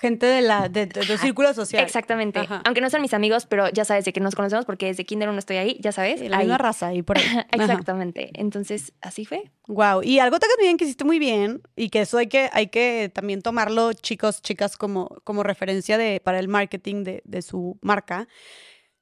gente 0.00 0.24
de 0.24 0.40
la 0.40 0.68
de, 0.68 0.86
de 0.86 1.18
círculo 1.18 1.52
social. 1.52 1.84
Exactamente. 1.84 2.38
Ajá. 2.40 2.62
Aunque 2.64 2.80
no 2.80 2.88
sean 2.88 3.02
mis 3.02 3.12
amigos, 3.12 3.44
pero 3.46 3.68
ya 3.68 3.84
sabes 3.84 4.06
de 4.06 4.12
que 4.12 4.20
nos 4.20 4.34
conocemos 4.34 4.64
porque 4.64 4.86
desde 4.86 5.04
kinder 5.04 5.28
uno 5.28 5.38
estoy 5.38 5.58
ahí, 5.58 5.76
ya 5.80 5.92
sabes. 5.92 6.22
La 6.22 6.38
ahí. 6.38 6.44
misma 6.44 6.58
raza 6.58 6.94
y 6.94 7.02
por 7.02 7.18
ahí. 7.18 7.24
Exactamente. 7.52 8.30
Entonces, 8.34 8.94
así 9.02 9.26
fue. 9.26 9.50
Wow. 9.68 10.02
Y 10.02 10.18
algo 10.18 10.38
también 10.38 10.78
que 10.78 10.84
hiciste 10.84 11.04
muy 11.04 11.18
bien 11.18 11.60
y 11.76 11.90
que 11.90 12.00
eso 12.00 12.16
hay 12.16 12.28
que, 12.28 12.48
hay 12.52 12.68
que 12.68 13.10
también 13.14 13.42
tomarlo, 13.42 13.92
chicos, 13.92 14.40
chicas, 14.40 14.78
como, 14.78 15.08
como 15.24 15.42
referencia 15.42 15.98
de, 15.98 16.20
para 16.20 16.38
el 16.38 16.48
marketing 16.48 17.04
de, 17.04 17.22
de 17.26 17.42
su 17.42 17.78
marca. 17.82 18.26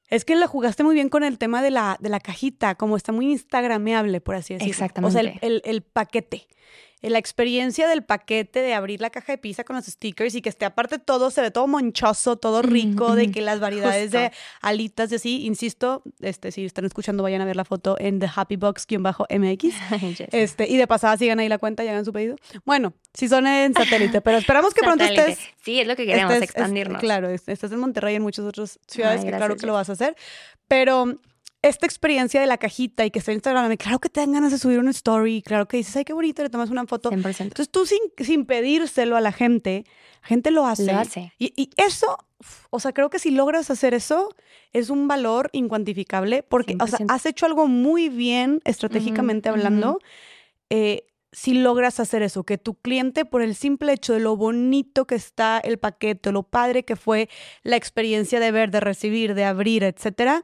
Es 0.09 0.25
que 0.25 0.35
la 0.35 0.47
jugaste 0.47 0.83
muy 0.83 0.95
bien 0.95 1.09
con 1.09 1.23
el 1.23 1.37
tema 1.37 1.61
de 1.61 1.71
la, 1.71 1.97
de 1.99 2.09
la 2.09 2.19
cajita, 2.19 2.75
como 2.75 2.97
está 2.97 3.11
muy 3.11 3.31
instagrameable, 3.31 4.21
por 4.21 4.35
así 4.35 4.53
decirlo. 4.55 4.71
O 5.07 5.11
sea, 5.11 5.21
el, 5.21 5.27
Exactamente. 5.27 5.47
el- 5.47 5.61
el 5.65 5.81
paquete. 5.81 6.47
La 7.01 7.17
experiencia 7.17 7.87
del 7.87 8.03
paquete 8.03 8.61
de 8.61 8.73
abrir 8.73 8.99
la 8.99 9.09
caja 9.09 9.31
de 9.31 9.37
pizza 9.37 9.63
con 9.63 9.77
los 9.77 9.85
stickers 9.85 10.35
y 10.35 10.41
que 10.41 10.49
esté 10.49 10.65
aparte 10.65 10.99
todo, 10.99 11.31
se 11.31 11.41
ve 11.41 11.49
todo 11.49 11.65
monchoso, 11.65 12.35
todo 12.35 12.61
rico, 12.61 13.15
de 13.15 13.31
que 13.31 13.41
las 13.41 13.61
variedades 13.61 14.11
de 14.11 14.31
alitas 14.61 15.09
y 15.11 15.15
así, 15.15 15.45
insisto, 15.45 16.03
este, 16.19 16.51
si 16.51 16.65
están 16.65 16.83
escuchando, 16.83 17.23
vayan 17.23 17.39
a 17.41 17.45
ver 17.45 17.55
la 17.55 17.63
foto 17.63 17.95
en 17.99 18.19
The 18.19 18.29
Happy 18.35 18.57
Box-MX. 18.57 19.73
Este, 20.31 20.67
y 20.69 20.75
de 20.77 20.87
pasada 20.87 21.15
sigan 21.17 21.39
ahí 21.39 21.47
la 21.49 21.57
cuenta 21.57 21.83
y 21.83 21.87
hagan 21.87 22.03
su 22.05 22.11
pedido. 22.11 22.35
Bueno, 22.65 22.93
si 23.13 23.27
son 23.29 23.47
en 23.47 23.73
satélite, 23.73 24.21
pero 24.21 24.37
esperamos 24.37 24.73
que 24.73 24.81
pronto 24.81 25.03
estés. 25.03 25.39
Sí, 25.63 25.79
es 25.79 25.87
lo 25.87 25.95
que 25.95 26.05
queremos, 26.05 26.33
estés- 26.33 26.43
es- 26.43 26.49
expandirnos. 26.49 26.99
claro, 26.99 27.29
es- 27.29 27.47
estás 27.47 27.71
en 27.71 27.79
Monterrey 27.79 28.13
y 28.13 28.17
en 28.17 28.23
muchas 28.23 28.45
otras 28.45 28.79
ciudades, 28.87 29.21
Ay, 29.21 29.31
que 29.31 29.37
claro 29.37 29.55
que 29.55 29.65
lo 29.65 29.73
vas 29.73 29.89
a 29.89 29.93
hacer. 29.93 30.15
Pero 30.67 31.15
esta 31.61 31.85
experiencia 31.85 32.39
de 32.39 32.47
la 32.47 32.57
cajita 32.57 33.05
y 33.05 33.11
que 33.11 33.19
está 33.19 33.31
en 33.31 33.37
Instagram, 33.37 33.75
claro 33.77 33.99
que 33.99 34.09
te 34.09 34.21
dan 34.21 34.31
ganas 34.31 34.51
de 34.51 34.57
subir 34.57 34.79
una 34.79 34.91
story, 34.91 35.41
claro 35.41 35.67
que 35.67 35.77
dices, 35.77 35.95
ay, 35.97 36.05
qué 36.05 36.13
bonito, 36.13 36.41
le 36.41 36.49
tomas 36.49 36.69
una 36.69 36.85
foto. 36.85 37.11
100%. 37.11 37.41
Entonces 37.41 37.69
tú 37.69 37.85
sin, 37.85 37.99
sin 38.17 38.45
pedírselo 38.45 39.17
a 39.17 39.21
la 39.21 39.31
gente, 39.31 39.83
la 40.21 40.27
gente 40.27 40.51
lo 40.51 40.65
hace. 40.65 40.85
Lo 40.85 40.97
hace. 40.97 41.33
Y, 41.37 41.53
y 41.55 41.69
eso, 41.75 42.17
o 42.69 42.79
sea, 42.79 42.93
creo 42.93 43.09
que 43.09 43.19
si 43.19 43.31
logras 43.31 43.69
hacer 43.69 43.93
eso, 43.93 44.33
es 44.71 44.89
un 44.89 45.07
valor 45.07 45.49
incuantificable 45.51 46.43
porque, 46.43 46.77
o 46.79 46.87
sea, 46.87 46.99
100%. 46.99 47.05
has 47.09 47.25
hecho 47.25 47.45
algo 47.45 47.67
muy 47.67 48.07
bien 48.07 48.61
estratégicamente 48.63 49.49
hablando. 49.49 49.99
eh, 50.69 51.05
si 51.31 51.53
logras 51.53 51.99
hacer 51.99 52.23
eso, 52.23 52.43
que 52.43 52.57
tu 52.57 52.73
cliente, 52.73 53.23
por 53.23 53.43
el 53.43 53.53
simple 53.53 53.93
hecho 53.93 54.13
de 54.13 54.19
lo 54.19 54.35
bonito 54.35 55.05
que 55.05 55.13
está 55.13 55.59
el 55.59 55.77
paquete, 55.77 56.31
lo 56.31 56.41
padre 56.41 56.83
que 56.85 56.95
fue 56.95 57.29
la 57.61 57.75
experiencia 57.75 58.39
de 58.39 58.51
ver, 58.51 58.71
de 58.71 58.79
recibir, 58.79 59.35
de 59.35 59.43
abrir, 59.43 59.83
etcétera, 59.83 60.43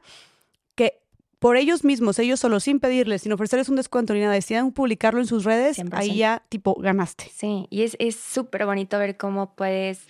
por 1.38 1.56
ellos 1.56 1.84
mismos, 1.84 2.18
ellos 2.18 2.40
solo 2.40 2.60
sin 2.60 2.80
pedirles, 2.80 3.22
sin 3.22 3.32
ofrecerles 3.32 3.68
un 3.68 3.76
descuento 3.76 4.14
ni 4.14 4.20
nada, 4.20 4.32
decidan 4.32 4.72
publicarlo 4.72 5.20
en 5.20 5.26
sus 5.26 5.44
redes, 5.44 5.78
100%. 5.78 5.90
ahí 5.92 6.16
ya, 6.16 6.42
tipo, 6.48 6.74
ganaste. 6.74 7.30
Sí, 7.34 7.66
y 7.70 7.82
es 7.82 7.96
es 7.98 8.16
súper 8.16 8.66
bonito 8.66 8.98
ver 8.98 9.16
cómo 9.16 9.54
puedes, 9.54 10.06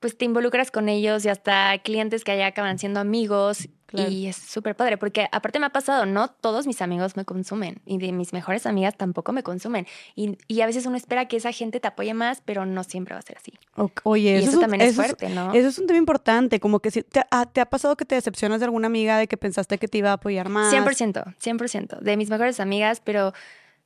pues 0.00 0.16
te 0.16 0.24
involucras 0.24 0.70
con 0.70 0.88
ellos 0.88 1.24
y 1.24 1.28
hasta 1.28 1.76
clientes 1.78 2.24
que 2.24 2.32
allá 2.32 2.46
acaban 2.46 2.78
siendo 2.78 3.00
amigos. 3.00 3.68
Claro. 3.88 4.10
Y 4.10 4.26
es 4.26 4.36
súper 4.36 4.76
padre, 4.76 4.98
porque 4.98 5.28
aparte 5.32 5.58
me 5.58 5.64
ha 5.64 5.70
pasado, 5.70 6.04
no 6.04 6.28
todos 6.28 6.66
mis 6.66 6.82
amigos 6.82 7.16
me 7.16 7.24
consumen 7.24 7.80
y 7.86 7.96
de 7.96 8.12
mis 8.12 8.34
mejores 8.34 8.66
amigas 8.66 8.94
tampoco 8.96 9.32
me 9.32 9.42
consumen. 9.42 9.86
Y, 10.14 10.36
y 10.46 10.60
a 10.60 10.66
veces 10.66 10.84
uno 10.84 10.96
espera 10.98 11.26
que 11.26 11.38
esa 11.38 11.52
gente 11.52 11.80
te 11.80 11.88
apoye 11.88 12.12
más, 12.12 12.42
pero 12.44 12.66
no 12.66 12.84
siempre 12.84 13.14
va 13.14 13.20
a 13.20 13.22
ser 13.22 13.38
así. 13.38 13.54
Oye, 14.02 14.32
y 14.32 14.34
eso, 14.34 14.40
eso, 14.42 14.48
es 14.50 14.54
un- 14.56 14.60
también 14.60 14.80
es 14.82 14.88
eso 14.90 14.96
fuerte, 15.02 15.30
¿no? 15.30 15.54
Eso 15.54 15.68
es 15.68 15.78
un 15.78 15.86
tema 15.86 15.98
importante, 15.98 16.60
como 16.60 16.80
que 16.80 16.90
si 16.90 17.02
te, 17.02 17.22
¿te 17.54 17.60
ha 17.62 17.66
pasado 17.66 17.96
que 17.96 18.04
te 18.04 18.14
decepcionas 18.14 18.60
de 18.60 18.66
alguna 18.66 18.88
amiga 18.88 19.16
de 19.16 19.26
que 19.26 19.38
pensaste 19.38 19.78
que 19.78 19.88
te 19.88 19.96
iba 19.98 20.10
a 20.10 20.14
apoyar 20.14 20.50
más. 20.50 20.70
100%, 20.70 21.34
100%. 21.40 21.98
De 22.00 22.16
mis 22.18 22.28
mejores 22.28 22.60
amigas, 22.60 23.00
pero 23.02 23.32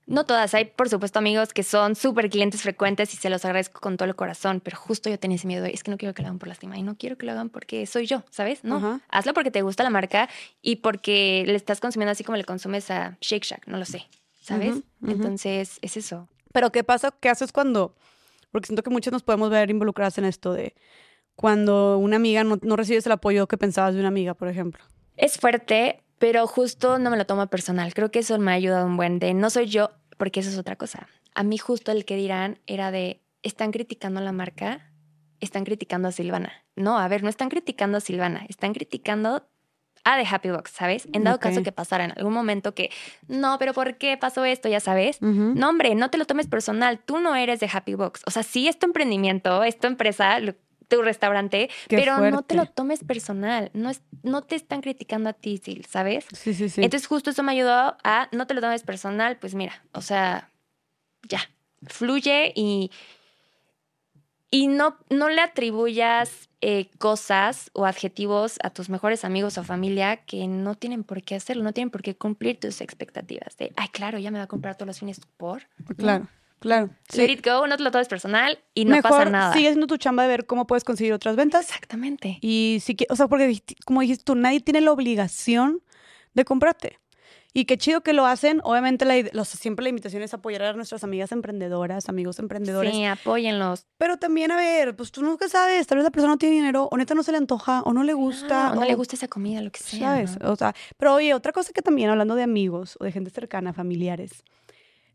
no 0.06 0.24
todas. 0.24 0.54
Hay, 0.54 0.66
por 0.66 0.88
supuesto, 0.88 1.18
amigos 1.18 1.52
que 1.52 1.62
son 1.62 1.94
súper 1.94 2.28
clientes 2.28 2.62
frecuentes 2.62 3.14
y 3.14 3.16
se 3.16 3.30
los 3.30 3.44
agradezco 3.44 3.80
con 3.80 3.96
todo 3.96 4.08
el 4.08 4.16
corazón, 4.16 4.60
pero 4.60 4.76
justo 4.76 5.08
yo 5.08 5.18
tenía 5.18 5.36
ese 5.36 5.46
miedo. 5.46 5.62
de, 5.62 5.70
Es 5.70 5.82
que 5.82 5.90
no 5.90 5.96
quiero 5.96 6.14
que 6.14 6.22
lo 6.22 6.28
hagan 6.28 6.38
por 6.38 6.48
lástima 6.48 6.76
y 6.76 6.82
no 6.82 6.96
quiero 6.96 7.16
que 7.16 7.26
lo 7.26 7.32
hagan 7.32 7.48
porque 7.48 7.86
soy 7.86 8.06
yo, 8.06 8.24
¿sabes? 8.30 8.64
No. 8.64 9.00
Hazlo 9.08 9.34
porque 9.34 9.50
te 9.50 9.62
gusta 9.62 9.82
la 9.82 9.90
marca 9.90 10.28
y 10.60 10.76
porque 10.76 11.44
le 11.46 11.54
estás 11.54 11.80
consumiendo 11.80 12.12
así 12.12 12.24
como 12.24 12.36
le 12.36 12.44
consumes 12.44 12.90
a 12.90 13.16
Shake 13.20 13.44
Shack, 13.44 13.66
no 13.66 13.78
lo 13.78 13.84
sé, 13.84 14.06
¿sabes? 14.40 14.76
Entonces, 15.06 15.78
es 15.82 15.96
eso. 15.96 16.28
Pero 16.52 16.70
¿qué 16.72 16.84
pasa? 16.84 17.14
¿Qué 17.18 17.28
haces 17.28 17.52
cuando? 17.52 17.94
Porque 18.50 18.66
siento 18.66 18.82
que 18.82 18.90
muchos 18.90 19.12
nos 19.12 19.22
podemos 19.22 19.50
ver 19.50 19.70
involucradas 19.70 20.18
en 20.18 20.24
esto 20.24 20.52
de 20.52 20.74
cuando 21.34 21.98
una 21.98 22.16
amiga 22.16 22.44
no, 22.44 22.58
no 22.60 22.76
recibes 22.76 23.06
el 23.06 23.12
apoyo 23.12 23.46
que 23.46 23.56
pensabas 23.56 23.94
de 23.94 24.00
una 24.00 24.08
amiga, 24.08 24.34
por 24.34 24.48
ejemplo. 24.48 24.84
Es 25.16 25.38
fuerte, 25.38 26.02
pero 26.22 26.46
justo 26.46 27.00
no 27.00 27.10
me 27.10 27.16
lo 27.16 27.26
tomo 27.26 27.44
personal. 27.48 27.92
Creo 27.94 28.12
que 28.12 28.20
eso 28.20 28.38
me 28.38 28.52
ha 28.52 28.54
ayudado 28.54 28.86
un 28.86 28.96
buen 28.96 29.18
de 29.18 29.34
no 29.34 29.50
soy 29.50 29.66
yo, 29.66 29.90
porque 30.18 30.38
eso 30.38 30.50
es 30.50 30.56
otra 30.56 30.76
cosa. 30.76 31.08
A 31.34 31.42
mí 31.42 31.58
justo 31.58 31.90
el 31.90 32.04
que 32.04 32.14
dirán 32.14 32.60
era 32.68 32.92
de 32.92 33.20
están 33.42 33.72
criticando 33.72 34.20
la 34.20 34.30
marca, 34.30 34.88
están 35.40 35.64
criticando 35.64 36.06
a 36.06 36.12
Silvana. 36.12 36.52
No, 36.76 36.96
a 36.96 37.08
ver, 37.08 37.24
no 37.24 37.28
están 37.28 37.48
criticando 37.48 37.98
a 37.98 38.00
Silvana, 38.00 38.46
están 38.48 38.72
criticando 38.72 39.48
a 40.04 40.16
The 40.16 40.24
Happy 40.30 40.50
Box, 40.50 40.70
¿sabes? 40.70 41.08
En 41.12 41.24
dado 41.24 41.40
caso 41.40 41.56
que 41.64 41.72
pasara 41.72 42.04
en 42.04 42.12
algún 42.16 42.32
momento 42.32 42.72
que, 42.72 42.90
no, 43.26 43.56
pero 43.58 43.72
¿por 43.72 43.98
qué 43.98 44.16
pasó 44.16 44.44
esto? 44.44 44.68
Ya 44.68 44.78
sabes. 44.78 45.20
No, 45.58 45.68
hombre, 45.70 45.96
no 45.96 46.08
te 46.08 46.18
lo 46.18 46.24
tomes 46.24 46.46
personal. 46.46 47.00
Tú 47.04 47.18
no 47.18 47.34
eres 47.34 47.58
de 47.58 47.68
Happy 47.72 47.94
Box. 47.94 48.22
O 48.26 48.30
sea, 48.30 48.44
sí 48.44 48.68
es 48.68 48.78
tu 48.78 48.86
emprendimiento, 48.86 49.64
es 49.64 49.76
tu 49.76 49.88
empresa, 49.88 50.38
lo- 50.38 50.54
tu 50.92 51.02
restaurante, 51.02 51.70
Qué 51.88 51.96
pero 51.96 52.18
no 52.20 52.42
te 52.42 52.54
lo 52.54 52.66
tomes 52.66 53.02
personal. 53.02 53.70
No, 53.72 53.88
es, 53.88 54.02
no 54.22 54.42
te 54.42 54.56
están 54.56 54.82
criticando 54.82 55.30
a 55.30 55.32
ti, 55.32 55.60
¿sabes? 55.88 56.26
Sí, 56.32 56.52
sí, 56.52 56.68
sí. 56.68 56.82
Entonces, 56.82 57.06
justo 57.06 57.30
eso 57.30 57.42
me 57.42 57.52
ayudó 57.52 57.96
a 58.04 58.28
no 58.32 58.46
te 58.46 58.52
lo 58.52 58.60
tomes 58.60 58.82
personal. 58.82 59.38
Pues 59.38 59.54
mira, 59.54 59.82
o 59.92 60.02
sea, 60.02 60.50
ya, 61.28 61.40
fluye 61.86 62.52
y, 62.54 62.90
y 64.50 64.66
no, 64.66 64.98
no 65.08 65.30
le 65.30 65.40
atribuyas 65.40 66.50
eh, 66.60 66.90
cosas 66.98 67.70
o 67.72 67.86
adjetivos 67.86 68.58
a 68.62 68.68
tus 68.68 68.90
mejores 68.90 69.24
amigos 69.24 69.56
o 69.56 69.64
familia 69.64 70.18
que 70.18 70.46
no 70.46 70.74
tienen 70.74 71.04
por 71.04 71.22
qué 71.22 71.36
hacerlo, 71.36 71.64
no 71.64 71.72
tienen 71.72 71.90
por 71.90 72.02
qué 72.02 72.14
cumplir 72.14 72.60
tus 72.60 72.82
expectativas. 72.82 73.56
De, 73.56 73.72
ay, 73.76 73.88
claro, 73.88 74.18
ya 74.18 74.30
me 74.30 74.38
va 74.38 74.44
a 74.44 74.48
comprar 74.48 74.76
todos 74.76 74.88
los 74.88 74.98
fines 74.98 75.20
por. 75.38 75.62
claro, 75.96 76.28
claro. 76.62 76.90
Let 77.14 77.30
it 77.30 77.44
go, 77.46 77.66
no 77.66 77.76
te 77.76 77.82
lo 77.82 77.90
tomes 77.90 78.08
personal 78.08 78.58
y 78.74 78.84
no 78.84 78.96
Mejor 78.96 79.10
pasa 79.10 79.24
nada. 79.26 79.52
sigue 79.52 79.68
haciendo 79.68 79.86
tu 79.86 79.96
chamba 79.98 80.22
de 80.22 80.28
ver 80.30 80.46
cómo 80.46 80.66
puedes 80.66 80.84
conseguir 80.84 81.12
otras 81.12 81.36
ventas. 81.36 81.66
Exactamente. 81.66 82.38
Y 82.40 82.78
sí 82.82 82.94
que, 82.94 83.06
o 83.10 83.16
sea, 83.16 83.28
porque 83.28 83.62
como 83.84 84.00
dijiste 84.00 84.24
tú, 84.24 84.34
nadie 84.34 84.60
tiene 84.60 84.80
la 84.80 84.92
obligación 84.92 85.82
de 86.34 86.44
comprarte. 86.44 86.98
Y 87.54 87.66
qué 87.66 87.76
chido 87.76 88.00
que 88.00 88.14
lo 88.14 88.24
hacen. 88.24 88.62
Obviamente, 88.64 89.04
la, 89.04 89.14
los, 89.32 89.46
siempre 89.46 89.82
la 89.82 89.90
invitación 89.90 90.22
es 90.22 90.32
apoyar 90.32 90.62
a 90.62 90.72
nuestras 90.72 91.04
amigas 91.04 91.32
emprendedoras, 91.32 92.08
amigos 92.08 92.38
emprendedores. 92.38 92.94
Sí, 92.94 93.04
apóyenlos. 93.04 93.84
Pero 93.98 94.16
también, 94.16 94.50
a 94.52 94.56
ver, 94.56 94.96
pues 94.96 95.12
tú 95.12 95.22
nunca 95.22 95.48
sabes, 95.50 95.86
tal 95.86 95.98
vez 95.98 96.04
la 96.04 96.10
persona 96.10 96.32
no 96.32 96.38
tiene 96.38 96.54
dinero, 96.54 96.88
o 96.90 96.96
neta 96.96 97.14
no 97.14 97.22
se 97.22 97.30
le 97.30 97.36
antoja, 97.36 97.82
o 97.82 97.92
no 97.92 98.04
le 98.04 98.14
gusta. 98.14 98.68
Ah, 98.68 98.72
o 98.72 98.76
no 98.76 98.84
le 98.86 98.94
gusta 98.94 99.16
esa 99.16 99.28
comida, 99.28 99.60
lo 99.60 99.70
que 99.70 99.80
sea. 99.80 100.08
¿Sabes? 100.14 100.40
¿no? 100.40 100.50
O 100.50 100.56
sea, 100.56 100.74
pero 100.96 101.12
oye, 101.12 101.34
otra 101.34 101.52
cosa 101.52 101.74
que 101.74 101.82
también, 101.82 102.08
hablando 102.08 102.36
de 102.36 102.42
amigos 102.42 102.96
o 103.00 103.04
de 103.04 103.12
gente 103.12 103.30
cercana, 103.30 103.74
familiares, 103.74 104.44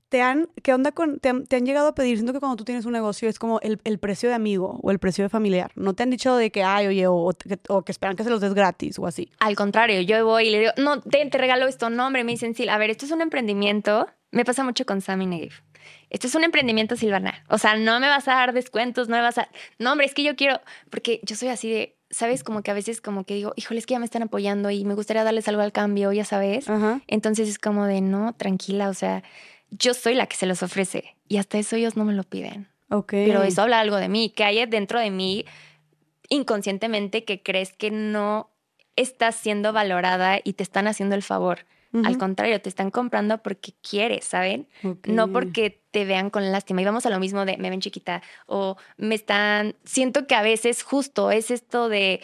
te 0.09 0.21
han, 0.21 0.49
¿qué 0.63 0.73
onda 0.73 0.91
con, 0.91 1.19
te 1.19 1.29
han, 1.29 1.45
te 1.45 1.57
han 1.57 1.65
llegado 1.65 1.89
a 1.89 1.95
pedir? 1.95 2.17
Siento 2.17 2.33
que 2.33 2.39
cuando 2.39 2.55
tú 2.55 2.63
tienes 2.63 2.85
un 2.85 2.93
negocio 2.93 3.27
es 3.27 3.39
como 3.39 3.59
el, 3.61 3.79
el 3.83 3.99
precio 3.99 4.29
de 4.29 4.35
amigo 4.35 4.79
o 4.81 4.91
el 4.91 4.99
precio 4.99 5.23
de 5.23 5.29
familiar. 5.29 5.71
No 5.75 5.93
te 5.93 6.03
han 6.03 6.09
dicho 6.09 6.35
de 6.35 6.51
que, 6.51 6.63
ay, 6.63 6.87
oye, 6.87 7.07
o, 7.07 7.15
o 7.15 7.33
que, 7.33 7.59
o 7.67 7.83
que 7.83 7.91
esperan 7.91 8.15
que 8.15 8.23
se 8.23 8.29
los 8.29 8.41
des 8.41 8.53
gratis 8.53 8.97
o 8.99 9.05
así. 9.05 9.29
Al 9.39 9.55
contrario, 9.55 10.01
yo 10.01 10.25
voy 10.25 10.47
y 10.47 10.51
le 10.51 10.59
digo, 10.59 10.71
no, 10.77 11.01
te, 11.01 11.25
te 11.25 11.37
regalo 11.37 11.67
esto. 11.67 11.89
No, 11.89 12.07
hombre, 12.07 12.23
me 12.23 12.31
dicen, 12.31 12.55
sí, 12.55 12.67
a 12.69 12.77
ver, 12.77 12.89
esto 12.89 13.05
es 13.05 13.11
un 13.11 13.21
emprendimiento. 13.21 14.07
Me 14.31 14.45
pasa 14.45 14.63
mucho 14.63 14.85
con 14.85 15.01
Sammy 15.01 15.25
Negev. 15.25 15.53
Esto 16.09 16.27
es 16.27 16.35
un 16.35 16.43
emprendimiento, 16.43 16.95
Silvana. 16.95 17.43
O 17.49 17.57
sea, 17.57 17.75
no 17.75 17.99
me 17.99 18.07
vas 18.07 18.27
a 18.27 18.35
dar 18.35 18.53
descuentos, 18.53 19.09
no 19.09 19.17
me 19.17 19.21
vas 19.21 19.37
a... 19.37 19.49
No, 19.77 19.91
hombre, 19.91 20.05
es 20.05 20.13
que 20.13 20.23
yo 20.23 20.35
quiero... 20.35 20.61
Porque 20.89 21.19
yo 21.23 21.35
soy 21.35 21.49
así 21.49 21.69
de... 21.69 21.97
¿Sabes? 22.09 22.45
Como 22.45 22.61
que 22.61 22.71
a 22.71 22.73
veces 22.73 23.01
como 23.01 23.25
que 23.25 23.33
digo, 23.33 23.51
híjole, 23.57 23.81
es 23.81 23.85
que 23.85 23.93
ya 23.93 23.99
me 23.99 24.05
están 24.05 24.23
apoyando 24.23 24.69
y 24.69 24.85
me 24.85 24.93
gustaría 24.93 25.25
darles 25.25 25.49
algo 25.49 25.61
al 25.61 25.73
cambio, 25.73 26.13
ya 26.13 26.23
sabes. 26.23 26.69
Ajá. 26.69 27.01
Entonces 27.07 27.49
es 27.49 27.59
como 27.59 27.85
de, 27.85 27.99
no, 27.99 28.33
tranquila, 28.33 28.87
o 28.87 28.93
sea, 28.93 29.23
yo 29.69 29.93
soy 29.93 30.15
la 30.15 30.27
que 30.27 30.35
se 30.35 30.45
los 30.45 30.63
ofrece. 30.63 31.15
Y 31.27 31.37
hasta 31.37 31.57
eso 31.57 31.75
ellos 31.75 31.95
no 31.95 32.05
me 32.05 32.13
lo 32.13 32.23
piden. 32.23 32.67
Pero 33.07 33.43
eso 33.43 33.61
habla 33.61 33.79
algo 33.79 33.97
de 33.97 34.07
mí, 34.07 34.29
que 34.29 34.43
hay 34.43 34.65
dentro 34.65 34.99
de 34.99 35.11
mí 35.11 35.45
inconscientemente 36.29 37.23
que 37.23 37.41
crees 37.41 37.73
que 37.73 37.91
no 37.91 38.49
estás 38.95 39.35
siendo 39.35 39.73
valorada 39.73 40.39
y 40.43 40.53
te 40.53 40.63
están 40.63 40.87
haciendo 40.87 41.15
el 41.15 41.23
favor. 41.23 41.65
Al 42.03 42.17
contrario, 42.19 42.61
te 42.61 42.69
están 42.69 42.91
comprando 42.91 43.39
porque 43.39 43.73
quieres, 43.81 44.25
¿saben? 44.25 44.67
No 45.05 45.31
porque 45.31 45.81
te 45.89 46.05
vean 46.05 46.29
con 46.29 46.51
lástima. 46.51 46.81
Y 46.81 46.85
vamos 46.85 47.07
a 47.07 47.09
lo 47.09 47.19
mismo 47.19 47.43
de 47.43 47.57
me 47.57 47.71
ven 47.71 47.81
chiquita 47.81 48.21
o 48.45 48.77
me 48.97 49.15
están... 49.15 49.75
Siento 49.83 50.27
que 50.27 50.35
a 50.35 50.43
veces 50.43 50.83
justo 50.83 51.31
es 51.31 51.49
esto 51.49 51.89
de... 51.89 52.21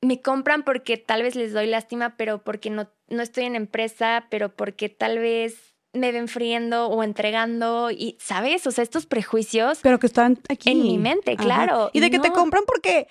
Me 0.00 0.22
compran 0.22 0.62
porque 0.62 0.96
tal 0.96 1.22
vez 1.22 1.34
les 1.34 1.52
doy 1.52 1.66
lástima, 1.66 2.16
pero 2.16 2.42
porque 2.42 2.70
no, 2.70 2.88
no 3.08 3.22
estoy 3.22 3.44
en 3.44 3.54
empresa, 3.54 4.28
pero 4.30 4.54
porque 4.54 4.88
tal 4.88 5.18
vez 5.18 5.69
me 5.92 6.12
ven 6.12 6.28
friendo 6.28 6.86
o 6.86 7.02
entregando 7.02 7.90
y, 7.90 8.16
¿sabes? 8.20 8.66
O 8.66 8.70
sea, 8.70 8.82
estos 8.82 9.06
prejuicios 9.06 9.80
Pero 9.82 9.98
que 9.98 10.06
están 10.06 10.38
aquí. 10.48 10.70
En 10.70 10.82
mi 10.82 10.98
mente, 10.98 11.32
Ajá. 11.32 11.44
claro, 11.44 11.90
Y 11.92 12.00
de 12.00 12.10
que 12.10 12.18
te 12.18 12.30
compran 12.30 12.64
porque 12.66 13.08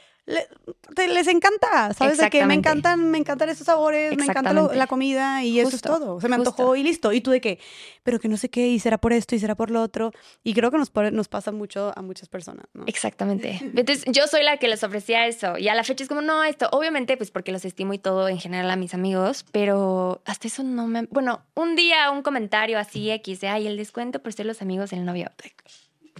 les 1.07 1.27
encanta, 1.27 1.93
¿sabes? 1.93 2.17
De 2.17 2.29
que 2.29 2.45
me 2.45 2.53
encantan, 2.53 3.09
me 3.09 3.17
encantan 3.17 3.49
esos 3.49 3.65
sabores, 3.65 4.15
me 4.15 4.25
encanta 4.25 4.53
la 4.53 4.87
comida 4.87 5.43
y 5.43 5.59
eso 5.59 5.75
es 5.75 5.81
todo. 5.81 6.19
Se 6.21 6.27
me 6.27 6.35
antojó 6.35 6.75
y 6.75 6.83
listo. 6.83 7.11
Y 7.13 7.21
tú 7.21 7.31
de 7.31 7.41
que, 7.41 7.59
pero 8.03 8.19
que 8.19 8.27
no 8.27 8.37
sé 8.37 8.49
qué, 8.49 8.67
y 8.67 8.79
será 8.79 8.97
por 8.97 9.13
esto 9.13 9.35
y 9.35 9.39
será 9.39 9.55
por 9.55 9.71
lo 9.71 9.81
otro. 9.81 10.11
Y 10.43 10.53
creo 10.53 10.71
que 10.71 10.77
nos, 10.77 10.91
nos 11.11 11.27
pasa 11.27 11.51
mucho 11.51 11.91
a 11.95 12.01
muchas 12.01 12.29
personas, 12.29 12.65
¿no? 12.73 12.83
Exactamente. 12.87 13.59
Entonces, 13.75 14.05
yo 14.07 14.27
soy 14.27 14.43
la 14.43 14.57
que 14.57 14.67
les 14.67 14.83
ofrecía 14.83 15.27
eso. 15.27 15.57
Y 15.57 15.67
a 15.67 15.75
la 15.75 15.83
fecha 15.83 16.03
es 16.03 16.09
como, 16.09 16.21
no, 16.21 16.43
esto, 16.43 16.69
obviamente, 16.71 17.17
pues 17.17 17.31
porque 17.31 17.51
los 17.51 17.65
estimo 17.65 17.93
y 17.93 17.99
todo 17.99 18.29
en 18.29 18.39
general 18.39 18.69
a 18.69 18.75
mis 18.75 18.93
amigos, 18.93 19.45
pero 19.51 20.21
hasta 20.25 20.47
eso 20.47 20.63
no 20.63 20.87
me. 20.87 21.03
Bueno, 21.09 21.43
un 21.55 21.75
día 21.75 22.11
un 22.11 22.21
comentario 22.21 22.77
así 22.79 23.09
X 23.11 23.41
de, 23.41 23.47
ay, 23.47 23.67
el 23.67 23.77
descuento 23.77 24.21
por 24.21 24.33
ser 24.33 24.45
los 24.45 24.61
amigos 24.61 24.91
del 24.91 25.05
novio. 25.05 25.31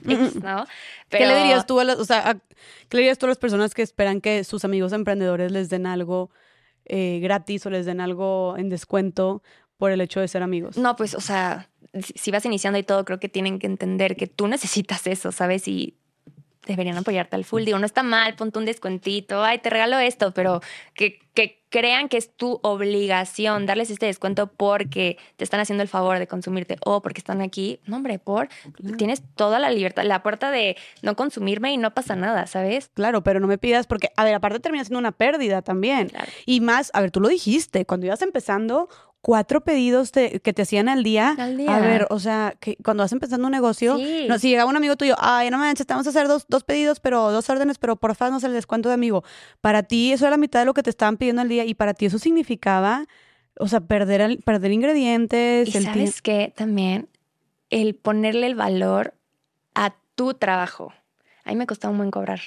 ¿No? 0.04 0.66
¿Qué 1.10 1.26
le 1.26 1.36
dirías 1.36 1.66
tú 1.66 1.80
a 1.80 1.84
las, 1.84 1.98
o 2.00 2.06
sea, 2.06 2.38
¿qué 2.88 2.98
le 2.98 3.02
dirías 3.02 3.18
tú 3.18 3.26
a 3.26 3.30
las 3.30 3.38
personas 3.38 3.74
que 3.74 3.82
esperan 3.82 4.22
que 4.22 4.44
sus 4.44 4.66
amigos 4.66 4.94
emprendedores 4.94 5.52
les 5.52 5.70
den 5.70 5.86
algo 5.86 6.30
eh, 6.86 7.20
gratis 7.22 7.66
o 7.66 7.70
les 7.70 7.86
den 7.86 8.02
algo 8.02 8.56
en 8.58 8.70
descuento 8.70 9.42
por 9.78 9.92
el 9.92 10.02
hecho 10.02 10.20
de 10.20 10.28
ser 10.28 10.44
amigos? 10.44 10.78
No, 10.78 10.96
pues, 10.96 11.16
o 11.16 11.22
sea, 11.22 11.70
si 11.94 12.32
vas 12.32 12.46
iniciando 12.46 12.78
y 12.80 12.84
todo, 12.84 13.06
creo 13.06 13.20
que 13.20 13.30
tienen 13.30 13.60
que 13.60 13.68
entender 13.68 14.16
que 14.16 14.28
tú 14.28 14.48
necesitas 14.48 15.08
eso, 15.08 15.32
¿sabes? 15.32 15.68
Y 15.68 15.96
deberían 16.66 16.98
apoyarte 16.98 17.36
al 17.36 17.46
full. 17.46 17.64
Digo, 17.64 17.80
no 17.80 17.86
está 17.86 18.04
mal, 18.04 18.36
ponte 18.36 18.60
un 18.60 18.66
descuentito, 18.66 19.44
ay, 19.44 19.60
te 19.60 19.70
regalo 19.70 19.98
esto, 20.00 20.34
pero 20.34 20.62
que, 20.94 21.20
que 21.34 21.59
crean 21.70 22.10
que 22.10 22.18
es 22.18 22.36
tu 22.36 22.60
obligación 22.64 23.66
darles 23.66 23.90
este 23.90 24.08
descuento 24.08 24.48
porque 24.48 25.18
te 25.38 25.44
están 25.44 25.60
haciendo 25.60 25.84
el 25.84 25.88
favor 25.88 26.20
de 26.20 26.28
consumirte 26.28 26.78
o 26.86 27.02
porque 27.02 27.20
están 27.20 27.42
aquí. 27.42 27.80
No, 27.86 27.98
hombre, 27.98 28.20
por 28.20 28.50
tienes 28.98 29.22
toda 29.36 29.60
la 29.60 29.70
libertad, 29.72 30.04
la 30.04 30.24
puerta 30.24 30.52
de 30.52 30.76
no 31.02 31.16
consumirme 31.16 31.72
y 31.72 31.78
no 31.78 31.94
pasa 31.94 32.16
nada, 32.16 32.48
¿sabes? 32.48 32.90
Claro, 32.94 33.24
pero 33.24 33.40
no 33.40 33.48
me 33.48 33.58
pidas 33.58 33.88
porque, 33.88 34.10
a 34.16 34.24
ver, 34.24 34.36
aparte 34.36 34.60
termina 34.60 34.84
siendo 34.84 35.00
una 35.00 35.12
pérdida 35.12 35.62
también. 35.62 36.12
Y 36.46 36.62
más, 36.62 36.92
a 36.94 37.02
ver, 37.02 37.12
tú 37.12 37.20
lo 37.20 37.28
dijiste, 37.28 37.86
cuando 37.86 38.08
ibas 38.08 38.22
empezando, 38.22 38.90
cuatro 39.22 39.62
pedidos 39.62 40.12
que 40.12 40.40
te 40.40 40.62
hacían 40.62 40.90
al 40.90 41.04
día. 41.04 41.36
A 41.68 41.80
ver, 41.80 42.08
o 42.10 42.20
sea, 42.20 42.56
que 42.60 42.78
cuando 42.84 43.04
vas 43.04 43.12
empezando 43.12 43.48
un 43.48 43.52
negocio, 43.52 43.98
no, 44.28 44.40
si 44.40 44.50
llegaba 44.50 44.70
un 44.70 44.78
amigo 44.78 44.96
tuyo, 44.96 45.16
ay, 45.18 45.50
no 45.50 45.58
manches, 45.58 45.86
te 45.86 45.94
vamos 45.94 46.08
a 46.08 46.12
hacer 46.12 46.28
dos, 46.28 46.46
dos 46.48 46.64
pedidos, 46.64 47.00
pero 47.00 47.32
dos 47.32 47.50
órdenes, 47.50 47.78
pero 47.78 47.96
por 47.96 48.16
favor 48.16 48.34
no 48.34 48.40
se 48.40 48.48
el 48.48 48.54
descuento 48.54 48.90
de 48.90 48.96
amigo. 48.96 49.24
Para 49.62 49.84
ti 49.84 50.14
eso 50.14 50.26
era 50.26 50.32
la 50.32 50.38
mitad 50.38 50.60
de 50.60 50.66
lo 50.66 50.74
que 50.74 50.84
te 50.84 50.90
estaban 50.90 51.18
pidiendo 51.18 51.42
al 51.42 51.50
día 51.50 51.59
y 51.66 51.74
para 51.74 51.94
ti 51.94 52.06
eso 52.06 52.20
significaba, 52.20 53.06
o 53.58 53.68
sea, 53.68 53.82
perder, 53.82 54.40
perder 54.44 54.72
ingredientes. 54.72 55.68
Y 55.68 55.72
sabes 55.82 56.22
qué, 56.22 56.54
también 56.56 57.08
el 57.70 57.96
ponerle 57.96 58.48
el 58.48 58.56
valor 58.56 59.14
a 59.76 59.96
tu 60.16 60.34
trabajo. 60.34 60.94
A 61.44 61.52
mí 61.52 61.56
me 61.56 61.68
costaba 61.68 61.92
un 61.92 61.98
buen 61.98 62.12
cobrar. 62.12 62.40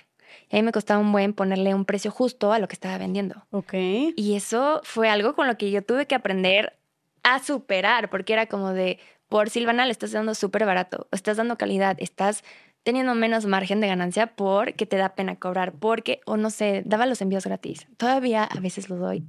Y 0.50 0.56
a 0.56 0.58
mí 0.58 0.62
me 0.62 0.72
costaba 0.72 1.00
un 1.00 1.12
buen 1.12 1.32
ponerle 1.32 1.74
un 1.74 1.84
precio 1.84 2.10
justo 2.10 2.52
a 2.52 2.58
lo 2.58 2.68
que 2.68 2.74
estaba 2.74 2.98
vendiendo. 2.98 3.46
Ok. 3.50 3.74
Y 4.16 4.34
eso 4.34 4.80
fue 4.84 5.08
algo 5.08 5.34
con 5.34 5.46
lo 5.46 5.56
que 5.56 5.70
yo 5.70 5.82
tuve 5.82 6.06
que 6.06 6.14
aprender 6.14 6.78
a 7.22 7.38
superar, 7.38 8.10
porque 8.10 8.32
era 8.32 8.46
como 8.46 8.72
de, 8.72 8.98
por 9.28 9.50
Silvana 9.50 9.86
le 9.86 9.92
estás 9.92 10.12
dando 10.12 10.34
súper 10.34 10.64
barato, 10.66 11.08
estás 11.12 11.36
dando 11.36 11.56
calidad, 11.56 11.96
estás 12.00 12.42
teniendo 12.82 13.14
menos 13.14 13.46
margen 13.46 13.80
de 13.80 13.88
ganancia 13.88 14.28
porque 14.28 14.86
te 14.86 14.96
da 14.96 15.14
pena 15.14 15.36
cobrar, 15.36 15.72
porque, 15.72 16.20
o 16.26 16.36
no 16.36 16.50
sé, 16.50 16.82
daba 16.84 17.06
los 17.06 17.20
envíos 17.20 17.44
gratis. 17.44 17.86
Todavía 17.96 18.44
a 18.44 18.60
veces 18.60 18.88
lo 18.88 18.96
doy, 18.96 19.26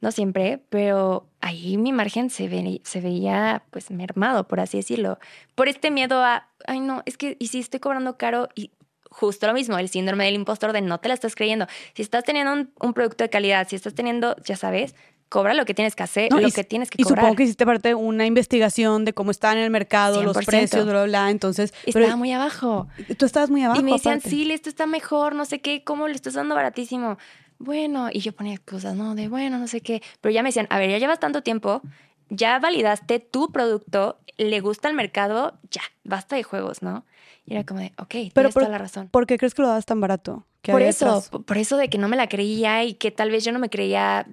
no 0.00 0.12
siempre, 0.12 0.62
pero 0.68 1.28
ahí 1.40 1.76
mi 1.76 1.92
margen 1.92 2.30
se, 2.30 2.48
ve, 2.48 2.80
se 2.84 3.00
veía 3.00 3.64
pues 3.70 3.90
mermado, 3.90 4.48
por 4.48 4.60
así 4.60 4.76
decirlo, 4.76 5.18
por 5.54 5.68
este 5.68 5.90
miedo 5.90 6.22
a, 6.22 6.48
ay 6.66 6.80
no, 6.80 7.02
es 7.04 7.16
que, 7.16 7.36
y 7.38 7.48
si 7.48 7.58
estoy 7.58 7.80
cobrando 7.80 8.16
caro 8.16 8.48
y 8.54 8.72
justo 9.10 9.46
lo 9.46 9.54
mismo, 9.54 9.78
el 9.78 9.88
síndrome 9.88 10.24
del 10.24 10.34
impostor 10.34 10.72
de 10.72 10.82
no 10.82 10.98
te 11.00 11.08
la 11.08 11.14
estás 11.14 11.34
creyendo. 11.34 11.66
Si 11.94 12.02
estás 12.02 12.24
teniendo 12.24 12.70
un, 12.80 12.92
producto 12.94 13.24
de 13.24 13.30
calidad, 13.30 13.66
si 13.68 13.76
estás 13.76 13.94
teniendo, 13.94 14.36
ya 14.44 14.56
sabes, 14.56 14.94
cobra 15.28 15.54
lo 15.54 15.64
que 15.64 15.74
tienes 15.74 15.94
que 15.94 16.02
hacer, 16.02 16.32
lo 16.32 16.50
que 16.50 16.64
tienes 16.64 16.90
que 16.90 17.02
cobrar. 17.02 17.18
Y 17.18 17.20
supongo 17.20 17.36
que 17.36 17.42
hiciste 17.44 17.66
parte 17.66 17.88
de 17.88 17.94
una 17.94 18.26
investigación 18.26 19.04
de 19.04 19.12
cómo 19.12 19.30
está 19.30 19.52
en 19.52 19.58
el 19.58 19.70
mercado, 19.70 20.22
los 20.22 20.36
precios, 20.44 20.84
bla, 20.84 20.92
bla, 20.92 21.04
bla. 21.04 21.30
Entonces. 21.30 21.74
Estaba 21.84 22.16
muy 22.16 22.32
abajo. 22.32 22.88
Tú 23.18 23.26
estabas 23.26 23.50
muy 23.50 23.62
abajo. 23.62 23.80
Y 23.80 23.84
me 23.84 23.92
decían, 23.92 24.20
sí, 24.20 24.50
esto 24.50 24.68
está 24.68 24.86
mejor, 24.86 25.34
no 25.34 25.44
sé 25.44 25.60
qué, 25.60 25.84
¿cómo 25.84 26.08
le 26.08 26.14
estás 26.14 26.34
dando 26.34 26.54
baratísimo? 26.54 27.18
Bueno, 27.58 28.08
y 28.12 28.20
yo 28.20 28.32
ponía 28.32 28.58
cosas, 28.58 28.94
¿no? 28.94 29.14
De 29.14 29.28
bueno, 29.28 29.58
no 29.58 29.66
sé 29.66 29.80
qué. 29.80 30.02
Pero 30.20 30.32
ya 30.32 30.42
me 30.42 30.48
decían, 30.48 30.66
a 30.70 30.78
ver, 30.78 30.90
ya 30.90 30.98
llevas 30.98 31.18
tanto 31.18 31.42
tiempo, 31.42 31.82
ya 32.30 32.58
validaste 32.58 33.18
tu 33.18 33.50
producto, 33.50 34.20
le 34.36 34.60
gusta 34.60 34.88
el 34.88 34.94
mercado, 34.94 35.58
ya, 35.70 35.82
basta 36.04 36.36
de 36.36 36.44
juegos, 36.44 36.82
¿no? 36.82 37.04
Y 37.44 37.54
era 37.54 37.64
como 37.64 37.80
de, 37.80 37.92
ok, 37.98 38.08
tienes 38.08 38.32
Pero 38.34 38.50
toda 38.50 38.68
la 38.68 38.78
razón. 38.78 39.08
¿Por 39.08 39.26
qué 39.26 39.38
crees 39.38 39.54
que 39.54 39.62
lo 39.62 39.68
das 39.68 39.86
tan 39.86 40.00
barato? 40.00 40.46
Por 40.62 40.82
eso, 40.82 41.24
por 41.46 41.56
eso 41.56 41.76
de 41.76 41.88
que 41.88 41.98
no 41.98 42.08
me 42.08 42.16
la 42.16 42.28
creía 42.28 42.84
y 42.84 42.94
que 42.94 43.10
tal 43.10 43.30
vez 43.30 43.44
yo 43.44 43.52
no 43.52 43.58
me 43.58 43.70
creía 43.70 44.26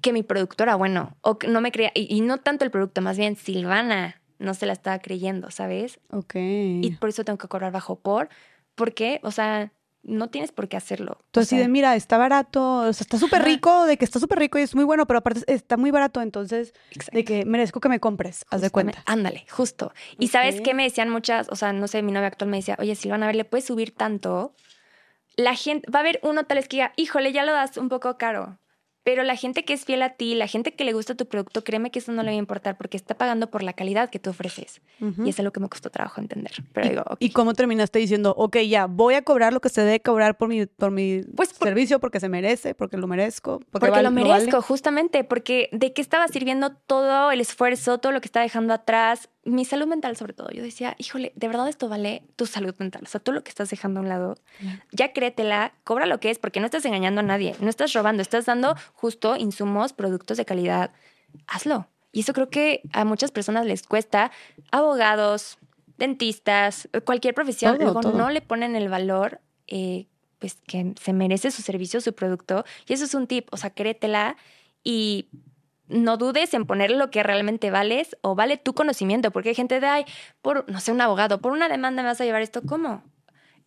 que 0.00 0.12
mi 0.12 0.22
producto 0.22 0.62
era 0.62 0.76
bueno. 0.76 1.16
O 1.20 1.38
que 1.38 1.48
no 1.48 1.60
me 1.60 1.72
creía, 1.72 1.92
y, 1.94 2.20
no 2.20 2.38
tanto 2.38 2.64
el 2.64 2.70
producto, 2.70 3.00
más 3.00 3.18
bien 3.18 3.36
Silvana 3.36 4.20
no 4.38 4.54
se 4.54 4.66
la 4.66 4.72
estaba 4.72 4.98
creyendo, 5.00 5.50
¿sabes? 5.50 5.98
Ok. 6.10 6.34
Y 6.36 6.96
por 7.00 7.08
eso 7.08 7.24
tengo 7.24 7.38
que 7.38 7.48
cobrar 7.48 7.72
bajo 7.72 7.96
por, 7.96 8.28
porque, 8.74 9.20
o 9.24 9.32
sea, 9.32 9.72
no 10.02 10.30
tienes 10.30 10.52
por 10.52 10.68
qué 10.68 10.76
hacerlo. 10.76 11.18
Entonces, 11.26 11.52
así 11.52 11.60
de, 11.60 11.68
mira, 11.68 11.96
está 11.96 12.18
barato, 12.18 12.78
o 12.78 12.92
sea, 12.92 13.04
está 13.04 13.18
súper 13.18 13.42
rico, 13.42 13.84
de 13.84 13.96
que 13.96 14.04
está 14.04 14.20
súper 14.20 14.38
rico 14.38 14.58
y 14.58 14.62
es 14.62 14.74
muy 14.74 14.84
bueno, 14.84 15.06
pero 15.06 15.18
aparte 15.18 15.42
está 15.52 15.76
muy 15.76 15.90
barato, 15.90 16.22
entonces, 16.22 16.72
de 17.12 17.24
que 17.24 17.44
merezco 17.44 17.80
que 17.80 17.88
me 17.88 18.00
compres, 18.00 18.44
haz 18.50 18.60
de 18.60 18.70
cuenta. 18.70 19.02
Ándale, 19.06 19.44
justo. 19.50 19.92
Y 20.18 20.28
sabes 20.28 20.60
qué 20.60 20.72
me 20.72 20.84
decían 20.84 21.10
muchas, 21.10 21.48
o 21.50 21.56
sea, 21.56 21.72
no 21.72 21.88
sé, 21.88 22.02
mi 22.02 22.12
novia 22.12 22.28
actual 22.28 22.50
me 22.50 22.58
decía, 22.58 22.76
oye, 22.78 22.94
Silvana, 22.94 23.26
a 23.26 23.28
ver, 23.28 23.36
¿le 23.36 23.44
puedes 23.44 23.66
subir 23.66 23.94
tanto? 23.94 24.54
La 25.36 25.54
gente, 25.54 25.88
va 25.90 25.98
a 25.98 26.02
haber 26.02 26.20
uno 26.22 26.44
tal 26.44 26.58
vez 26.58 26.68
que 26.68 26.76
diga, 26.76 26.92
híjole, 26.96 27.32
ya 27.32 27.44
lo 27.44 27.52
das 27.52 27.76
un 27.76 27.88
poco 27.88 28.16
caro. 28.18 28.58
Pero 29.08 29.22
la 29.22 29.36
gente 29.36 29.64
que 29.64 29.72
es 29.72 29.86
fiel 29.86 30.02
a 30.02 30.10
ti, 30.10 30.34
la 30.34 30.46
gente 30.46 30.74
que 30.74 30.84
le 30.84 30.92
gusta 30.92 31.14
tu 31.14 31.24
producto, 31.24 31.64
créeme 31.64 31.90
que 31.90 31.98
eso 31.98 32.12
no 32.12 32.22
le 32.22 32.28
va 32.28 32.34
a 32.34 32.38
importar 32.38 32.76
porque 32.76 32.98
está 32.98 33.14
pagando 33.14 33.50
por 33.50 33.62
la 33.62 33.72
calidad 33.72 34.10
que 34.10 34.18
tú 34.18 34.28
ofreces. 34.28 34.82
Y 35.24 35.30
es 35.30 35.38
lo 35.38 35.50
que 35.50 35.60
me 35.60 35.68
costó 35.70 35.88
trabajo 35.88 36.20
entender. 36.20 36.52
Pero 36.74 36.86
¿Y, 36.86 36.90
digo, 36.90 37.04
¿Y 37.18 37.30
cómo 37.30 37.54
terminaste 37.54 37.98
diciendo, 38.00 38.34
ok, 38.36 38.58
ya, 38.68 38.84
voy 38.84 39.14
a 39.14 39.22
cobrar 39.22 39.54
lo 39.54 39.62
que 39.62 39.70
se 39.70 39.80
debe 39.80 40.00
cobrar 40.00 40.36
por 40.36 40.50
mi, 40.50 40.66
por 40.66 40.90
mi 40.90 41.22
pues 41.22 41.48
servicio 41.48 42.00
porque 42.00 42.20
se 42.20 42.28
merece, 42.28 42.74
porque 42.74 42.98
lo 42.98 43.06
merezco? 43.06 43.62
Porque, 43.70 43.88
lo 44.02 44.10
merezco, 44.10 44.60
justamente, 44.60 45.24
porque 45.24 45.70
de 45.72 45.94
qué 45.94 46.02
estaba 46.02 46.28
sirviendo 46.28 46.74
todo 46.74 47.30
el 47.30 47.40
esfuerzo, 47.40 47.96
todo 47.96 48.12
lo 48.12 48.20
que 48.20 48.28
está 48.28 48.42
dejando 48.42 48.74
atrás, 48.74 49.30
mi 49.48 49.64
salud 49.64 49.86
mental 49.86 50.16
sobre 50.16 50.32
todo. 50.32 50.50
Yo 50.50 50.62
decía, 50.62 50.94
híjole, 50.98 51.32
de 51.34 51.48
verdad 51.48 51.68
esto 51.68 51.88
vale 51.88 52.22
tu 52.36 52.46
salud 52.46 52.74
mental. 52.78 53.02
O 53.04 53.08
sea, 53.08 53.20
tú 53.20 53.32
lo 53.32 53.42
que 53.42 53.50
estás 53.50 53.70
dejando 53.70 54.00
a 54.00 54.02
un 54.02 54.08
lado, 54.08 54.36
ya 54.92 55.12
créetela, 55.12 55.72
cobra 55.84 56.06
lo 56.06 56.20
que 56.20 56.30
es, 56.30 56.38
porque 56.38 56.60
no 56.60 56.66
estás 56.66 56.84
engañando 56.84 57.20
a 57.20 57.24
nadie, 57.24 57.54
no 57.60 57.68
estás 57.68 57.92
robando, 57.92 58.22
estás 58.22 58.46
dando 58.46 58.76
justo 58.94 59.36
insumos, 59.36 59.92
productos 59.92 60.36
de 60.36 60.44
calidad. 60.44 60.92
Hazlo. 61.46 61.88
Y 62.12 62.20
eso 62.20 62.32
creo 62.32 62.48
que 62.48 62.82
a 62.92 63.04
muchas 63.04 63.30
personas 63.30 63.66
les 63.66 63.82
cuesta. 63.82 64.30
Abogados, 64.70 65.58
dentistas, 65.98 66.88
cualquier 67.04 67.34
profesión, 67.34 67.76
luego 67.78 68.00
no 68.02 68.30
le 68.30 68.40
ponen 68.40 68.76
el 68.76 68.88
valor 68.88 69.40
eh, 69.66 70.06
pues 70.38 70.56
que 70.66 70.94
se 71.00 71.12
merece 71.12 71.50
su 71.50 71.62
servicio, 71.62 72.00
su 72.00 72.14
producto. 72.14 72.64
Y 72.86 72.92
eso 72.92 73.04
es 73.04 73.14
un 73.14 73.26
tip, 73.26 73.48
o 73.50 73.56
sea, 73.56 73.70
créetela 73.70 74.36
y 74.84 75.28
no 75.88 76.16
dudes 76.16 76.54
en 76.54 76.66
poner 76.66 76.90
lo 76.90 77.10
que 77.10 77.22
realmente 77.22 77.70
vales 77.70 78.16
o 78.20 78.34
vale 78.34 78.56
tu 78.56 78.74
conocimiento, 78.74 79.30
porque 79.30 79.50
hay 79.50 79.54
gente 79.54 79.80
de, 79.80 79.86
ay, 79.86 80.04
por, 80.42 80.70
no 80.70 80.80
sé, 80.80 80.92
un 80.92 81.00
abogado, 81.00 81.40
por 81.40 81.52
una 81.52 81.68
demanda 81.68 82.02
me 82.02 82.08
vas 82.08 82.20
a 82.20 82.24
llevar 82.24 82.42
esto, 82.42 82.62
¿cómo? 82.62 83.02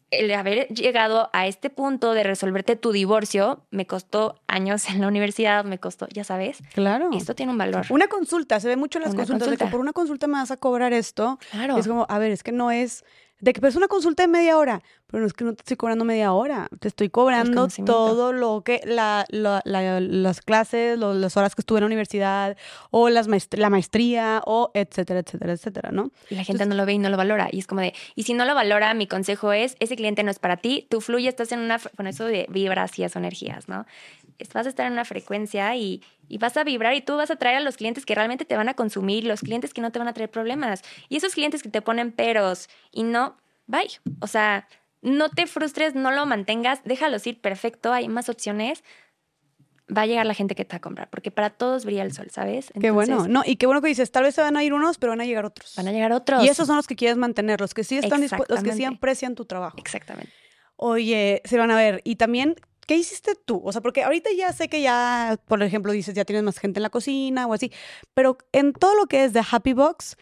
El 0.10 0.32
haber 0.34 0.68
llegado 0.68 1.30
a 1.32 1.48
este 1.48 1.70
punto 1.70 2.14
de 2.14 2.24
resolverte 2.24 2.76
tu 2.76 2.92
divorcio 2.92 3.66
me 3.72 3.88
costó 3.88 4.42
años 4.46 4.90
en 4.90 5.00
la 5.00 5.08
universidad, 5.08 5.64
me 5.64 5.80
costó, 5.80 6.08
ya 6.10 6.26
sabes. 6.26 6.60
Claro. 6.74 7.10
esto 7.14 7.34
tiene 7.34 7.52
un 7.54 7.58
valor. 7.58 7.86
Una 7.90 8.08
consulta, 8.08 8.60
se 8.60 8.68
ve 8.68 8.76
mucho 8.76 9.00
en 9.00 9.06
las 9.06 9.16
consultas 9.16 9.50
de 9.50 9.58
que 9.58 9.68
por 9.68 9.80
una 9.80 9.94
consulta 9.94 10.28
me 10.28 10.34
vas 10.34 10.52
a 10.52 10.58
cobrar 10.58 10.92
esto. 10.92 11.40
Claro. 11.52 11.78
Es 11.78 11.88
como, 11.88 12.06
a 12.10 12.20
ver, 12.20 12.32
es 12.32 12.44
que 12.44 12.52
no 12.52 12.72
es 12.72 13.06
de 13.42 13.54
que 13.54 13.60
pues 13.60 13.76
una 13.76 13.88
consulta 13.88 14.24
de 14.24 14.28
media 14.28 14.58
hora, 14.58 14.82
pero 15.08 15.22
no 15.22 15.28
es 15.28 15.34
que 15.34 15.44
no 15.44 15.54
te 15.54 15.62
estoy 15.62 15.76
cobrando 15.76 16.06
media 16.06 16.32
hora, 16.32 16.70
te 16.80 16.88
estoy 16.88 17.10
cobrando 17.10 17.68
todo 17.86 18.32
lo 18.34 18.64
que, 18.64 18.82
la, 18.86 19.26
las 19.32 20.42
clases, 20.42 20.98
las 20.98 21.38
horas 21.38 21.56
que 21.56 21.62
estuve 21.62 21.80
en 21.80 21.82
la 21.82 21.88
universidad, 21.88 22.56
o 22.92 23.10
las 23.10 23.28
la 23.52 23.70
maestría, 23.70 24.42
o 24.46 24.72
etcétera, 24.74 25.22
etcétera, 25.22 25.54
etcétera, 25.54 25.92
¿no? 25.92 26.12
Y 26.30 26.36
la 26.36 26.44
gente 26.44 26.66
no 26.66 26.76
lo 26.76 26.86
ve 26.86 26.94
y 26.94 27.00
no 27.00 27.10
lo 27.10 27.18
valora, 27.18 27.50
y 27.52 27.60
es 27.60 27.68
como 27.68 27.82
de, 27.82 27.94
y 28.16 28.24
si 28.24 28.34
no 28.34 28.46
lo 28.46 28.54
valora, 28.54 28.94
mi 28.94 29.08
consejo 29.08 29.52
es, 29.52 29.76
ese 29.80 29.96
cliente 29.96 30.24
no 30.24 30.32
es 30.32 30.40
para 30.40 30.58
ti, 30.58 30.88
tú 30.90 31.02
fluye, 31.02 31.28
estás 31.28 31.52
en 31.52 31.60
una, 31.60 31.80
con 31.80 32.08
eso 32.08 32.26
de 32.26 32.46
vibras 32.50 32.92
o 32.98 33.20
energías, 33.20 33.68
¿no? 33.68 33.86
Vas 34.54 34.66
a 34.66 34.70
estar 34.70 34.86
en 34.88 34.94
una 34.94 35.06
frecuencia 35.06 35.76
y, 35.76 36.02
y 36.32 36.38
vas 36.38 36.56
a 36.58 36.64
vibrar 36.64 36.94
y 36.96 37.02
tú 37.02 37.18
vas 37.18 37.30
a 37.30 37.36
traer 37.36 37.58
a 37.58 37.60
los 37.60 37.76
clientes 37.76 38.06
que 38.06 38.16
realmente 38.16 38.46
te 38.46 38.56
van 38.56 38.70
a 38.70 38.74
consumir, 38.74 39.26
los 39.26 39.42
clientes 39.42 39.74
que 39.74 39.82
no 39.82 39.92
te 39.92 40.00
van 40.00 40.08
a 40.08 40.14
traer 40.14 40.32
problemas. 40.32 40.82
Y 41.10 41.18
esos 41.18 41.34
clientes 41.34 41.62
que 41.62 41.70
te 41.70 41.82
ponen 41.82 42.12
peros 42.12 42.70
y 42.92 43.04
no, 43.04 43.36
bye. 43.68 43.90
O 44.20 44.28
sea, 44.28 44.68
no 45.02 45.30
te 45.30 45.48
frustres, 45.48 45.96
no 45.96 46.12
lo 46.12 46.26
mantengas, 46.26 46.84
déjalos 46.84 47.26
ir 47.28 47.42
perfecto, 47.42 47.92
hay 47.92 48.08
más 48.08 48.30
opciones. 48.30 48.84
Va 49.96 50.04
a 50.04 50.06
llegar 50.06 50.26
la 50.26 50.34
gente 50.34 50.56
que 50.56 50.64
te 50.64 50.74
va 50.74 50.78
a 50.78 50.82
comprar, 50.82 51.10
porque 51.10 51.32
para 51.32 51.50
todos 51.50 51.84
brilla 51.84 52.04
el 52.04 52.14
sol, 52.14 52.30
¿sabes? 52.32 52.72
qué 52.80 52.92
bueno, 52.92 53.28
no, 53.28 53.44
y 53.46 53.58
qué 53.58 53.66
bueno 53.66 53.82
que 53.82 53.90
dices, 53.90 54.10
tal 54.10 54.24
vez 54.24 54.36
se 54.36 54.42
van 54.42 54.56
a 54.56 54.64
ir 54.64 54.74
unos, 54.74 54.98
pero 54.98 55.12
van 55.12 55.20
a 55.20 55.26
llegar 55.26 55.44
otros. 55.44 55.74
Van 55.76 55.88
a 55.88 55.92
llegar 55.92 56.14
otros. 56.14 56.46
Y 56.46 56.48
esos 56.48 56.68
son 56.68 56.78
los 56.78 56.88
que 56.88 56.96
quieres 56.96 57.18
mantener, 57.18 57.60
los 57.60 57.74
que 57.74 57.84
sí 57.84 57.98
están 57.98 58.22
los 58.22 58.64
que 58.64 58.72
sí 58.72 58.86
aprecian 58.86 59.36
tu 59.36 59.44
trabajo. 59.46 59.78
Exactamente. 59.78 60.32
Oye, 60.78 61.42
se 61.44 61.58
van 61.58 61.72
a 61.72 61.76
ver. 61.76 62.02
Y 62.06 62.16
también, 62.16 62.56
¿qué 62.88 62.96
hiciste 62.96 63.36
tú? 63.36 63.62
O 63.66 63.72
sea, 63.74 63.82
porque 63.82 64.04
ahorita 64.04 64.30
ya 64.36 64.54
sé 64.54 64.70
que 64.70 64.82
ya, 64.82 65.38
por 65.46 65.62
ejemplo, 65.62 65.92
dices, 65.92 66.16
ya 66.16 66.24
tienes 66.24 66.44
más 66.44 66.58
gente 66.58 66.80
en 66.80 66.84
la 66.84 66.90
cocina 66.90 67.46
o 67.48 67.54
así, 67.54 67.72
pero 68.14 68.38
en 68.54 68.72
todo 68.72 68.96
lo 68.96 69.08
que 69.08 69.26
es 69.26 69.34
de 69.34 69.44
Happy 69.52 69.74
Box, 69.74 70.16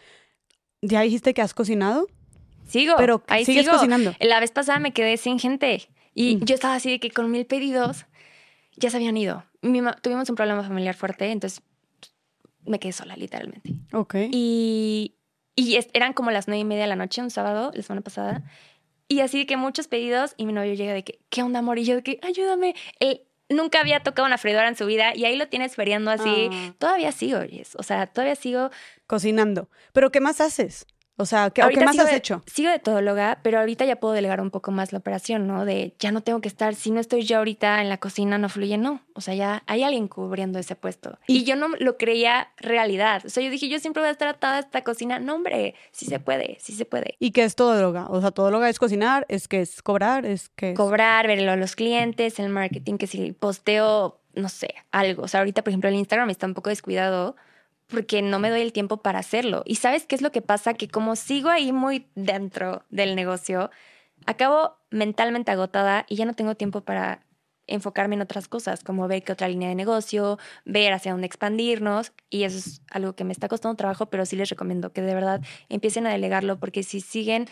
¿ya 0.81 1.01
dijiste 1.01 1.35
que 1.35 1.43
has 1.43 1.53
cocinado? 1.53 2.07
Sigo. 2.69 2.95
Pero 2.97 3.23
ahí 3.27 3.43
sigues 3.45 3.65
sigo. 3.65 3.75
cocinando. 3.75 4.13
La 4.19 4.39
vez 4.39 4.51
pasada 4.51 4.79
me 4.79 4.93
quedé 4.93 5.17
sin 5.17 5.39
gente. 5.39 5.89
Y 6.15 6.37
Mm. 6.37 6.45
yo 6.45 6.55
estaba 6.55 6.75
así 6.75 6.89
de 6.91 6.99
que 6.99 7.11
con 7.11 7.29
mil 7.31 7.45
pedidos 7.45 8.05
ya 8.77 8.89
se 8.89 8.97
habían 8.97 9.17
ido. 9.17 9.43
Mi 9.61 9.81
tuvimos 10.01 10.29
un 10.29 10.35
problema 10.35 10.63
familiar 10.63 10.95
fuerte, 10.95 11.31
entonces 11.31 11.61
me 12.65 12.79
quedé 12.79 12.91
sola, 12.93 13.15
literalmente. 13.17 13.73
Ok. 13.93 14.15
Y, 14.31 15.15
y 15.55 15.77
eran 15.93 16.13
como 16.13 16.31
las 16.31 16.47
nueve 16.47 16.59
y 16.61 16.65
media 16.65 16.83
de 16.83 16.87
la 16.89 16.95
noche, 16.95 17.21
un 17.21 17.29
sábado, 17.31 17.71
la 17.73 17.81
semana 17.83 18.01
pasada. 18.01 18.43
Y 19.07 19.21
así 19.21 19.39
de 19.39 19.45
que 19.47 19.57
muchos 19.57 19.87
pedidos 19.87 20.33
y 20.37 20.45
mi 20.45 20.53
novio 20.53 20.73
llega 20.75 20.93
de 20.93 21.03
que, 21.03 21.19
¿qué 21.29 21.41
onda, 21.41 21.59
amor? 21.59 21.79
Y 21.79 21.83
yo 21.85 21.95
de 21.95 22.03
que, 22.03 22.19
ayúdame. 22.21 22.75
Él 22.99 23.21
nunca 23.49 23.79
había 23.79 24.01
tocado 24.01 24.27
una 24.27 24.37
freidora 24.37 24.67
en 24.67 24.75
su 24.75 24.85
vida 24.85 25.15
y 25.15 25.25
ahí 25.25 25.35
lo 25.35 25.47
tienes 25.47 25.75
feriando 25.75 26.11
así. 26.11 26.49
Ah. 26.51 26.73
Todavía 26.77 27.11
sigo, 27.11 27.39
Jess. 27.41 27.75
O 27.75 27.83
sea, 27.83 28.05
todavía 28.07 28.35
sigo. 28.35 28.69
Cocinando. 29.07 29.69
¿Pero 29.93 30.11
qué 30.11 30.19
más 30.19 30.39
haces? 30.41 30.85
O 31.21 31.25
sea, 31.25 31.49
¿qué, 31.49 31.59
o 31.61 31.65
Ahorita 31.65 31.81
qué 31.81 31.85
más 31.85 31.95
sigo 31.95 32.05
has 32.05 32.11
de- 32.11 32.17
hecho? 32.17 32.41
Sigo 32.47 32.71
de 32.71 32.79
todóloga, 32.79 33.39
pero 33.43 33.59
ahorita 33.59 33.83
ya 33.83 33.97
puedo 33.97 34.13
delegar 34.13 34.39
un 34.39 34.51
poco 34.51 34.71
más 34.71 34.93
la 34.93 34.99
operación, 34.99 35.47
¿no? 35.47 35.65
De 35.65 35.93
ya 35.99 36.11
no 36.13 36.21
tengo 36.21 36.39
que 36.39 36.47
estar, 36.47 36.75
si 36.75 36.91
no 36.91 37.01
estoy 37.01 37.23
yo 37.23 37.39
ahorita 37.39 37.81
en 37.81 37.89
la 37.89 37.97
cocina, 37.97 38.37
no 38.37 38.47
fluye, 38.47 38.77
no. 38.77 39.01
O 39.15 39.21
sea, 39.21 39.33
ya 39.35 39.63
hay 39.67 39.83
alguien 39.83 40.07
cubriendo 40.07 40.59
ese 40.59 40.77
puesto. 40.77 41.19
Y, 41.27 41.39
Y- 41.39 41.43
yo 41.43 41.57
no 41.57 41.67
lo 41.77 41.97
creía 41.97 42.49
realidad. 42.55 43.21
O 43.25 43.29
sea, 43.29 43.43
yo 43.43 43.49
dije, 43.49 43.67
yo 43.67 43.79
siempre 43.79 44.01
voy 44.01 44.07
a 44.07 44.11
estar 44.13 44.29
atada 44.29 44.55
a 44.55 44.59
esta 44.61 44.83
cocina. 44.85 45.19
No, 45.19 45.35
hombre, 45.35 45.75
sí 45.91 46.05
se 46.05 46.19
puede, 46.21 46.57
sí 46.61 46.71
se 46.71 46.85
puede. 46.85 47.15
¿Y 47.19 47.31
qué 47.31 47.43
es 47.43 47.55
todóloga? 47.55 48.07
O 48.09 48.21
sea, 48.21 48.31
todóloga 48.31 48.69
es 48.69 48.79
cocinar, 48.79 49.25
es 49.27 49.49
que 49.49 49.59
es 49.59 49.81
cobrar, 49.81 50.25
es 50.25 50.47
que... 50.49 50.71
es- 50.71 50.77
Cobrar, 50.77 51.27
verlo 51.27 51.51
a 51.51 51.57
los 51.57 51.75
clientes, 51.75 52.39
el 52.39 52.47
marketing, 52.47 52.97
que 52.97 53.07
si 53.07 53.33
posteo, 53.33 54.21
no 54.35 54.47
sé, 54.47 54.73
algo. 54.91 55.23
O 55.23 55.27
sea, 55.27 55.41
ahorita, 55.41 55.63
por 55.63 55.71
ejemplo, 55.71 55.89
el 55.89 55.95
Instagram 55.95 56.29
está 56.29 56.45
un 56.47 56.53
poco 56.53 56.69
descuidado 56.69 57.35
porque 57.89 58.21
no 58.21 58.39
me 58.39 58.49
doy 58.49 58.61
el 58.61 58.73
tiempo 58.73 58.97
para 58.97 59.19
hacerlo. 59.19 59.63
Y 59.65 59.75
sabes 59.75 60.05
qué 60.05 60.15
es 60.15 60.21
lo 60.21 60.31
que 60.31 60.41
pasa? 60.41 60.73
Que 60.73 60.87
como 60.87 61.15
sigo 61.15 61.49
ahí 61.49 61.71
muy 61.71 62.07
dentro 62.15 62.85
del 62.89 63.15
negocio, 63.15 63.71
acabo 64.25 64.77
mentalmente 64.91 65.51
agotada 65.51 66.05
y 66.07 66.15
ya 66.15 66.25
no 66.25 66.33
tengo 66.33 66.55
tiempo 66.55 66.81
para 66.81 67.25
enfocarme 67.67 68.15
en 68.15 68.21
otras 68.21 68.47
cosas, 68.47 68.83
como 68.83 69.07
ver 69.07 69.23
qué 69.23 69.31
otra 69.31 69.47
línea 69.47 69.69
de 69.69 69.75
negocio, 69.75 70.39
ver 70.65 70.91
hacia 70.93 71.11
dónde 71.11 71.27
expandirnos. 71.27 72.13
Y 72.29 72.43
eso 72.43 72.57
es 72.57 72.81
algo 72.89 73.15
que 73.15 73.23
me 73.23 73.31
está 73.31 73.47
costando 73.47 73.75
trabajo, 73.75 74.07
pero 74.07 74.25
sí 74.25 74.35
les 74.35 74.49
recomiendo 74.49 74.91
que 74.91 75.01
de 75.01 75.13
verdad 75.13 75.41
empiecen 75.69 76.07
a 76.07 76.11
delegarlo, 76.11 76.59
porque 76.59 76.83
si 76.83 77.01
siguen 77.01 77.47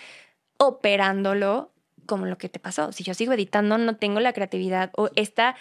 operándolo, 0.57 1.71
como 2.05 2.25
lo 2.25 2.37
que 2.37 2.49
te 2.49 2.59
pasó, 2.59 2.91
si 2.91 3.03
yo 3.03 3.13
sigo 3.13 3.33
editando, 3.33 3.77
no 3.77 3.97
tengo 3.97 4.19
la 4.19 4.33
creatividad 4.33 4.91
o 4.95 5.09
esta, 5.15 5.55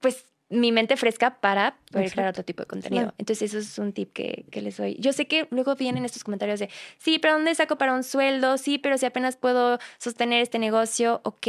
pues 0.00 0.24
mi 0.50 0.72
mente 0.72 0.96
fresca 0.96 1.40
para 1.40 1.76
poder 1.90 2.10
crear 2.10 2.28
otro 2.28 2.44
tipo 2.44 2.62
de 2.62 2.66
contenido. 2.66 3.02
Claro. 3.02 3.14
Entonces 3.18 3.54
eso 3.54 3.58
es 3.58 3.78
un 3.78 3.92
tip 3.92 4.12
que, 4.12 4.46
que 4.50 4.62
les 4.62 4.76
doy. 4.76 4.96
Yo 4.98 5.12
sé 5.12 5.26
que 5.26 5.46
luego 5.50 5.74
vienen 5.74 6.04
estos 6.04 6.24
comentarios 6.24 6.60
de, 6.60 6.70
sí, 6.98 7.18
pero 7.18 7.34
¿dónde 7.34 7.54
saco 7.54 7.76
para 7.76 7.94
un 7.94 8.04
sueldo? 8.04 8.56
Sí, 8.56 8.78
pero 8.78 8.96
si 8.98 9.06
apenas 9.06 9.36
puedo 9.36 9.78
sostener 9.98 10.40
este 10.40 10.58
negocio, 10.58 11.20
ok, 11.24 11.48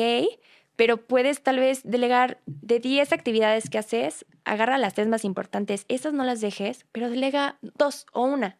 pero 0.76 0.96
puedes 0.96 1.42
tal 1.42 1.60
vez 1.60 1.82
delegar 1.84 2.40
de 2.46 2.80
10 2.80 3.12
actividades 3.12 3.70
que 3.70 3.78
haces, 3.78 4.26
agarra 4.46 4.78
las 4.78 4.94
tres 4.94 5.08
más 5.08 5.26
importantes, 5.26 5.86
esas 5.90 6.14
no 6.14 6.24
las 6.24 6.40
dejes, 6.40 6.86
pero 6.92 7.10
delega 7.10 7.58
dos 7.62 8.06
o 8.14 8.24
una. 8.24 8.58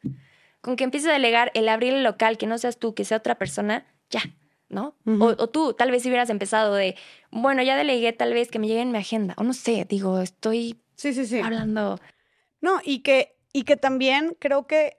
Con 0.62 0.76
que 0.76 0.84
empieces 0.84 1.10
a 1.10 1.14
delegar 1.14 1.50
el 1.54 1.70
abrir 1.70 1.94
el 1.94 2.04
local, 2.04 2.38
que 2.38 2.46
no 2.46 2.58
seas 2.58 2.78
tú, 2.78 2.94
que 2.94 3.06
sea 3.06 3.18
otra 3.18 3.36
persona, 3.36 3.86
ya, 4.10 4.22
¿no? 4.70 4.96
O, 5.06 5.26
o 5.38 5.50
tú, 5.50 5.74
tal 5.74 5.92
vez 5.92 6.04
si 6.04 6.10
hubieras 6.10 6.30
empezado 6.30 6.76
de, 6.76 6.96
bueno, 7.32 7.62
ya 7.64 7.76
delegué 7.76 8.14
tal 8.14 8.34
vez 8.34 8.50
que 8.50 8.60
me 8.60 8.68
llegue 8.68 8.82
en 8.82 8.92
mi 8.92 8.98
agenda, 9.00 9.34
o 9.38 9.44
no 9.44 9.54
sé, 9.54 9.86
digo, 9.90 10.20
estoy 10.20 10.80
Sí, 10.96 11.14
sí, 11.14 11.26
sí. 11.26 11.40
hablando. 11.40 12.00
No, 12.62 12.80
y 12.84 13.00
que, 13.00 13.38
y 13.54 13.64
que 13.64 13.78
también 13.78 14.36
creo 14.40 14.68
que 14.68 14.99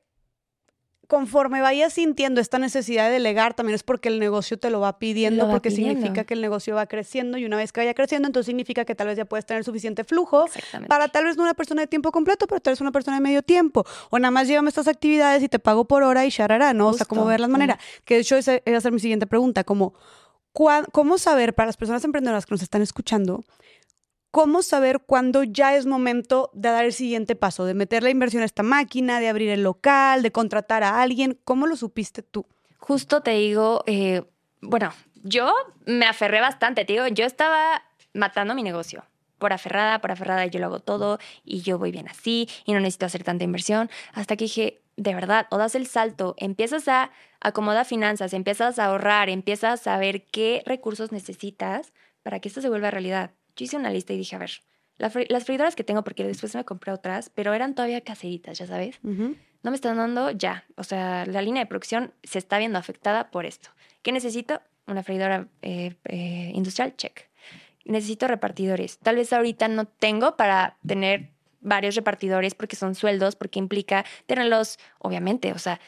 conforme 1.11 1.61
vayas 1.61 1.93
sintiendo 1.93 2.41
esta 2.41 2.59
necesidad 2.59 3.07
de 3.09 3.12
delegar, 3.12 3.53
también 3.53 3.74
es 3.74 3.82
porque 3.82 4.09
el 4.09 4.19
negocio 4.19 4.59
te 4.59 4.70
lo 4.70 4.81
va 4.81 4.99
pidiendo, 4.99 5.43
Lo 5.43 5.49
va 5.49 5.53
porque 5.55 5.69
pidiendo. 5.69 5.97
significa 6.01 6.24
que 6.24 6.32
el 6.32 6.41
negocio 6.41 6.74
va 6.77 6.87
creciendo 6.87 7.37
y 7.37 7.45
una 7.45 7.59
vez 7.59 7.73
que 7.73 7.81
vaya 7.81 7.93
creciendo, 7.93 8.27
entonces 8.28 8.47
significa 8.47 8.87
que 8.87 8.95
tal 8.95 9.09
vez 9.09 9.19
ya 9.19 9.27
puedes 9.27 9.45
tener 9.45 9.65
suficiente 9.65 10.05
flujo 10.05 10.47
para 10.89 11.09
tal 11.09 11.24
vez 11.27 11.37
no 11.37 11.43
una 11.43 11.53
persona 11.55 11.82
de 11.82 11.89
tiempo 11.89 12.12
completo, 12.12 12.47
pero 12.47 12.61
tal 12.62 12.73
vez 12.73 12.81
una 12.81 12.93
persona 12.93 13.19
de 13.19 13.20
medio 13.23 13.43
tiempo. 13.43 13.85
O 14.09 14.19
nada 14.19 14.31
más 14.31 14.49
llévame 14.49 14.69
estas 14.69 14.89
actividades 14.89 15.43
y 15.43 15.49
te 15.49 15.59
pago 15.59 15.85
por 15.85 16.03
hora 16.05 16.24
y 16.24 16.31
sharará, 16.31 16.73
¿no? 16.73 16.89
O 16.89 16.93
sea, 16.95 17.05
como 17.05 17.27
ver 17.27 17.41
las 17.41 17.51
maneras. 17.51 17.78
Que 18.07 18.15
de 18.15 18.20
hecho 18.20 18.37
esa 18.37 18.61
iba 18.65 18.78
a 18.78 18.81
ser 18.81 18.93
mi 18.93 19.01
siguiente 19.01 19.27
pregunta, 19.27 19.65
como 19.65 19.93
¿cuá- 20.53 20.85
¿cómo 20.93 21.19
saber 21.19 21.55
para 21.55 21.66
las 21.66 21.77
personas 21.77 22.05
emprendedoras 22.05 22.47
que 22.47 22.55
nos 22.55 22.62
están 22.62 22.82
escuchando? 22.82 23.45
¿Cómo 24.31 24.62
saber 24.62 25.01
cuándo 25.01 25.43
ya 25.43 25.74
es 25.74 25.86
momento 25.86 26.51
de 26.55 26.69
dar 26.69 26.85
el 26.85 26.93
siguiente 26.93 27.35
paso, 27.35 27.65
de 27.65 27.74
meter 27.74 28.05
la 28.05 28.11
inversión 28.11 28.43
a 28.43 28.47
esta 28.47 28.62
máquina, 28.62 29.19
de 29.19 29.28
abrir 29.28 29.51
el 29.51 29.65
local, 29.65 30.23
de 30.23 30.31
contratar 30.31 30.85
a 30.85 31.02
alguien? 31.02 31.36
¿Cómo 31.44 31.66
lo 31.66 31.74
supiste 31.74 32.23
tú? 32.23 32.47
Justo 32.78 33.23
te 33.23 33.32
digo, 33.32 33.82
eh, 33.86 34.23
bueno, 34.61 34.93
yo 35.24 35.52
me 35.85 36.07
aferré 36.07 36.40
bastante, 36.40 36.85
te 36.85 36.93
digo, 36.93 37.09
yo 37.09 37.24
estaba 37.24 37.82
matando 38.15 38.55
mi 38.55 38.62
negocio. 38.62 39.05
Por 39.39 39.52
aferrada, 39.52 40.01
por 40.01 40.12
aferrada, 40.12 40.47
yo 40.47 40.61
lo 40.61 40.66
hago 40.66 40.81
todo 40.81 41.19
y 41.44 41.62
yo 41.62 41.78
voy 41.78 41.90
bien 41.90 42.09
así 42.09 42.48
y 42.65 42.73
no 42.73 42.78
necesito 42.78 43.07
hacer 43.07 43.24
tanta 43.24 43.43
inversión. 43.43 43.90
Hasta 44.12 44.36
que 44.36 44.44
dije, 44.44 44.81
de 44.97 45.15
verdad, 45.15 45.48
o 45.51 45.59
das 45.59 45.74
el 45.74 45.89
salto, 45.89 46.35
empiezas 46.36 46.86
a 46.86 47.11
acomodar 47.40 47.85
finanzas, 47.85 48.32
empiezas 48.32 48.78
a 48.78 48.85
ahorrar, 48.85 49.28
empiezas 49.28 49.86
a 49.89 49.97
ver 49.97 50.27
qué 50.27 50.62
recursos 50.66 51.11
necesitas 51.11 51.93
para 52.23 52.39
que 52.39 52.48
esto 52.48 52.61
se 52.61 52.69
vuelva 52.69 52.90
realidad. 52.90 53.32
Yo 53.56 53.64
hice 53.64 53.77
una 53.77 53.90
lista 53.90 54.12
y 54.12 54.18
dije, 54.18 54.36
a 54.36 54.39
ver, 54.39 54.51
la 54.98 55.10
las 55.28 55.44
freidoras 55.44 55.77
que 55.77 55.85
tengo, 55.85 56.05
porque 56.05 56.24
después 56.24 56.55
me 56.55 56.64
compré 56.64 56.93
otras, 56.93 57.31
pero 57.31 57.55
eran 57.55 57.74
todavía 57.74 58.01
caseritas, 58.02 58.59
ya 58.59 58.66
sabes 58.66 59.01
no 59.62 59.70
me 59.70 59.74
están 59.74 59.97
dando 59.97 60.31
ya. 60.31 60.64
O 60.77 60.85
sea, 60.85 61.27
la 61.27 61.43
línea 61.43 61.62
de 61.62 61.66
producción 61.66 62.12
se 62.22 62.39
está 62.39 62.59
viendo 62.59 62.78
afectada 62.78 63.31
por 63.31 63.47
esto. 63.47 63.70
¿Qué 64.02 64.12
necesito? 64.12 64.60
Una 64.86 65.02
freidora 65.02 65.48
eh, 65.62 65.94
eh, 66.05 66.52
industrial, 66.55 66.97
check. 66.97 67.28
Necesito 67.85 68.27
repartidores. 68.27 68.98
Tal 68.98 69.16
vez 69.16 69.32
ahorita 69.32 69.68
no 69.68 69.86
tengo 69.86 70.36
para 70.36 70.77
tener 70.86 71.31
varios 71.60 71.94
repartidores 71.94 72.55
porque 72.55 72.77
son 72.77 72.94
sueldos, 72.94 73.36
porque 73.36 73.59
implica 73.59 74.05
tenerlos, 74.27 74.78
obviamente, 74.98 75.52
o 75.52 75.59
sea, 75.59 75.81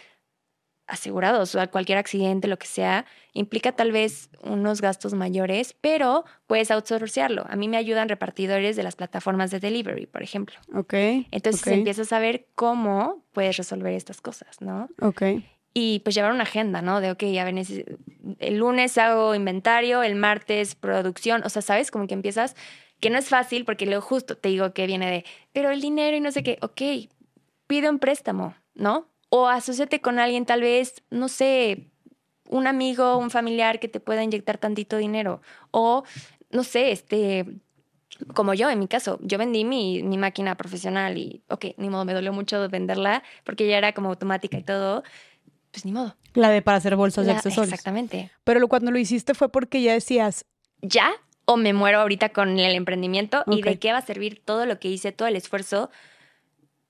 asegurados, 0.87 1.55
o 1.55 1.61
a 1.61 1.69
cualquier 1.69 1.99
accidente, 1.99 2.49
lo 2.49 2.59
que 2.59 2.67
sea, 2.67 3.07
implica 3.33 3.73
tal 3.73 3.93
vez 3.93 4.31
unos 4.43 4.81
gastos 4.81 5.15
mayores, 5.15 5.75
pero 5.81 6.25
puedes 6.47 6.71
outsourcearlo. 6.71 7.45
A 7.49 7.57
mí 7.57 7.69
me 7.69 7.77
ayudan 7.77 8.09
repartidores 8.09 8.77
de 8.77 8.83
las 8.83 8.97
plataformas 8.97 9.51
de 9.51 9.61
delivery, 9.61 10.07
por 10.07 10.23
ejemplo. 10.23 10.57
Ok. 10.75 10.95
Entonces 11.31 11.63
ok, 11.63 11.69
empiezas 11.69 12.13
a 12.13 12.19
ver 12.19 12.47
cómo 12.55 13.25
puedes 13.33 13.57
resolver 13.57 13.95
estas 13.95 14.21
cosas, 14.21 14.61
¿no? 14.61 14.89
Ok. 15.01 15.23
Y 15.75 16.01
pues 16.01 16.15
llevar 16.15 16.33
una 16.33 16.43
agenda, 16.43 16.83
¿no? 16.83 17.01
De, 17.01 17.11
ok, 17.11 17.25
ya 17.25 17.45
ven, 17.45 17.63
el 18.39 18.57
lunes 18.59 18.99
hago 18.99 19.35
inventario, 19.35 20.03
el 20.03 20.17
martes 20.17 20.75
producción, 20.75 21.43
o 21.45 21.49
sea, 21.49 21.63
¿sabes? 21.63 21.91
Como 21.91 22.07
que 22.07 22.15
empiezas, 22.15 22.55
que 23.01 23.09
no 23.09 23.19
es 23.19 23.29
fácil 23.29 23.65
porque 23.65 23.87
luego 23.87 24.03
justo 24.03 24.37
te 24.37 24.51
digo 24.51 24.75
que 24.75 24.87
viene 24.87 25.11
de, 25.11 25.25
pero 25.53 25.71
el 25.71 25.81
dinero 25.81 26.17
y 26.17 26.21
no 26.21 26.31
sé 26.31 26.43
qué, 26.43 26.59
ok, 26.61 26.83
pide 27.67 27.89
un 27.89 27.99
préstamo, 27.99 28.55
¿no? 28.75 29.09
O 29.35 29.49
asóciate 29.49 30.03
con 30.03 30.19
alguien 30.19 30.45
tal 30.45 30.61
vez, 30.61 31.03
no 31.09 31.29
sé, 31.29 31.87
un 32.51 32.67
amigo, 32.67 33.17
un 33.17 33.31
familiar 33.31 33.81
que 33.81 33.89
te 33.89 33.99
pueda 33.99 34.23
inyectar 34.23 34.59
tantito 34.59 34.99
dinero. 34.99 35.41
O, 35.71 36.05
no 36.51 36.65
sé, 36.65 36.93
este, 36.93 37.47
como 38.35 38.53
yo 38.53 38.69
en 38.69 38.79
mi 38.79 38.89
caso, 38.89 39.19
yo 39.23 39.39
vendí 39.39 39.65
mi, 39.65 40.03
mi 40.03 40.19
máquina 40.19 40.55
profesional 40.57 41.17
y, 41.17 41.43
ok, 41.49 41.65
ni 41.79 41.89
modo, 41.89 42.05
me 42.05 42.13
dolió 42.13 42.31
mucho 42.35 42.69
venderla 42.69 43.23
porque 43.45 43.67
ya 43.67 43.79
era 43.79 43.95
como 43.95 44.11
automática 44.11 44.59
y 44.59 44.63
todo. 44.65 45.03
Pues 45.71 45.87
ni 45.87 45.93
modo. 45.93 46.15
La 46.35 46.51
de 46.51 46.61
para 46.61 46.77
hacer 46.77 46.95
bolsas 46.97 47.25
de 47.25 47.33
accesorios. 47.33 47.73
exactamente. 47.73 48.31
Pero 48.45 48.61
lo- 48.61 48.69
cuando 48.69 48.91
lo 48.91 48.99
hiciste 48.99 49.33
fue 49.33 49.49
porque 49.51 49.81
ya 49.81 49.95
decías, 49.95 50.45
Ya 50.83 51.11
o 51.47 51.57
me 51.57 51.73
muero 51.73 52.01
ahorita 52.01 52.29
con 52.31 52.59
el 52.59 52.75
emprendimiento 52.75 53.45
y 53.47 53.63
de 53.63 53.79
qué 53.79 53.93
va 53.93 53.99
a 53.99 54.03
servir 54.03 54.43
todo 54.45 54.67
lo 54.67 54.79
que 54.79 54.89
hice, 54.89 55.13
todo 55.13 55.29
el 55.29 55.37
esfuerzo. 55.37 55.91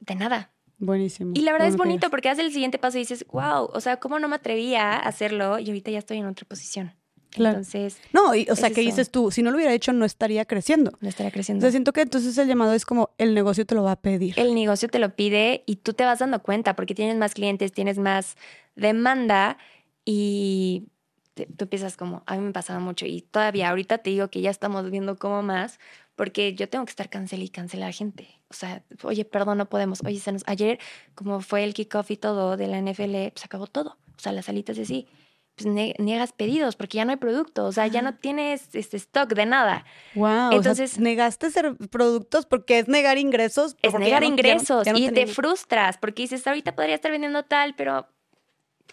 De 0.00 0.16
nada. 0.16 0.50
Buenísimo. 0.84 1.32
Y 1.34 1.40
la 1.42 1.52
verdad 1.52 1.68
es 1.68 1.76
bonito 1.76 2.10
porque 2.10 2.28
haces 2.28 2.44
el 2.44 2.52
siguiente 2.52 2.78
paso 2.78 2.98
y 2.98 3.00
dices, 3.00 3.24
wow, 3.32 3.70
o 3.72 3.80
sea, 3.80 3.98
¿cómo 3.98 4.18
no 4.18 4.28
me 4.28 4.36
atrevía 4.36 4.92
a 4.92 4.98
hacerlo? 4.98 5.58
Y 5.58 5.66
ahorita 5.68 5.90
ya 5.90 5.98
estoy 5.98 6.18
en 6.18 6.26
otra 6.26 6.46
posición. 6.46 6.92
Claro. 7.30 7.56
Entonces, 7.56 7.96
No, 8.12 8.34
y, 8.34 8.46
o 8.50 8.56
sea, 8.56 8.68
es 8.68 8.74
que 8.74 8.82
dices 8.82 9.10
tú, 9.10 9.30
si 9.30 9.42
no 9.42 9.50
lo 9.50 9.56
hubiera 9.56 9.72
hecho, 9.72 9.94
no 9.94 10.04
estaría 10.04 10.44
creciendo. 10.44 10.92
no 11.00 11.08
estaría 11.08 11.30
O 11.30 11.32
creciendo. 11.32 11.62
sea, 11.62 11.70
siento 11.70 11.94
que 11.94 12.02
entonces 12.02 12.36
el 12.36 12.46
llamado 12.46 12.74
es 12.74 12.84
como 12.84 13.08
el 13.16 13.32
negocio 13.32 13.64
te 13.64 13.74
lo 13.74 13.82
va 13.84 13.92
a 13.92 14.00
pedir. 14.02 14.34
el 14.38 14.54
negocio 14.54 14.88
te 14.90 14.98
lo 14.98 15.16
pide 15.16 15.62
y 15.64 15.76
tú 15.76 15.94
te 15.94 16.04
vas 16.04 16.18
dando 16.18 16.42
cuenta 16.42 16.76
porque 16.76 16.94
tienes 16.94 17.16
más 17.16 17.32
clientes, 17.32 17.72
tienes 17.72 17.96
más 17.98 18.36
demanda 18.76 19.56
y 20.04 20.88
te- 21.34 21.46
tú 21.46 21.64
empiezas 21.64 21.96
como, 21.96 22.22
a 22.26 22.36
mí 22.36 22.42
me 22.42 22.52
pasaba 22.52 22.78
mucho 22.80 23.06
y 23.06 23.22
todavía 23.22 23.70
ahorita 23.70 23.98
te 23.98 24.10
digo 24.10 24.28
que 24.28 24.40
ya 24.40 24.50
estamos 24.50 24.90
viendo 24.90 25.16
cómo 25.18 25.42
más 25.42 25.78
porque 26.14 26.54
yo 26.54 26.68
tengo 26.68 26.84
que 26.84 26.90
estar 26.90 27.08
cancel 27.08 27.42
y 27.42 27.48
cancelar 27.48 27.92
gente. 27.92 28.28
O 28.50 28.54
sea, 28.54 28.82
oye, 29.02 29.24
perdón, 29.24 29.58
no 29.58 29.66
podemos. 29.68 30.00
Oye, 30.04 30.20
se 30.20 30.30
nos, 30.30 30.42
ayer, 30.46 30.78
como 31.14 31.40
fue 31.40 31.64
el 31.64 31.72
kickoff 31.72 32.10
y 32.10 32.16
todo 32.18 32.56
de 32.58 32.66
la 32.66 32.78
NFL, 32.78 33.30
pues 33.32 33.44
acabó 33.44 33.66
todo. 33.66 33.96
O 34.16 34.20
sea, 34.20 34.32
las 34.32 34.44
salitas 34.44 34.76
y 34.76 34.82
así. 34.82 35.08
Pues 35.54 35.66
niegas 35.66 36.32
pedidos 36.32 36.76
porque 36.76 36.96
ya 36.96 37.04
no 37.04 37.10
hay 37.10 37.18
producto, 37.18 37.66
o 37.66 37.72
sea, 37.72 37.86
ya 37.86 38.00
no 38.00 38.14
tienes 38.14 38.74
este 38.74 38.96
stock 38.96 39.28
de 39.34 39.44
nada. 39.44 39.84
Wow. 40.14 40.52
Entonces, 40.52 40.98
negaste 40.98 41.50
ser 41.50 41.76
productos 41.90 42.46
porque 42.46 42.78
es 42.78 42.88
negar 42.88 43.18
ingresos. 43.18 43.76
Es 43.82 43.92
negar 43.92 44.24
ingresos 44.24 44.86
y 44.94 45.10
te 45.10 45.26
frustras 45.26 45.98
porque 45.98 46.22
dices, 46.22 46.46
ahorita 46.46 46.74
podría 46.74 46.94
estar 46.94 47.10
vendiendo 47.10 47.42
tal, 47.44 47.74
pero 47.74 48.06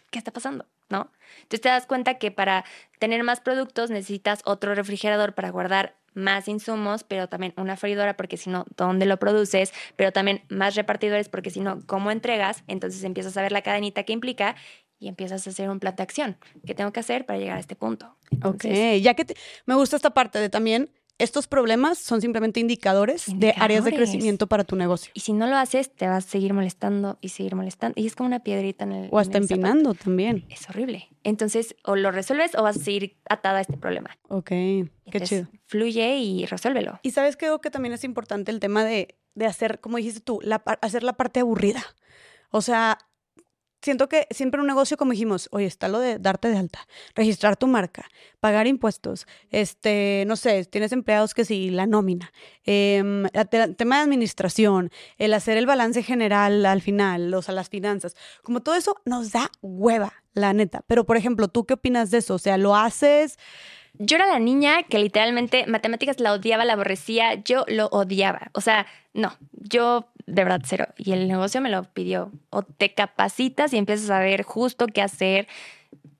¿qué 0.09 0.19
está 0.19 0.31
pasando? 0.31 0.65
¿No? 0.89 1.11
Entonces 1.43 1.61
te 1.61 1.69
das 1.69 1.85
cuenta 1.85 2.15
que 2.15 2.31
para 2.31 2.65
tener 2.97 3.23
más 3.23 3.41
productos 3.41 3.89
necesitas 3.91 4.41
otro 4.45 4.73
refrigerador 4.73 5.33
para 5.33 5.51
guardar 5.51 5.95
más 6.13 6.47
insumos, 6.47 7.03
pero 7.03 7.29
también 7.29 7.53
una 7.57 7.77
freidora, 7.77 8.17
porque 8.17 8.37
si 8.37 8.49
no, 8.49 8.65
¿dónde 8.75 9.05
lo 9.05 9.17
produces? 9.17 9.71
Pero 9.95 10.11
también 10.11 10.43
más 10.49 10.75
repartidores, 10.75 11.29
porque 11.29 11.51
si 11.51 11.59
no, 11.59 11.79
¿cómo 11.85 12.11
entregas? 12.11 12.63
Entonces 12.67 13.03
empiezas 13.03 13.37
a 13.37 13.41
ver 13.41 13.51
la 13.51 13.61
cadenita 13.61 14.03
que 14.03 14.13
implica 14.13 14.55
y 14.99 15.07
empiezas 15.07 15.45
a 15.47 15.49
hacer 15.49 15.69
un 15.69 15.79
plan 15.79 15.95
de 15.95 16.03
acción. 16.03 16.37
¿Qué 16.65 16.75
tengo 16.75 16.91
que 16.91 16.99
hacer 16.99 17.25
para 17.25 17.39
llegar 17.39 17.57
a 17.57 17.59
este 17.59 17.75
punto? 17.75 18.15
ok, 18.43 18.65
ya 19.01 19.13
que 19.13 19.25
me 19.65 19.75
gusta 19.75 19.95
esta 19.95 20.11
parte 20.11 20.39
de 20.39 20.49
también 20.49 20.91
estos 21.19 21.47
problemas 21.47 21.97
son 21.97 22.21
simplemente 22.21 22.59
indicadores, 22.59 23.25
de 23.27 23.53
áreas 23.57 23.83
de 23.83 23.93
crecimiento 23.93 24.47
para 24.47 24.63
tu 24.63 24.75
negocio. 24.75 25.11
Y 25.13 25.19
si 25.19 25.33
no 25.33 25.47
lo 25.47 25.57
haces, 25.57 25.93
te 25.93 26.07
vas 26.07 26.25
a 26.25 26.29
seguir 26.29 26.53
molestando 26.53 27.17
y 27.21 27.29
seguir 27.29 27.55
molestando. 27.55 28.01
Y 28.01 28.07
es 28.07 28.15
como 28.15 28.27
una 28.27 28.39
piedrita 28.39 28.85
en 28.85 28.93
el. 28.93 29.09
O 29.11 29.19
hasta 29.19 29.37
empinando 29.37 29.93
también. 29.93 30.45
Es 30.49 30.69
horrible. 30.69 31.09
Entonces, 31.23 31.75
o 31.83 31.95
lo 31.95 32.11
resuelves 32.11 32.55
o 32.55 32.63
vas 32.63 32.77
a 32.77 32.79
seguir 32.79 33.17
atada 33.29 33.59
a 33.59 33.61
este 33.61 33.77
problema. 33.77 34.17
Ok, 34.29 34.47
qué 34.47 35.21
chido. 35.23 35.47
Fluye 35.65 36.17
y 36.17 36.45
resuélvelo. 36.45 36.99
Y 37.03 37.11
sabes 37.11 37.37
creo 37.37 37.59
que 37.59 37.69
también 37.69 37.93
es 37.93 38.03
importante 38.03 38.51
el 38.51 38.59
tema 38.59 38.83
de, 38.83 39.17
de 39.35 39.45
hacer, 39.45 39.79
como 39.81 39.97
dijiste 39.97 40.21
tú, 40.21 40.39
la, 40.41 40.63
hacer 40.81 41.03
la 41.03 41.13
parte 41.13 41.41
aburrida. 41.41 41.83
O 42.51 42.61
sea, 42.61 42.97
siento 43.81 44.09
que 44.09 44.27
siempre 44.31 44.61
un 44.61 44.67
negocio, 44.67 44.97
como 44.97 45.11
dijimos, 45.11 45.47
oye, 45.51 45.65
está 45.65 45.87
lo 45.87 45.99
de 45.99 46.19
darte 46.19 46.49
de 46.49 46.57
alta, 46.57 46.87
registrar 47.15 47.55
tu 47.57 47.67
marca, 47.67 48.05
pagar 48.39 48.67
impuestos, 48.67 49.27
este, 49.49 50.23
no 50.27 50.35
sé, 50.35 50.65
tienes 50.65 50.91
empleados 50.91 51.33
que 51.33 51.45
sí, 51.45 51.69
la 51.69 51.85
nómina, 51.85 52.31
em, 52.65 53.25
el 53.25 53.75
tema 53.75 53.97
de 53.97 54.03
administración, 54.03 54.91
el 55.17 55.33
hacer 55.33 55.57
el 55.57 55.65
balance 55.65 56.03
general 56.03 56.65
al 56.65 56.81
final, 56.81 57.33
o 57.33 57.41
sea, 57.41 57.55
las 57.55 57.69
finanzas, 57.69 58.15
como 58.43 58.61
todo 58.61 58.75
eso 58.75 58.95
nos 59.05 59.31
da 59.31 59.49
hueva, 59.61 60.13
la 60.33 60.53
neta. 60.53 60.83
Pero, 60.87 61.05
por 61.05 61.17
ejemplo, 61.17 61.47
¿tú 61.47 61.65
qué 61.65 61.73
opinas 61.73 62.11
de 62.11 62.19
eso? 62.19 62.35
O 62.35 62.39
sea, 62.39 62.57
¿lo 62.57 62.75
haces? 62.75 63.37
Yo 63.93 64.15
era 64.15 64.27
la 64.27 64.39
niña 64.39 64.83
que 64.83 64.99
literalmente 64.99 65.65
matemáticas 65.67 66.19
la 66.19 66.33
odiaba, 66.33 66.63
la 66.65 66.73
aborrecía, 66.73 67.35
yo 67.43 67.65
lo 67.67 67.87
odiaba. 67.87 68.49
O 68.53 68.61
sea, 68.61 68.85
no, 69.13 69.35
yo 69.51 70.07
de 70.29 70.43
verdad 70.43 70.61
cero. 70.63 70.87
Y 70.97 71.11
el 71.11 71.27
negocio 71.27 71.61
me 71.61 71.69
lo 71.69 71.83
pidió. 71.83 72.31
O 72.49 72.63
te 72.63 72.93
capacitas 72.93 73.73
y 73.73 73.77
empiezas 73.77 74.09
a 74.09 74.19
ver 74.19 74.43
justo 74.43 74.87
qué 74.87 75.01
hacer. 75.01 75.47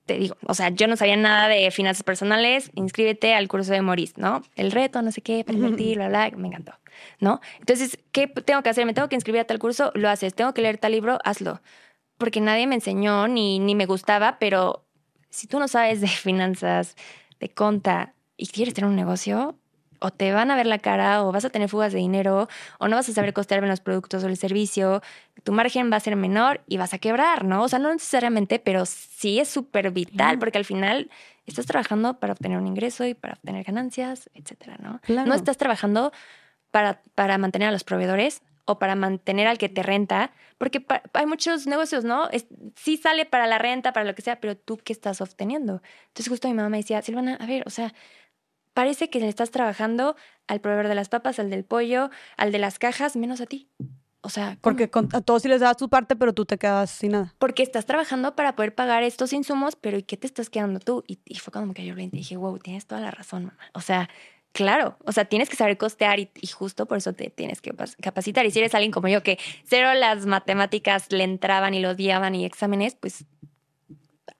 Te 0.06 0.18
digo, 0.18 0.36
o 0.46 0.54
sea, 0.54 0.70
yo 0.70 0.88
no 0.88 0.96
sabía 0.96 1.16
nada 1.16 1.46
de 1.46 1.70
finanzas 1.70 2.02
personales, 2.02 2.72
inscríbete 2.74 3.34
al 3.34 3.46
curso 3.46 3.72
de 3.72 3.80
Maurice, 3.80 4.14
¿no? 4.16 4.42
El 4.56 4.72
reto, 4.72 5.02
no 5.02 5.12
sé 5.12 5.22
qué, 5.22 5.44
para 5.44 5.56
invertir, 5.56 5.98
bla, 5.98 6.08
bla, 6.08 6.30
me 6.36 6.48
encantó, 6.48 6.72
¿no? 7.20 7.40
Entonces, 7.60 7.96
¿qué 8.10 8.26
tengo 8.26 8.62
que 8.62 8.70
hacer? 8.70 8.86
¿Me 8.86 8.92
tengo 8.92 9.08
que 9.08 9.14
inscribir 9.14 9.42
a 9.42 9.44
tal 9.44 9.60
curso? 9.60 9.92
Lo 9.94 10.08
haces. 10.08 10.34
¿Tengo 10.34 10.52
que 10.52 10.62
leer 10.62 10.78
tal 10.78 10.92
libro? 10.92 11.18
Hazlo. 11.24 11.60
Porque 12.18 12.40
nadie 12.40 12.66
me 12.66 12.74
enseñó 12.74 13.28
ni, 13.28 13.60
ni 13.60 13.76
me 13.76 13.86
gustaba, 13.86 14.38
pero 14.40 14.84
si 15.28 15.46
tú 15.46 15.60
no 15.60 15.68
sabes 15.68 16.00
de 16.00 16.08
finanzas, 16.08 16.96
de 17.38 17.48
conta 17.48 18.14
y 18.36 18.48
quieres 18.48 18.74
tener 18.74 18.90
un 18.90 18.96
negocio, 18.96 19.59
o 20.00 20.10
te 20.10 20.32
van 20.32 20.50
a 20.50 20.56
ver 20.56 20.66
la 20.66 20.78
cara 20.78 21.22
o 21.22 21.32
vas 21.32 21.44
a 21.44 21.50
tener 21.50 21.68
fugas 21.68 21.92
de 21.92 21.98
dinero 21.98 22.48
o 22.78 22.88
no 22.88 22.96
vas 22.96 23.08
a 23.08 23.12
saber 23.12 23.32
costear 23.32 23.60
bien 23.60 23.70
los 23.70 23.80
productos 23.80 24.24
o 24.24 24.26
el 24.26 24.36
servicio, 24.36 25.02
tu 25.44 25.52
margen 25.52 25.92
va 25.92 25.96
a 25.96 26.00
ser 26.00 26.16
menor 26.16 26.62
y 26.66 26.78
vas 26.78 26.94
a 26.94 26.98
quebrar, 26.98 27.44
¿no? 27.44 27.62
O 27.62 27.68
sea, 27.68 27.78
no 27.78 27.92
necesariamente, 27.92 28.58
pero 28.58 28.86
sí 28.86 29.38
es 29.38 29.48
súper 29.48 29.90
vital 29.90 30.38
porque 30.38 30.58
al 30.58 30.64
final 30.64 31.10
estás 31.46 31.66
trabajando 31.66 32.18
para 32.18 32.32
obtener 32.32 32.58
un 32.58 32.66
ingreso 32.66 33.04
y 33.04 33.14
para 33.14 33.34
obtener 33.34 33.64
ganancias, 33.64 34.30
etcétera, 34.34 34.76
¿no? 34.80 35.00
No 35.08 35.34
estás 35.34 35.56
trabajando 35.56 36.12
para, 36.70 37.02
para 37.14 37.38
mantener 37.38 37.68
a 37.68 37.72
los 37.72 37.84
proveedores 37.84 38.42
o 38.64 38.78
para 38.78 38.94
mantener 38.94 39.48
al 39.48 39.58
que 39.58 39.68
te 39.68 39.82
renta, 39.82 40.32
porque 40.56 40.84
hay 41.12 41.26
muchos 41.26 41.66
negocios, 41.66 42.04
¿no? 42.04 42.28
sí 42.76 42.96
sale 42.96 43.26
para 43.26 43.48
la 43.48 43.58
renta, 43.58 43.92
para 43.92 44.06
lo 44.06 44.14
que 44.14 44.22
sea, 44.22 44.38
pero 44.40 44.56
tú 44.56 44.76
qué 44.76 44.92
estás 44.92 45.20
obteniendo. 45.20 45.82
Entonces 46.08 46.28
justo 46.28 46.46
mi 46.46 46.54
mamá 46.54 46.68
me 46.68 46.76
decía, 46.76 47.02
Silvana, 47.02 47.36
a 47.40 47.46
ver, 47.46 47.64
o 47.66 47.70
sea, 47.70 47.92
parece 48.80 49.10
que 49.10 49.20
le 49.20 49.28
estás 49.28 49.50
trabajando 49.50 50.16
al 50.46 50.62
proveedor 50.62 50.88
de 50.88 50.94
las 50.94 51.10
papas, 51.10 51.38
al 51.38 51.50
del 51.50 51.64
pollo, 51.64 52.08
al 52.38 52.50
de 52.50 52.58
las 52.58 52.78
cajas, 52.78 53.14
menos 53.14 53.42
a 53.42 53.44
ti. 53.44 53.68
O 54.22 54.30
sea, 54.30 54.56
porque 54.62 54.90
a 55.12 55.20
todos 55.20 55.42
sí 55.42 55.48
les 55.48 55.60
das 55.60 55.76
tu 55.76 55.90
parte, 55.90 56.16
pero 56.16 56.32
tú 56.32 56.46
te 56.46 56.56
quedas 56.56 56.88
sin 56.90 57.12
nada. 57.12 57.34
Porque 57.38 57.62
estás 57.62 57.84
trabajando 57.84 58.34
para 58.34 58.56
poder 58.56 58.74
pagar 58.74 59.02
estos 59.02 59.34
insumos, 59.34 59.76
pero 59.76 59.98
¿y 59.98 60.02
qué 60.02 60.16
te 60.16 60.26
estás 60.26 60.48
quedando 60.48 60.80
tú? 60.80 61.04
Y, 61.06 61.18
fue 61.34 61.52
cuando 61.52 61.66
me 61.66 61.74
cayó 61.74 61.92
el 61.92 62.00
y 62.00 62.08
dije, 62.08 62.38
wow, 62.38 62.58
tienes 62.58 62.86
toda 62.86 63.02
la 63.02 63.10
razón, 63.10 63.44
mamá. 63.44 63.58
O 63.74 63.82
sea, 63.82 64.08
claro, 64.52 64.96
o 65.04 65.12
sea, 65.12 65.26
tienes 65.26 65.50
que 65.50 65.56
saber 65.56 65.76
costear 65.76 66.18
y, 66.18 66.30
y, 66.40 66.46
justo 66.46 66.86
por 66.86 66.96
eso 66.96 67.12
te 67.12 67.28
tienes 67.28 67.60
que 67.60 67.74
capacitar. 68.00 68.46
Y 68.46 68.50
si 68.50 68.60
eres 68.60 68.74
alguien 68.74 68.92
como 68.92 69.08
yo 69.08 69.22
que 69.22 69.38
cero 69.64 69.92
las 69.92 70.24
matemáticas 70.24 71.12
le 71.12 71.24
entraban 71.24 71.74
y 71.74 71.80
lo 71.80 71.90
odiaban 71.90 72.34
y 72.34 72.46
exámenes, 72.46 72.94
pues 72.94 73.26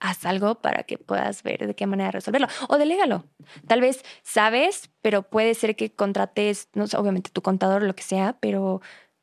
haz 0.01 0.25
algo 0.25 0.55
para 0.55 0.83
que 0.83 0.97
puedas 0.97 1.43
ver 1.43 1.65
de 1.67 1.75
qué 1.75 1.87
manera 1.87 2.11
resolverlo. 2.11 2.47
O 2.67 2.77
delégalo. 2.77 3.23
Tal 3.67 3.79
vez 3.79 4.03
sabes, 4.23 4.89
pero 5.01 5.23
puede 5.23 5.53
ser 5.53 5.75
que 5.75 5.93
contrates, 5.93 6.69
no 6.73 6.87
sé, 6.87 6.97
obviamente 6.97 7.29
tu 7.31 7.41
contador, 7.41 7.83
lo 7.83 7.95
que 7.95 8.03
sea, 8.03 8.35
pero 8.41 8.81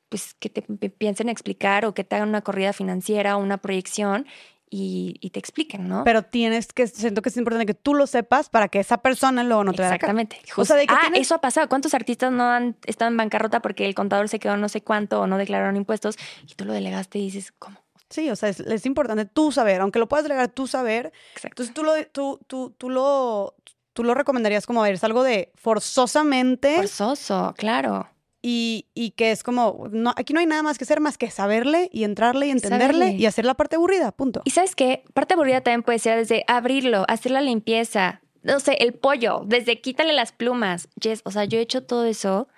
pues 0.08 0.34
que 0.34 0.48
te 0.48 0.62
piensen 0.62 1.28
explicar 1.28 1.84
o 1.84 1.92
que 1.92 2.04
te 2.04 2.16
hagan 2.16 2.30
una 2.30 2.40
corrida 2.40 2.72
financiera 2.72 3.36
o 3.36 3.40
una 3.40 3.58
proyección 3.58 4.26
y, 4.70 5.30
te 5.32 5.38
expliquen, 5.38 5.88
¿no? 5.88 6.04
Pero 6.04 6.22
tienes 6.22 6.72
que, 6.72 6.86
siento 6.86 7.22
que 7.22 7.30
es 7.30 7.36
importante 7.36 7.66
que 7.66 7.74
tú 7.74 7.94
lo 7.94 8.06
sepas 8.06 8.48
para 8.48 8.68
que 8.68 8.80
esa 8.80 8.98
persona 8.98 9.42
luego 9.42 9.64
no 9.64 9.72
te 9.72 9.82
vea 9.82 9.94
Exactamente. 9.94 10.40
O 10.56 10.64
sea, 10.64 10.76
de 10.76 10.86
que 10.86 10.94
ah, 10.94 11.10
eso 11.14 11.34
ha 11.34 11.40
pasado. 11.40 11.68
¿Cuántos 11.68 11.94
artistas 11.94 12.32
no 12.32 12.44
han 12.44 12.76
estado 12.84 13.10
en 13.10 13.16
bancarrota 13.16 13.60
porque 13.60 13.86
el 13.86 13.94
contador 13.94 14.28
se 14.28 14.38
quedó 14.38 14.56
no 14.56 14.68
sé 14.68 14.82
cuánto 14.82 15.20
o 15.22 15.26
no 15.26 15.38
declararon 15.38 15.76
impuestos 15.76 16.16
y 16.46 16.54
tú 16.54 16.64
lo 16.64 16.72
delegaste 16.72 17.18
y 17.18 17.22
dices, 17.22 17.52
¿cómo? 17.58 17.78
Sí, 18.10 18.30
o 18.30 18.36
sea, 18.36 18.48
es, 18.48 18.86
importante 18.86 19.26
tú 19.26 19.52
saber, 19.52 19.80
aunque 19.80 19.98
lo 19.98 20.08
puedas 20.08 20.24
delegar 20.24 20.48
tú 20.48 20.66
saber. 20.66 21.12
Exacto. 21.34 21.62
Entonces 21.62 21.74
tú 21.74 21.84
lo, 21.84 21.92
tú, 22.06 22.40
tú, 22.46 22.74
tú 22.78 22.88
lo, 22.88 23.54
tú 23.92 24.04
lo 24.04 24.14
recomendarías 24.14 24.66
como, 24.66 24.80
a 24.82 24.86
ver, 24.86 24.94
es 24.94 25.04
algo 25.04 25.22
de 25.22 25.52
forzosamente. 25.56 26.76
Forzoso, 26.76 27.54
claro. 27.56 28.08
Y, 28.40 28.86
y, 28.94 29.10
que 29.10 29.32
es 29.32 29.42
como, 29.42 29.88
no, 29.90 30.14
aquí 30.16 30.32
no 30.32 30.40
hay 30.40 30.46
nada 30.46 30.62
más 30.62 30.78
que 30.78 30.84
hacer 30.84 31.00
más 31.00 31.18
que 31.18 31.30
saberle 31.30 31.90
y 31.92 32.04
entrarle 32.04 32.46
y 32.46 32.50
entenderle 32.50 33.10
y 33.10 33.26
hacer 33.26 33.44
la 33.44 33.54
parte 33.54 33.76
aburrida, 33.76 34.12
punto. 34.12 34.42
Y 34.44 34.50
sabes 34.50 34.76
qué, 34.76 35.02
parte 35.12 35.34
aburrida 35.34 35.60
también 35.60 35.82
puede 35.82 35.98
ser 35.98 36.16
desde 36.16 36.44
abrirlo, 36.46 37.04
hacer 37.08 37.32
la 37.32 37.40
limpieza, 37.40 38.22
no 38.42 38.60
sé, 38.60 38.74
el 38.80 38.94
pollo, 38.94 39.42
desde 39.44 39.80
quítale 39.80 40.12
las 40.12 40.32
plumas. 40.32 40.88
Yes, 41.00 41.20
o 41.24 41.32
sea, 41.32 41.44
yo 41.44 41.58
he 41.58 41.62
hecho 41.62 41.82
todo 41.82 42.04
eso 42.04 42.48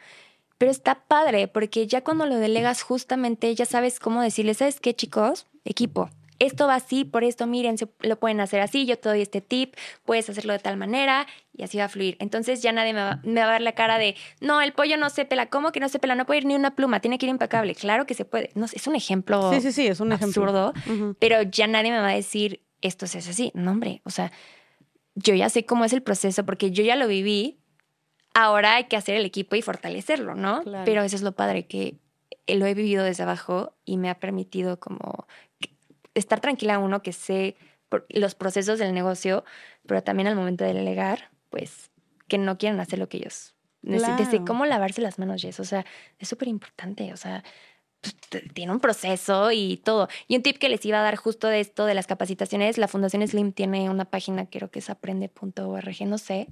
pero 0.61 0.70
está 0.70 1.07
padre 1.07 1.49
porque 1.49 1.87
ya 1.87 2.05
cuando 2.05 2.27
lo 2.27 2.37
delegas 2.37 2.82
justamente 2.82 3.55
ya 3.55 3.65
sabes 3.65 3.99
cómo 3.99 4.20
decirle, 4.20 4.53
¿sabes 4.53 4.78
qué 4.78 4.93
chicos? 4.93 5.47
Equipo, 5.65 6.11
esto 6.39 6.66
va 6.66 6.74
así, 6.74 7.07
por 7.07 7.24
esto 7.24 7.47
miren, 7.47 7.78
se, 7.78 7.89
lo 8.01 8.19
pueden 8.19 8.41
hacer 8.41 8.61
así, 8.61 8.85
yo 8.85 8.99
te 8.99 9.09
doy 9.09 9.23
este 9.23 9.41
tip, 9.41 9.74
puedes 10.05 10.28
hacerlo 10.28 10.53
de 10.53 10.59
tal 10.59 10.77
manera 10.77 11.27
y 11.57 11.62
así 11.62 11.78
va 11.78 11.85
a 11.85 11.89
fluir. 11.89 12.19
Entonces 12.20 12.61
ya 12.61 12.73
nadie 12.73 12.93
me 12.93 13.01
va, 13.01 13.23
a 13.23 13.47
dar 13.47 13.62
la 13.62 13.73
cara 13.73 13.97
de, 13.97 14.16
no, 14.43 14.61
el 14.61 14.74
pollo 14.74 14.99
no 14.99 15.09
se 15.09 15.24
pela, 15.24 15.47
¿cómo 15.47 15.73
que 15.73 15.81
no 15.81 15.89
se 15.89 15.99
pela? 15.99 16.15
No 16.15 16.27
puede 16.27 16.41
ir 16.41 16.45
ni 16.45 16.55
una 16.55 16.77
pluma, 16.77 17.01
tiene 17.01 17.16
que 17.16 17.24
ir 17.24 17.31
impecable. 17.31 17.74
Claro 17.74 18.05
que 18.05 18.12
se 18.12 18.27
puede. 18.27 18.51
No, 18.55 18.66
es 18.66 18.87
un 18.87 18.97
ejemplo. 18.97 19.51
Sí, 19.55 19.62
sí, 19.62 19.73
sí, 19.73 19.87
es 19.87 20.01
un 20.01 20.12
absurdo, 20.12 20.74
pero 21.19 21.41
ya 21.41 21.69
nadie 21.69 21.91
me 21.91 22.01
va 22.01 22.09
a 22.09 22.15
decir, 22.15 22.61
esto 22.82 23.07
se 23.07 23.16
hace 23.16 23.31
así. 23.31 23.51
No, 23.55 23.70
hombre, 23.70 24.03
o 24.05 24.11
sea, 24.11 24.31
yo 25.15 25.35
ya 25.35 25.49
sé 25.49 25.65
cómo 25.65 25.87
es 25.87 25.95
el 25.95 26.03
proceso 26.03 26.45
porque 26.45 26.70
yo 26.70 26.85
ya 26.85 26.97
lo 26.97 27.09
viví 27.09 27.60
ahora 28.35 28.77
hay 28.77 28.85
que 28.85 28.97
hacer 28.97 29.16
el 29.16 29.24
equipo 29.24 29.57
y 29.57 29.62
fortalecerlo, 29.62 30.35
¿no? 30.35 30.62
Pero 30.85 31.02
eso 31.02 31.16
es 31.16 31.23
lo 31.23 31.32
padre, 31.32 31.66
que 31.66 31.98
lo 32.47 32.66
he 32.66 32.74
vivido 32.74 33.05
desde 33.05 33.23
abajo 33.23 33.74
y 33.85 33.97
me 33.97 34.11
ha 34.11 34.19
permitido 34.19 34.81
como 34.81 35.27
estar 36.15 36.40
tranquila 36.40 36.78
uno 36.78 37.02
que 37.02 37.12
sé 37.12 37.57
los 38.09 38.35
procesos 38.35 38.78
del 38.78 38.94
negocio, 38.94 39.44
pero 39.86 40.02
también 40.02 40.28
al 40.28 40.36
momento 40.36 40.65
de 40.65 40.74
delegar, 40.74 41.31
pues 41.48 41.90
que 42.28 42.39
no 42.39 42.59
quieren 42.59 42.78
hacer 42.81 42.98
lo 42.98 43.09
que 43.09 43.19
ellos 43.19 43.55
necesitan. 43.82 44.47
cómo 44.47 44.66
lavarse 44.66 45.01
las 45.01 45.19
manos, 45.19 45.43
Jess. 45.43 45.61
O 45.61 45.65
sea, 45.65 45.85
es 46.19 46.28
súper 46.28 46.48
importante. 46.48 47.12
O 47.12 47.16
sea, 47.16 47.43
pues, 48.01 48.16
tiene 48.55 48.73
un 48.73 48.81
proceso 48.81 49.51
y 49.51 49.78
todo. 49.78 50.09
Y 50.28 50.36
un 50.36 50.43
tip 50.43 50.59
que 50.59 50.69
les 50.69 50.85
iba 50.85 51.01
a 51.01 51.02
dar 51.02 51.16
justo 51.16 51.48
de 51.48 51.61
esto 51.61 51.86
de 51.86 51.94
las 51.94 52.07
capacitaciones, 52.07 52.78
la 52.78 52.89
Fundación 52.89 53.27
Slim 53.27 53.52
tiene 53.52 53.90
una 53.90 54.05
página, 54.05 54.47
creo 54.47 54.70
que 54.70 54.78
es 54.78 54.90
aprende.org, 54.90 56.07
no 56.07 56.19
sé, 56.19 56.48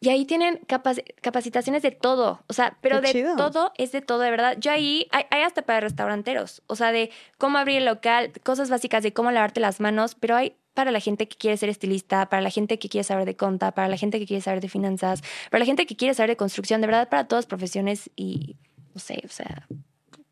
y 0.00 0.10
ahí 0.10 0.24
tienen 0.24 0.60
capacitaciones 0.66 1.82
de 1.82 1.90
todo, 1.90 2.44
o 2.46 2.52
sea, 2.52 2.76
pero 2.80 3.00
de 3.00 3.34
todo 3.36 3.72
es 3.76 3.90
de 3.90 4.00
todo, 4.00 4.20
de 4.20 4.30
verdad. 4.30 4.56
Yo 4.58 4.70
ahí, 4.70 5.08
hay, 5.10 5.42
hasta 5.42 5.62
para 5.62 5.80
restauranteros, 5.80 6.62
o 6.68 6.76
sea, 6.76 6.92
de 6.92 7.10
cómo 7.36 7.58
abrir 7.58 7.78
el 7.78 7.84
local, 7.84 8.30
cosas 8.44 8.70
básicas 8.70 9.02
de 9.02 9.12
cómo 9.12 9.32
lavarte 9.32 9.60
las 9.60 9.80
manos, 9.80 10.14
pero 10.14 10.36
hay 10.36 10.54
para 10.74 10.92
la 10.92 11.00
gente 11.00 11.26
que 11.26 11.36
quiere 11.36 11.56
ser 11.56 11.68
estilista, 11.68 12.28
para 12.28 12.40
la 12.40 12.50
gente 12.50 12.78
que 12.78 12.88
quiere 12.88 13.02
saber 13.02 13.24
de 13.24 13.34
conta, 13.34 13.72
para 13.72 13.88
la 13.88 13.96
gente 13.96 14.20
que 14.20 14.26
quiere 14.26 14.40
saber 14.40 14.60
de 14.60 14.68
finanzas, 14.68 15.22
para 15.50 15.58
la 15.58 15.66
gente 15.66 15.86
que 15.86 15.96
quiere 15.96 16.14
saber 16.14 16.30
de 16.30 16.36
construcción, 16.36 16.80
de 16.80 16.86
verdad, 16.86 17.08
para 17.08 17.26
todas 17.26 17.46
profesiones 17.46 18.08
y, 18.14 18.56
no 18.94 19.00
sé, 19.00 19.20
o 19.24 19.28
sea, 19.28 19.66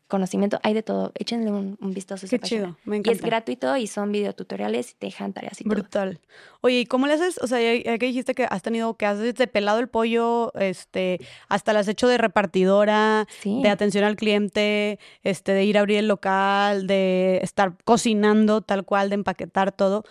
conocimiento, 0.07 0.59
hay 0.63 0.73
de 0.73 0.83
todo. 0.83 1.11
Échenle 1.15 1.51
un, 1.51 1.77
vistazo 1.79 2.25
a 2.25 2.29
Qué 2.29 2.39
chido, 2.39 2.77
me 2.85 3.01
Y 3.03 3.09
es 3.09 3.21
gratuito 3.21 3.75
y 3.77 3.87
son 3.87 4.11
videotutoriales 4.11 4.91
y 4.91 4.93
te 4.95 5.07
dejan 5.07 5.33
tareas 5.33 5.59
y 5.61 5.65
Brutal. 5.65 6.19
Oye, 6.61 6.81
¿y 6.81 6.85
cómo 6.85 7.07
le 7.07 7.13
haces? 7.13 7.39
O 7.41 7.47
sea, 7.47 7.59
ya, 7.59 7.97
que 7.97 8.05
dijiste 8.05 8.33
que 8.33 8.45
has 8.45 8.61
tenido, 8.61 8.95
que 8.95 9.05
has 9.05 9.19
desde 9.19 9.47
pelado 9.47 9.79
el 9.79 9.89
pollo, 9.89 10.53
este, 10.55 11.19
hasta 11.49 11.73
lo 11.73 11.79
has 11.79 11.87
hecho 11.87 12.07
de 12.07 12.17
repartidora, 12.17 13.27
de 13.43 13.69
atención 13.69 14.03
al 14.03 14.15
cliente, 14.15 14.99
este, 15.23 15.51
de 15.51 15.65
ir 15.65 15.77
a 15.77 15.81
abrir 15.81 15.97
el 15.97 16.07
local, 16.07 16.87
de 16.87 17.39
estar 17.43 17.75
cocinando 17.83 18.61
tal 18.61 18.85
cual, 18.85 19.09
de 19.09 19.15
empaquetar 19.15 19.71
todo. 19.71 20.03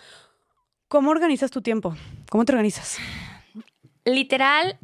¿Cómo 0.87 1.11
organizas 1.11 1.51
tu 1.51 1.61
tiempo? 1.61 1.95
¿Cómo 2.29 2.45
te 2.45 2.53
organizas? 2.53 2.97
Literal, 4.05 4.79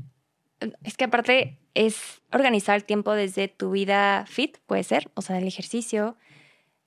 es 0.84 0.98
que 0.98 1.06
aparte 1.06 1.58
es 1.74 2.22
organizar 2.32 2.76
el 2.76 2.84
tiempo 2.84 3.14
desde 3.14 3.48
tu 3.48 3.72
vida 3.72 4.26
fit, 4.28 4.58
puede 4.66 4.84
ser, 4.84 5.10
o 5.16 5.22
sea, 5.22 5.38
el 5.38 5.48
ejercicio, 5.48 6.18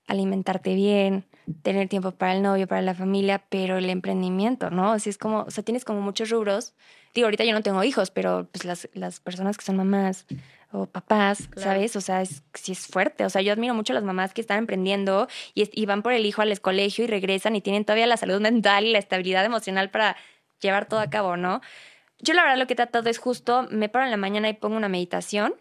alimentarte 0.07 0.75
bien, 0.75 1.25
tener 1.63 1.89
tiempo 1.89 2.13
para 2.13 2.35
el 2.35 2.43
novio, 2.43 2.67
para 2.67 2.83
la 2.83 2.95
familia, 2.95 3.45
pero 3.49 3.79
el 3.79 3.91
emprendimiento, 3.91 4.71
¿no? 4.71 4.93
Así 4.93 5.11
es 5.11 5.19
como, 5.19 5.41
o 5.43 5.51
sea, 5.51 5.65
tienes 5.65 5.85
como 5.85 6.01
muchos 6.01 6.31
rubros. 6.31 6.75
Digo, 7.15 7.27
ahorita 7.27 7.45
yo 7.45 7.53
no 7.53 7.63
tengo 7.63 7.83
hijos, 7.83 8.11
pero 8.11 8.49
pues 8.53 8.65
las, 8.65 8.89
las 8.95 9.21
personas 9.21 9.57
que 9.57 9.65
son 9.65 9.77
mamás 9.77 10.27
o 10.73 10.87
papás, 10.87 11.49
¿sabes? 11.57 11.97
O 11.97 12.01
sea, 12.01 12.23
es, 12.23 12.43
sí 12.55 12.73
es 12.73 12.87
fuerte. 12.87 13.25
O 13.25 13.31
sea, 13.31 13.43
yo 13.43 13.53
admiro 13.53 13.75
mucho 13.75 13.93
a 13.93 13.95
las 13.95 14.05
mamás 14.05 14.35
que 14.35 14.41
están 14.41 14.59
emprendiendo 14.59 15.29
y, 15.55 15.69
y 15.73 15.87
van 15.87 16.03
por 16.03 16.13
el 16.13 16.27
hijo 16.27 16.43
al 16.43 16.61
colegio 16.61 17.05
y 17.05 17.07
regresan 17.07 17.57
y 17.57 17.61
tienen 17.61 17.85
todavía 17.85 18.07
la 18.07 18.17
salud 18.17 18.41
mental 18.41 18.85
y 18.85 18.93
la 18.93 18.99
estabilidad 18.99 19.45
emocional 19.45 19.91
para 19.91 20.17
llevar 20.61 20.87
todo 20.89 21.01
a 21.01 21.11
cabo, 21.11 21.37
¿no? 21.37 21.61
Yo 22.19 22.35
la 22.35 22.43
verdad 22.43 22.59
lo 22.59 22.67
que 22.67 22.73
he 22.73 22.77
tratado 22.77 23.09
es 23.11 23.19
justo, 23.19 23.67
me 23.71 23.89
paro 23.89 24.05
en 24.05 24.11
la 24.11 24.17
mañana 24.17 24.49
y 24.49 24.55
pongo 24.55 24.77
una 24.77 24.89
meditación, 24.89 25.55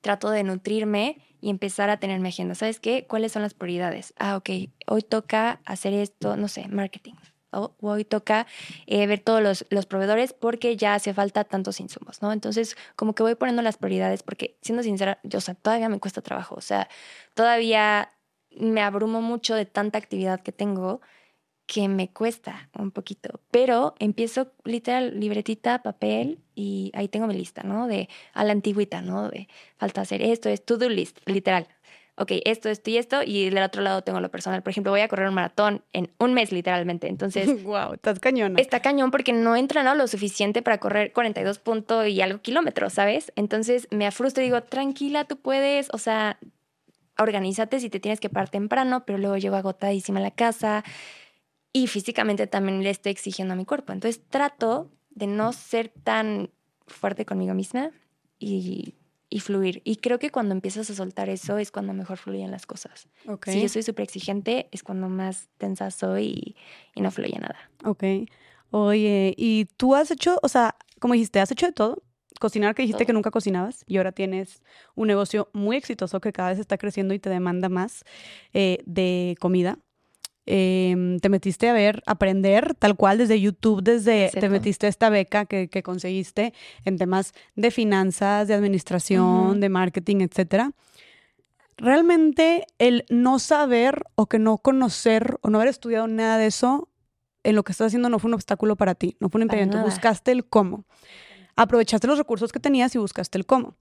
trato 0.00 0.30
de 0.30 0.44
nutrirme 0.44 1.18
y 1.40 1.50
empezar 1.50 1.90
a 1.90 1.98
tener 1.98 2.20
mi 2.20 2.28
agenda. 2.28 2.54
¿Sabes 2.54 2.80
qué? 2.80 3.06
¿Cuáles 3.06 3.32
son 3.32 3.42
las 3.42 3.54
prioridades? 3.54 4.14
Ah, 4.18 4.36
ok, 4.36 4.50
hoy 4.86 5.02
toca 5.02 5.60
hacer 5.64 5.92
esto, 5.94 6.36
no 6.36 6.48
sé, 6.48 6.68
marketing. 6.68 7.14
O 7.52 7.74
hoy 7.80 8.04
toca 8.04 8.46
eh, 8.86 9.06
ver 9.06 9.20
todos 9.20 9.42
los, 9.42 9.64
los, 9.70 9.86
proveedores 9.86 10.32
porque 10.32 10.76
ya 10.76 10.94
hace 10.94 11.14
falta 11.14 11.44
tantos 11.44 11.80
insumos, 11.80 12.20
¿no? 12.20 12.32
Entonces, 12.32 12.76
como 12.96 13.14
que 13.14 13.22
voy 13.22 13.34
poniendo 13.36 13.62
las 13.62 13.78
prioridades 13.78 14.22
porque, 14.22 14.58
siendo 14.60 14.82
sincera, 14.82 15.20
yo, 15.22 15.38
o 15.38 15.40
sea, 15.40 15.54
todavía 15.54 15.88
me 15.88 16.00
cuesta 16.00 16.20
trabajo, 16.20 16.56
o 16.56 16.60
sea, 16.60 16.88
todavía 17.34 18.10
me 18.50 18.82
abrumo 18.82 19.22
mucho 19.22 19.54
de 19.54 19.66
tanta 19.66 19.98
actividad 19.98 20.40
que 20.40 20.52
tengo 20.52 21.00
que 21.66 21.88
me 21.88 22.08
cuesta 22.08 22.68
un 22.78 22.92
poquito, 22.92 23.40
pero 23.50 23.94
empiezo 23.98 24.52
literal 24.64 25.18
libretita, 25.18 25.82
papel 25.82 26.38
y 26.54 26.92
ahí 26.94 27.08
tengo 27.08 27.26
mi 27.26 27.34
lista, 27.34 27.64
¿no? 27.64 27.88
De 27.88 28.08
a 28.32 28.44
la 28.44 28.52
antigüita, 28.52 29.02
¿no? 29.02 29.28
De 29.28 29.48
falta 29.76 30.00
hacer 30.00 30.22
esto, 30.22 30.48
es 30.48 30.64
to-do 30.64 30.88
list, 30.88 31.18
literal. 31.26 31.66
Ok, 32.18 32.32
esto, 32.46 32.70
esto 32.70 32.88
y 32.88 32.96
esto, 32.96 33.22
y 33.22 33.50
del 33.50 33.62
otro 33.62 33.82
lado 33.82 34.00
tengo 34.00 34.20
lo 34.20 34.30
personal. 34.30 34.62
Por 34.62 34.70
ejemplo, 34.70 34.90
voy 34.90 35.00
a 35.00 35.08
correr 35.08 35.28
un 35.28 35.34
maratón 35.34 35.82
en 35.92 36.10
un 36.18 36.32
mes, 36.32 36.50
literalmente. 36.50 37.08
Entonces. 37.08 37.46
¡Wow! 37.62 37.92
Estás 37.92 38.20
cañón. 38.20 38.58
Está 38.58 38.80
cañón 38.80 39.10
porque 39.10 39.34
no 39.34 39.54
he 39.54 39.58
entrenado 39.58 39.96
lo 39.96 40.08
suficiente 40.08 40.62
para 40.62 40.78
correr 40.78 41.12
42 41.12 41.58
puntos 41.58 42.08
y 42.08 42.22
algo 42.22 42.40
kilómetros, 42.40 42.94
¿sabes? 42.94 43.32
Entonces 43.36 43.86
me 43.90 44.10
frustro 44.12 44.42
y 44.42 44.46
digo, 44.46 44.62
tranquila, 44.62 45.24
tú 45.24 45.36
puedes. 45.36 45.88
O 45.92 45.98
sea, 45.98 46.38
organízate 47.18 47.80
si 47.80 47.90
te 47.90 48.00
tienes 48.00 48.20
que 48.20 48.30
parar 48.30 48.48
temprano, 48.48 49.04
pero 49.04 49.18
luego 49.18 49.36
llego 49.36 49.56
agotadísima 49.56 50.20
a 50.20 50.22
la 50.22 50.30
casa 50.30 50.84
y 51.76 51.88
físicamente 51.88 52.46
también 52.46 52.82
le 52.82 52.88
estoy 52.88 53.12
exigiendo 53.12 53.52
a 53.52 53.56
mi 53.56 53.66
cuerpo. 53.66 53.92
Entonces 53.92 54.22
trato 54.30 54.90
de 55.10 55.26
no 55.26 55.52
ser 55.52 55.90
tan 55.90 56.48
fuerte 56.86 57.26
conmigo 57.26 57.52
misma 57.52 57.90
y, 58.38 58.94
fluir. 59.40 59.82
Y 59.84 59.96
creo 59.96 60.18
que 60.18 60.30
cuando 60.30 60.54
empiezas 60.54 60.88
a 60.88 60.94
soltar 60.94 61.28
eso 61.28 61.58
es 61.58 61.70
cuando 61.70 61.92
mejor 61.92 62.16
fluyen 62.16 62.50
las 62.50 62.64
cosas. 62.64 63.08
Si 63.44 63.60
yo 63.60 63.68
soy 63.68 63.82
súper 63.82 64.04
exigente 64.04 64.70
es 64.72 64.82
cuando 64.82 65.10
más 65.10 65.50
tensa 65.58 65.90
soy 65.90 66.56
y, 66.94 67.02
no 67.02 67.10
fluye 67.10 67.38
nada. 67.38 67.70
Ok. 67.84 68.04
Oye, 68.70 69.34
¿y 69.36 69.66
tú 69.76 69.94
has 69.94 70.10
hecho, 70.10 70.38
o 70.42 70.48
sea, 70.48 70.76
como 70.98 71.12
dijiste, 71.12 71.40
has 71.40 71.50
hecho 71.50 71.66
de 71.66 71.72
todo? 71.72 72.02
Cocinar, 72.40 72.74
que 72.74 72.82
dijiste 72.82 73.04
que 73.04 73.12
nunca 73.12 73.30
cocinabas 73.30 73.84
y 73.86 73.98
ahora 73.98 74.12
tienes 74.12 74.62
un 74.94 75.08
negocio 75.08 75.50
muy 75.52 75.76
exitoso 75.76 76.22
que 76.22 76.32
cada 76.32 76.50
vez 76.50 76.58
está 76.58 76.78
creciendo 76.78 77.12
y 77.12 77.18
te 77.18 77.28
demanda 77.28 77.68
más 77.68 78.02
eh, 78.54 78.78
de 78.86 79.36
comida. 79.40 79.78
Em, 80.48 81.18
te 81.18 81.28
metiste 81.28 81.68
a 81.68 81.72
ver, 81.72 82.04
aprender 82.06 82.76
tal 82.76 82.94
cual 82.94 83.18
desde 83.18 83.40
YouTube, 83.40 83.82
desde 83.82 84.30
te 84.30 84.48
metiste 84.48 84.86
a 84.86 84.88
esta 84.88 85.10
beca 85.10 85.44
que, 85.44 85.82
conseguiste 85.82 86.54
en 86.84 86.98
temas 86.98 87.34
de 87.56 87.72
finanzas, 87.72 88.46
de 88.46 88.54
administración, 88.54 89.60
de 89.60 89.68
marketing, 89.68 90.20
etcétera. 90.20 90.70
Realmente 91.76 92.64
el 92.78 93.04
no 93.10 93.40
saber 93.40 94.04
o 94.14 94.26
que 94.26 94.38
no 94.38 94.58
conocer 94.58 95.36
o 95.42 95.50
no 95.50 95.58
haber 95.58 95.68
estudiado 95.68 96.06
nada 96.06 96.38
de 96.38 96.46
eso 96.46 96.88
en 97.42 97.56
lo 97.56 97.64
que 97.64 97.72
estás 97.72 97.88
haciendo 97.88 98.08
no 98.08 98.20
fue 98.20 98.28
un 98.28 98.34
obstáculo 98.34 98.76
para 98.76 98.94
ti, 98.94 99.16
no 99.18 99.28
fue 99.28 99.40
un 99.40 99.42
impedimento, 99.42 99.82
buscaste 99.82 100.30
el 100.30 100.44
cómo. 100.44 100.84
Aprovechaste 101.56 102.06
los 102.06 102.18
recursos 102.18 102.52
que 102.52 102.60
tenías 102.60 102.94
y 102.94 102.98
buscaste 102.98 103.36
el 103.36 103.46
cómo. 103.46 103.76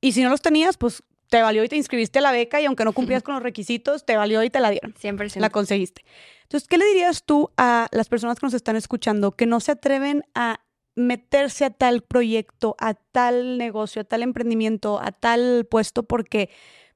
Y 0.00 0.12
si 0.12 0.22
no 0.22 0.30
los 0.30 0.40
tenías, 0.40 0.78
pues 0.78 1.02
te 1.32 1.40
valió 1.40 1.64
y 1.64 1.68
te 1.68 1.76
inscribiste 1.76 2.18
a 2.18 2.22
la 2.22 2.30
beca 2.30 2.60
y 2.60 2.66
aunque 2.66 2.84
no 2.84 2.92
cumplías 2.92 3.22
con 3.24 3.32
los 3.32 3.42
requisitos, 3.42 4.04
te 4.04 4.18
valió 4.18 4.42
y 4.42 4.50
te 4.50 4.60
la 4.60 4.68
dieron. 4.68 4.92
100%. 4.92 5.40
La 5.40 5.48
conseguiste. 5.48 6.04
Entonces, 6.42 6.68
¿qué 6.68 6.76
le 6.76 6.84
dirías 6.84 7.24
tú 7.24 7.50
a 7.56 7.88
las 7.90 8.10
personas 8.10 8.38
que 8.38 8.44
nos 8.44 8.52
están 8.52 8.76
escuchando 8.76 9.32
que 9.32 9.46
no 9.46 9.58
se 9.60 9.72
atreven 9.72 10.24
a 10.34 10.60
meterse 10.94 11.64
a 11.64 11.70
tal 11.70 12.02
proyecto, 12.02 12.76
a 12.78 12.92
tal 12.92 13.56
negocio, 13.56 14.02
a 14.02 14.04
tal 14.04 14.22
emprendimiento, 14.22 15.00
a 15.00 15.10
tal 15.10 15.66
puesto 15.70 16.02
porque 16.02 16.50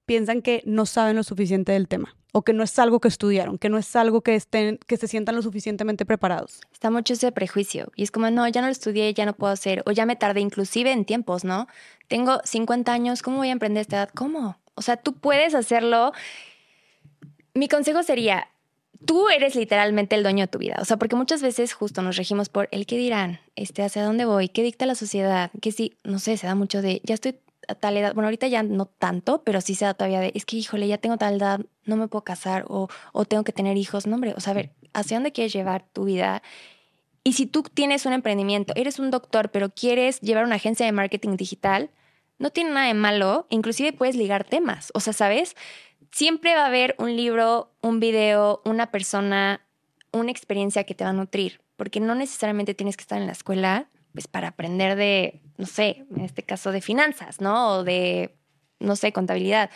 piensan 0.05 0.43
que 0.43 0.63
no 0.67 0.85
saben 0.85 1.17
lo 1.17 1.23
suficiente 1.23 1.73
del 1.73 1.89
tema? 1.89 2.15
o 2.37 2.43
que 2.43 2.53
no 2.53 2.63
es 2.63 2.79
algo 2.79 3.01
que 3.01 3.09
estudiaron, 3.09 3.57
que 3.57 3.71
no 3.71 3.79
es 3.79 3.97
algo 3.97 4.21
que 4.21 4.35
estén, 4.35 4.79
que 4.87 4.99
se 4.99 5.09
sientan 5.09 5.37
lo 5.37 5.41
suficientemente 5.41 6.05
preparados. 6.05 6.61
Está 6.71 6.91
mucho 6.91 7.15
ese 7.15 7.33
prejuicio 7.33 7.91
y 7.97 8.03
es 8.03 8.11
como, 8.11 8.31
no, 8.31 8.47
ya 8.47 8.61
no 8.61 8.67
lo 8.67 8.73
estudié, 8.73 9.15
ya 9.15 9.25
no 9.25 9.33
puedo 9.33 9.55
hacer, 9.55 9.83
o 9.87 9.91
ya 9.91 10.05
me 10.05 10.17
tardé 10.17 10.41
inclusive 10.43 10.93
en 10.93 11.07
tiempos, 11.07 11.45
¿no? 11.45 11.67
Tengo 12.09 12.41
50 12.45 12.93
años, 12.93 13.23
¿cómo 13.23 13.39
voy 13.39 13.49
a 13.49 13.53
emprender 13.53 13.83
esta 13.83 13.97
edad? 13.97 14.11
¿Cómo? 14.15 14.57
O 14.75 14.83
sea, 14.83 14.97
tú 14.97 15.15
puedes 15.15 15.55
hacerlo. 15.55 16.13
Mi 17.55 17.69
consejo 17.69 18.03
sería, 18.03 18.49
tú 19.05 19.29
eres 19.29 19.55
literalmente 19.55 20.15
el 20.17 20.23
dueño 20.23 20.45
de 20.45 20.49
tu 20.49 20.59
vida. 20.59 20.77
O 20.81 20.85
sea, 20.85 20.97
porque 20.99 21.17
muchas 21.17 21.43
veces 21.43 21.73
justo 21.73 22.03
nos 22.03 22.17
regimos 22.17 22.49
por 22.49 22.69
el 22.71 22.87
qué 22.87 22.97
dirán, 22.97 23.41
este, 23.57 23.83
hacia 23.83 24.05
dónde 24.05 24.25
voy, 24.25 24.49
qué 24.49 24.63
dicta 24.63 24.87
la 24.87 24.95
sociedad, 24.95 25.51
que 25.61 25.73
sí, 25.73 25.97
no 26.05 26.19
sé, 26.19 26.37
se 26.37 26.47
da 26.47 26.55
mucho 26.55 26.83
de, 26.83 27.01
ya 27.05 27.15
estoy 27.15 27.39
a 27.69 27.75
tal 27.75 27.97
edad, 27.97 28.15
bueno, 28.15 28.29
ahorita 28.29 28.47
ya 28.47 28.63
no 28.63 28.87
tanto, 28.87 29.43
pero 29.43 29.61
sí 29.61 29.75
se 29.75 29.85
da 29.85 29.95
todavía 29.95 30.21
de, 30.21 30.33
es 30.35 30.45
que, 30.45 30.57
híjole, 30.57 30.87
ya 30.87 30.99
tengo 30.99 31.17
tal 31.17 31.35
edad, 31.35 31.61
no 31.85 31.97
me 31.97 32.07
puedo 32.09 32.23
casar 32.23 32.65
o, 32.69 32.89
o 33.13 33.25
tengo 33.25 33.45
que 33.45 33.53
tener 33.53 33.77
hijos. 33.77 34.07
No, 34.07 34.15
hombre, 34.15 34.35
o 34.37 34.41
sea, 34.41 34.53
a 34.53 34.55
ver, 34.55 34.71
¿hacia 34.93 35.17
dónde 35.17 35.33
quieres 35.33 35.53
llevar 35.53 35.85
tu 35.93 36.05
vida? 36.05 36.43
Y 37.25 37.33
si 37.33 37.47
tú 37.47 37.63
tienes 37.63 38.07
un 38.07 38.13
emprendimiento, 38.13 38.73
eres 38.77 39.01
un 39.01 39.11
doctor, 39.11 39.51
pero 39.51 39.71
quieres 39.71 40.21
llevar 40.21 40.45
una 40.45 40.57
agencia 40.57 40.87
de 40.87 40.93
marketing 40.93 41.37
digital, 41.37 41.91
no 42.39 42.51
tiene 42.51 42.71
nada 42.71 42.87
de 42.87 42.95
malo, 42.95 43.47
inclusive 43.51 43.93
puedes 43.93 44.17
ligar 44.17 44.45
temas, 44.45 44.91
o 44.95 45.01
sea, 45.01 45.13
¿sabes? 45.13 45.57
Siempre 46.11 46.55
va 46.55 46.63
a 46.65 46.67
haber 46.67 46.95
un 46.99 47.17
libro, 47.17 47.73
un 47.83 48.01
video, 48.01 48.63
una 48.65 48.91
persona, 48.91 49.61
una 50.13 50.31
experiencia 50.31 50.85
que 50.85 50.95
te 50.95 51.05
va 51.05 51.11
a 51.11 51.15
nutrir, 51.15 51.61
porque 51.77 52.01
no 52.01 52.15
necesariamente 52.15 52.75
tienes 52.75 52.97
que 52.97 53.03
estar 53.03 53.21
en 53.21 53.27
la 53.27 53.33
escuela 53.33 53.89
pues 54.13 54.29
para 54.29 54.49
aprender 54.49 54.97
de, 54.97 55.43
no 55.59 55.67
sé, 55.67 56.07
en 56.11 56.23
este 56.23 56.43
caso 56.43 56.73
de 56.73 56.81
finanzas, 56.81 57.43
¿no? 57.43 57.73
O 57.73 57.85
de, 57.85 58.35
no 58.81 58.97
sé, 58.97 59.13
contabilidad. 59.13 59.69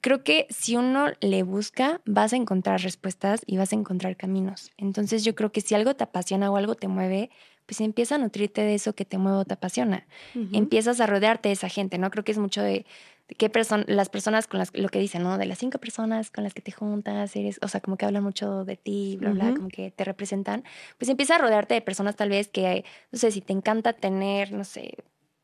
Creo 0.00 0.24
que 0.24 0.46
si 0.48 0.76
uno 0.76 1.08
le 1.20 1.42
busca, 1.42 2.00
vas 2.06 2.32
a 2.32 2.36
encontrar 2.36 2.80
respuestas 2.80 3.42
y 3.44 3.58
vas 3.58 3.72
a 3.72 3.76
encontrar 3.76 4.16
caminos. 4.16 4.70
Entonces 4.78 5.24
yo 5.24 5.34
creo 5.34 5.52
que 5.52 5.60
si 5.60 5.74
algo 5.74 5.94
te 5.94 6.04
apasiona 6.04 6.50
o 6.50 6.56
algo 6.56 6.74
te 6.74 6.88
mueve, 6.88 7.28
pues 7.66 7.80
empieza 7.80 8.14
a 8.14 8.18
nutrirte 8.18 8.62
de 8.62 8.74
eso 8.74 8.94
que 8.94 9.04
te 9.04 9.18
mueve 9.18 9.38
o 9.38 9.44
te 9.44 9.54
apasiona. 9.54 10.06
Empiezas 10.52 11.00
a 11.00 11.06
rodearte 11.06 11.48
de 11.48 11.54
esa 11.54 11.68
gente, 11.68 11.98
¿no? 11.98 12.10
Creo 12.10 12.24
que 12.24 12.32
es 12.32 12.38
mucho 12.38 12.62
de, 12.62 12.86
qué 13.36 13.50
person 13.50 13.84
las 13.88 14.08
personas 14.08 14.46
con 14.46 14.58
las 14.58 14.72
lo 14.74 14.88
que 14.88 15.00
dicen, 15.00 15.22
¿no? 15.22 15.36
De 15.36 15.46
las 15.46 15.58
cinco 15.58 15.78
personas 15.78 16.30
con 16.30 16.44
las 16.44 16.54
que 16.54 16.62
te 16.62 16.70
juntas, 16.70 17.34
eres, 17.34 17.58
o 17.62 17.68
sea, 17.68 17.80
como 17.80 17.96
que 17.96 18.06
hablan 18.06 18.22
mucho 18.22 18.64
de 18.64 18.76
ti, 18.76 19.16
bla, 19.18 19.30
bla, 19.30 19.54
como 19.54 19.68
que 19.68 19.90
te 19.90 20.04
representan. 20.04 20.64
Pues 20.98 21.08
empieza 21.08 21.34
a 21.34 21.38
rodearte 21.38 21.74
de 21.74 21.80
personas 21.80 22.14
tal 22.16 22.28
vez 22.28 22.48
que, 22.48 22.84
no 23.10 23.18
sé, 23.18 23.32
si 23.32 23.40
te 23.40 23.52
encanta 23.52 23.92
tener, 23.92 24.52
no 24.52 24.64
sé, 24.64 24.94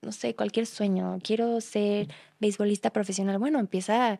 no 0.00 0.12
sé, 0.12 0.34
cualquier 0.34 0.66
sueño, 0.66 1.18
quiero 1.22 1.60
ser 1.60 2.08
beisbolista 2.38 2.90
profesional, 2.90 3.38
bueno, 3.38 3.58
empieza 3.58 4.18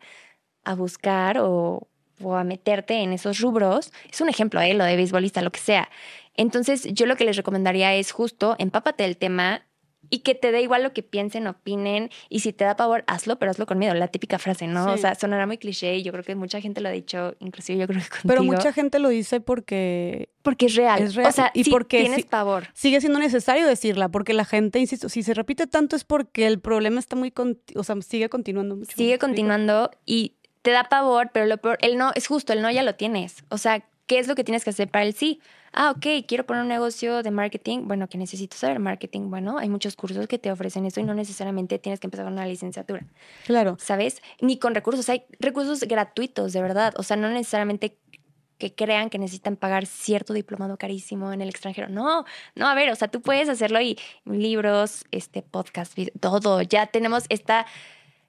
a, 0.65 0.75
buscar 0.75 1.37
o, 1.39 1.87
o 2.21 2.35
a 2.35 2.43
meterte 2.43 2.95
en 2.95 3.13
esos 3.13 3.39
rubros. 3.39 3.93
Es 4.11 4.19
un 4.19 4.29
ejemplo, 4.29 4.59
¿eh? 4.59 4.73
Lo 4.73 4.83
de 4.83 4.97
beisbolista, 4.97 5.41
lo 5.41 5.51
que 5.51 5.59
sea 5.59 5.89
entonces, 6.35 6.87
yo 6.93 7.05
lo 7.05 7.15
que 7.15 7.25
les 7.25 7.37
recomendaría 7.37 7.93
es 7.95 8.11
justo 8.11 8.55
empápate 8.57 9.03
del 9.03 9.17
tema, 9.17 9.65
y 10.09 10.19
que 10.19 10.35
te 10.35 10.51
dé 10.51 10.61
igual 10.61 10.83
lo 10.83 10.93
que 10.93 11.01
piensen, 11.01 11.47
opinen, 11.47 12.11
y 12.29 12.41
si 12.41 12.53
te 12.53 12.65
da 12.65 12.75
pavor, 12.75 13.03
hazlo, 13.07 13.39
pero 13.39 13.51
hazlo 13.51 13.65
con 13.65 13.79
miedo, 13.79 13.93
la 13.93 14.07
típica 14.07 14.37
frase, 14.37 14.67
¿no? 14.67 14.93
O 14.93 14.97
sea, 14.97 15.15
sonará 15.15 15.47
muy 15.47 15.57
cliché 15.57 15.95
y 15.95 16.03
yo 16.03 16.11
creo 16.11 16.23
que 16.23 16.35
mucha 16.35 16.61
gente 16.61 16.81
lo 16.81 16.89
ha 16.89 16.91
dicho, 16.91 17.35
inclusive 17.39 17.79
yo 17.79 17.87
creo 17.87 17.99
que 18.01 18.09
contigo. 18.09 18.27
Pero 18.27 18.43
mucha 18.43 18.73
gente 18.73 18.99
lo 18.99 19.09
dice 19.09 19.39
porque 19.39 20.29
Porque 20.41 20.67
es 20.67 20.75
real. 20.75 21.01
Es 21.01 21.15
real. 21.15 21.29
O 21.29 21.31
sea, 21.31 21.51
Y 21.53 21.63
sí 21.63 21.71
porque 21.71 22.01
tienes 22.01 22.25
pavor. 22.25 22.67
sigue 22.73 22.99
siendo 22.99 23.17
necesario 23.17 23.65
decirla, 23.65 24.09
porque 24.09 24.33
la 24.33 24.45
gente, 24.45 24.79
insisto, 24.79 25.09
si 25.09 25.23
se 25.23 25.33
repite 25.33 25.67
tanto 25.67 25.95
es 25.95 26.03
porque 26.03 26.45
el 26.45 26.59
problema 26.59 26.99
está 26.99 27.15
muy, 27.15 27.33
o 27.75 27.83
sea, 27.83 27.99
sigue 28.01 28.29
continuando 28.29 28.75
mucho. 28.75 28.95
Sigue 28.95 29.17
continuando 29.17 29.89
y 30.05 30.35
te 30.61 30.71
da 30.71 30.89
pavor, 30.89 31.31
pero 31.33 31.45
lo 31.45 31.57
peor, 31.57 31.77
el 31.81 31.97
no, 31.97 32.11
es 32.13 32.27
justo, 32.27 32.53
el 32.53 32.61
no 32.61 32.69
ya 32.69 32.83
lo 32.83 32.95
tienes. 32.95 33.43
O 33.49 33.57
sea, 33.57 33.83
¿qué 34.05 34.19
es 34.19 34.27
lo 34.27 34.35
que 34.35 34.43
tienes 34.43 34.63
que 34.63 34.69
hacer 34.69 34.89
para 34.89 35.05
el 35.05 35.13
sí? 35.13 35.41
Ah, 35.73 35.91
ok, 35.91 36.25
quiero 36.27 36.45
poner 36.45 36.61
un 36.61 36.69
negocio 36.69 37.23
de 37.23 37.31
marketing. 37.31 37.87
Bueno, 37.87 38.07
que 38.07 38.17
necesito 38.17 38.55
saber 38.55 38.79
marketing. 38.79 39.29
Bueno, 39.29 39.57
hay 39.57 39.69
muchos 39.69 39.95
cursos 39.95 40.27
que 40.27 40.37
te 40.37 40.51
ofrecen 40.51 40.85
eso 40.85 40.99
y 40.99 41.03
no 41.03 41.15
necesariamente 41.15 41.79
tienes 41.79 41.99
que 41.99 42.07
empezar 42.07 42.25
con 42.25 42.33
una 42.33 42.45
licenciatura, 42.45 43.05
Claro. 43.45 43.75
¿sabes? 43.79 44.21
Ni 44.39 44.57
con 44.59 44.75
recursos. 44.75 45.09
Hay 45.09 45.23
recursos 45.39 45.81
gratuitos, 45.81 46.53
de 46.53 46.61
verdad. 46.61 46.93
O 46.97 47.03
sea, 47.03 47.17
no 47.17 47.29
necesariamente 47.29 47.97
que 48.59 48.75
crean 48.75 49.09
que 49.09 49.17
necesitan 49.17 49.57
pagar 49.57 49.85
cierto 49.87 50.31
diplomado 50.31 50.77
carísimo 50.77 51.33
en 51.33 51.41
el 51.41 51.49
extranjero. 51.49 51.89
No, 51.89 52.23
no, 52.55 52.67
a 52.67 52.75
ver, 52.75 52.91
o 52.91 52.95
sea, 52.95 53.07
tú 53.09 53.21
puedes 53.21 53.49
hacerlo 53.49 53.81
y 53.81 53.97
libros, 54.25 55.05
este 55.11 55.41
podcast, 55.41 55.95
video, 55.95 56.13
todo. 56.19 56.61
Ya 56.61 56.85
tenemos 56.85 57.25
esta 57.29 57.65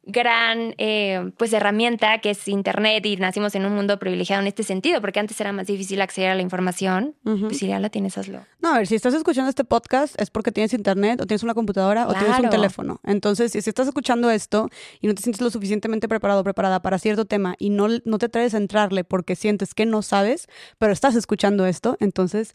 gran 0.06 0.74
eh, 0.78 1.32
pues 1.36 1.52
herramienta 1.52 2.18
que 2.18 2.31
es 2.31 2.48
internet 2.48 3.05
y 3.06 3.16
nacimos 3.16 3.55
en 3.55 3.64
un 3.64 3.74
mundo 3.74 3.98
privilegiado 3.98 4.43
en 4.43 4.48
este 4.48 4.62
sentido, 4.62 5.01
porque 5.01 5.20
antes 5.20 5.40
era 5.40 5.52
más 5.52 5.66
difícil 5.66 6.01
acceder 6.01 6.31
a 6.31 6.35
la 6.35 6.43
información. 6.43 7.14
Pues 7.22 7.59
si 7.59 7.68
ya 7.68 7.78
la 7.78 7.90
tienes, 7.90 8.16
hazlo. 8.18 8.44
No, 8.60 8.74
a 8.74 8.78
ver, 8.78 8.86
si 8.86 8.94
estás 8.94 9.14
escuchando 9.14 9.48
este 9.48 9.64
podcast 9.64 10.20
es 10.20 10.31
porque 10.31 10.52
tienes 10.52 10.72
internet 10.74 11.20
o 11.20 11.26
tienes 11.26 11.43
una 11.43 11.55
computadora 11.55 12.06
o 12.09 12.14
tienes 12.14 12.39
un 12.39 12.51
teléfono. 12.51 13.01
Entonces, 13.05 13.52
si, 13.52 13.62
si 13.62 13.70
estás 13.70 13.89
escuchando 13.89 14.31
esto 14.31 14.68
y 15.01 15.06
no 15.06 15.14
te 15.14 15.22
sientes 15.22 15.40
lo 15.40 15.51
suficientemente 15.51 16.09
preparado 16.09 16.40
o 16.40 16.44
preparada 16.44 16.82
para 16.82 16.98
cierto 16.98 17.24
tema 17.24 17.55
y 17.59 17.70
no, 17.70 17.89
no 18.05 18.18
te 18.18 18.26
atreves 18.26 18.55
a 18.55 18.59
entrarle 18.59 19.05
porque 19.05 19.36
sientes 19.36 19.74
que 19.74 19.86
no 19.86 20.02
sabes, 20.02 20.48
pero 20.78 20.93
estás 20.93 21.14
escuchando 21.14 21.66
esto, 21.66 21.97
entonces 22.01 22.55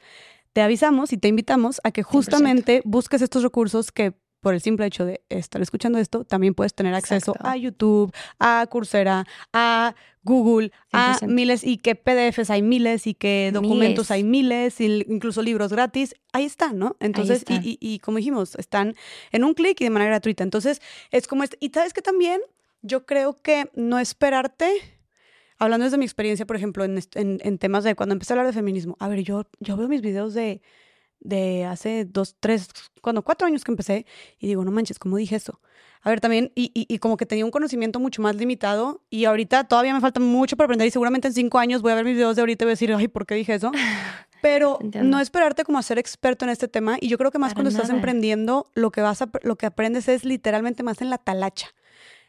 te 0.53 0.61
avisamos 0.61 1.13
y 1.13 1.17
te 1.17 1.27
invitamos 1.27 1.79
a 1.83 1.91
que 1.91 2.03
justamente 2.03 2.81
busques 2.85 3.21
estos 3.21 3.43
recursos 3.43 3.91
que 3.91 4.13
por 4.41 4.53
el 4.53 4.61
simple 4.61 4.85
hecho 4.85 5.05
de 5.05 5.21
estar 5.29 5.61
escuchando 5.61 5.97
esto, 5.99 6.23
también 6.23 6.53
puedes 6.53 6.73
tener 6.73 6.93
acceso 6.93 7.31
Exacto. 7.31 7.47
a 7.49 7.57
YouTube, 7.57 8.13
a 8.39 8.65
Coursera, 8.69 9.25
a 9.51 9.95
Google, 10.23 10.71
a 10.91 11.17
100%. 11.19 11.27
miles 11.27 11.63
y 11.63 11.77
que 11.77 11.95
PDFs 11.95 12.49
hay 12.49 12.61
miles 12.61 13.05
y 13.07 13.13
que 13.15 13.51
documentos 13.53 14.09
Miles. 14.09 14.11
hay 14.11 14.23
miles, 14.23 14.81
y 14.81 15.05
incluso 15.09 15.41
libros 15.41 15.71
gratis. 15.73 16.15
Ahí 16.33 16.45
están, 16.45 16.77
¿no? 16.79 16.95
Entonces, 16.99 17.39
y- 17.39 17.53
están. 17.53 17.61
Y, 17.63 17.77
y 17.81 17.99
como 17.99 18.17
dijimos, 18.17 18.55
están 18.55 18.95
en 19.31 19.43
un 19.43 19.53
clic 19.53 19.79
y 19.81 19.83
de 19.85 19.89
manera 19.89 20.11
gratuita. 20.11 20.43
Entonces, 20.43 20.81
es 21.11 21.27
como 21.27 21.43
este. 21.43 21.57
Y 21.59 21.69
sabes 21.69 21.93
que 21.93 22.01
también 22.01 22.39
yo 22.81 23.05
creo 23.05 23.41
que 23.41 23.69
no 23.75 23.99
esperarte. 23.99 24.71
Hablando 25.57 25.83
desde 25.83 25.97
mi 25.97 26.05
experiencia, 26.05 26.45
por 26.45 26.55
ejemplo, 26.55 26.85
en- 26.85 26.99
en 27.15 27.57
temas 27.57 27.83
de 27.83 27.93
cuando 27.95 28.13
empecé 28.13 28.31
a 28.31 28.35
hablar 28.35 28.47
de 28.47 28.53
feminismo. 28.53 28.95
A 28.99 29.09
ver, 29.09 29.21
yo, 29.23 29.45
yo 29.59 29.75
veo 29.75 29.89
mis 29.89 30.01
videos 30.01 30.33
de, 30.33 30.61
de 31.19 31.65
hace 31.65 32.05
dos, 32.05 32.35
tres, 32.39 32.69
cuando 33.01 33.21
cuatro 33.23 33.47
años 33.47 33.63
que 33.63 33.71
empecé 33.71 34.05
y 34.39 34.47
digo, 34.47 34.63
no 34.63 34.71
manches, 34.71 34.99
¿cómo 34.99 35.17
dije 35.17 35.35
eso? 35.35 35.59
A 36.01 36.09
ver, 36.09 36.21
también, 36.21 36.51
y, 36.55 36.71
y, 36.73 36.85
y 36.93 36.99
como 36.99 37.17
que 37.17 37.25
tenía 37.25 37.43
un 37.43 37.51
conocimiento 37.51 37.99
mucho 37.99 38.21
más 38.21 38.35
limitado 38.37 39.01
y 39.09 39.25
ahorita 39.25 39.65
todavía 39.65 39.93
me 39.93 39.99
falta 39.99 40.21
mucho 40.21 40.55
por 40.55 40.63
aprender 40.65 40.87
y 40.87 40.91
seguramente 40.91 41.27
en 41.27 41.33
cinco 41.33 41.59
años 41.59 41.81
voy 41.81 41.91
a 41.91 41.95
ver 41.95 42.05
mis 42.05 42.13
videos 42.15 42.37
de 42.37 42.41
ahorita 42.41 42.63
y 42.63 42.65
voy 42.67 42.71
a 42.71 42.73
decir, 42.73 42.93
ay, 42.93 43.07
¿por 43.09 43.25
qué 43.25 43.35
dije 43.35 43.53
eso? 43.55 43.71
Pero 44.41 44.77
Entiendo. 44.79 45.09
no 45.17 45.19
esperarte 45.21 45.65
como 45.65 45.77
a 45.79 45.83
ser 45.83 45.99
experto 45.99 46.45
en 46.45 46.51
este 46.51 46.69
tema 46.69 46.97
y 47.01 47.09
yo 47.09 47.17
creo 47.17 47.31
que 47.31 47.37
más 47.39 47.49
Para 47.49 47.55
cuando 47.63 47.69
estás 47.71 47.89
emprendiendo, 47.89 48.67
lo 48.73 48.91
que 48.91 49.01
vas 49.01 49.21
a, 49.21 49.29
lo 49.43 49.57
que 49.57 49.65
aprendes 49.65 50.07
es 50.07 50.23
literalmente 50.23 50.81
más 50.83 51.01
en 51.01 51.09
la 51.09 51.17
talacha. 51.17 51.67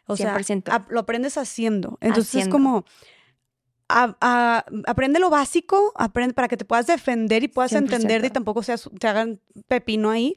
O 0.06 0.16
sea, 0.16 0.36
100%. 0.36 0.72
ap- 0.72 0.90
lo 0.90 0.98
aprendes 0.98 1.38
haciendo. 1.38 1.96
Entonces 2.00 2.34
es 2.34 2.48
como 2.48 2.84
a- 3.90 4.16
a- 4.20 4.64
aprende 4.86 5.18
lo 5.20 5.30
básico, 5.30 5.92
aprende 5.96 6.34
para 6.34 6.48
que 6.48 6.56
te 6.56 6.64
puedas 6.64 6.86
defender 6.86 7.42
y 7.42 7.48
puedas 7.48 7.72
100%. 7.72 7.94
entender 7.96 8.24
y 8.24 8.30
tampoco 8.30 8.62
seas, 8.62 8.88
te 8.98 9.08
hagan 9.08 9.40
pepino 9.68 10.10
ahí. 10.10 10.34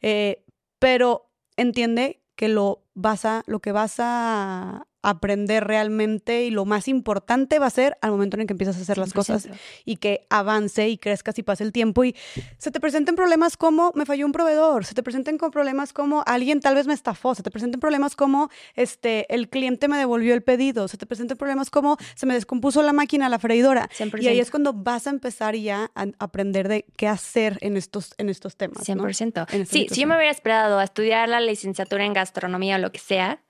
eh, 0.00 0.44
pero 0.78 1.30
entiende 1.56 2.22
que 2.34 2.48
lo 2.48 2.84
vas 2.94 3.24
a, 3.24 3.42
lo 3.46 3.60
que 3.60 3.70
vas 3.72 3.96
a 3.98 4.86
aprender 5.02 5.64
realmente 5.64 6.44
y 6.44 6.50
lo 6.50 6.64
más 6.64 6.88
importante 6.88 7.58
va 7.58 7.66
a 7.66 7.70
ser 7.70 7.98
al 8.00 8.12
momento 8.12 8.36
en 8.36 8.42
el 8.42 8.46
que 8.46 8.52
empiezas 8.52 8.78
a 8.78 8.80
hacer 8.82 8.98
las 8.98 9.12
cosas 9.12 9.48
100%. 9.48 9.56
y 9.84 9.96
que 9.96 10.26
avance 10.30 10.88
y 10.88 10.98
crezcas 10.98 11.38
y 11.38 11.42
pase 11.42 11.64
el 11.64 11.72
tiempo 11.72 12.04
y 12.04 12.14
se 12.58 12.70
te 12.70 12.80
presenten 12.80 13.16
problemas 13.16 13.56
como 13.56 13.92
me 13.94 14.06
falló 14.06 14.26
un 14.26 14.32
proveedor, 14.32 14.84
se 14.84 14.94
te 14.94 15.02
presenten 15.02 15.38
con 15.38 15.50
problemas 15.50 15.92
como 15.92 16.22
alguien 16.26 16.60
tal 16.60 16.74
vez 16.74 16.86
me 16.86 16.94
estafó, 16.94 17.34
se 17.34 17.42
te 17.42 17.50
presenten 17.50 17.80
problemas 17.80 18.16
como 18.16 18.48
este 18.74 19.32
el 19.34 19.48
cliente 19.48 19.88
me 19.88 19.98
devolvió 19.98 20.34
el 20.34 20.42
pedido, 20.42 20.88
se 20.88 20.96
te 20.96 21.06
presenten 21.06 21.36
problemas 21.36 21.70
como 21.70 21.96
se 22.14 22.26
me 22.26 22.34
descompuso 22.34 22.82
la 22.82 22.92
máquina, 22.92 23.28
la 23.28 23.38
freidora. 23.38 23.88
100%. 23.96 24.22
Y 24.22 24.28
ahí 24.28 24.40
es 24.40 24.50
cuando 24.50 24.72
vas 24.72 25.06
a 25.06 25.10
empezar 25.10 25.56
ya 25.56 25.90
a 25.94 26.06
aprender 26.18 26.68
de 26.68 26.84
qué 26.96 27.08
hacer 27.08 27.58
en 27.60 27.76
estos 27.76 28.14
en 28.18 28.28
estos 28.28 28.56
temas, 28.56 28.88
¿no? 28.88 29.04
100%. 29.04 29.46
En 29.52 29.62
esta 29.62 29.72
Sí, 29.72 29.86
si 29.90 30.00
yo 30.00 30.06
me 30.06 30.16
hubiera 30.16 30.30
esperado 30.30 30.78
a 30.78 30.84
estudiar 30.84 31.28
la 31.28 31.40
licenciatura 31.40 32.04
en 32.04 32.12
gastronomía 32.12 32.76
o 32.76 32.78
lo 32.78 32.92
que 32.92 32.98
sea, 32.98 33.42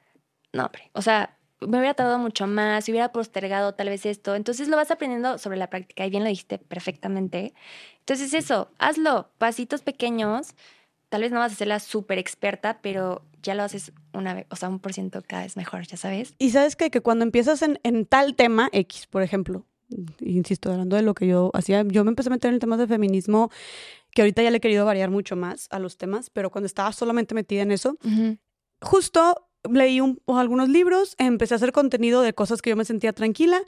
no, 0.52 0.66
hombre. 0.66 0.90
O 0.92 1.02
sea, 1.02 1.38
me 1.68 1.78
hubiera 1.78 1.94
tardado 1.94 2.18
mucho 2.18 2.46
más, 2.46 2.88
hubiera 2.88 3.12
postergado 3.12 3.74
tal 3.74 3.88
vez 3.88 4.06
esto. 4.06 4.34
Entonces 4.34 4.68
lo 4.68 4.76
vas 4.76 4.90
aprendiendo 4.90 5.38
sobre 5.38 5.56
la 5.56 5.68
práctica 5.68 6.06
y 6.06 6.10
bien 6.10 6.22
lo 6.22 6.28
dijiste 6.28 6.58
perfectamente. 6.58 7.54
Entonces 8.00 8.34
eso, 8.34 8.70
hazlo, 8.78 9.30
pasitos 9.38 9.82
pequeños. 9.82 10.54
Tal 11.08 11.22
vez 11.22 11.32
no 11.32 11.40
vas 11.40 11.52
a 11.52 11.56
ser 11.56 11.68
la 11.68 11.78
súper 11.78 12.18
experta, 12.18 12.78
pero 12.80 13.22
ya 13.42 13.54
lo 13.54 13.62
haces 13.62 13.92
una 14.12 14.34
vez, 14.34 14.46
o 14.50 14.56
sea, 14.56 14.68
un 14.68 14.78
por 14.78 14.92
ciento 14.92 15.22
cada 15.26 15.42
vez 15.42 15.56
mejor, 15.56 15.86
ya 15.86 15.96
sabes. 15.96 16.34
Y 16.38 16.50
sabes 16.50 16.76
qué? 16.76 16.90
que 16.90 17.00
cuando 17.00 17.24
empiezas 17.24 17.62
en, 17.62 17.78
en 17.82 18.06
tal 18.06 18.34
tema 18.34 18.68
X, 18.72 19.06
por 19.08 19.22
ejemplo, 19.22 19.66
insisto, 20.20 20.70
hablando 20.70 20.96
de 20.96 21.02
lo 21.02 21.14
que 21.14 21.26
yo 21.26 21.50
hacía, 21.54 21.84
yo 21.86 22.04
me 22.04 22.10
empecé 22.10 22.28
a 22.28 22.30
meter 22.30 22.52
en 22.52 22.60
temas 22.60 22.78
de 22.78 22.86
feminismo 22.86 23.50
que 24.12 24.22
ahorita 24.22 24.42
ya 24.42 24.50
le 24.50 24.58
he 24.58 24.60
querido 24.60 24.84
variar 24.84 25.10
mucho 25.10 25.36
más 25.36 25.68
a 25.70 25.78
los 25.78 25.96
temas, 25.96 26.30
pero 26.30 26.50
cuando 26.50 26.66
estaba 26.66 26.92
solamente 26.92 27.34
metida 27.34 27.62
en 27.62 27.72
eso, 27.72 27.96
justo 28.80 29.48
leí 29.70 30.00
un- 30.00 30.20
o 30.24 30.38
algunos 30.38 30.68
libros, 30.68 31.14
empecé 31.18 31.54
a 31.54 31.56
hacer 31.56 31.72
contenido 31.72 32.22
de 32.22 32.32
cosas 32.32 32.62
que 32.62 32.70
yo 32.70 32.76
me 32.76 32.84
sentía 32.84 33.12
tranquila 33.12 33.60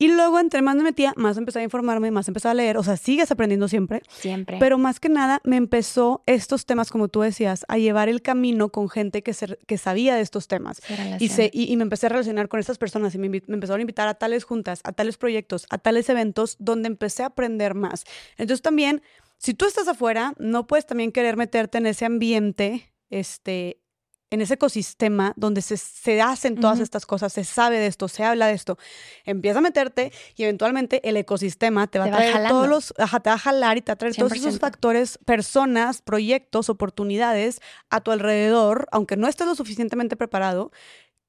y 0.00 0.06
luego 0.08 0.38
entre 0.38 0.62
más 0.62 0.76
me 0.76 0.84
metía, 0.84 1.12
más 1.16 1.36
empecé 1.38 1.58
a 1.58 1.62
informarme, 1.64 2.12
más 2.12 2.28
empecé 2.28 2.46
a 2.48 2.54
leer, 2.54 2.76
o 2.76 2.84
sea, 2.84 2.96
sigues 2.96 3.32
aprendiendo 3.32 3.66
siempre, 3.66 4.02
Siempre. 4.08 4.56
pero 4.60 4.78
más 4.78 5.00
que 5.00 5.08
nada 5.08 5.40
me 5.42 5.56
empezó 5.56 6.22
estos 6.26 6.66
temas, 6.66 6.90
como 6.90 7.08
tú 7.08 7.20
decías, 7.22 7.64
a 7.66 7.78
llevar 7.78 8.08
el 8.08 8.22
camino 8.22 8.68
con 8.68 8.88
gente 8.88 9.24
que, 9.24 9.32
se- 9.34 9.58
que 9.66 9.76
sabía 9.76 10.14
de 10.14 10.20
estos 10.20 10.46
temas. 10.46 10.80
Y, 11.18 11.28
se, 11.30 11.50
y, 11.52 11.72
y 11.72 11.76
me 11.76 11.82
empecé 11.82 12.06
a 12.06 12.10
relacionar 12.10 12.48
con 12.48 12.60
estas 12.60 12.78
personas 12.78 13.12
y 13.16 13.18
me, 13.18 13.28
me 13.28 13.38
empezaron 13.48 13.80
a 13.80 13.82
invitar 13.82 14.06
a 14.06 14.14
tales 14.14 14.44
juntas, 14.44 14.80
a 14.84 14.92
tales 14.92 15.16
proyectos, 15.16 15.66
a 15.70 15.78
tales 15.78 16.08
eventos 16.08 16.54
donde 16.60 16.86
empecé 16.86 17.24
a 17.24 17.26
aprender 17.26 17.74
más. 17.74 18.04
Entonces 18.36 18.62
también, 18.62 19.02
si 19.36 19.52
tú 19.54 19.66
estás 19.66 19.88
afuera, 19.88 20.32
no 20.38 20.68
puedes 20.68 20.86
también 20.86 21.10
querer 21.10 21.36
meterte 21.36 21.78
en 21.78 21.86
ese 21.86 22.04
ambiente, 22.04 22.92
este, 23.10 23.80
en 24.30 24.40
ese 24.40 24.54
ecosistema 24.54 25.32
donde 25.36 25.62
se, 25.62 25.76
se 25.76 26.20
hacen 26.20 26.56
todas 26.56 26.80
estas 26.80 27.06
cosas, 27.06 27.32
se 27.32 27.44
sabe 27.44 27.78
de 27.78 27.86
esto, 27.86 28.08
se 28.08 28.24
habla 28.24 28.46
de 28.46 28.54
esto. 28.54 28.78
Empieza 29.24 29.58
a 29.58 29.62
meterte 29.62 30.12
y 30.36 30.42
eventualmente 30.42 31.06
el 31.08 31.16
ecosistema 31.16 31.86
te 31.86 31.98
va 31.98 32.04
Te 32.06 32.10
a 32.10 32.16
traer 32.16 32.48
todos 32.48 32.68
los, 32.68 32.94
ajá, 32.98 33.20
te 33.20 33.30
va 33.30 33.34
a 33.34 33.38
jalar 33.38 33.78
y 33.78 33.82
te 33.82 33.90
va 33.90 33.94
a 33.94 33.96
traer 33.96 34.14
todos 34.14 34.32
esos 34.32 34.56
100%. 34.56 34.58
factores, 34.60 35.18
personas, 35.24 36.02
proyectos, 36.02 36.68
oportunidades 36.68 37.60
a 37.90 38.00
tu 38.00 38.10
alrededor, 38.10 38.86
aunque 38.92 39.16
no 39.16 39.28
estés 39.28 39.46
lo 39.46 39.54
suficientemente 39.54 40.16
preparado, 40.16 40.72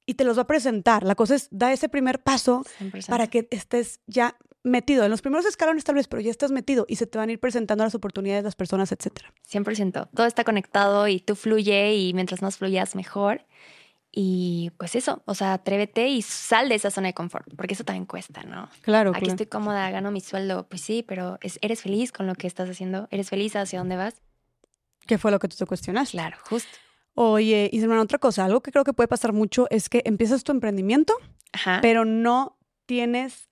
y 0.06 0.14
te 0.14 0.24
los 0.24 0.36
va 0.36 0.42
a 0.42 0.46
presentar. 0.46 1.04
La 1.04 1.14
cosa 1.14 1.36
es, 1.36 1.48
da 1.50 1.72
ese 1.72 1.88
primer 1.88 2.20
paso 2.22 2.64
100%. 2.80 3.06
para 3.06 3.28
que 3.28 3.46
estés 3.50 4.00
ya 4.06 4.36
metido. 4.62 5.04
En 5.04 5.10
los 5.10 5.22
primeros 5.22 5.46
escalones 5.46 5.84
tal 5.84 5.94
vez, 5.94 6.08
pero 6.08 6.20
ya 6.22 6.30
estás 6.30 6.50
metido 6.50 6.84
y 6.88 6.96
se 6.96 7.06
te 7.06 7.18
van 7.18 7.28
a 7.28 7.32
ir 7.32 7.40
presentando 7.40 7.84
las 7.84 7.94
oportunidades, 7.94 8.44
las 8.44 8.56
personas, 8.56 8.92
etcétera. 8.92 9.32
100%. 9.48 10.08
Todo 10.14 10.26
está 10.26 10.44
conectado 10.44 11.08
y 11.08 11.20
tú 11.20 11.34
fluye 11.34 11.94
y 11.94 12.12
mientras 12.14 12.42
más 12.42 12.56
fluyas, 12.58 12.94
mejor. 12.94 13.46
Y 14.12 14.72
pues 14.76 14.96
eso, 14.96 15.22
o 15.26 15.34
sea, 15.34 15.52
atrévete 15.52 16.08
y 16.08 16.22
sal 16.22 16.68
de 16.68 16.74
esa 16.74 16.90
zona 16.90 17.06
de 17.08 17.14
confort, 17.14 17.46
porque 17.56 17.74
eso 17.74 17.84
también 17.84 18.06
cuesta, 18.06 18.42
¿no? 18.42 18.68
Claro, 18.82 19.12
Aquí 19.14 19.30
estoy 19.30 19.46
cómoda, 19.46 19.88
gano 19.90 20.10
mi 20.10 20.20
sueldo, 20.20 20.66
pues 20.68 20.80
sí, 20.80 21.04
pero 21.06 21.38
es- 21.42 21.58
¿eres 21.62 21.82
feliz 21.82 22.10
con 22.10 22.26
lo 22.26 22.34
que 22.34 22.48
estás 22.48 22.68
haciendo? 22.68 23.06
¿Eres 23.12 23.30
feliz 23.30 23.54
hacia 23.54 23.78
dónde 23.78 23.96
vas? 23.96 24.20
¿Qué 25.06 25.16
fue 25.16 25.30
lo 25.30 25.38
que 25.38 25.46
tú 25.46 25.56
te 25.56 25.64
cuestionaste? 25.66 26.12
Claro, 26.12 26.36
justo. 26.48 26.70
Oye, 27.14 27.70
y 27.72 27.80
hermano, 27.80 28.02
otra 28.02 28.18
cosa, 28.18 28.44
algo 28.44 28.62
que 28.62 28.72
creo 28.72 28.82
que 28.84 28.92
puede 28.92 29.06
pasar 29.08 29.32
mucho 29.32 29.66
es 29.70 29.88
que 29.88 30.02
empiezas 30.04 30.42
tu 30.42 30.50
emprendimiento, 30.52 31.14
Ajá. 31.52 31.78
pero 31.80 32.04
no 32.04 32.58
tienes, 32.86 33.48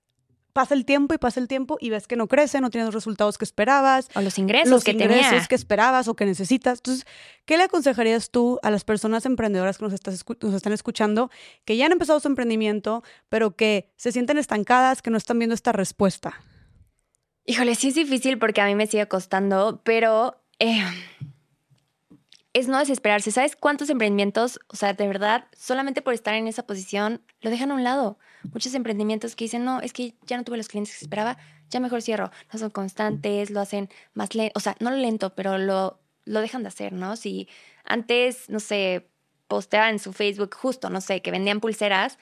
pasa 0.59 0.73
el 0.73 0.83
tiempo 0.83 1.13
y 1.13 1.17
pasa 1.17 1.39
el 1.39 1.47
tiempo 1.47 1.77
y 1.79 1.89
ves 1.89 2.05
que 2.05 2.17
no 2.17 2.27
crece, 2.27 2.59
no 2.59 2.69
tienes 2.69 2.87
los 2.87 2.93
resultados 2.93 3.37
que 3.37 3.45
esperabas, 3.45 4.09
o 4.13 4.19
los 4.19 4.37
ingresos 4.37 4.69
los 4.69 4.83
que 4.83 4.91
ingresos 4.91 5.29
tenía. 5.29 5.47
que 5.47 5.55
esperabas 5.55 6.09
o 6.09 6.15
que 6.15 6.25
necesitas. 6.25 6.79
Entonces, 6.79 7.05
¿qué 7.45 7.55
le 7.55 7.63
aconsejarías 7.63 8.29
tú 8.29 8.59
a 8.61 8.69
las 8.69 8.83
personas 8.83 9.25
emprendedoras 9.25 9.77
que 9.77 9.85
nos, 9.85 9.93
estás 9.93 10.25
nos 10.41 10.53
están 10.53 10.73
escuchando, 10.73 11.31
que 11.63 11.77
ya 11.77 11.85
han 11.85 11.93
empezado 11.93 12.19
su 12.19 12.27
emprendimiento, 12.27 13.05
pero 13.29 13.55
que 13.55 13.89
se 13.95 14.11
sienten 14.11 14.37
estancadas, 14.37 15.01
que 15.01 15.11
no 15.11 15.17
están 15.17 15.39
viendo 15.39 15.55
esta 15.55 15.71
respuesta? 15.71 16.41
Híjole, 17.45 17.75
sí 17.75 17.87
es 17.87 17.95
difícil 17.95 18.37
porque 18.37 18.59
a 18.59 18.65
mí 18.65 18.75
me 18.75 18.85
sigue 18.85 19.07
costando, 19.07 19.79
pero 19.85 20.41
eh, 20.59 20.83
es 22.53 22.67
no 22.67 22.79
desesperarse. 22.79 23.31
¿Sabes 23.31 23.55
cuántos 23.55 23.89
emprendimientos, 23.89 24.59
o 24.67 24.75
sea, 24.75 24.93
de 24.93 25.07
verdad, 25.07 25.45
solamente 25.57 26.01
por 26.01 26.13
estar 26.13 26.33
en 26.33 26.47
esa 26.47 26.63
posición, 26.63 27.21
lo 27.41 27.49
dejan 27.49 27.71
a 27.71 27.75
un 27.75 27.83
lado? 27.83 28.17
Muchos 28.53 28.73
emprendimientos 28.73 29.35
que 29.35 29.45
dicen, 29.45 29.65
no, 29.65 29.81
es 29.81 29.93
que 29.93 30.15
ya 30.25 30.37
no 30.37 30.43
tuve 30.43 30.57
los 30.57 30.67
clientes 30.67 30.97
que 30.97 31.05
esperaba, 31.05 31.37
ya 31.69 31.79
mejor 31.79 32.01
cierro. 32.01 32.31
No 32.51 32.59
son 32.59 32.69
constantes, 32.71 33.51
lo 33.51 33.59
hacen 33.59 33.89
más 34.13 34.33
lento, 34.33 34.53
o 34.55 34.59
sea, 34.59 34.75
no 34.79 34.89
lo 34.89 34.97
lento, 34.97 35.35
pero 35.35 35.57
lo, 35.57 35.99
lo 36.25 36.41
dejan 36.41 36.63
de 36.63 36.69
hacer, 36.69 36.93
¿no? 36.93 37.15
Si 37.15 37.47
antes, 37.83 38.49
no 38.49 38.59
sé, 38.59 39.07
posteaban 39.47 39.91
en 39.91 39.99
su 39.99 40.13
Facebook 40.13 40.55
justo, 40.55 40.89
no 40.89 41.01
sé, 41.01 41.21
que 41.21 41.31
vendían 41.31 41.59
pulseras, 41.59 42.17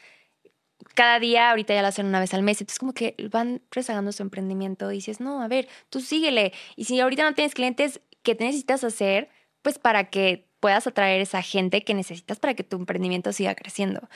cada 0.94 1.20
día, 1.20 1.50
ahorita 1.50 1.74
ya 1.74 1.82
lo 1.82 1.88
hacen 1.88 2.06
una 2.06 2.20
vez 2.20 2.34
al 2.34 2.44
mes. 2.44 2.62
Entonces, 2.62 2.80
como 2.80 2.94
que 2.94 3.16
van 3.32 3.62
rezagando 3.72 4.12
su 4.12 4.24
emprendimiento 4.24 4.92
y 4.92 4.96
dices, 4.96 5.20
no, 5.20 5.42
a 5.42 5.48
ver, 5.48 5.68
tú 5.90 6.02
síguele. 6.02 6.54
Y 6.76 6.86
si 6.86 7.00
ahorita 7.00 7.24
no 7.24 7.34
tienes 7.34 7.54
clientes, 7.54 8.02
¿qué 8.24 8.36
necesitas 8.40 8.84
hacer? 8.84 9.30
Pues 9.68 9.80
para 9.80 10.10
que 10.10 10.48
puedas 10.62 10.88
atraer 10.88 11.20
esa 11.20 11.42
gente 11.42 11.84
que 11.84 11.94
necesitas 11.94 12.40
para 12.40 12.54
que 12.54 12.64
tu 12.64 12.78
emprendimiento 12.78 13.34
siga 13.34 13.54
creciendo. 13.54 14.08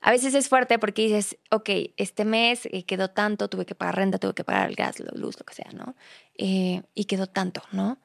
A 0.00 0.10
veces 0.10 0.34
es 0.34 0.48
fuerte 0.48 0.80
porque 0.80 1.02
dices, 1.02 1.38
ok, 1.52 1.70
este 1.96 2.24
mes 2.24 2.66
eh, 2.72 2.84
quedó 2.84 3.10
tanto, 3.10 3.46
tuve 3.46 3.66
que 3.66 3.76
pagar 3.76 3.94
renta, 3.94 4.18
tuve 4.18 4.34
que 4.34 4.42
pagar 4.42 4.68
el 4.68 4.74
gas, 4.74 4.98
la 4.98 5.12
luz, 5.14 5.38
lo 5.38 5.46
que 5.46 5.54
sea, 5.54 5.70
¿no? 5.72 5.94
Eh, 6.36 6.82
y 6.96 7.04
quedó 7.04 7.28
tanto, 7.28 7.62
¿no? 7.70 8.00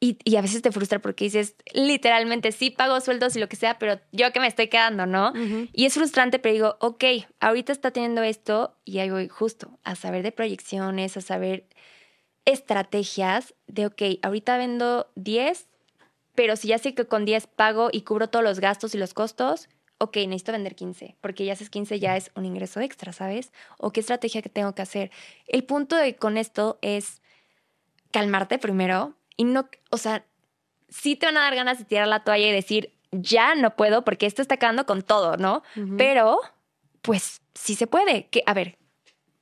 Y, 0.00 0.16
a 0.34 0.40
veces 0.40 0.62
te 0.62 0.72
frustra 0.72 0.98
porque 0.98 1.24
dices, 1.24 1.56
literalmente, 1.74 2.52
sí 2.52 2.70
pago 2.70 2.98
sueldos 3.02 3.36
y 3.36 3.38
lo 3.38 3.50
que 3.50 3.56
sea, 3.56 3.78
pero 3.78 4.00
yo 4.12 4.32
que 4.32 4.40
me 4.40 4.46
estoy 4.46 4.68
quedando, 4.68 5.04
¿no? 5.04 5.34
Y 5.74 5.84
es 5.84 5.92
frustrante, 5.92 6.38
pero 6.38 6.54
digo, 6.54 6.76
ok, 6.80 7.04
ahorita 7.38 7.70
está 7.70 7.90
teniendo 7.90 8.22
esto 8.22 8.78
y 8.86 9.00
ahí 9.00 9.10
voy 9.10 9.28
justo 9.28 9.78
a 9.84 9.94
saber 9.94 10.22
de 10.22 10.32
proyecciones, 10.32 11.18
a 11.18 11.20
saber 11.20 11.66
estrategias 12.46 13.54
de, 13.66 13.84
ok, 13.84 14.02
ahorita 14.22 14.56
vendo 14.56 15.12
10, 15.16 15.68
pero 16.36 16.54
si 16.54 16.68
ya 16.68 16.78
sé 16.78 16.94
que 16.94 17.06
con 17.06 17.24
10 17.24 17.48
pago 17.48 17.88
y 17.90 18.02
cubro 18.02 18.28
todos 18.28 18.44
los 18.44 18.60
gastos 18.60 18.94
y 18.94 18.98
los 18.98 19.14
costos, 19.14 19.68
ok, 19.98 20.16
necesito 20.18 20.52
vender 20.52 20.76
15, 20.76 21.16
porque 21.20 21.44
ya 21.44 21.54
haces 21.54 21.70
15 21.70 21.98
ya 21.98 22.16
es 22.16 22.30
un 22.34 22.44
ingreso 22.44 22.80
extra, 22.80 23.12
¿sabes? 23.12 23.52
O 23.78 23.92
qué 23.92 24.00
estrategia 24.00 24.42
que 24.42 24.48
tengo 24.48 24.74
que 24.74 24.82
hacer. 24.82 25.10
El 25.46 25.64
punto 25.64 25.96
de 25.96 26.14
con 26.16 26.36
esto 26.36 26.78
es 26.82 27.22
calmarte 28.12 28.58
primero, 28.58 29.14
y 29.36 29.44
no, 29.44 29.68
o 29.90 29.98
sea, 29.98 30.24
sí 30.88 31.16
te 31.16 31.26
van 31.26 31.36
a 31.36 31.42
dar 31.42 31.54
ganas 31.54 31.78
de 31.78 31.84
tirar 31.84 32.08
la 32.08 32.24
toalla 32.24 32.48
y 32.48 32.52
decir, 32.52 32.92
ya 33.12 33.54
no 33.54 33.76
puedo 33.76 34.04
porque 34.04 34.26
esto 34.26 34.42
está 34.42 34.54
acabando 34.54 34.86
con 34.86 35.02
todo, 35.02 35.36
¿no? 35.36 35.62
Pero, 35.96 36.40
pues 37.02 37.42
sí 37.54 37.74
se 37.74 37.86
puede. 37.86 38.28
Que, 38.28 38.42
a 38.46 38.54
ver, 38.54 38.78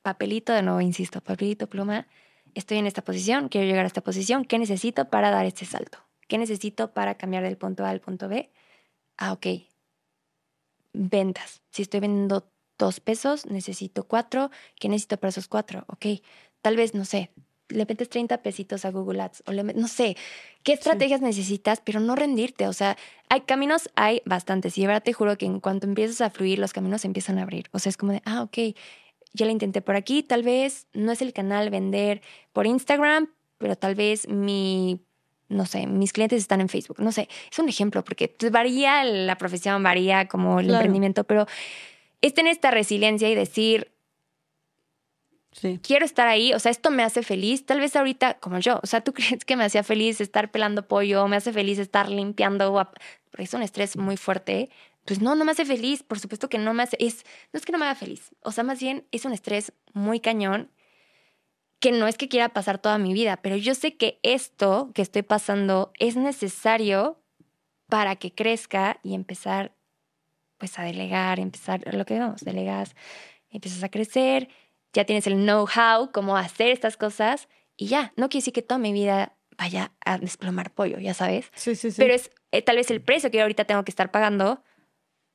papelito 0.01 0.53
de 0.53 0.61
nuevo, 0.61 0.81
insisto, 0.81 1.21
papelito, 1.21 1.67
pluma, 1.67 2.07
estoy 2.53 2.77
en 2.77 2.87
esta 2.87 3.03
posición, 3.03 3.49
quiero 3.49 3.67
llegar 3.67 3.85
a 3.85 3.87
esta 3.87 4.01
posición, 4.01 4.45
¿qué 4.45 4.59
necesito 4.59 5.09
para 5.09 5.31
dar 5.31 5.45
este 5.45 5.65
salto? 5.65 5.99
¿Qué 6.27 6.37
necesito 6.37 6.93
para 6.93 7.15
cambiar 7.15 7.43
del 7.43 7.57
punto 7.57 7.85
A 7.85 7.89
al 7.89 8.01
punto 8.01 8.27
B? 8.27 8.51
Ah, 9.17 9.33
ok. 9.33 9.47
Ventas. 10.93 11.61
Si 11.71 11.81
estoy 11.81 11.99
vendiendo 11.99 12.51
dos 12.77 12.99
pesos, 12.99 13.45
necesito 13.45 14.07
cuatro. 14.07 14.49
¿Qué 14.79 14.89
necesito 14.89 15.17
para 15.17 15.29
esos 15.29 15.47
cuatro? 15.47 15.85
Ok. 15.87 16.21
Tal 16.61 16.77
vez, 16.77 16.93
no 16.93 17.05
sé, 17.05 17.31
le 17.69 17.85
metes 17.85 18.09
30 18.09 18.41
pesitos 18.41 18.85
a 18.85 18.91
Google 18.91 19.21
Ads 19.21 19.43
o 19.47 19.51
le 19.51 19.63
no 19.63 19.87
sé, 19.87 20.15
qué 20.63 20.73
estrategias 20.73 21.21
necesitas, 21.21 21.81
pero 21.83 21.99
no 21.99 22.15
rendirte. 22.15 22.67
O 22.67 22.73
sea, 22.73 22.97
hay 23.29 23.41
caminos, 23.41 23.89
hay 23.95 24.21
bastantes. 24.25 24.77
Y 24.77 24.81
de 24.81 24.87
verdad 24.87 25.03
te 25.03 25.13
juro 25.13 25.37
que 25.37 25.45
en 25.45 25.59
cuanto 25.59 25.87
empiezas 25.87 26.21
a 26.21 26.29
fluir, 26.29 26.59
los 26.59 26.73
caminos 26.73 27.01
se 27.01 27.07
empiezan 27.07 27.39
a 27.39 27.43
abrir. 27.43 27.69
O 27.71 27.79
sea, 27.79 27.89
es 27.89 27.97
como 27.97 28.11
de, 28.11 28.21
ah, 28.25 28.43
ok, 28.43 28.75
ya 29.33 29.45
lo 29.45 29.51
intenté 29.51 29.81
por 29.81 29.95
aquí, 29.95 30.23
tal 30.23 30.43
vez 30.43 30.87
no 30.93 31.11
es 31.11 31.21
el 31.21 31.33
canal 31.33 31.69
vender 31.69 32.21
por 32.53 32.65
Instagram, 32.65 33.33
pero 33.57 33.75
tal 33.75 33.95
vez 33.95 34.27
mi, 34.29 35.04
no 35.47 35.65
sé, 35.65 35.87
mis 35.87 36.13
clientes 36.13 36.41
están 36.41 36.61
en 36.61 36.69
Facebook. 36.69 36.99
No 36.99 37.11
sé, 37.11 37.29
es 37.51 37.59
un 37.59 37.69
ejemplo 37.69 38.03
porque 38.03 38.35
varía 38.51 39.03
la 39.03 39.37
profesión, 39.37 39.83
varía 39.83 40.27
como 40.27 40.59
el 40.59 40.69
emprendimiento, 40.69 41.23
pero 41.23 41.45
es 42.21 42.33
tener 42.33 42.51
esta 42.51 42.71
resiliencia 42.71 43.29
y 43.29 43.35
decir, 43.35 43.91
Quiero 45.81 46.03
estar 46.03 46.27
ahí, 46.27 46.53
o 46.53 46.59
sea, 46.59 46.69
esto 46.69 46.91
me 46.91 47.01
hace 47.01 47.23
feliz, 47.23 47.65
tal 47.65 47.79
vez 47.79 47.95
ahorita 47.95 48.35
como 48.39 48.59
yo, 48.59 48.79
o 48.83 48.87
sea, 48.87 49.01
tú 49.01 49.13
crees 49.13 49.45
que 49.45 49.55
me 49.55 49.63
hacía 49.63 49.83
feliz 49.83 50.19
estar 50.19 50.51
pelando 50.51 50.87
pollo, 50.87 51.27
me 51.27 51.37
hace 51.37 51.53
feliz 51.53 51.79
estar 51.79 52.09
limpiando, 52.09 52.73
porque 53.31 53.43
es 53.43 53.53
un 53.53 53.61
estrés 53.61 53.95
muy 53.95 54.17
fuerte. 54.17 54.69
Pues 55.05 55.21
no, 55.21 55.35
no 55.35 55.45
me 55.45 55.51
hace 55.51 55.65
feliz, 55.65 56.03
por 56.03 56.19
supuesto 56.19 56.49
que 56.49 56.57
no 56.57 56.73
me 56.73 56.83
hace, 56.83 56.97
es, 56.99 57.23
no 57.53 57.57
es 57.59 57.65
que 57.65 57.71
no 57.71 57.77
me 57.77 57.85
haga 57.85 57.95
feliz, 57.95 58.31
o 58.41 58.51
sea, 58.51 58.63
más 58.63 58.79
bien 58.79 59.05
es 59.11 59.23
un 59.23 59.33
estrés 59.33 59.71
muy 59.93 60.19
cañón 60.19 60.71
que 61.85 61.91
no 61.91 62.07
es 62.07 62.17
que 62.17 62.27
quiera 62.27 62.49
pasar 62.49 62.79
toda 62.79 62.97
mi 62.97 63.13
vida, 63.13 63.37
pero 63.37 63.57
yo 63.57 63.75
sé 63.75 63.95
que 63.95 64.19
esto 64.23 64.89
que 64.95 65.03
estoy 65.03 65.21
pasando 65.21 65.93
es 65.99 66.15
necesario 66.15 67.21
para 67.89 68.15
que 68.15 68.33
crezca 68.33 68.99
y 69.03 69.13
empezar 69.13 69.75
pues 70.57 70.79
a 70.79 70.81
delegar, 70.81 71.39
empezar 71.39 71.83
lo 71.93 72.03
que 72.07 72.17
vamos, 72.17 72.41
delegas, 72.41 72.95
empiezas 73.51 73.83
a 73.83 73.89
crecer, 73.89 74.49
ya 74.93 75.05
tienes 75.05 75.27
el 75.27 75.35
know-how, 75.35 76.11
cómo 76.11 76.37
hacer 76.37 76.71
estas 76.71 76.97
cosas 76.97 77.49
y 77.77 77.85
ya, 77.85 78.13
no 78.15 78.29
quiere 78.29 78.41
decir 78.41 78.53
que 78.53 78.63
toda 78.63 78.79
mi 78.79 78.91
vida 78.91 79.37
vaya 79.55 79.91
a 80.03 80.17
desplomar 80.17 80.73
pollo, 80.73 80.97
ya 80.97 81.13
sabes. 81.13 81.51
Sí, 81.53 81.75
sí, 81.75 81.91
sí. 81.91 81.97
Pero 81.99 82.15
es 82.15 82.31
eh, 82.51 82.63
tal 82.63 82.77
vez 82.77 82.89
el 82.89 83.03
precio 83.03 83.29
que 83.29 83.43
ahorita 83.43 83.65
tengo 83.65 83.83
que 83.83 83.91
estar 83.91 84.09
pagando 84.09 84.63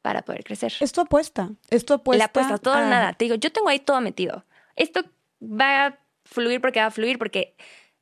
para 0.03 0.23
poder 0.23 0.43
crecer. 0.43 0.73
Esto 0.81 1.03
apuesta, 1.03 1.53
esto 1.69 1.95
apuesta. 1.95 2.19
La 2.19 2.25
apuesta, 2.25 2.59
todo 2.59 2.75
o 2.75 2.81
nada. 2.81 3.13
Te 3.13 3.27
digo, 3.27 3.37
yo 3.37 3.53
tengo 3.53 3.69
ahí 3.69 3.79
todo 3.79 4.01
metido. 4.01 4.45
Esto 4.75 5.05
va 5.41 5.87
a 5.87 6.01
fluir 6.31 6.61
porque 6.61 6.81
va 6.81 6.87
a 6.87 6.91
fluir 6.91 7.19
porque 7.19 7.57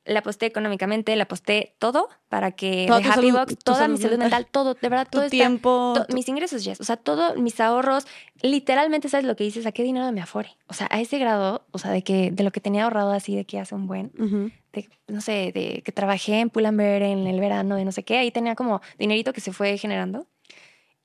la 0.05 0.19
aposté 0.19 0.47
económicamente, 0.47 1.15
la 1.15 1.23
aposté 1.23 1.75
todo 1.77 2.09
para 2.29 2.51
que 2.51 2.85
toda 2.87 2.99
de 2.99 3.09
Happy 3.09 3.31
Box, 3.31 3.57
toda 3.59 3.87
mi 3.87 3.97
salud 3.97 4.17
mental, 4.17 4.47
todo, 4.47 4.73
de 4.73 4.89
verdad, 4.89 5.07
todo 5.09 5.29
tiempo, 5.29 5.93
mis 6.13 6.27
ingresos, 6.27 6.63
ya, 6.63 6.73
o 6.79 6.83
sea, 6.83 6.97
todos 6.97 7.37
mis 7.37 7.59
ahorros, 7.59 8.07
literalmente, 8.41 9.09
¿sabes 9.09 9.25
lo 9.25 9.35
que 9.35 9.43
dices? 9.43 9.65
¿A 9.65 9.71
qué 9.71 9.83
dinero 9.83 10.11
me 10.11 10.21
afore? 10.21 10.57
O 10.67 10.73
sea, 10.73 10.87
a 10.89 10.99
ese 10.99 11.19
grado, 11.19 11.65
o 11.71 11.77
sea, 11.77 11.91
de 11.91 12.03
que 12.03 12.31
de 12.31 12.43
lo 12.43 12.51
que 12.51 12.59
tenía 12.59 12.85
ahorrado 12.85 13.11
así, 13.11 13.35
de 13.35 13.45
que 13.45 13.59
hace 13.59 13.75
un 13.75 13.87
buen, 13.87 14.11
de, 14.73 14.89
no 15.07 15.21
sé, 15.21 15.51
de 15.53 15.81
que 15.83 15.91
trabajé 15.91 16.39
en 16.39 16.49
Pull&Bear 16.49 17.03
en 17.03 17.27
el 17.27 17.39
verano, 17.39 17.75
de 17.75 17.85
no 17.85 17.91
sé 17.91 18.03
qué, 18.03 18.17
ahí 18.17 18.31
tenía 18.31 18.55
como 18.55 18.81
dinerito 18.97 19.33
que 19.33 19.41
se 19.41 19.53
fue 19.53 19.77
generando. 19.77 20.27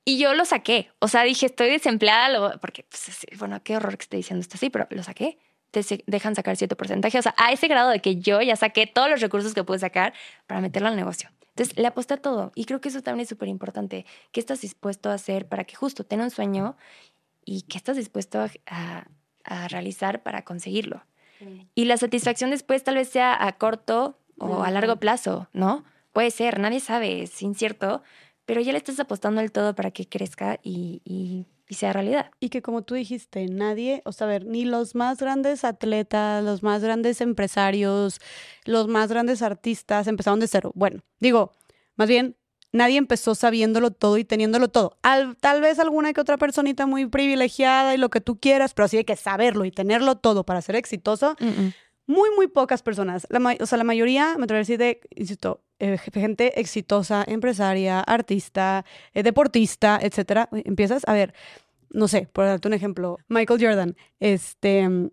Y 0.07 0.19
yo 0.19 0.35
lo 0.35 0.45
saqué. 0.45 0.91
O 0.99 1.07
sea, 1.07 1.23
dije, 1.23 1.47
estoy 1.47 1.67
desempleada, 1.67 2.59
porque, 2.59 2.83
pues, 2.83 3.25
bueno, 3.39 3.59
qué 3.63 3.75
horror 3.75 3.97
que 3.97 4.03
esté 4.03 4.17
diciendo 4.17 4.41
esto 4.41 4.55
así, 4.55 4.69
pero 4.69 4.85
lo 4.91 5.01
saqué 5.01 5.39
te 5.83 6.03
dejan 6.07 6.35
sacar 6.35 6.55
cierto 6.55 6.77
porcentaje. 6.77 7.19
O 7.19 7.21
sea, 7.21 7.35
a 7.37 7.51
ese 7.51 7.67
grado 7.67 7.89
de 7.89 7.99
que 7.99 8.17
yo 8.17 8.41
ya 8.41 8.55
saqué 8.55 8.87
todos 8.87 9.09
los 9.09 9.19
recursos 9.19 9.53
que 9.53 9.63
pude 9.63 9.79
sacar 9.79 10.13
para 10.47 10.61
meterlo 10.61 10.87
al 10.87 10.95
negocio. 10.95 11.29
Entonces, 11.49 11.77
le 11.77 11.87
aposté 11.87 12.13
a 12.13 12.17
todo. 12.17 12.51
Y 12.55 12.65
creo 12.65 12.81
que 12.81 12.89
eso 12.89 13.01
también 13.01 13.23
es 13.23 13.29
súper 13.29 13.49
importante. 13.49 14.05
¿Qué 14.31 14.39
estás 14.39 14.61
dispuesto 14.61 15.09
a 15.09 15.13
hacer 15.13 15.47
para 15.47 15.63
que 15.65 15.75
justo 15.75 16.05
tenga 16.05 16.23
un 16.23 16.31
sueño 16.31 16.77
y 17.43 17.63
qué 17.63 17.77
estás 17.77 17.97
dispuesto 17.97 18.45
a, 18.67 19.07
realizar 19.69 20.23
para 20.23 20.43
conseguirlo? 20.43 21.03
Y 21.75 21.85
la 21.85 21.97
satisfacción 21.97 22.49
después 22.49 22.83
tal 22.83 22.95
vez 22.95 23.09
sea 23.09 23.45
a 23.45 23.57
corto 23.57 24.17
o 24.39 24.63
a 24.63 24.71
largo 24.71 24.95
plazo, 24.97 25.49
¿no? 25.53 25.83
Puede 26.13 26.31
ser, 26.31 26.59
nadie 26.59 26.79
sabe, 26.79 27.23
es 27.23 27.41
incierto, 27.41 28.01
pero 28.45 28.61
ya 28.61 28.71
le 28.71 28.77
estás 28.77 28.99
apostando 28.99 29.41
al 29.41 29.51
todo 29.51 29.75
para 29.75 29.91
que 29.91 30.07
crezca 30.07 30.59
y 30.63 31.01
y 31.03 31.45
sea 31.73 31.93
realidad. 31.93 32.31
Y 32.39 32.49
que 32.49 32.61
como 32.61 32.83
tú 32.83 32.93
dijiste, 32.93 33.47
nadie, 33.47 34.01
o 34.05 34.11
sea, 34.11 34.27
a 34.27 34.29
ver, 34.29 34.45
ni 34.45 34.65
los 34.65 34.93
más 34.95 35.17
grandes 35.17 35.63
atletas, 35.63 36.43
los 36.43 36.63
más 36.63 36.83
grandes 36.83 37.21
empresarios, 37.21 38.19
los 38.65 38.87
más 38.87 39.09
grandes 39.09 39.41
artistas 39.41 40.07
empezaron 40.07 40.39
de 40.39 40.47
cero. 40.47 40.71
Bueno, 40.75 41.01
digo, 41.19 41.51
más 41.95 42.07
bien, 42.07 42.35
nadie 42.71 42.97
empezó 42.97 43.33
sabiéndolo 43.33 43.91
todo 43.91 44.17
y 44.17 44.25
teniéndolo 44.25 44.67
todo. 44.67 44.97
tal 45.39 45.61
vez 45.61 45.79
alguna 45.79 46.13
que 46.13 46.21
otra 46.21 46.37
personita 46.37 46.85
muy 46.85 47.07
privilegiada 47.07 47.95
y 47.95 47.97
lo 47.97 48.09
que 48.09 48.21
tú 48.21 48.39
quieras, 48.39 48.73
pero 48.73 48.85
así 48.85 48.97
hay 48.97 49.05
que 49.05 49.15
saberlo 49.15 49.65
y 49.65 49.71
tenerlo 49.71 50.17
todo 50.17 50.45
para 50.45 50.61
ser 50.61 50.75
exitoso. 50.75 51.35
Muy, 52.07 52.29
muy 52.35 52.47
pocas 52.47 52.83
personas. 52.83 53.27
La, 53.29 53.55
o 53.59 53.65
sea, 53.65 53.77
la 53.77 53.83
mayoría, 53.83 54.35
me 54.37 54.43
atrevo 54.43 54.57
a 54.57 54.59
decir, 54.59 54.77
de, 54.77 55.01
insisto, 55.15 55.61
eh, 55.79 55.97
gente 55.97 56.59
exitosa, 56.59 57.23
empresaria, 57.27 57.99
artista, 57.99 58.85
eh, 59.13 59.23
deportista, 59.23 59.99
etcétera. 60.01 60.47
Empiezas 60.51 61.03
a 61.07 61.13
ver, 61.13 61.33
no 61.89 62.07
sé, 62.07 62.27
por 62.31 62.45
darte 62.45 62.67
un 62.67 62.73
ejemplo, 62.73 63.17
Michael 63.27 63.59
Jordan, 63.61 63.95
este, 64.19 65.11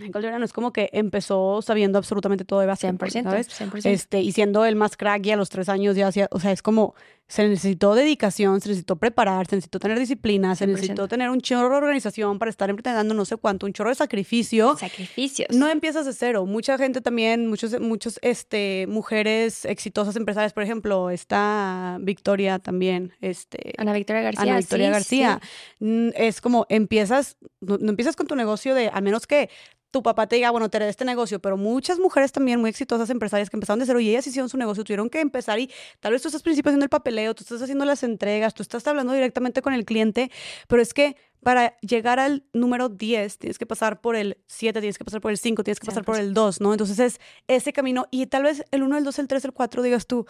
Michael 0.00 0.24
Jordan 0.24 0.42
es 0.42 0.52
como 0.52 0.72
que 0.72 0.90
empezó 0.92 1.60
sabiendo 1.62 1.98
absolutamente 1.98 2.44
todo 2.44 2.60
de 2.60 2.66
básquetbol, 2.66 3.08
100%, 3.08 3.22
¿sabes? 3.22 3.48
100%. 3.48 3.90
Este, 3.90 4.20
y 4.20 4.32
siendo 4.32 4.64
el 4.64 4.76
más 4.76 4.96
crack 4.96 5.24
y 5.26 5.30
a 5.30 5.36
los 5.36 5.50
tres 5.50 5.68
años 5.68 5.96
ya 5.96 6.08
hacía, 6.08 6.28
o 6.30 6.40
sea, 6.40 6.52
es 6.52 6.62
como, 6.62 6.94
se 7.32 7.48
necesitó 7.48 7.94
dedicación, 7.94 8.60
se 8.60 8.68
necesitó 8.68 8.96
preparar, 8.96 9.46
se 9.46 9.56
necesitó 9.56 9.78
tener 9.78 9.98
disciplina, 9.98 10.54
se 10.54 10.66
necesitó 10.66 11.08
tener 11.08 11.30
un 11.30 11.40
chorro 11.40 11.70
de 11.70 11.76
organización 11.76 12.38
para 12.38 12.50
estar 12.50 12.68
emprendiendo 12.68 13.14
no 13.14 13.24
sé 13.24 13.38
cuánto, 13.38 13.64
un 13.64 13.72
chorro 13.72 13.88
de 13.88 13.94
sacrificio. 13.94 14.76
Sacrificios. 14.76 15.48
No 15.50 15.70
empiezas 15.70 16.04
de 16.04 16.12
cero. 16.12 16.44
Mucha 16.44 16.76
gente 16.76 17.00
también, 17.00 17.46
muchos, 17.46 17.80
muchos, 17.80 18.18
este, 18.20 18.84
mujeres 18.86 19.64
exitosas 19.64 20.14
empresarias, 20.16 20.52
por 20.52 20.62
ejemplo, 20.62 21.08
está 21.08 21.96
Victoria 22.02 22.58
también, 22.58 23.14
este. 23.22 23.72
Ana 23.78 23.94
Victoria 23.94 24.20
García. 24.20 24.42
Ana 24.42 24.56
Victoria 24.58 24.90
García. 24.90 25.40
Es 25.80 26.42
como 26.42 26.66
empiezas, 26.68 27.38
no 27.62 27.88
empiezas 27.88 28.14
con 28.14 28.26
tu 28.26 28.36
negocio 28.36 28.74
de, 28.74 28.88
al 28.88 29.02
menos 29.02 29.26
que 29.26 29.48
tu 29.92 30.02
papá 30.02 30.26
te 30.26 30.34
diga, 30.36 30.50
bueno, 30.50 30.68
te 30.68 30.78
heredé 30.78 30.90
este 30.90 31.04
negocio, 31.04 31.38
pero 31.40 31.56
muchas 31.56 32.00
mujeres 32.00 32.32
también 32.32 32.60
muy 32.60 32.70
exitosas 32.70 33.08
empresarias 33.10 33.48
que 33.50 33.56
empezaron 33.56 33.78
de 33.78 33.86
cero 33.86 34.00
y 34.00 34.08
ellas 34.08 34.26
hicieron 34.26 34.48
su 34.48 34.56
negocio, 34.58 34.82
tuvieron 34.82 35.08
que 35.08 35.20
empezar 35.20 35.60
y 35.60 35.70
tal 36.00 36.12
vez 36.12 36.22
tú 36.22 36.28
estás 36.28 36.42
principio 36.42 36.70
haciendo 36.70 36.84
el 36.84 36.90
papeleo, 36.90 37.34
tú 37.34 37.44
estás 37.44 37.62
haciendo 37.62 37.84
las 37.84 38.02
entregas, 38.02 38.54
tú 38.54 38.62
estás 38.62 38.84
hablando 38.88 39.12
directamente 39.12 39.62
con 39.62 39.74
el 39.74 39.84
cliente, 39.84 40.30
pero 40.66 40.82
es 40.82 40.92
que 40.94 41.16
para 41.44 41.76
llegar 41.80 42.18
al 42.18 42.44
número 42.52 42.88
10 42.88 43.38
tienes 43.38 43.58
que 43.58 43.66
pasar 43.66 44.00
por 44.00 44.16
el 44.16 44.38
7, 44.46 44.80
tienes 44.80 44.96
que 44.98 45.04
pasar 45.04 45.20
por 45.20 45.30
el 45.30 45.38
5, 45.38 45.62
tienes 45.62 45.78
que 45.78 45.86
pasar 45.86 46.04
por 46.04 46.16
el 46.16 46.34
2, 46.34 46.60
¿no? 46.60 46.72
Entonces 46.72 46.98
es 46.98 47.20
ese 47.46 47.72
camino 47.72 48.06
y 48.10 48.26
tal 48.26 48.44
vez 48.44 48.64
el 48.70 48.82
1, 48.82 48.96
el 48.98 49.04
2, 49.04 49.18
el 49.18 49.28
3, 49.28 49.44
el 49.44 49.52
4 49.52 49.82
digas 49.82 50.06
tú, 50.06 50.24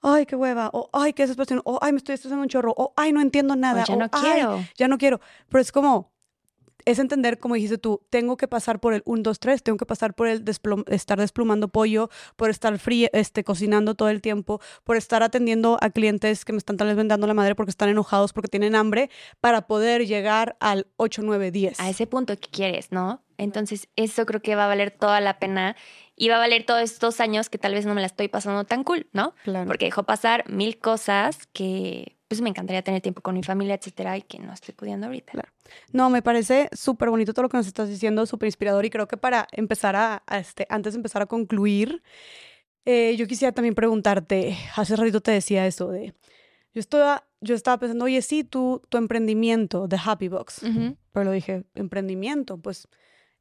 ay, 0.00 0.26
qué 0.26 0.36
hueva, 0.36 0.70
o 0.72 0.88
ay, 0.92 1.12
qué 1.12 1.24
desesperación, 1.24 1.60
o 1.64 1.78
ay, 1.82 1.92
me 1.92 1.98
estoy 1.98 2.14
estresando 2.14 2.42
un 2.42 2.48
chorro, 2.48 2.72
o 2.76 2.92
ay, 2.96 3.12
no 3.12 3.20
entiendo 3.20 3.56
nada, 3.56 3.82
o 3.82 3.86
ya 3.86 3.96
no 3.96 4.08
"Ay, 4.12 4.22
quiero. 4.32 4.64
ya 4.76 4.88
no 4.88 4.96
quiero. 4.98 5.20
Pero 5.48 5.60
es 5.60 5.72
como, 5.72 6.13
es 6.84 6.98
entender, 6.98 7.38
como 7.38 7.54
dijiste 7.54 7.78
tú, 7.78 8.02
tengo 8.10 8.36
que 8.36 8.48
pasar 8.48 8.80
por 8.80 8.94
el 8.94 9.02
1, 9.04 9.22
2, 9.22 9.38
3, 9.38 9.62
tengo 9.62 9.78
que 9.78 9.86
pasar 9.86 10.14
por 10.14 10.28
el 10.28 10.44
desplom- 10.44 10.84
estar 10.88 11.18
desplumando 11.18 11.68
pollo, 11.68 12.10
por 12.36 12.50
estar 12.50 12.78
frío, 12.78 13.08
este, 13.12 13.44
cocinando 13.44 13.94
todo 13.94 14.08
el 14.08 14.20
tiempo, 14.20 14.60
por 14.84 14.96
estar 14.96 15.22
atendiendo 15.22 15.78
a 15.80 15.90
clientes 15.90 16.44
que 16.44 16.52
me 16.52 16.58
están 16.58 16.76
tal 16.76 16.88
vez 16.88 16.96
vendando 16.96 17.26
la 17.26 17.34
madre 17.34 17.54
porque 17.54 17.70
están 17.70 17.88
enojados, 17.88 18.32
porque 18.32 18.48
tienen 18.48 18.74
hambre, 18.74 19.10
para 19.40 19.66
poder 19.66 20.06
llegar 20.06 20.56
al 20.60 20.86
8, 20.96 21.22
9, 21.24 21.50
10. 21.50 21.80
a 21.80 21.88
ese 21.88 22.06
punto 22.06 22.36
que 22.36 22.48
quieres, 22.48 22.92
¿no? 22.92 23.22
Entonces, 23.36 23.88
eso 23.96 24.26
creo 24.26 24.40
que 24.42 24.54
va 24.54 24.64
a 24.64 24.68
valer 24.68 24.92
toda 24.92 25.20
la 25.20 25.38
pena 25.40 25.74
y 26.16 26.28
va 26.28 26.36
a 26.36 26.38
valer 26.38 26.64
todos 26.64 26.82
estos 26.82 27.18
años 27.20 27.50
que 27.50 27.58
tal 27.58 27.74
vez 27.74 27.84
no 27.84 27.94
me 27.94 28.00
la 28.00 28.06
estoy 28.06 28.28
pasando 28.28 28.64
tan 28.64 28.84
cool, 28.84 29.08
¿no? 29.12 29.34
Claro. 29.42 29.66
Porque 29.66 29.86
dejó 29.86 30.04
pasar 30.04 30.48
mil 30.48 30.78
cosas 30.78 31.46
que 31.52 32.16
pues 32.34 32.42
me 32.42 32.50
encantaría 32.50 32.82
tener 32.82 33.00
tiempo 33.00 33.20
con 33.22 33.34
mi 33.34 33.42
familia, 33.42 33.74
etcétera, 33.74 34.16
y 34.16 34.22
que 34.22 34.38
no 34.38 34.52
estoy 34.52 34.74
pudiendo 34.74 35.06
ahorita. 35.06 35.32
Claro. 35.32 35.48
No, 35.92 36.10
me 36.10 36.20
parece 36.22 36.68
súper 36.72 37.10
bonito 37.10 37.32
todo 37.32 37.44
lo 37.44 37.48
que 37.48 37.56
nos 37.56 37.66
estás 37.66 37.88
diciendo, 37.88 38.26
súper 38.26 38.46
inspirador 38.48 38.84
y 38.84 38.90
creo 38.90 39.06
que 39.08 39.16
para 39.16 39.46
empezar 39.52 39.96
a, 39.96 40.22
a 40.26 40.38
este, 40.38 40.66
antes 40.68 40.94
de 40.94 40.98
empezar 40.98 41.22
a 41.22 41.26
concluir, 41.26 42.02
eh, 42.84 43.14
yo 43.16 43.26
quisiera 43.26 43.52
también 43.52 43.74
preguntarte, 43.74 44.56
hace 44.76 44.96
ratito 44.96 45.20
te 45.20 45.30
decía 45.30 45.66
eso 45.66 45.88
de, 45.88 46.14
yo 46.74 46.80
estaba, 46.80 47.24
yo 47.40 47.54
estaba 47.54 47.78
pensando, 47.78 48.04
oye, 48.04 48.20
sí, 48.20 48.44
tu, 48.44 48.82
tu 48.88 48.98
emprendimiento, 48.98 49.88
The 49.88 49.96
Happy 50.04 50.28
Box, 50.28 50.62
Ujú. 50.64 50.96
pero 51.12 51.24
lo 51.24 51.30
dije, 51.30 51.64
emprendimiento, 51.74 52.58
pues 52.58 52.88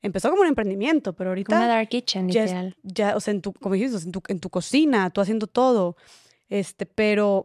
empezó 0.01 0.29
como 0.29 0.43
un 0.43 0.47
emprendimiento, 0.47 1.13
pero 1.13 1.29
Como 1.29 1.31
ahorita 1.31 1.67
dark 1.67 1.89
kitchen, 1.89 2.29
ya, 2.29 2.43
literal. 2.43 2.77
ya, 2.83 3.15
o 3.15 3.19
sea, 3.19 3.33
en 3.33 3.41
tu, 3.41 3.53
como 3.53 3.75
dijiste, 3.75 3.97
en 4.05 4.11
tu, 4.11 4.21
en 4.27 4.39
tu 4.39 4.49
cocina, 4.49 5.09
tú 5.09 5.19
haciendo 5.19 5.47
todo, 5.47 5.97
este, 6.47 6.85
pero 6.85 7.43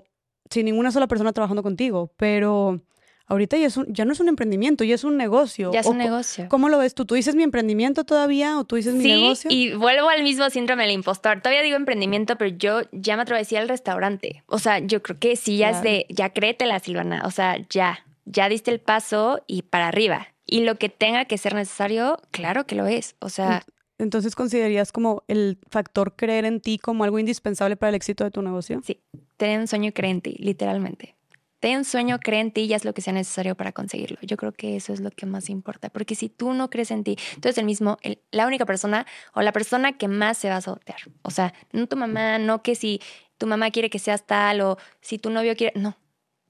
sin 0.51 0.66
ninguna 0.66 0.91
sola 0.91 1.07
persona 1.07 1.33
trabajando 1.33 1.62
contigo, 1.62 2.12
pero 2.16 2.81
ahorita 3.27 3.57
ya, 3.59 3.66
es 3.66 3.77
un- 3.77 3.87
ya 3.93 4.05
no 4.07 4.12
es 4.12 4.20
un 4.20 4.29
emprendimiento, 4.29 4.85
ya 4.85 4.95
es 4.95 5.05
un 5.05 5.16
negocio. 5.19 5.70
Ya 5.73 5.81
es 5.81 5.87
O 5.87 5.91
un 5.91 5.99
negocio. 5.99 6.47
¿Cómo 6.49 6.69
lo 6.70 6.79
ves 6.79 6.95
tú? 6.95 7.05
¿Tú 7.05 7.15
dices 7.15 7.35
mi 7.35 7.43
emprendimiento 7.43 8.05
todavía 8.05 8.59
o 8.59 8.65
tú 8.65 8.77
dices 8.77 8.95
mi 8.95 9.03
Sí, 9.03 9.09
negocio? 9.20 9.51
y 9.51 9.75
vuelvo 9.75 10.09
al 10.09 10.23
mismo 10.23 10.49
síndrome 10.49 10.85
del 10.85 10.93
impostor. 10.93 11.41
Todavía 11.43 11.62
digo 11.62 11.77
emprendimiento, 11.77 12.37
pero 12.37 12.57
yo 12.57 12.81
ya 12.93 13.16
me 13.16 13.23
atrevo 13.23 13.37
a 13.37 13.41
decir 13.41 13.59
al 13.59 13.69
restaurante. 13.69 14.43
O 14.47 14.59
sea, 14.59 14.79
yo 14.79 15.03
creo 15.03 15.19
que 15.19 15.37
sí, 15.37 15.59
ya 15.59 15.70
es 15.70 15.83
de, 15.83 16.07
ya 16.09 16.31
créetela, 16.31 16.79
Silvana. 16.79 17.23
O 17.27 17.31
sea, 17.31 17.59
ya, 17.69 17.99
ya 18.25 18.49
diste 18.49 18.70
el 18.70 18.81
paso 18.81 19.43
y 19.47 19.62
para 19.62 19.89
arriba. 19.89 20.29
Y 20.47 20.61
lo 20.65 20.77
que 20.77 20.89
tenga 20.89 21.27
que 21.27 21.37
ser 21.37 21.55
necesario, 21.55 22.19
claro 22.31 22.66
que 22.66 22.75
lo 22.77 22.87
es. 22.87 23.15
O 23.19 23.29
sea, 23.29 23.62
Entonces, 23.99 24.37
¿considerarías 24.37 24.93
como 24.93 25.25
el 25.29 25.59
factor 25.70 26.15
creer 26.15 26.45
en 26.45 26.61
ti 26.61 26.79
como 26.79 27.05
algo 27.05 27.19
indispensable 27.19 27.77
para 27.77 27.91
el 27.91 27.97
éxito 27.97 28.25
de 28.25 28.31
tu 28.31 28.43
negocio? 28.43 28.81
sí, 28.85 29.01
ten 29.37 29.66
sueño, 29.66 29.93
cree 29.93 30.11
en 30.11 30.20
ti, 30.20 30.37
literalmente. 30.39 31.16
Ten 31.61 31.85
sueño, 31.85 32.20
cree 32.20 32.39
en 32.39 32.53
ti 32.53 32.62
y 32.62 32.75
haz 32.75 32.85
lo 32.85 32.95
que 32.95 33.03
sea 33.03 33.12
necesario 33.12 33.57
para 33.57 33.73
conseguirlo. 33.73 34.19
Yo 34.23 34.37
creo 34.37 34.53
que 34.53 34.77
eso 34.77 34.93
es 34.93 35.01
lo 35.01 35.11
que 35.11 35.27
más 35.27 35.51
importa. 35.51 35.91
Porque 35.91 36.15
si 36.15 36.29
tú 36.29 36.53
no 36.53 36.70
crees 36.70 36.93
en 36.93 37.03
ti, 37.03 37.16
tú 37.41 37.49
eres 37.49 37.59
el 37.59 37.65
mismo, 37.65 37.99
la 38.31 38.47
única 38.47 38.65
persona 38.65 39.07
o 39.35 39.43
la 39.43 39.51
persona 39.51 39.99
que 39.99 40.07
más 40.07 40.39
se 40.39 40.49
va 40.49 40.57
a 40.57 40.61
sabotear. 40.61 41.01
O 41.23 41.31
sea, 41.31 41.53
no 41.73 41.89
tu 41.89 41.97
mamá, 41.97 42.39
no 42.39 42.62
que 42.62 42.77
si 42.77 43.01
tu 43.39 43.49
mamá 43.49 43.73
quiere 43.73 43.91
que 43.91 43.99
seas 43.99 44.25
tal 44.25 44.61
o 44.61 44.79
si 45.01 45.19
tu 45.19 45.31
novio 45.31 45.57
quiere. 45.57 45.79
No, 45.81 45.97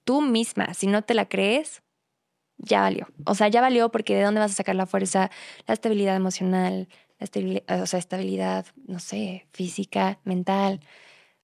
tú 0.05 0.21
misma, 0.21 0.75
si 0.75 0.87
no 0.87 1.01
te 1.01 1.15
la 1.15 1.27
crees, 1.27 1.83
ya 2.59 2.83
valió. 2.83 3.09
O 3.25 3.35
sea, 3.35 3.49
ya 3.49 3.63
valió 3.63 3.91
porque 3.91 4.15
de 4.15 4.25
dónde 4.25 4.41
vas 4.41 4.51
a 4.51 4.55
sacar 4.55 4.77
la 4.77 4.87
fuerza, 4.87 5.31
la 5.67 5.73
estabilidad 5.73 6.17
emocional, 6.17 6.89
la 7.19 7.25
estabilidad, 7.25 7.83
o 7.83 7.87
sea, 7.87 7.99
estabilidad, 7.99 8.67
no 8.87 9.01
sé, 9.01 9.47
física, 9.53 10.19
mental. 10.25 10.81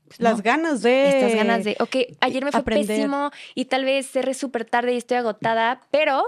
Pues 0.06 0.20
Las 0.20 0.38
no. 0.38 0.42
ganas 0.42 0.82
de... 0.82 1.08
Estas 1.08 1.34
ganas 1.34 1.64
de, 1.64 1.76
ok, 1.80 1.96
ayer 2.20 2.44
me 2.44 2.50
fue 2.50 2.60
aprender. 2.60 2.86
pésimo 2.86 3.30
y 3.54 3.64
tal 3.66 3.84
vez 3.84 4.10
cerré 4.10 4.34
súper 4.34 4.64
tarde 4.64 4.94
y 4.94 4.96
estoy 4.98 5.16
agotada, 5.16 5.80
pero 5.90 6.26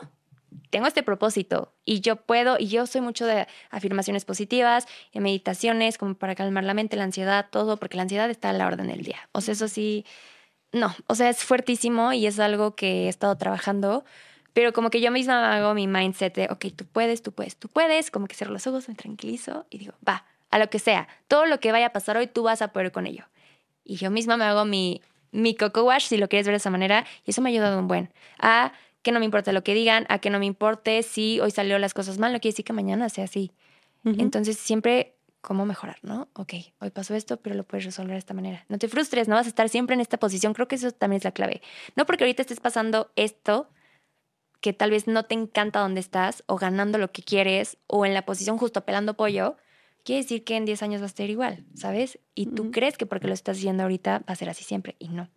tengo 0.70 0.86
este 0.86 1.02
propósito 1.02 1.72
y 1.84 2.00
yo 2.00 2.16
puedo, 2.16 2.56
y 2.58 2.68
yo 2.68 2.86
soy 2.86 3.00
mucho 3.00 3.26
de 3.26 3.46
afirmaciones 3.70 4.24
positivas, 4.24 4.86
y 5.12 5.20
meditaciones 5.20 5.98
como 5.98 6.14
para 6.14 6.34
calmar 6.34 6.64
la 6.64 6.74
mente, 6.74 6.96
la 6.96 7.04
ansiedad, 7.04 7.46
todo, 7.50 7.76
porque 7.76 7.96
la 7.96 8.02
ansiedad 8.02 8.30
está 8.30 8.50
a 8.50 8.52
la 8.52 8.66
orden 8.66 8.88
del 8.88 9.02
día. 9.02 9.28
O 9.32 9.40
sea, 9.40 9.52
eso 9.52 9.68
sí, 9.68 10.04
no, 10.72 10.94
o 11.06 11.14
sea, 11.14 11.28
es 11.28 11.44
fuertísimo 11.44 12.12
y 12.12 12.26
es 12.26 12.38
algo 12.40 12.74
que 12.74 13.04
he 13.04 13.08
estado 13.08 13.36
trabajando, 13.36 14.04
pero 14.56 14.72
como 14.72 14.88
que 14.88 15.02
yo 15.02 15.10
misma 15.10 15.54
hago 15.54 15.74
mi 15.74 15.86
mindset 15.86 16.34
de, 16.34 16.48
ok, 16.50 16.68
tú 16.74 16.86
puedes, 16.86 17.20
tú 17.20 17.30
puedes, 17.30 17.56
tú 17.56 17.68
puedes, 17.68 18.10
como 18.10 18.26
que 18.26 18.34
cierro 18.34 18.54
los 18.54 18.66
ojos, 18.66 18.88
me 18.88 18.94
tranquilizo 18.94 19.66
y 19.68 19.76
digo, 19.76 19.92
va, 20.08 20.24
a 20.48 20.58
lo 20.58 20.70
que 20.70 20.78
sea, 20.78 21.08
todo 21.28 21.44
lo 21.44 21.60
que 21.60 21.72
vaya 21.72 21.88
a 21.88 21.92
pasar 21.92 22.16
hoy, 22.16 22.26
tú 22.26 22.44
vas 22.44 22.62
a 22.62 22.68
poder 22.68 22.90
con 22.90 23.06
ello. 23.06 23.26
Y 23.84 23.96
yo 23.96 24.10
misma 24.10 24.38
me 24.38 24.44
hago 24.44 24.64
mi, 24.64 25.02
mi 25.30 25.54
coco 25.54 25.82
wash, 25.82 26.06
si 26.06 26.16
lo 26.16 26.30
quieres 26.30 26.46
ver 26.46 26.54
de 26.54 26.56
esa 26.56 26.70
manera, 26.70 27.04
y 27.26 27.32
eso 27.32 27.42
me 27.42 27.50
ha 27.50 27.52
ayudado 27.52 27.78
un 27.78 27.86
buen. 27.86 28.10
A 28.38 28.72
que 29.02 29.12
no 29.12 29.18
me 29.18 29.26
importa 29.26 29.52
lo 29.52 29.62
que 29.62 29.74
digan, 29.74 30.06
a 30.08 30.20
que 30.20 30.30
no 30.30 30.38
me 30.38 30.46
importe 30.46 31.02
si 31.02 31.38
hoy 31.40 31.50
salió 31.50 31.78
las 31.78 31.92
cosas 31.92 32.16
mal, 32.16 32.32
no 32.32 32.40
quiere 32.40 32.54
decir 32.54 32.64
que 32.64 32.72
mañana 32.72 33.10
sea 33.10 33.24
así. 33.24 33.52
Entonces, 34.04 34.56
siempre, 34.56 35.16
¿cómo 35.42 35.66
mejorar, 35.66 35.98
no? 36.00 36.28
Ok, 36.32 36.54
hoy 36.80 36.88
pasó 36.88 37.14
esto, 37.14 37.36
pero 37.36 37.56
lo 37.56 37.64
puedes 37.64 37.84
resolver 37.84 38.12
de 38.12 38.20
esta 38.20 38.32
manera. 38.32 38.64
No 38.70 38.78
te 38.78 38.88
frustres, 38.88 39.28
no 39.28 39.34
vas 39.34 39.44
a 39.44 39.50
estar 39.50 39.68
siempre 39.68 39.92
en 39.92 40.00
esta 40.00 40.16
posición. 40.16 40.54
Creo 40.54 40.66
que 40.66 40.76
eso 40.76 40.92
también 40.92 41.18
es 41.18 41.24
la 41.24 41.32
clave. 41.32 41.60
No 41.94 42.06
porque 42.06 42.24
ahorita 42.24 42.40
estés 42.40 42.60
pasando 42.60 43.10
esto, 43.16 43.68
que 44.60 44.72
tal 44.72 44.90
vez 44.90 45.06
no 45.06 45.24
te 45.24 45.34
encanta 45.34 45.80
donde 45.80 46.00
estás, 46.00 46.44
o 46.46 46.56
ganando 46.56 46.98
lo 46.98 47.12
que 47.12 47.22
quieres, 47.22 47.78
o 47.86 48.06
en 48.06 48.14
la 48.14 48.24
posición 48.24 48.58
justo 48.58 48.84
pelando 48.84 49.14
pollo, 49.14 49.56
quiere 50.04 50.22
decir 50.22 50.44
que 50.44 50.56
en 50.56 50.64
10 50.64 50.82
años 50.82 51.00
vas 51.00 51.10
a 51.10 51.12
estar 51.12 51.30
igual, 51.30 51.64
¿sabes? 51.74 52.18
Y 52.34 52.46
tú 52.46 52.70
crees 52.70 52.96
que 52.96 53.06
porque 53.06 53.26
lo 53.26 53.34
estás 53.34 53.58
haciendo 53.58 53.82
ahorita 53.82 54.20
va 54.20 54.32
a 54.32 54.36
ser 54.36 54.48
así 54.48 54.64
siempre, 54.64 54.96
y 54.98 55.08
no. 55.08 55.28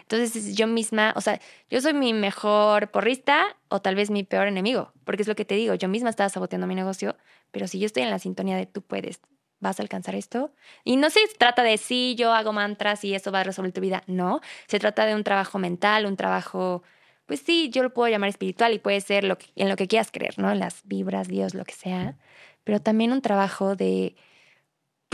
Entonces 0.00 0.54
yo 0.54 0.66
misma, 0.66 1.12
o 1.16 1.20
sea, 1.20 1.40
yo 1.68 1.80
soy 1.80 1.94
mi 1.94 2.12
mejor 2.12 2.90
porrista 2.90 3.56
o 3.68 3.80
tal 3.80 3.94
vez 3.94 4.10
mi 4.10 4.22
peor 4.22 4.46
enemigo, 4.46 4.92
porque 5.04 5.22
es 5.22 5.28
lo 5.28 5.34
que 5.34 5.44
te 5.44 5.54
digo, 5.54 5.74
yo 5.74 5.88
misma 5.88 6.10
estaba 6.10 6.28
saboteando 6.28 6.66
mi 6.66 6.74
negocio, 6.74 7.16
pero 7.50 7.66
si 7.68 7.78
yo 7.78 7.86
estoy 7.86 8.02
en 8.02 8.10
la 8.10 8.18
sintonía 8.18 8.56
de 8.56 8.66
tú 8.66 8.82
puedes, 8.82 9.20
vas 9.60 9.78
a 9.80 9.82
alcanzar 9.82 10.14
esto, 10.14 10.52
y 10.84 10.96
no 10.96 11.10
se 11.10 11.20
trata 11.38 11.62
de 11.62 11.78
sí, 11.78 12.14
yo 12.16 12.32
hago 12.32 12.52
mantras 12.52 13.04
y 13.04 13.14
eso 13.14 13.32
va 13.32 13.40
a 13.40 13.44
resolver 13.44 13.72
tu 13.72 13.80
vida, 13.80 14.02
no, 14.06 14.40
se 14.68 14.78
trata 14.78 15.06
de 15.06 15.14
un 15.14 15.24
trabajo 15.24 15.58
mental, 15.58 16.06
un 16.06 16.16
trabajo, 16.16 16.82
pues 17.26 17.40
sí, 17.40 17.70
yo 17.70 17.82
lo 17.82 17.92
puedo 17.92 18.08
llamar 18.08 18.28
espiritual 18.28 18.72
y 18.72 18.78
puede 18.78 19.00
ser 19.00 19.24
lo 19.24 19.38
que, 19.38 19.46
en 19.56 19.68
lo 19.68 19.76
que 19.76 19.88
quieras 19.88 20.10
creer, 20.12 20.38
¿no? 20.38 20.50
En 20.50 20.58
las 20.58 20.82
vibras, 20.84 21.28
Dios, 21.28 21.54
lo 21.54 21.64
que 21.64 21.74
sea, 21.74 22.16
pero 22.64 22.80
también 22.80 23.12
un 23.12 23.22
trabajo 23.22 23.76
de 23.76 24.16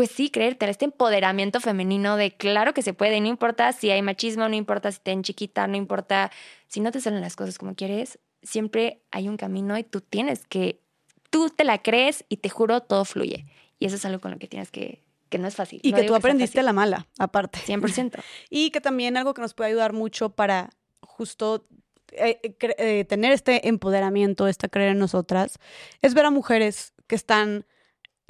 pues 0.00 0.12
sí, 0.12 0.30
creértela, 0.30 0.70
este 0.70 0.86
empoderamiento 0.86 1.60
femenino 1.60 2.16
de 2.16 2.34
claro 2.34 2.72
que 2.72 2.80
se 2.80 2.94
puede, 2.94 3.20
no 3.20 3.28
importa 3.28 3.70
si 3.74 3.90
hay 3.90 4.00
machismo, 4.00 4.48
no 4.48 4.54
importa 4.54 4.90
si 4.92 4.98
te 5.00 5.10
en 5.10 5.22
chiquita, 5.22 5.66
no 5.66 5.76
importa 5.76 6.30
si 6.68 6.80
no 6.80 6.90
te 6.90 7.02
salen 7.02 7.20
las 7.20 7.36
cosas 7.36 7.58
como 7.58 7.74
quieres, 7.74 8.18
siempre 8.42 9.02
hay 9.10 9.28
un 9.28 9.36
camino 9.36 9.76
y 9.76 9.84
tú 9.84 10.00
tienes 10.00 10.46
que, 10.46 10.80
tú 11.28 11.50
te 11.50 11.64
la 11.64 11.82
crees 11.82 12.24
y 12.30 12.38
te 12.38 12.48
juro, 12.48 12.80
todo 12.80 13.04
fluye. 13.04 13.44
Y 13.78 13.84
eso 13.84 13.96
es 13.96 14.04
algo 14.06 14.20
con 14.20 14.30
lo 14.30 14.38
que 14.38 14.48
tienes 14.48 14.70
que, 14.70 15.02
que 15.28 15.36
no 15.36 15.46
es 15.46 15.56
fácil. 15.56 15.80
Y 15.82 15.92
No 15.92 15.98
que 15.98 16.04
tú 16.04 16.14
aprendiste 16.14 16.62
la 16.62 16.72
mala, 16.72 17.06
aparte. 17.18 17.58
100%. 17.58 18.22
Y 18.48 18.70
que 18.70 18.80
también 18.80 19.18
algo 19.18 19.34
que 19.34 19.42
nos 19.42 19.52
puede 19.52 19.68
ayudar 19.68 19.92
mucho 19.92 20.30
para 20.30 20.70
justo 21.00 21.66
eh, 22.12 22.38
eh, 22.42 22.56
eh, 22.78 23.04
tener 23.04 23.32
este 23.32 23.68
empoderamiento, 23.68 24.48
esta 24.48 24.68
creer 24.68 24.90
en 24.90 24.98
nosotras, 24.98 25.58
es 26.02 26.14
ver 26.14 26.24
a 26.26 26.30
mujeres 26.30 26.94
que 27.06 27.14
están 27.16 27.64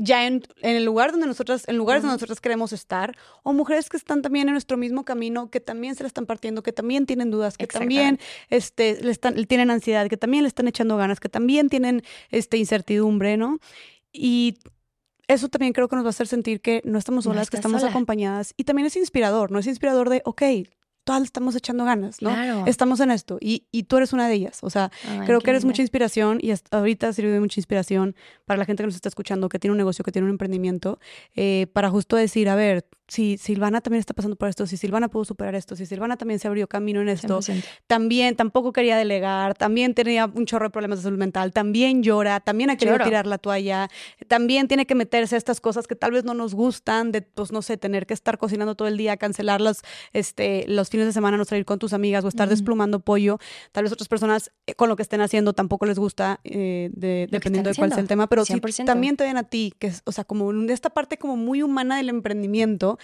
ya 0.02 0.26
en, 0.26 0.42
en 0.62 0.76
el 0.76 0.84
lugar 0.86 1.10
donde 1.10 1.26
nosotras, 1.26 1.68
en 1.68 1.76
lugares 1.76 2.02
donde 2.02 2.14
Ujú. 2.14 2.20
nosotras 2.20 2.40
queremos 2.40 2.72
estar, 2.72 3.16
o 3.42 3.52
mujeres 3.52 3.90
que 3.90 3.98
están 3.98 4.22
también 4.22 4.48
en 4.48 4.54
nuestro 4.54 4.78
mismo 4.78 5.04
camino, 5.04 5.50
que 5.50 5.60
también 5.60 5.94
se 5.94 6.02
la 6.02 6.06
están 6.06 6.24
partiendo, 6.24 6.62
que 6.62 6.72
también 6.72 7.04
tienen 7.04 7.30
dudas, 7.30 7.58
que 7.58 7.66
también 7.66 8.18
este, 8.48 9.02
le 9.02 9.10
están, 9.10 9.34
tienen 9.44 9.70
ansiedad, 9.70 10.08
que 10.08 10.16
también 10.16 10.44
le 10.44 10.48
están 10.48 10.68
echando 10.68 10.96
ganas, 10.96 11.20
que 11.20 11.28
también 11.28 11.68
tienen 11.68 12.02
este, 12.30 12.56
incertidumbre, 12.56 13.36
¿no? 13.36 13.58
Y 14.10 14.58
eso 15.28 15.48
también 15.48 15.72
creo 15.74 15.86
que 15.88 15.96
nos 15.96 16.04
va 16.04 16.08
a 16.08 16.16
hacer 16.16 16.26
sentir 16.26 16.60
que 16.62 16.80
no 16.84 16.98
estamos 16.98 17.26
No 17.26 17.32
solas, 17.32 17.50
que 17.50 17.56
estás 17.56 17.66
estamos 17.66 17.82
sola. 17.82 17.90
acompañadas. 17.90 18.54
Y 18.56 18.64
también 18.64 18.86
es 18.86 18.96
inspirador, 18.96 19.52
¿no? 19.52 19.58
Es 19.58 19.66
inspirador 19.66 20.08
de, 20.08 20.22
ok, 20.24 20.42
todas 21.10 21.24
estamos 21.24 21.56
echando 21.56 21.84
ganas, 21.84 22.22
¿no? 22.22 22.30
Claro. 22.30 22.62
Estamos 22.66 23.00
en 23.00 23.10
esto 23.10 23.38
y, 23.40 23.64
y 23.72 23.82
tú 23.82 23.96
eres 23.96 24.12
una 24.12 24.28
de 24.28 24.34
ellas. 24.34 24.60
O 24.62 24.70
sea, 24.70 24.92
creo 25.26 25.40
que 25.40 25.50
eres 25.50 25.64
mucha 25.64 25.82
inspiración 25.82 26.38
y 26.40 26.52
hasta 26.52 26.78
ahorita 26.78 27.12
servido 27.12 27.34
de 27.34 27.40
mucha 27.40 27.58
inspiración 27.58 28.14
para 28.44 28.58
la 28.58 28.64
gente 28.64 28.84
que 28.84 28.86
nos 28.86 28.94
está 28.94 29.08
escuchando, 29.08 29.48
que 29.48 29.58
tiene 29.58 29.72
un 29.72 29.78
negocio, 29.78 30.04
que 30.04 30.12
tiene 30.12 30.26
un 30.26 30.30
emprendimiento, 30.30 31.00
eh, 31.34 31.66
para 31.72 31.90
justo 31.90 32.14
decir, 32.14 32.48
a 32.48 32.54
ver, 32.54 32.86
si 33.10 33.36
Silvana 33.38 33.80
también 33.80 33.98
está 34.00 34.14
pasando 34.14 34.36
por 34.36 34.48
esto, 34.48 34.66
si 34.66 34.76
Silvana 34.76 35.08
pudo 35.08 35.24
superar 35.24 35.54
esto, 35.56 35.74
si 35.74 35.84
Silvana 35.84 36.16
también 36.16 36.38
se 36.38 36.46
abrió 36.48 36.68
camino 36.68 37.00
en 37.02 37.08
esto, 37.08 37.40
100%. 37.42 37.64
también 37.88 38.36
tampoco 38.36 38.72
quería 38.72 38.96
delegar, 38.96 39.54
también 39.54 39.94
tenía 39.94 40.26
un 40.26 40.46
chorro 40.46 40.66
de 40.66 40.70
problemas 40.70 41.00
de 41.00 41.02
salud 41.02 41.18
mental, 41.18 41.52
también 41.52 42.02
llora, 42.04 42.38
también 42.40 42.70
ha 42.70 42.76
querido 42.76 42.94
Lloro. 42.96 43.04
tirar 43.04 43.26
la 43.26 43.38
toalla, 43.38 43.88
también 44.28 44.68
tiene 44.68 44.86
que 44.86 44.94
meterse 44.94 45.34
a 45.34 45.38
estas 45.38 45.60
cosas 45.60 45.88
que 45.88 45.96
tal 45.96 46.12
vez 46.12 46.22
no 46.24 46.34
nos 46.34 46.54
gustan, 46.54 47.10
de 47.10 47.22
pues 47.22 47.50
no 47.50 47.62
sé, 47.62 47.76
tener 47.76 48.06
que 48.06 48.14
estar 48.14 48.38
cocinando 48.38 48.76
todo 48.76 48.86
el 48.86 48.96
día, 48.96 49.16
cancelar 49.16 49.60
los, 49.60 49.82
este, 50.12 50.64
los 50.68 50.88
fines 50.88 51.06
de 51.06 51.12
semana, 51.12 51.36
no 51.36 51.44
salir 51.44 51.64
con 51.64 51.80
tus 51.80 51.92
amigas 51.92 52.24
o 52.24 52.28
estar 52.28 52.48
desplumando 52.48 53.00
pollo. 53.00 53.38
Tal 53.72 53.82
vez 53.84 53.92
otras 53.92 54.06
personas 54.08 54.52
eh, 54.68 54.74
con 54.74 54.88
lo 54.88 54.94
que 54.94 55.02
estén 55.02 55.20
haciendo 55.20 55.52
tampoco 55.52 55.84
les 55.84 55.98
gusta, 55.98 56.38
eh, 56.44 56.90
de- 56.92 57.26
dependiendo 57.30 57.70
de 57.70 57.74
cuál 57.76 57.90
sea 57.90 57.98
el 58.00 58.06
tema, 58.08 58.28
pero 58.28 58.44
sí 58.44 58.52
100%. 58.54 58.84
también 58.84 59.16
te 59.16 59.24
ven 59.24 59.36
a 59.36 59.42
ti, 59.42 59.74
que 59.80 59.88
es, 59.88 60.02
o 60.04 60.12
sea, 60.12 60.22
como 60.22 60.52
esta 60.70 60.90
parte 60.90 61.18
como 61.18 61.36
muy 61.36 61.62
humana 61.62 61.96
del 61.96 62.08
emprendimiento, 62.08 62.98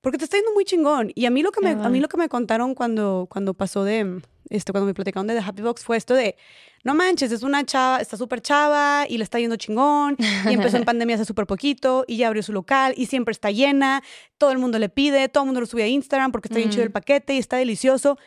porque 0.00 0.18
te 0.18 0.24
está 0.24 0.36
yendo 0.36 0.52
muy 0.54 0.64
chingón. 0.64 1.10
Y 1.14 1.26
a 1.26 1.30
mí 1.30 1.42
lo 1.42 1.50
que 1.52 1.60
me, 1.60 1.70
a 1.70 1.88
mí 1.88 2.00
lo 2.00 2.08
que 2.08 2.16
me 2.16 2.28
contaron 2.28 2.74
cuando, 2.74 3.26
cuando 3.28 3.54
pasó 3.54 3.82
de, 3.82 4.20
este, 4.50 4.72
cuando 4.72 4.86
me 4.86 4.94
platicaron 4.94 5.26
de 5.26 5.34
The 5.34 5.40
Happy 5.44 5.62
Box 5.62 5.82
fue 5.84 5.96
esto 5.96 6.14
de, 6.14 6.36
no 6.84 6.94
manches, 6.94 7.32
es 7.32 7.42
una 7.42 7.64
chava, 7.64 7.98
está 7.98 8.16
súper 8.16 8.40
chava 8.40 9.06
y 9.08 9.18
le 9.18 9.24
está 9.24 9.40
yendo 9.40 9.56
chingón 9.56 10.16
y 10.48 10.52
empezó 10.54 10.76
en 10.76 10.84
pandemia 10.86 11.16
hace 11.16 11.24
súper 11.24 11.46
poquito 11.46 12.04
y 12.06 12.18
ya 12.18 12.28
abrió 12.28 12.44
su 12.44 12.52
local 12.52 12.94
y 12.96 13.06
siempre 13.06 13.32
está 13.32 13.50
llena, 13.50 14.04
todo 14.38 14.52
el 14.52 14.58
mundo 14.58 14.78
le 14.78 14.88
pide, 14.88 15.28
todo 15.28 15.42
el 15.42 15.46
mundo 15.46 15.60
lo 15.60 15.66
sube 15.66 15.82
a 15.82 15.88
Instagram 15.88 16.30
porque 16.30 16.46
está 16.46 16.58
bien 16.58 16.70
chido 16.70 16.84
el 16.84 16.90
Mm. 16.90 16.92
paquete 16.92 17.34
y 17.34 17.38
está 17.38 17.56
delicioso. 17.56 18.18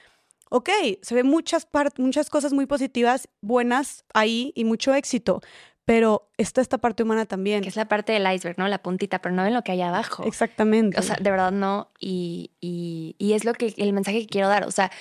Ok, 0.49 0.69
se 1.01 1.15
ven 1.15 1.27
muchas, 1.27 1.67
muchas 1.97 2.29
cosas 2.29 2.51
muy 2.51 2.65
positivas, 2.65 3.29
buenas 3.39 4.03
ahí 4.13 4.51
y 4.55 4.65
mucho 4.65 4.93
éxito, 4.95 5.41
pero 5.85 6.29
está 6.37 6.61
esta 6.61 6.77
parte 6.77 7.03
humana 7.03 7.25
también. 7.25 7.61
Que 7.61 7.69
es 7.69 7.75
la 7.75 7.87
parte 7.87 8.13
del 8.13 8.31
iceberg, 8.31 8.59
¿no? 8.59 8.67
La 8.67 8.81
puntita, 8.81 9.19
pero 9.19 9.33
no 9.33 9.43
ven 9.43 9.53
lo 9.53 9.63
que 9.63 9.71
hay 9.71 9.81
abajo. 9.81 10.23
Exactamente. 10.25 10.99
O 10.99 11.03
sea, 11.03 11.15
de 11.19 11.31
verdad 11.31 11.51
no. 11.51 11.91
Y, 11.99 12.51
y, 12.61 13.15
y 13.17 13.33
es 13.33 13.45
lo 13.45 13.53
que 13.53 13.73
el 13.77 13.93
mensaje 13.93 14.21
que 14.21 14.27
quiero 14.27 14.47
dar. 14.47 14.65
O 14.65 14.71
sea, 14.71 14.91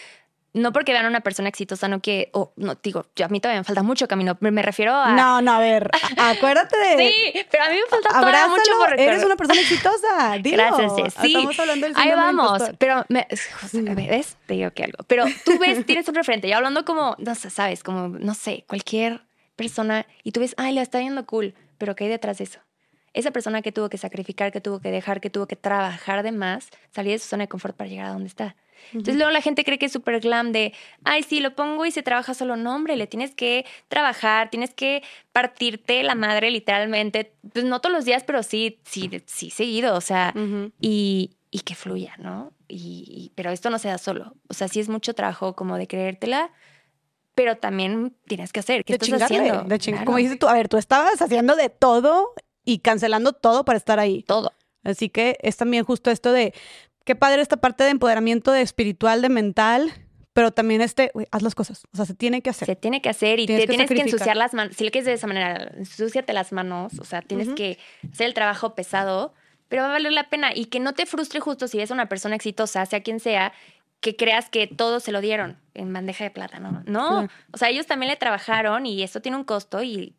no 0.54 0.72
porque 0.72 0.92
vean 0.92 1.04
a 1.04 1.08
una 1.08 1.20
persona 1.20 1.48
exitosa, 1.48 1.88
no 1.88 2.00
que, 2.00 2.30
o 2.32 2.52
no, 2.56 2.74
digo, 2.82 3.06
yo, 3.16 3.26
a 3.26 3.28
mí 3.28 3.40
todavía 3.40 3.60
me 3.60 3.64
falta 3.64 3.82
mucho 3.82 4.08
camino. 4.08 4.36
Me, 4.40 4.50
me 4.50 4.62
refiero 4.62 4.94
a. 4.94 5.12
no, 5.12 5.42
no, 5.42 5.52
a 5.52 5.58
ver, 5.60 5.90
acuérdate 6.16 6.76
de... 6.76 6.96
Sí, 6.96 7.46
pero 7.50 7.64
a 7.64 7.68
mí 7.68 7.76
me 7.76 7.88
falta 7.88 8.08
todavía 8.08 8.28
Abrázalo, 8.28 8.56
mucho 8.56 8.70
por 8.78 8.90
recorrer. 8.90 9.08
eres 9.10 9.24
una 9.24 9.36
persona 9.36 9.60
exitosa, 9.60 10.38
dilo. 10.42 10.56
Gracias. 10.56 11.14
Sí, 11.20 11.34
Estamos 11.34 11.58
hablando 11.58 11.86
del 11.86 11.96
ahí 11.96 12.08
del 12.08 12.16
vamos. 12.16 12.62
Pero, 12.78 13.04
me, 13.08 13.26
¿ves? 14.08 14.36
Te 14.46 14.54
digo 14.54 14.70
que 14.70 14.84
algo. 14.84 14.98
Pero 15.06 15.24
tú 15.44 15.58
ves, 15.58 15.84
tienes 15.86 16.08
un 16.08 16.14
referente. 16.14 16.48
Yo 16.48 16.56
hablando 16.56 16.84
como, 16.84 17.14
no 17.18 17.34
sé, 17.34 17.50
sabes, 17.50 17.82
como, 17.82 18.08
no 18.08 18.34
sé, 18.34 18.64
cualquier 18.66 19.27
persona 19.58 20.06
y 20.22 20.32
tú 20.32 20.40
ves, 20.40 20.54
ay, 20.56 20.72
la 20.72 20.80
está 20.80 21.00
viendo 21.00 21.26
cool, 21.26 21.52
pero 21.76 21.94
¿qué 21.94 22.04
hay 22.04 22.10
detrás 22.10 22.38
de 22.38 22.44
eso? 22.44 22.60
Esa 23.12 23.30
persona 23.32 23.60
que 23.62 23.72
tuvo 23.72 23.88
que 23.90 23.98
sacrificar, 23.98 24.52
que 24.52 24.60
tuvo 24.60 24.80
que 24.80 24.90
dejar, 24.90 25.20
que 25.20 25.28
tuvo 25.30 25.46
que 25.46 25.56
trabajar 25.56 26.22
de 26.22 26.32
más, 26.32 26.70
salir 26.90 27.12
de 27.12 27.18
su 27.18 27.28
zona 27.28 27.44
de 27.44 27.48
confort 27.48 27.76
para 27.76 27.90
llegar 27.90 28.06
a 28.06 28.10
donde 28.12 28.28
está. 28.28 28.54
Entonces 28.92 29.16
luego 29.16 29.32
la 29.32 29.40
gente 29.42 29.64
cree 29.64 29.76
que 29.78 29.86
es 29.86 29.92
súper 29.92 30.20
glam 30.20 30.52
de, 30.52 30.72
ay, 31.02 31.24
sí, 31.24 31.40
lo 31.40 31.56
pongo 31.56 31.84
y 31.84 31.90
se 31.90 32.02
trabaja 32.04 32.32
solo. 32.32 32.54
No, 32.56 32.76
hombre, 32.76 32.96
le 32.96 33.08
tienes 33.08 33.34
que 33.34 33.66
trabajar, 33.88 34.50
tienes 34.50 34.72
que 34.72 35.02
partirte 35.32 36.02
la 36.04 36.14
madre 36.14 36.50
literalmente. 36.50 37.32
Pues 37.52 37.64
no 37.64 37.80
todos 37.80 37.94
los 37.94 38.04
días, 38.04 38.22
pero 38.24 38.42
sí, 38.44 38.78
sí, 38.84 39.10
sí 39.26 39.50
seguido. 39.50 39.96
O 39.96 40.00
sea, 40.00 40.32
y, 40.80 41.36
y 41.50 41.60
que 41.60 41.74
fluya, 41.74 42.14
¿no? 42.18 42.52
Y, 42.68 43.04
y- 43.08 43.32
pero 43.34 43.50
esto 43.50 43.68
no 43.70 43.78
se 43.78 43.88
da 43.88 43.98
solo. 43.98 44.34
O 44.48 44.54
sea, 44.54 44.68
sí 44.68 44.78
es 44.80 44.88
mucho 44.88 45.14
trabajo 45.14 45.54
como 45.56 45.76
de 45.76 45.86
creértela, 45.88 46.52
pero 47.38 47.56
también 47.56 48.16
tienes 48.26 48.52
que 48.52 48.58
hacer. 48.58 48.84
¿Qué 48.84 48.94
de 48.94 48.96
estás 48.96 49.06
chingarle, 49.06 49.50
haciendo? 49.50 49.68
de 49.68 49.78
Claro, 49.78 50.04
Como 50.04 50.18
dices 50.18 50.40
tú, 50.40 50.48
a 50.48 50.54
ver, 50.54 50.68
tú 50.68 50.76
estabas 50.76 51.22
haciendo 51.22 51.54
de 51.54 51.68
todo 51.68 52.32
y 52.64 52.80
cancelando 52.80 53.32
todo 53.32 53.64
para 53.64 53.76
estar 53.76 54.00
ahí. 54.00 54.24
todo. 54.24 54.52
Así 54.82 55.08
que 55.08 55.38
es 55.40 55.56
también 55.56 55.84
justo 55.84 56.10
esto 56.10 56.32
de, 56.32 56.52
qué 57.04 57.14
padre 57.14 57.40
esta 57.40 57.56
parte 57.56 57.84
de 57.84 57.90
empoderamiento 57.90 58.50
de 58.50 58.62
espiritual, 58.62 59.22
de 59.22 59.28
mental, 59.28 59.92
pero 60.32 60.50
también 60.50 60.80
este, 60.80 61.12
haz 61.30 61.42
las 61.42 61.54
cosas. 61.54 61.84
O 61.92 61.96
sea, 61.96 62.06
se 62.06 62.14
tiene 62.14 62.42
que 62.42 62.50
hacer. 62.50 62.66
Se 62.66 62.74
tiene 62.74 63.00
que 63.00 63.08
hacer 63.08 63.38
y 63.38 63.46
Tienes 63.46 63.62
te 63.62 63.66
que 63.68 63.72
tienes 63.72 63.88
que 63.88 64.00
ensuciar 64.00 64.36
las 64.36 64.52
manos. 64.52 64.74
Si 64.74 64.82
lo 64.82 64.90
quieres 64.90 65.06
de 65.06 65.12
esa 65.12 65.28
manera, 65.28 65.70
ensúciate 65.76 66.32
las 66.32 66.50
manos. 66.50 66.98
O 66.98 67.04
sea, 67.04 67.22
tienes 67.22 67.50
que 67.50 67.78
hacer 68.12 68.26
el 68.26 68.34
trabajo 68.34 68.74
pesado, 68.74 69.32
pero 69.68 69.82
va 69.82 69.90
a 69.90 69.92
valer 69.92 70.10
la 70.10 70.28
pena. 70.28 70.50
Y 70.52 70.64
que 70.64 70.80
no 70.80 70.92
te 70.92 71.06
frustre 71.06 71.38
justo 71.38 71.68
si 71.68 71.78
ves 71.78 71.92
a 71.92 71.94
una 71.94 72.08
persona 72.08 72.34
exitosa, 72.34 72.84
sea 72.84 73.00
quien 73.00 73.20
sea, 73.20 73.52
que 74.00 74.14
creas 74.16 74.48
que 74.48 74.66
todo 74.66 75.00
se 75.00 75.12
lo 75.12 75.20
dieron 75.20 75.58
en 75.74 75.92
bandeja 75.92 76.24
de 76.24 76.30
plata, 76.30 76.60
¿no? 76.60 76.82
No. 76.86 77.28
O 77.52 77.56
sea, 77.58 77.68
ellos 77.68 77.86
también 77.86 78.10
le 78.10 78.16
trabajaron 78.16 78.86
y 78.86 79.02
eso 79.02 79.20
tiene 79.20 79.36
un 79.36 79.44
costo 79.44 79.82
y 79.82 80.14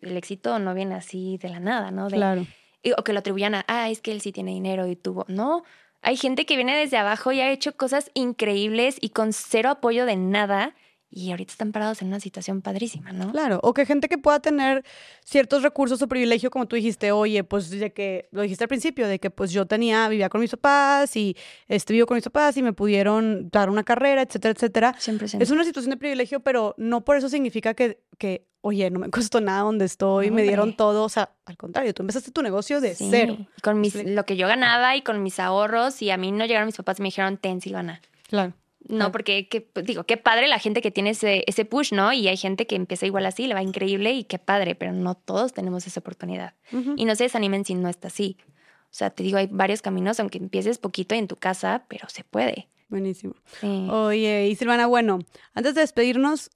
el 0.00 0.16
éxito 0.16 0.58
no 0.58 0.74
viene 0.74 0.94
así 0.94 1.38
de 1.38 1.48
la 1.50 1.60
nada, 1.60 1.90
¿no? 1.90 2.08
De- 2.08 2.16
Claro. 2.16 2.46
y- 2.82 2.92
o 2.92 3.04
que 3.04 3.12
lo 3.12 3.18
atribuyan 3.20 3.54
a, 3.54 3.64
ah, 3.68 3.88
es 3.90 4.00
que 4.00 4.12
él 4.12 4.20
sí 4.20 4.32
tiene 4.32 4.52
dinero 4.52 4.86
y 4.86 4.96
tuvo. 4.96 5.24
No, 5.28 5.62
hay 6.02 6.16
gente 6.16 6.46
que 6.46 6.56
viene 6.56 6.76
desde 6.76 6.96
abajo 6.98 7.32
y 7.32 7.40
ha 7.40 7.50
hecho 7.50 7.76
cosas 7.76 8.10
increíbles 8.14 8.96
y 9.00 9.10
con 9.10 9.32
cero 9.32 9.70
apoyo 9.70 10.06
de 10.06 10.16
nada 10.16 10.74
y 11.16 11.30
ahorita 11.30 11.50
están 11.50 11.72
parados 11.72 12.02
en 12.02 12.08
una 12.08 12.20
situación 12.20 12.60
padrísima, 12.60 13.10
¿no? 13.10 13.32
Claro, 13.32 13.58
o 13.62 13.72
que 13.72 13.86
gente 13.86 14.06
que 14.06 14.18
pueda 14.18 14.38
tener 14.38 14.84
ciertos 15.24 15.62
recursos 15.62 16.02
o 16.02 16.08
privilegio, 16.08 16.50
como 16.50 16.66
tú 16.66 16.76
dijiste, 16.76 17.10
oye, 17.10 17.42
pues 17.42 17.70
de 17.70 17.90
que, 17.90 18.28
lo 18.32 18.42
dijiste 18.42 18.64
al 18.64 18.68
principio, 18.68 19.08
de 19.08 19.18
que 19.18 19.30
pues 19.30 19.50
yo 19.50 19.64
tenía, 19.64 20.10
vivía 20.10 20.28
con 20.28 20.42
mis 20.42 20.50
papás 20.50 21.16
y 21.16 21.34
este, 21.68 21.94
vivo 21.94 22.04
con 22.04 22.16
mis 22.16 22.24
papás 22.24 22.58
y 22.58 22.62
me 22.62 22.74
pudieron 22.74 23.48
dar 23.48 23.70
una 23.70 23.82
carrera, 23.82 24.20
etcétera, 24.20 24.52
etcétera. 24.52 24.94
100%. 24.94 25.40
Es 25.40 25.50
una 25.50 25.64
situación 25.64 25.88
de 25.88 25.96
privilegio, 25.96 26.40
pero 26.40 26.74
no 26.76 27.02
por 27.02 27.16
eso 27.16 27.30
significa 27.30 27.72
que, 27.72 28.02
que 28.18 28.46
oye, 28.60 28.90
no 28.90 28.98
me 28.98 29.08
costó 29.10 29.40
nada 29.40 29.62
donde 29.62 29.86
estoy, 29.86 30.30
me 30.30 30.42
dieron 30.42 30.76
todo, 30.76 31.04
o 31.04 31.08
sea, 31.08 31.30
al 31.46 31.56
contrario, 31.56 31.94
tú 31.94 32.02
empezaste 32.02 32.30
tu 32.30 32.42
negocio 32.42 32.82
de 32.82 32.94
Sí, 32.94 33.08
cero. 33.10 33.38
Con 33.62 33.80
mis, 33.80 33.94
lo 34.04 34.26
que 34.26 34.36
yo 34.36 34.46
ganaba 34.48 34.94
y 34.96 35.00
con 35.00 35.22
mis 35.22 35.40
ahorros 35.40 36.02
y 36.02 36.10
a 36.10 36.18
mí 36.18 36.30
no 36.30 36.44
llegaron 36.44 36.66
mis 36.66 36.76
papás 36.76 36.98
y 36.98 37.02
me 37.02 37.08
dijeron, 37.08 37.38
ten, 37.38 37.62
Silvana. 37.62 38.02
Claro. 38.28 38.52
No, 38.88 38.96
Claro. 38.96 39.12
porque 39.12 39.48
que- 39.48 39.68
digo, 39.82 40.04
qué 40.04 40.16
padre 40.16 40.48
la 40.48 40.58
gente 40.58 40.80
que 40.82 40.90
tiene 40.90 41.10
ese, 41.10 41.44
ese 41.46 41.64
push, 41.64 41.92
¿no? 41.92 42.12
Y 42.12 42.28
hay 42.28 42.36
gente 42.36 42.66
que 42.66 42.76
empieza 42.76 43.04
igual 43.06 43.26
así, 43.26 43.46
le 43.46 43.54
va 43.54 43.62
increíble 43.62 44.12
y 44.12 44.24
qué 44.24 44.38
padre, 44.38 44.74
pero 44.74 44.92
no 44.92 45.14
todos 45.16 45.52
tenemos 45.52 45.86
esa 45.86 46.00
oportunidad. 46.00 46.54
Y 46.96 47.04
no 47.04 47.14
se 47.16 47.24
desanimen 47.24 47.64
si 47.64 47.74
no 47.74 47.88
está 47.88 48.08
así. 48.08 48.36
O 48.84 48.94
sea, 48.96 49.10
te 49.10 49.22
digo, 49.22 49.38
hay 49.38 49.48
varios 49.50 49.82
caminos, 49.82 50.20
aunque 50.20 50.38
empieces 50.38 50.78
poquito 50.78 51.14
en 51.14 51.26
tu 51.28 51.36
casa, 51.36 51.84
pero 51.88 52.08
se 52.08 52.22
puede. 52.24 52.68
Buenísimo. 52.88 53.34
Sí. 53.60 53.88
Oye, 53.90 54.46
y 54.48 54.54
Silvana, 54.54 54.86
bueno, 54.86 55.18
antes 55.54 55.74
de 55.74 55.80
despedirnos, 55.80 56.50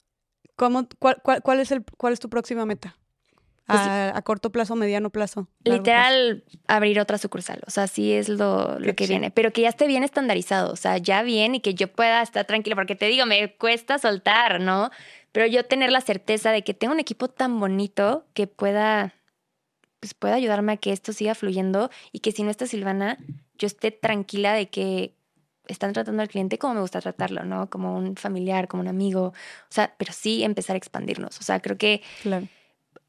¿cómo, 0.55 0.87
cuál, 0.99 1.17
cuál, 1.23 1.41
cuál 1.41 1.59
es 1.59 1.71
el, 1.71 1.83
¿cuál 1.97 2.13
es 2.13 2.19
tu 2.19 2.29
próxima 2.29 2.65
meta? 2.65 2.95
Pues- 3.71 3.81
a, 3.87 4.17
a 4.17 4.21
corto 4.21 4.51
plazo, 4.51 4.75
mediano 4.75 5.09
plazo. 5.09 5.47
Literal, 5.63 6.43
abrir 6.67 6.99
otra 6.99 7.17
sucursal. 7.17 7.61
O 7.67 7.71
sea, 7.71 7.87
sí 7.87 8.11
es 8.13 8.29
lo, 8.29 8.79
lo 8.79 8.95
que 8.95 9.07
viene. 9.07 9.31
Pero 9.31 9.51
que 9.51 9.61
ya 9.61 9.69
esté 9.69 9.87
bien 9.87 10.03
estandarizado. 10.03 10.71
O 10.71 10.75
sea, 10.75 10.97
ya 10.97 11.23
bien 11.23 11.55
y 11.55 11.59
que 11.61 11.73
yo 11.73 11.87
pueda 11.91 12.21
estar 12.21 12.45
tranquila. 12.45 12.75
Porque 12.75 12.95
te 12.95 13.07
digo, 13.07 13.25
me 13.25 13.55
cuesta 13.55 13.97
soltar, 13.99 14.61
¿no? 14.61 14.89
Pero 15.31 15.45
yo 15.47 15.63
tener 15.65 15.91
la 15.91 16.01
certeza 16.01 16.51
de 16.51 16.63
que 16.63 16.73
tengo 16.73 16.93
un 16.93 16.99
equipo 16.99 17.29
tan 17.29 17.59
bonito 17.59 18.25
que 18.33 18.47
pueda, 18.47 19.13
pues 19.99 20.13
pueda 20.13 20.35
ayudarme 20.35 20.73
a 20.73 20.77
que 20.77 20.91
esto 20.91 21.13
siga 21.13 21.35
fluyendo 21.35 21.89
y 22.11 22.19
que 22.19 22.31
si 22.31 22.43
no 22.43 22.49
está 22.51 22.65
Silvana, 22.65 23.17
yo 23.57 23.67
esté 23.67 23.91
tranquila 23.91 24.53
de 24.53 24.69
que 24.69 25.15
están 25.67 25.93
tratando 25.93 26.21
al 26.21 26.27
cliente 26.27 26.57
como 26.57 26.73
me 26.73 26.81
gusta 26.81 26.99
tratarlo, 26.99 27.45
¿no? 27.45 27.69
Como 27.69 27.95
un 27.95 28.17
familiar, 28.17 28.67
como 28.67 28.81
un 28.81 28.89
amigo. 28.89 29.27
O 29.27 29.33
sea, 29.69 29.93
pero 29.97 30.11
sí 30.11 30.43
empezar 30.43 30.73
a 30.73 30.77
expandirnos. 30.77 31.39
O 31.39 31.43
sea, 31.43 31.61
creo 31.61 31.77
que 31.77 32.01
Claro. 32.23 32.47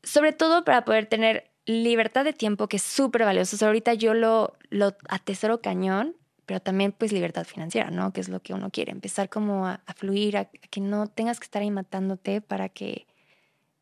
Sobre 0.02 0.32
todo 0.32 0.64
para 0.64 0.84
poder 0.84 1.06
tener 1.06 1.50
libertad 1.64 2.24
de 2.24 2.32
tiempo, 2.32 2.68
que 2.68 2.76
es 2.76 2.82
súper 2.82 3.24
valioso. 3.24 3.64
Ahorita 3.64 3.94
yo 3.94 4.14
lo, 4.14 4.56
lo 4.70 4.96
atesoro 5.08 5.60
cañón, 5.60 6.16
pero 6.46 6.60
también 6.60 6.92
pues 6.92 7.12
libertad 7.12 7.44
financiera, 7.44 7.90
¿no? 7.90 8.12
Que 8.12 8.20
es 8.20 8.28
lo 8.28 8.40
que 8.40 8.52
uno 8.54 8.70
quiere, 8.70 8.92
empezar 8.92 9.28
como 9.28 9.66
a, 9.66 9.80
a 9.86 9.94
fluir, 9.94 10.36
a, 10.36 10.40
a 10.40 10.68
que 10.70 10.80
no 10.80 11.06
tengas 11.06 11.38
que 11.38 11.44
estar 11.44 11.62
ahí 11.62 11.70
matándote 11.70 12.40
para 12.40 12.68
que, 12.68 13.06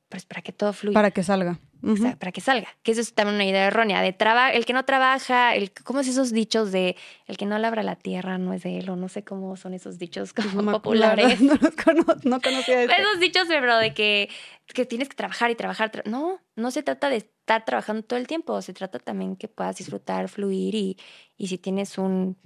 pues 0.09 0.27
para 0.27 0.43
que 0.43 0.53
todo 0.53 0.73
fluya. 0.73 0.95
Para 0.95 1.11
que 1.11 1.23
salga. 1.23 1.59
O 1.83 1.97
sea, 1.97 2.17
para 2.17 2.31
que 2.33 2.41
salga. 2.41 2.69
Que 2.83 2.93
eso 2.93 3.01
es 3.01 3.15
también 3.15 3.37
una 3.37 3.45
idea 3.47 3.67
errónea. 3.67 4.03
De 4.03 4.13
traba 4.13 4.51
el 4.53 4.67
que 4.67 4.73
no 4.73 4.85
trabaja, 4.85 5.55
el, 5.55 5.73
¿cómo 5.73 6.01
es 6.01 6.09
esos 6.09 6.31
dichos 6.31 6.73
de 6.73 6.97
el 7.27 7.37
que 7.37 7.47
no 7.47 7.59
labra 7.59 7.83
la 7.83 7.97
tierra 7.97 8.37
no 8.39 8.53
es 8.53 8.63
de 8.63 8.79
él? 8.79 8.91
O 8.91 8.97
no 8.97 9.09
sé 9.09 9.25
cómo 9.25 9.57
son 9.57 9.73
esos 9.75 9.99
dichos 9.99 10.33
como 10.35 10.63
No 10.63 10.73
populares. 10.73 11.41
No, 11.41 11.55
los 11.55 11.75
cono- 11.77 12.17
no 12.25 12.41
conocía 12.41 12.83
este. 12.83 13.01
Esos 13.01 13.19
dichos, 13.21 13.49
bro, 13.49 13.79
de 13.79 13.95
que, 13.95 14.29
que 14.75 14.85
tienes 14.85 15.09
que 15.09 15.15
trabajar 15.17 15.51
y 15.51 15.55
trabajar. 15.55 15.91
tra- 15.91 16.05
no, 16.05 16.41
no 16.57 16.71
se 16.71 16.83
trata 16.83 17.09
de 17.09 17.17
estar 17.17 17.65
trabajando 17.65 18.03
todo 18.03 18.19
el 18.19 18.27
tiempo. 18.27 18.61
Se 18.63 18.73
trata 18.75 18.99
también 18.99 19.37
que 19.37 19.49
puedas 19.49 19.77
disfrutar, 19.77 20.29
fluir 20.29 20.75
y, 20.75 20.99
y 21.37 21.47
si 21.49 21.57
tienes 21.59 21.97
un, 21.99 22.37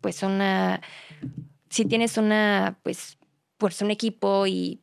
pues 0.00 0.22
una, 0.24 0.80
si 1.68 1.84
tienes 1.84 2.16
una, 2.18 2.78
pues, 2.82 3.18
pues 3.56 3.80
un 3.82 3.90
equipo 3.90 4.46
y 4.46 4.82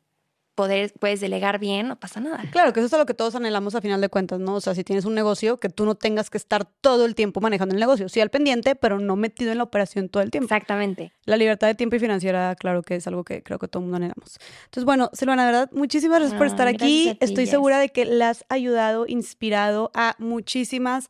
poder, 0.57 0.91
puedes 0.99 1.21
delegar 1.21 1.59
bien, 1.59 1.87
no 1.87 1.99
pasa 1.99 2.19
nada. 2.19 2.43
Claro, 2.51 2.73
que 2.73 2.79
eso 2.79 2.87
es 2.87 2.93
a 2.93 2.97
lo 2.97 3.05
que 3.05 3.13
todos 3.13 3.35
anhelamos 3.35 3.75
a 3.75 3.81
final 3.81 4.01
de 4.01 4.09
cuentas, 4.09 4.39
¿no? 4.39 4.55
O 4.55 4.59
sea, 4.61 4.73
si 4.73 4.83
tienes 4.83 5.05
un 5.05 5.13
negocio, 5.13 5.59
que 5.59 5.69
tú 5.69 5.85
no 5.85 5.93
tengas 5.93 6.31
que 6.31 6.37
estar 6.39 6.65
todo 6.65 7.05
el 7.05 7.13
tiempo 7.13 7.39
manejando 7.41 7.75
el 7.75 7.79
negocio. 7.79 8.09
Sí 8.09 8.19
al 8.21 8.31
pendiente, 8.31 8.73
pero 8.75 8.99
no 8.99 9.15
metido 9.15 9.51
en 9.51 9.59
la 9.59 9.63
operación 9.63 10.09
todo 10.09 10.23
el 10.23 10.31
tiempo. 10.31 10.45
Exactamente. 10.45 11.13
La 11.25 11.37
libertad 11.37 11.67
de 11.67 11.75
tiempo 11.75 11.95
y 11.95 11.99
financiera, 11.99 12.55
claro 12.55 12.81
que 12.81 12.95
es 12.95 13.05
algo 13.07 13.23
que 13.23 13.43
creo 13.43 13.59
que 13.59 13.67
todo 13.67 13.81
el 13.81 13.83
mundo 13.85 13.97
anhelamos. 13.97 14.39
Entonces, 14.65 14.83
bueno, 14.83 15.11
Silvana, 15.13 15.45
de 15.45 15.51
verdad, 15.51 15.69
muchísimas 15.73 16.19
gracias 16.19 16.37
por 16.39 16.47
No, 16.47 16.51
estar 16.51 16.67
aquí. 16.67 17.11
ti, 17.11 17.17
Estoy 17.21 17.45
segura 17.45 17.77
de 17.77 17.89
que 17.89 18.05
la 18.05 18.31
has 18.31 18.43
ayudado, 18.49 19.05
inspirado 19.07 19.91
a 19.93 20.15
muchísimas 20.17 21.09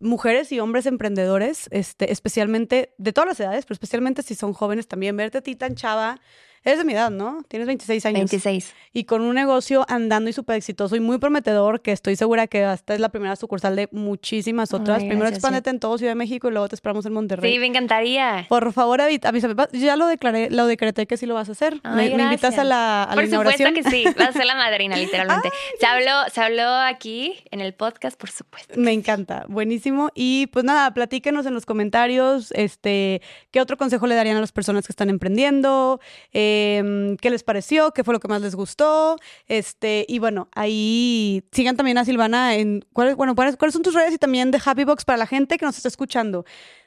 mujeres 0.00 0.50
y 0.50 0.58
hombres 0.58 0.86
emprendedores, 0.86 1.68
este, 1.70 2.10
especialmente 2.10 2.92
de 2.98 3.12
todas 3.12 3.28
las 3.28 3.38
edades, 3.40 3.66
pero 3.66 3.74
especialmente 3.74 4.22
si 4.24 4.34
son 4.34 4.52
jóvenes 4.52 4.88
también, 4.88 5.16
verte 5.16 5.38
a 5.38 5.40
ti 5.42 5.54
tan 5.54 5.76
chava 5.76 6.18
Eres 6.62 6.78
de 6.78 6.84
mi 6.84 6.92
edad, 6.92 7.10
¿no? 7.10 7.42
Tienes 7.48 7.66
26 7.66 8.04
años. 8.04 8.18
26. 8.18 8.74
Y 8.92 9.04
con 9.04 9.22
un 9.22 9.34
negocio 9.34 9.86
andando 9.88 10.28
y 10.28 10.34
súper 10.34 10.56
exitoso 10.56 10.94
y 10.94 11.00
muy 11.00 11.16
prometedor, 11.16 11.80
que 11.80 11.90
estoy 11.90 12.16
segura 12.16 12.48
que 12.48 12.70
esta 12.70 12.92
es 12.92 13.00
la 13.00 13.08
primera 13.08 13.34
sucursal 13.36 13.76
de 13.76 13.88
muchísimas 13.92 14.74
otras. 14.74 14.98
Primero 15.02 15.26
expándete 15.26 15.70
en 15.70 15.80
todo 15.80 15.96
Ciudad 15.96 16.10
de 16.10 16.16
México 16.16 16.48
y 16.48 16.50
luego 16.50 16.68
te 16.68 16.74
esperamos 16.74 17.06
en 17.06 17.14
Monterrey. 17.14 17.50
Sí, 17.50 17.58
me 17.58 17.66
encantaría. 17.66 18.44
Por 18.50 18.74
favor, 18.74 19.00
avísame. 19.00 19.40
Ya 19.72 19.96
lo 19.96 20.06
declaré, 20.06 20.50
lo 20.50 20.66
decreté 20.66 21.06
que 21.06 21.16
sí 21.16 21.24
lo 21.24 21.32
vas 21.34 21.48
a 21.48 21.52
hacer. 21.52 21.80
me, 21.94 22.08
invitas 22.08 22.58
a 22.58 22.64
la, 22.64 23.04
a 23.04 23.14
Por 23.14 23.26
supuesto 23.26 23.72
que 23.72 23.82
sí. 23.84 24.04
Vas 24.18 24.28
a 24.28 24.32
ser 24.32 24.44
la 24.44 24.54
madrina, 24.56 24.96
literalmente. 24.96 25.48
se, 25.78 25.86
habló, 25.86 26.28
se 26.30 26.42
habló 26.42 26.68
aquí 26.68 27.36
en 27.50 27.62
el 27.62 27.72
podcast, 27.72 28.20
por 28.20 28.30
supuesto. 28.30 28.74
Me 28.76 28.92
encanta. 28.92 29.46
Buenísimo. 29.48 30.10
Y 30.14 30.48
pues 30.48 30.66
nada, 30.66 30.92
platíquenos 30.92 31.46
en 31.46 31.54
los 31.54 31.64
comentarios 31.64 32.52
este, 32.52 33.22
qué 33.50 33.62
otro 33.62 33.78
consejo 33.78 34.06
le 34.06 34.14
darían 34.14 34.36
a 34.36 34.40
las 34.40 34.52
personas 34.52 34.86
que 34.86 34.92
están 34.92 35.08
emprendiendo. 35.08 36.00
Eh, 36.34 36.49
Em, 36.50 37.16
qué 37.16 37.30
les 37.30 37.42
pareció, 37.42 37.92
qué 37.92 38.04
fue 38.04 38.14
lo 38.14 38.20
que 38.20 38.28
más 38.28 38.42
les 38.42 38.54
gustó. 38.54 39.16
Este, 39.46 40.04
y 40.08 40.18
bueno, 40.18 40.48
ahí 40.54 41.44
sigan 41.52 41.76
también 41.76 41.98
a 41.98 42.04
Silvana 42.04 42.56
en 42.56 42.84
cuáles, 42.92 43.16
bueno, 43.16 43.34
cuáles 43.34 43.72
son 43.72 43.82
tus 43.82 43.94
redes 43.94 44.14
y 44.14 44.18
también 44.18 44.50
de 44.50 44.60
Happy 44.64 44.84
Box 44.84 45.04
para 45.04 45.18
la 45.18 45.26
gente 45.26 45.58
que 45.58 45.64
nos 45.64 45.76
está 45.76 45.88
escuchando 45.88 46.44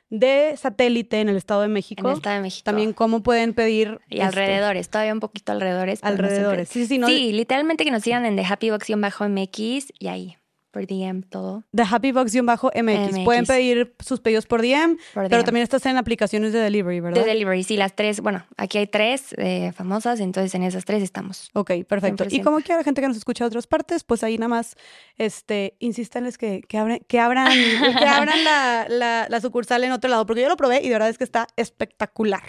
de 0.10 0.56
satélite 0.58 1.22
en 1.22 1.30
el 1.30 1.38
Estado 1.38 1.62
de 1.62 1.70
México. 1.70 2.02
En 2.06 2.12
el 2.12 2.18
Estado 2.18 2.36
de 2.36 2.42
México. 2.42 2.64
También 2.66 2.94
cómo 2.94 3.24
pueden 3.24 3.54
pedir. 3.54 4.00
Y 4.10 4.16
este, 4.16 4.24
alrededores, 4.24 4.90
todavía 4.90 5.14
un 5.14 5.20
poquito 5.20 5.52
alrededores. 5.52 6.04
Alrededores. 6.04 6.70
sí, 6.70 6.86
sí, 6.86 6.98
no, 6.98 7.08
sí, 7.08 7.32
literalmente 7.32 7.84
que 7.84 7.92
nos 7.92 8.04
sigan 8.04 8.26
en 8.26 8.36
The 8.36 8.46
Happy 8.46 8.70
Box-MX 8.70 9.94
y 9.98 10.08
ahí 10.08 10.38
por 10.74 10.88
DM 10.88 11.22
todo. 11.22 11.64
The 11.74 11.84
Happy 11.84 12.12
Box-MX. 12.12 13.24
Pueden 13.24 13.46
pedir 13.46 13.96
sus 14.00 14.20
pedidos 14.20 14.48
por 14.48 14.62
DM, 14.64 14.98
pero 15.14 15.44
también 15.44 15.64
estás 15.64 15.86
en 15.86 15.98
aplicaciones 15.98 16.52
de 16.52 16.60
delivery, 16.60 17.00
¿verdad? 17.00 17.22
De 17.22 17.28
delivery, 17.28 17.64
sí, 17.64 17.78
las 17.78 17.96
tres. 17.96 18.22
Bueno, 18.22 18.44
aquí 18.58 18.80
hay 18.80 18.88
tres 18.88 19.36
eh, 19.38 19.72
famosas, 19.74 20.20
entonces 20.20 20.54
en 20.56 20.64
esas 20.64 20.84
tres 20.84 21.04
estamos. 21.04 21.52
Ok, 21.54 21.72
perfecto. 21.88 22.26
Y 22.28 22.42
como 22.42 22.60
quiera 22.62 22.84
gente 22.84 23.02
que 23.02 23.08
nos 23.08 23.18
escucha 23.18 23.44
de 23.44 23.50
otras 23.50 23.68
partes, 23.68 24.04
pues 24.04 24.24
ahí 24.24 24.38
nada 24.38 24.50
más 24.50 24.76
este, 25.18 25.76
insístanles 25.78 26.40
que, 26.40 26.62
que, 26.68 26.80
abren, 26.80 27.06
que 27.08 27.20
abran, 27.20 27.52
que 27.52 28.06
abran 28.08 28.44
la, 28.44 28.88
la, 28.90 29.28
la 29.30 29.42
sucursal 29.42 29.84
en 29.84 29.92
otro 29.92 30.10
lado, 30.10 30.26
porque 30.26 30.42
yo 30.42 30.50
lo 30.50 30.58
probé 30.58 30.82
y 30.82 30.88
de 30.88 30.94
verdad 30.94 31.10
es 31.10 31.20
que 31.20 31.24
está 31.24 31.48
espectacular. 31.56 32.42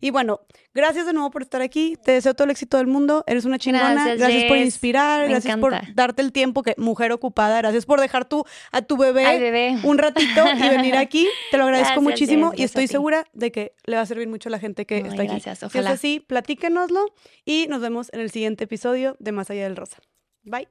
Y 0.00 0.10
bueno, 0.10 0.40
gracias 0.74 1.06
de 1.06 1.12
nuevo 1.12 1.30
por 1.30 1.42
estar 1.42 1.62
aquí. 1.62 1.96
Te 2.04 2.12
deseo 2.12 2.34
todo 2.34 2.44
el 2.44 2.50
éxito 2.50 2.76
del 2.76 2.86
mundo. 2.86 3.24
Eres 3.26 3.44
una 3.44 3.58
chingona. 3.58 4.14
Gracias, 4.16 4.44
por 4.44 4.56
inspirar. 4.56 5.28
gracias 5.28 5.56
por 5.58 5.74
darte 5.94 6.22
el 6.22 6.32
tiempo 6.32 6.62
que 6.62 6.74
mujer 6.76 7.12
ocupada. 7.12 7.58
Gracias 7.58 7.86
por 7.86 8.00
dejar 8.00 8.24
tú 8.26 8.44
a 8.72 8.82
tu 8.82 8.96
bebé, 8.96 9.78
un 9.82 9.98
ratito 9.98 10.44
y 10.56 10.68
venir 10.68 10.96
aquí. 10.96 11.26
Te 11.50 11.58
lo 11.58 11.64
agradezco 11.64 12.02
muchísimo 12.02 12.52
y 12.54 12.62
estoy 12.62 12.88
segura 12.88 13.26
de 13.32 13.52
que 13.52 13.72
le 13.84 13.96
va 13.96 14.02
a 14.02 14.06
servir 14.06 14.28
mucho 14.28 14.48
a 14.48 14.52
la 14.52 14.58
gente 14.58 14.86
que 14.86 14.98
está 14.98 15.22
aquí. 15.22 15.32
Gracias, 15.32 15.62
ojalá. 15.62 15.70
Si 15.70 15.78
es 15.78 15.86
así, 15.86 16.20
platíquenoslo 16.20 17.06
y 17.44 17.66
nos 17.68 17.80
vemos 17.80 18.10
en 18.12 18.20
el 18.20 18.30
siguiente 18.30 18.64
episodio 18.64 19.16
de 19.18 19.32
Más 19.32 19.50
allá 19.50 19.64
del 19.64 19.76
rosa. 19.76 19.98
Bye. 20.44 20.68